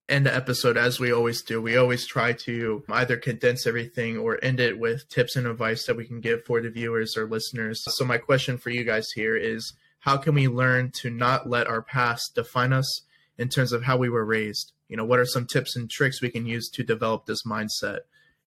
end 0.07 0.25
the 0.25 0.35
episode 0.35 0.77
as 0.77 0.99
we 0.99 1.11
always 1.11 1.41
do, 1.41 1.61
we 1.61 1.77
always 1.77 2.05
try 2.05 2.33
to 2.33 2.83
either 2.89 3.17
condense 3.17 3.65
everything 3.65 4.17
or 4.17 4.43
end 4.43 4.59
it 4.59 4.79
with 4.79 5.09
tips 5.09 5.35
and 5.35 5.47
advice 5.47 5.85
that 5.85 5.97
we 5.97 6.05
can 6.05 6.21
give 6.21 6.43
for 6.43 6.61
the 6.61 6.69
viewers 6.69 7.17
or 7.17 7.27
listeners. 7.27 7.83
So, 7.87 8.05
my 8.05 8.17
question 8.17 8.57
for 8.57 8.69
you 8.69 8.83
guys 8.83 9.07
here 9.15 9.35
is 9.35 9.73
how 9.99 10.17
can 10.17 10.35
we 10.35 10.47
learn 10.47 10.91
to 11.01 11.09
not 11.09 11.49
let 11.49 11.67
our 11.67 11.81
past 11.81 12.35
define 12.35 12.73
us 12.73 13.01
in 13.37 13.49
terms 13.49 13.71
of 13.71 13.83
how 13.83 13.97
we 13.97 14.09
were 14.09 14.25
raised? 14.25 14.73
You 14.87 14.97
know, 14.97 15.05
what 15.05 15.19
are 15.19 15.25
some 15.25 15.47
tips 15.47 15.75
and 15.75 15.89
tricks 15.89 16.21
we 16.21 16.29
can 16.29 16.45
use 16.45 16.69
to 16.69 16.83
develop 16.83 17.25
this 17.25 17.43
mindset? 17.43 18.01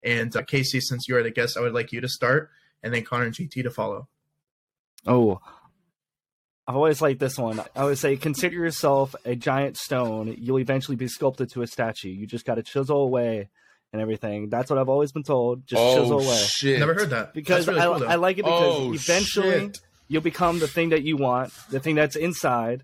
And 0.03 0.35
uh, 0.35 0.43
Casey, 0.43 0.81
since 0.81 1.07
you 1.07 1.15
are 1.15 1.23
the 1.23 1.31
guest, 1.31 1.57
I 1.57 1.61
would 1.61 1.73
like 1.73 1.91
you 1.91 2.01
to 2.01 2.09
start 2.09 2.49
and 2.83 2.93
then 2.93 3.03
Connor 3.03 3.25
and 3.25 3.33
GT 3.33 3.63
to 3.63 3.71
follow. 3.71 4.07
Oh, 5.07 5.39
I've 6.67 6.75
always 6.75 7.01
liked 7.01 7.19
this 7.19 7.37
one. 7.37 7.61
I 7.75 7.83
would 7.85 7.97
say, 7.99 8.15
consider 8.17 8.55
yourself 8.55 9.13
a 9.23 9.35
giant 9.35 9.77
stone. 9.77 10.35
You'll 10.39 10.59
eventually 10.59 10.97
be 10.97 11.07
sculpted 11.07 11.51
to 11.51 11.61
a 11.61 11.67
statue. 11.67 12.09
You 12.09 12.25
just 12.25 12.45
got 12.45 12.55
to 12.55 12.63
chisel 12.63 13.01
away 13.03 13.49
and 13.93 14.01
everything. 14.01 14.49
That's 14.49 14.69
what 14.71 14.79
I've 14.79 14.89
always 14.89 15.11
been 15.11 15.23
told. 15.23 15.67
Just 15.67 15.79
oh, 15.81 15.99
chisel 16.01 16.21
oh 16.21 16.25
away. 16.25 16.37
shit! 16.47 16.79
Never 16.79 16.95
heard 16.95 17.11
that. 17.11 17.33
Because 17.35 17.67
really 17.67 17.81
I, 17.81 17.85
cool. 17.85 18.07
I 18.07 18.15
like 18.15 18.37
it 18.39 18.45
because 18.45 18.77
Oh 18.79 18.93
eventually 18.93 19.59
shit! 19.67 19.77
you'll 20.07 20.21
become 20.23 20.57
the 20.59 20.67
thing 20.67 20.89
that 20.89 21.03
you 21.03 21.17
want, 21.17 21.53
the 21.69 21.79
thing 21.79 21.95
that's 21.95 22.15
inside. 22.15 22.83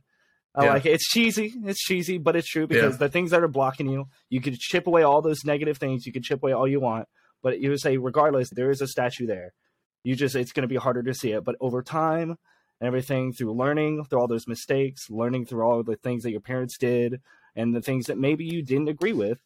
I 0.53 0.65
Yeah. 0.65 0.73
like 0.73 0.85
it. 0.85 0.91
It's 0.91 1.09
cheesy. 1.09 1.53
It's 1.65 1.79
cheesy, 1.79 2.17
but 2.19 2.35
it's 2.35 2.47
true 2.49 2.67
because 2.67 2.93
Yeah. 2.93 2.97
the 2.97 3.09
things 3.09 3.31
that 3.31 3.41
are 3.41 3.47
blocking 3.47 3.89
you, 3.89 4.07
you 4.29 4.41
could 4.41 4.59
chip 4.59 4.85
away 4.85 5.01
all 5.01 5.21
those 5.23 5.43
negative 5.43 5.77
things. 5.79 6.05
You 6.05 6.11
could 6.13 6.23
chip 6.23 6.43
away 6.43 6.51
all 6.51 6.67
you 6.67 6.79
want, 6.79 7.07
but 7.41 7.59
you 7.59 7.69
would 7.71 7.79
say, 7.81 7.97
regardless, 7.97 8.49
there 8.51 8.69
is 8.69 8.81
a 8.81 8.87
statue 8.87 9.25
there. 9.25 9.53
You 10.03 10.15
just, 10.15 10.35
it's 10.35 10.51
going 10.51 10.63
to 10.63 10.67
be 10.67 10.75
harder 10.75 11.01
to 11.03 11.13
see 11.15 11.31
it. 11.31 11.43
But 11.43 11.55
over 11.61 11.81
time 11.81 12.37
and 12.81 12.87
everything, 12.87 13.31
through 13.31 13.53
learning, 13.53 14.03
through 14.05 14.19
all 14.19 14.27
those 14.27 14.47
mistakes, 14.47 15.09
learning 15.09 15.45
through 15.45 15.61
all 15.61 15.83
the 15.83 15.95
things 15.95 16.23
that 16.23 16.31
your 16.31 16.41
parents 16.41 16.77
did 16.77 17.21
and 17.55 17.73
the 17.75 17.81
things 17.81 18.07
that 18.07 18.17
maybe 18.17 18.43
you 18.43 18.63
didn't 18.63 18.89
agree 18.89 19.13
with, 19.13 19.39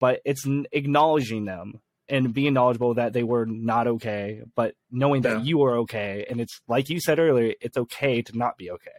but 0.00 0.20
it's 0.24 0.46
n- 0.46 0.66
acknowledging 0.72 1.44
them 1.44 1.80
and 2.08 2.32
being 2.32 2.54
knowledgeable 2.54 2.94
that 2.94 3.12
they 3.12 3.22
were 3.24 3.44
not 3.46 3.86
okay, 3.86 4.42
but 4.54 4.74
knowing 4.90 5.22
that 5.22 5.44
you 5.44 5.62
are 5.64 5.78
okay. 5.78 6.24
And 6.30 6.40
it's 6.40 6.60
like 6.68 6.88
you 6.88 7.00
said 7.00 7.18
earlier, 7.18 7.52
it's 7.60 7.76
okay 7.76 8.22
to 8.22 8.38
not 8.38 8.56
be 8.56 8.70
okay. 8.70 8.90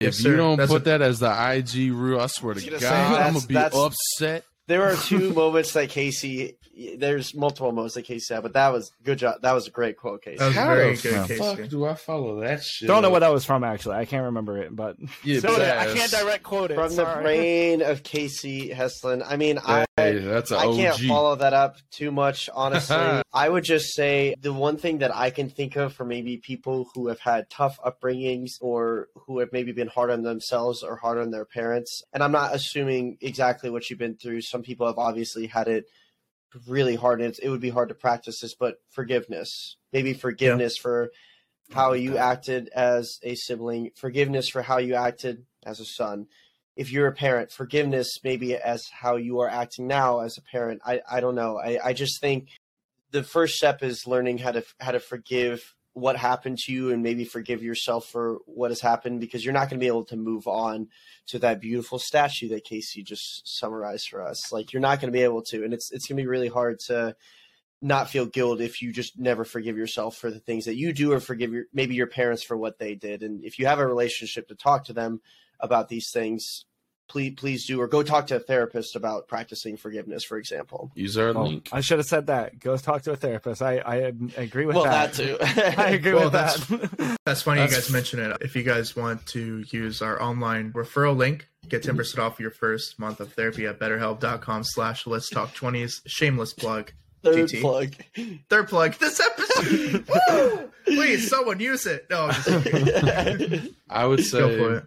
Yes, 0.00 0.16
If 0.16 0.22
sir. 0.22 0.30
you 0.32 0.36
don't 0.36 0.58
put 0.68 0.82
a- 0.82 0.84
that 0.84 1.02
as 1.02 1.18
the 1.20 1.30
IG 1.30 1.90
rule, 1.92 2.20
I 2.20 2.26
swear 2.26 2.54
to 2.54 2.60
God, 2.70 2.80
say, 2.80 2.88
I'm 2.88 3.32
gonna 3.34 3.46
be 3.46 3.56
upset. 3.56 4.44
There 4.66 4.82
are 4.82 4.96
two 4.96 5.32
moments 5.34 5.72
that 5.74 5.88
Casey. 5.90 6.56
There's 6.98 7.34
multiple 7.36 7.70
moments 7.70 7.94
that 7.94 8.02
Casey 8.02 8.34
had, 8.34 8.42
but 8.42 8.54
that 8.54 8.72
was 8.72 8.90
good 9.04 9.18
job. 9.18 9.42
That 9.42 9.52
was 9.52 9.68
a 9.68 9.70
great 9.70 9.96
quote, 9.96 10.22
Casey. 10.22 10.38
That 10.38 10.46
was 10.46 10.54
How 10.56 10.66
very 10.74 10.96
the 10.96 11.02
good, 11.02 11.38
fuck 11.38 11.56
Casey. 11.58 11.68
do 11.68 11.84
I 11.86 11.94
follow 11.94 12.40
that 12.40 12.64
shit? 12.64 12.88
Don't 12.88 13.02
know 13.02 13.08
up? 13.08 13.12
what 13.12 13.18
that 13.20 13.32
was 13.32 13.44
from 13.44 13.62
actually. 13.62 13.94
I 13.96 14.06
can't 14.06 14.24
remember 14.24 14.58
it, 14.58 14.74
but 14.74 14.96
So, 15.24 15.54
I 15.54 15.92
can't 15.94 16.10
direct 16.10 16.42
quote 16.42 16.72
it. 16.72 16.74
From 16.74 16.88
the 16.88 16.94
sorry. 17.04 17.22
brain 17.22 17.82
of 17.82 18.02
Casey 18.02 18.70
Heslin. 18.70 19.22
I 19.24 19.36
mean, 19.36 19.58
I 19.64 19.84
Hey, 19.96 20.18
that's 20.18 20.50
an 20.50 20.58
I 20.58 20.64
can't 20.74 20.98
follow 20.98 21.36
that 21.36 21.52
up 21.52 21.76
too 21.92 22.10
much, 22.10 22.50
honestly. 22.52 22.96
I 23.32 23.48
would 23.48 23.62
just 23.62 23.94
say 23.94 24.34
the 24.40 24.52
one 24.52 24.76
thing 24.76 24.98
that 24.98 25.14
I 25.14 25.30
can 25.30 25.48
think 25.48 25.76
of 25.76 25.92
for 25.92 26.04
maybe 26.04 26.36
people 26.36 26.88
who 26.94 27.06
have 27.06 27.20
had 27.20 27.48
tough 27.48 27.78
upbringings 27.78 28.54
or 28.60 29.06
who 29.14 29.38
have 29.38 29.50
maybe 29.52 29.70
been 29.70 29.86
hard 29.86 30.10
on 30.10 30.22
themselves 30.22 30.82
or 30.82 30.96
hard 30.96 31.18
on 31.18 31.30
their 31.30 31.44
parents. 31.44 32.02
And 32.12 32.24
I'm 32.24 32.32
not 32.32 32.56
assuming 32.56 33.18
exactly 33.20 33.70
what 33.70 33.88
you've 33.88 34.00
been 34.00 34.16
through. 34.16 34.40
Some 34.40 34.62
people 34.62 34.88
have 34.88 34.98
obviously 34.98 35.46
had 35.46 35.68
it 35.68 35.84
really 36.66 36.96
hard 36.96 37.20
and 37.20 37.28
it's, 37.28 37.38
it 37.38 37.48
would 37.48 37.60
be 37.60 37.70
hard 37.70 37.90
to 37.90 37.94
practice 37.94 38.40
this, 38.40 38.54
but 38.54 38.78
forgiveness. 38.90 39.76
Maybe 39.92 40.12
forgiveness 40.12 40.76
for 40.76 41.10
how 41.70 41.92
you 41.92 42.16
acted 42.16 42.68
as 42.74 43.20
a 43.22 43.36
sibling, 43.36 43.90
forgiveness 43.94 44.48
for 44.48 44.62
how 44.62 44.78
you 44.78 44.96
acted 44.96 45.46
as 45.64 45.78
a 45.78 45.84
son 45.84 46.26
if 46.76 46.90
you're 46.90 47.06
a 47.06 47.12
parent, 47.12 47.52
forgiveness 47.52 48.18
maybe 48.24 48.56
as 48.56 48.84
how 48.90 49.16
you 49.16 49.40
are 49.40 49.48
acting 49.48 49.86
now 49.86 50.20
as 50.20 50.36
a 50.36 50.42
parent. 50.42 50.80
I, 50.84 51.00
I 51.10 51.20
don't 51.20 51.34
know. 51.34 51.58
I, 51.58 51.78
I 51.84 51.92
just 51.92 52.20
think 52.20 52.48
the 53.10 53.22
first 53.22 53.54
step 53.54 53.82
is 53.82 54.06
learning 54.06 54.38
how 54.38 54.52
to 54.52 54.64
how 54.80 54.92
to 54.92 55.00
forgive 55.00 55.74
what 55.92 56.16
happened 56.16 56.58
to 56.58 56.72
you 56.72 56.90
and 56.90 57.04
maybe 57.04 57.24
forgive 57.24 57.62
yourself 57.62 58.06
for 58.06 58.38
what 58.46 58.72
has 58.72 58.80
happened 58.80 59.20
because 59.20 59.44
you're 59.44 59.54
not 59.54 59.70
going 59.70 59.78
to 59.78 59.84
be 59.84 59.86
able 59.86 60.04
to 60.04 60.16
move 60.16 60.48
on 60.48 60.88
to 61.28 61.38
that 61.38 61.60
beautiful 61.60 62.00
statue 62.00 62.48
that 62.48 62.64
Casey 62.64 63.04
just 63.04 63.42
summarized 63.44 64.08
for 64.10 64.20
us. 64.20 64.52
Like 64.52 64.72
you're 64.72 64.80
not 64.80 65.00
going 65.00 65.12
to 65.12 65.16
be 65.16 65.22
able 65.22 65.42
to, 65.42 65.64
and 65.64 65.72
it's 65.72 65.92
it's 65.92 66.08
going 66.08 66.16
to 66.16 66.22
be 66.22 66.26
really 66.26 66.48
hard 66.48 66.80
to 66.88 67.14
not 67.80 68.10
feel 68.10 68.26
guilt 68.26 68.60
if 68.60 68.82
you 68.82 68.92
just 68.92 69.18
never 69.18 69.44
forgive 69.44 69.76
yourself 69.76 70.16
for 70.16 70.30
the 70.30 70.40
things 70.40 70.64
that 70.64 70.76
you 70.76 70.92
do 70.92 71.12
or 71.12 71.20
forgive 71.20 71.52
your 71.52 71.64
maybe 71.72 71.94
your 71.94 72.08
parents 72.08 72.42
for 72.42 72.56
what 72.56 72.78
they 72.78 72.96
did. 72.96 73.22
And 73.22 73.44
if 73.44 73.60
you 73.60 73.66
have 73.66 73.78
a 73.78 73.86
relationship 73.86 74.48
to 74.48 74.56
talk 74.56 74.86
to 74.86 74.92
them 74.92 75.20
about 75.60 75.88
these 75.88 76.10
things, 76.10 76.64
please 77.06 77.34
please 77.36 77.66
do 77.66 77.80
or 77.80 77.86
go 77.86 78.02
talk 78.02 78.26
to 78.28 78.36
a 78.36 78.40
therapist 78.40 78.96
about 78.96 79.28
practicing 79.28 79.76
forgiveness, 79.76 80.24
for 80.24 80.38
example. 80.38 80.90
Use 80.94 81.18
our 81.18 81.28
Oh, 81.28 81.42
link. 81.44 81.68
I 81.70 81.80
should 81.82 81.98
have 81.98 82.06
said 82.06 82.28
that. 82.28 82.58
Go 82.58 82.76
talk 82.78 83.02
to 83.02 83.12
a 83.12 83.16
therapist. 83.16 83.60
I, 83.60 83.78
I 83.78 83.96
agree 84.36 84.64
with 84.66 84.76
well, 84.76 84.84
that. 84.86 85.12
that, 85.12 85.14
too. 85.14 85.36
I 85.82 85.90
agree 85.90 86.14
Well, 86.14 86.24
with 86.24 86.32
that's- 86.32 86.66
that. 86.66 87.18
That's 87.26 87.42
funny 87.42 87.60
you 87.62 87.68
guys 87.68 87.90
mention 87.90 88.20
it. 88.20 88.36
If 88.40 88.56
you 88.56 88.62
guys 88.62 88.96
want 88.96 89.24
to 89.28 89.64
use 89.70 90.00
our 90.02 90.20
online 90.20 90.72
referral 90.72 91.16
link, 91.16 91.46
get 91.68 91.82
10% 91.82 92.18
off 92.18 92.38
your 92.40 92.50
first 92.50 92.98
month 92.98 93.20
of 93.20 93.32
therapy 93.34 93.66
at 93.66 93.78
betterhelp.com 93.78 94.64
slash 94.64 95.06
let's 95.06 95.28
talk 95.30 95.54
20s. 95.54 96.00
Shameless 96.06 96.52
plug. 96.54 96.92
Third 97.22 97.48
GT. 97.48 97.60
plug. 97.62 97.94
Third 98.50 98.68
plug. 98.68 98.94
This 98.96 99.18
episode. 99.20 100.06
Woo! 100.30 100.70
Please, 100.84 101.28
someone 101.30 101.58
use 101.60 101.86
it. 101.86 102.06
No, 102.10 102.26
I'm 102.26 102.34
just 102.42 102.64
kidding. 102.64 103.74
I 103.88 104.04
would 104.04 104.18
Go 104.18 104.22
for 104.24 104.28
say 104.28 104.54
it. 104.76 104.84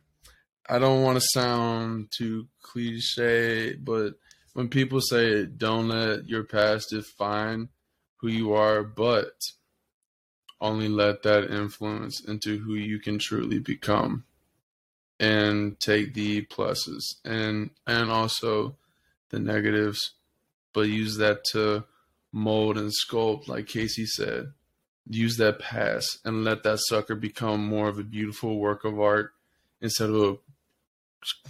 I 0.69 0.79
don't 0.79 1.03
want 1.03 1.17
to 1.19 1.27
sound 1.33 2.11
too 2.11 2.47
cliche, 2.61 3.75
but 3.75 4.15
when 4.53 4.67
people 4.67 4.99
say 5.01 5.45
don't 5.45 5.87
let 5.87 6.27
your 6.27 6.43
past 6.43 6.89
define 6.89 7.69
who 8.17 8.27
you 8.27 8.53
are, 8.53 8.83
but 8.83 9.31
only 10.59 10.89
let 10.89 11.23
that 11.23 11.51
influence 11.51 12.23
into 12.27 12.57
who 12.57 12.73
you 12.73 12.99
can 12.99 13.19
truly 13.19 13.59
become 13.59 14.25
and 15.19 15.79
take 15.79 16.13
the 16.13 16.43
pluses 16.43 17.03
and 17.25 17.69
and 17.87 18.11
also 18.11 18.75
the 19.29 19.39
negatives 19.39 20.13
but 20.73 20.81
use 20.81 21.17
that 21.17 21.43
to 21.43 21.83
mold 22.31 22.77
and 22.77 22.91
sculpt 22.91 23.47
like 23.47 23.67
Casey 23.67 24.05
said 24.05 24.51
use 25.09 25.37
that 25.37 25.59
past 25.59 26.19
and 26.23 26.43
let 26.43 26.63
that 26.63 26.79
sucker 26.87 27.15
become 27.15 27.65
more 27.65 27.87
of 27.87 27.97
a 27.97 28.03
beautiful 28.03 28.59
work 28.59 28.83
of 28.83 28.99
art 28.99 29.33
instead 29.81 30.09
of 30.09 30.15
a, 30.15 30.37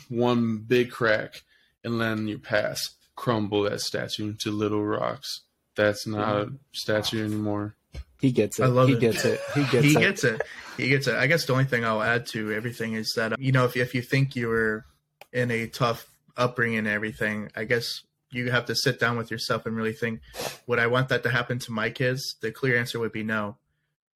one 0.09 0.57
big 0.57 0.91
crack 0.91 1.43
and 1.83 1.97
letting 1.97 2.27
your 2.27 2.39
past 2.39 2.95
crumble 3.15 3.63
that 3.63 3.81
statue 3.81 4.29
into 4.29 4.51
little 4.51 4.83
rocks 4.83 5.41
that's 5.75 6.05
not 6.05 6.35
a 6.35 6.51
statue 6.71 7.23
anymore 7.23 7.75
he 8.19 8.31
gets 8.31 8.59
it. 8.59 8.63
I 8.63 8.67
love 8.67 8.87
he 8.87 8.95
it. 8.95 8.99
gets 8.99 9.25
it. 9.25 9.39
He 9.53 9.61
gets 9.61 9.73
he 9.73 9.79
it. 9.79 9.85
He 9.85 9.93
gets 9.93 10.23
it. 10.23 10.41
He 10.75 10.89
gets 10.89 11.07
it. 11.07 11.15
I 11.15 11.27
guess 11.27 11.45
the 11.45 11.53
only 11.53 11.65
thing 11.65 11.85
I'll 11.85 12.01
add 12.01 12.25
to 12.27 12.51
everything 12.51 12.93
is 12.93 13.13
that, 13.15 13.39
you 13.39 13.51
know, 13.51 13.65
if, 13.65 13.77
if 13.77 13.93
you 13.93 14.01
think 14.01 14.35
you 14.35 14.47
were 14.47 14.85
in 15.31 15.51
a 15.51 15.67
tough 15.67 16.09
upbringing 16.35 16.79
and 16.79 16.87
everything, 16.87 17.51
I 17.55 17.65
guess 17.65 18.01
you 18.31 18.51
have 18.51 18.65
to 18.65 18.75
sit 18.75 18.99
down 18.99 19.17
with 19.17 19.29
yourself 19.29 19.65
and 19.65 19.75
really 19.75 19.93
think, 19.93 20.21
would 20.65 20.79
I 20.79 20.87
want 20.87 21.09
that 21.09 21.23
to 21.23 21.29
happen 21.29 21.59
to 21.59 21.71
my 21.71 21.89
kids? 21.89 22.35
The 22.41 22.51
clear 22.51 22.77
answer 22.77 22.99
would 22.99 23.11
be 23.11 23.23
no. 23.23 23.57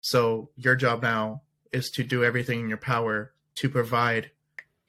So 0.02 0.50
your 0.56 0.76
job 0.76 1.04
now 1.04 1.44
is 1.72 1.92
to 1.92 2.04
do 2.04 2.24
everything 2.24 2.60
in 2.60 2.70
your 2.70 2.78
power 2.78 3.34
to 3.56 3.70
provide 3.70 4.32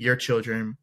your 0.02 0.16
children 0.16 0.76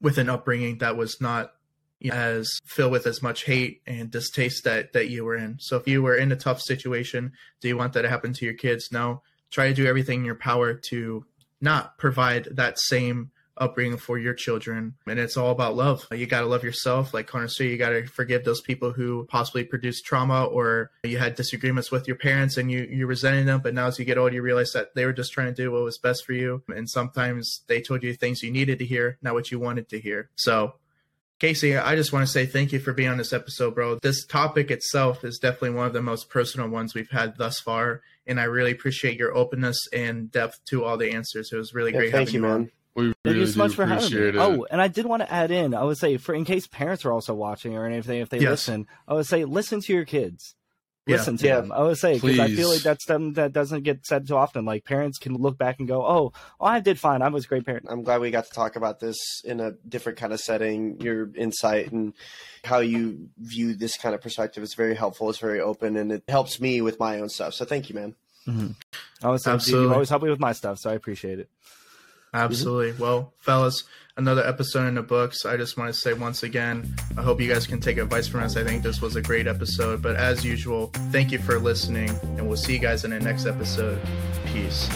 with 0.00 0.18
an 0.18 0.28
upbringing 0.28 0.78
that 0.78 0.96
was 0.96 1.20
not 1.20 1.52
you 2.00 2.10
know, 2.10 2.16
as 2.16 2.50
filled 2.64 2.92
with 2.92 3.06
as 3.06 3.22
much 3.22 3.44
hate 3.44 3.80
and 3.86 4.10
distaste 4.10 4.64
that 4.64 4.92
that 4.92 5.08
you 5.08 5.24
were 5.24 5.36
in. 5.36 5.58
So 5.58 5.76
if 5.76 5.88
you 5.88 6.02
were 6.02 6.16
in 6.16 6.32
a 6.32 6.36
tough 6.36 6.60
situation, 6.60 7.32
do 7.60 7.68
you 7.68 7.76
want 7.76 7.94
that 7.94 8.02
to 8.02 8.08
happen 8.08 8.32
to 8.34 8.44
your 8.44 8.54
kids? 8.54 8.90
No. 8.92 9.22
Try 9.50 9.68
to 9.68 9.74
do 9.74 9.86
everything 9.86 10.20
in 10.20 10.24
your 10.24 10.34
power 10.34 10.74
to 10.90 11.24
not 11.60 11.96
provide 11.96 12.48
that 12.52 12.78
same 12.78 13.30
upbringing 13.56 13.98
for 13.98 14.18
your 14.18 14.34
children. 14.34 14.94
And 15.06 15.18
it's 15.18 15.36
all 15.36 15.50
about 15.50 15.76
love. 15.76 16.06
You 16.12 16.26
got 16.26 16.40
to 16.40 16.46
love 16.46 16.64
yourself. 16.64 17.14
Like 17.14 17.26
Connor 17.26 17.48
said, 17.48 17.68
you 17.68 17.76
got 17.78 17.90
to 17.90 18.06
forgive 18.06 18.44
those 18.44 18.60
people 18.60 18.92
who 18.92 19.26
possibly 19.30 19.64
produced 19.64 20.04
trauma 20.04 20.44
or 20.44 20.90
you 21.04 21.18
had 21.18 21.34
disagreements 21.34 21.90
with 21.90 22.06
your 22.08 22.16
parents 22.16 22.56
and 22.56 22.70
you, 22.70 22.80
you 22.90 23.06
resented 23.06 23.46
them. 23.46 23.60
But 23.62 23.74
now 23.74 23.86
as 23.86 23.98
you 23.98 24.04
get 24.04 24.18
older, 24.18 24.34
you 24.34 24.42
realize 24.42 24.72
that 24.72 24.94
they 24.94 25.06
were 25.06 25.12
just 25.12 25.32
trying 25.32 25.54
to 25.54 25.62
do 25.62 25.70
what 25.70 25.82
was 25.84 25.98
best 25.98 26.24
for 26.24 26.32
you. 26.32 26.62
And 26.68 26.88
sometimes 26.90 27.62
they 27.68 27.80
told 27.80 28.02
you 28.02 28.12
things 28.14 28.42
you 28.42 28.50
needed 28.50 28.78
to 28.80 28.84
hear, 28.86 29.18
not 29.22 29.34
what 29.34 29.50
you 29.50 29.58
wanted 29.60 29.88
to 29.90 30.00
hear. 30.00 30.30
So 30.36 30.74
Casey, 31.40 31.76
I 31.76 31.96
just 31.96 32.12
want 32.12 32.24
to 32.26 32.32
say 32.32 32.46
thank 32.46 32.72
you 32.72 32.78
for 32.78 32.92
being 32.92 33.08
on 33.10 33.18
this 33.18 33.32
episode, 33.32 33.74
bro. 33.74 33.98
This 34.00 34.24
topic 34.24 34.70
itself 34.70 35.24
is 35.24 35.38
definitely 35.38 35.70
one 35.70 35.86
of 35.86 35.92
the 35.92 36.00
most 36.00 36.30
personal 36.30 36.68
ones 36.68 36.94
we've 36.94 37.10
had 37.10 37.36
thus 37.36 37.58
far. 37.60 38.02
and 38.26 38.40
I 38.40 38.44
really 38.44 38.70
appreciate 38.70 39.18
your 39.18 39.36
openness 39.36 39.76
and 39.92 40.30
depth 40.32 40.58
to 40.70 40.82
all 40.84 40.96
the 40.96 41.10
answers. 41.12 41.50
It 41.52 41.56
was 41.56 41.74
really 41.74 41.92
Yeah, 41.92 41.98
great. 41.98 42.12
thank 42.12 42.28
having 42.30 42.42
you, 42.44 42.48
on. 42.48 42.70
Man. 42.96 43.06
We 43.06 43.12
Thank 43.12 43.16
really 43.24 43.40
you 43.40 43.46
so 43.46 43.58
much 43.58 43.74
for 43.74 43.86
having 43.86 44.12
me. 44.12 44.18
it. 44.28 44.36
Oh, 44.36 44.66
and 44.70 44.80
I 44.80 44.88
did 44.88 45.06
want 45.06 45.22
to 45.22 45.32
add 45.32 45.50
in. 45.50 45.74
I 45.74 45.82
would 45.84 45.98
say, 45.98 46.16
for 46.16 46.34
in 46.34 46.44
case 46.44 46.66
parents 46.66 47.04
are 47.04 47.12
also 47.12 47.34
watching 47.34 47.74
or 47.76 47.86
anything, 47.86 48.20
if 48.20 48.28
they 48.28 48.38
Yes. 48.38 48.50
listen, 48.50 48.86
I 49.08 49.14
would 49.14 49.26
say 49.26 49.44
listen 49.44 49.80
to 49.82 49.92
your 49.92 50.04
kids. 50.04 50.54
Yeah. 51.06 51.16
Listen 51.16 51.36
to 51.36 51.46
Yeah. 51.46 51.60
them. 51.60 51.70
I 51.72 51.82
would 51.82 51.98
say 51.98 52.14
because 52.18 52.38
I 52.38 52.48
feel 52.48 52.70
like 52.70 52.80
that's 52.80 53.04
them 53.04 53.34
that 53.34 53.52
doesn't 53.52 53.82
get 53.82 54.06
said 54.06 54.26
too 54.26 54.36
often. 54.36 54.64
Like 54.64 54.86
parents 54.86 55.18
can 55.18 55.34
look 55.34 55.58
back 55.58 55.78
and 55.78 55.86
go, 55.86 56.02
"Oh, 56.02 56.32
oh 56.58 56.64
I 56.64 56.80
did 56.80 56.98
fine. 56.98 57.20
I 57.20 57.28
was 57.28 57.44
a 57.44 57.48
great 57.48 57.66
parent." 57.66 57.84
I'm 57.90 58.02
glad 58.04 58.22
we 58.22 58.30
got 58.30 58.46
to 58.46 58.50
talk 58.50 58.74
about 58.74 59.00
this 59.00 59.18
in 59.44 59.60
a 59.60 59.72
different 59.86 60.16
kind 60.18 60.32
of 60.32 60.40
setting. 60.40 60.98
Your 61.02 61.30
insight 61.36 61.92
and 61.92 62.14
how 62.64 62.78
you 62.78 63.28
view 63.36 63.74
this 63.74 63.98
kind 63.98 64.14
of 64.14 64.22
perspective 64.22 64.62
is 64.62 64.72
very 64.72 64.94
helpful. 64.94 65.28
It's 65.28 65.38
very 65.40 65.60
open, 65.60 65.98
and 65.98 66.10
it 66.10 66.22
helps 66.26 66.58
me 66.58 66.80
with 66.80 66.98
my 66.98 67.20
own 67.20 67.28
stuff. 67.28 67.52
So 67.52 67.66
thank 67.66 67.90
you, 67.90 67.96
man. 67.96 68.14
Mm-hmm. 68.48 68.68
I 69.22 69.28
was 69.28 69.42
saying, 69.44 69.56
Absolutely. 69.56 69.88
you 69.88 69.92
always 69.92 70.08
help 70.08 70.22
me 70.22 70.30
with 70.30 70.40
my 70.40 70.52
stuff, 70.52 70.78
so 70.78 70.88
I 70.88 70.94
appreciate 70.94 71.38
it. 71.38 71.50
Mm-hmm. 72.34 72.44
Absolutely. 72.44 72.92
Well, 73.00 73.32
fellas, 73.38 73.84
another 74.16 74.46
episode 74.46 74.86
in 74.88 74.94
the 74.94 75.02
books. 75.02 75.46
I 75.46 75.56
just 75.56 75.76
want 75.78 75.92
to 75.94 75.98
say 75.98 76.12
once 76.14 76.42
again, 76.42 76.94
I 77.16 77.22
hope 77.22 77.40
you 77.40 77.52
guys 77.52 77.66
can 77.66 77.80
take 77.80 77.96
advice 77.98 78.26
from 78.26 78.42
us. 78.42 78.56
I 78.56 78.64
think 78.64 78.82
this 78.82 79.00
was 79.00 79.16
a 79.16 79.22
great 79.22 79.46
episode. 79.46 80.02
But 80.02 80.16
as 80.16 80.44
usual, 80.44 80.88
thank 81.12 81.30
you 81.30 81.38
for 81.38 81.58
listening, 81.58 82.10
and 82.10 82.46
we'll 82.48 82.56
see 82.56 82.72
you 82.72 82.80
guys 82.80 83.04
in 83.04 83.10
the 83.10 83.20
next 83.20 83.46
episode. 83.46 84.00
Peace. 84.46 84.88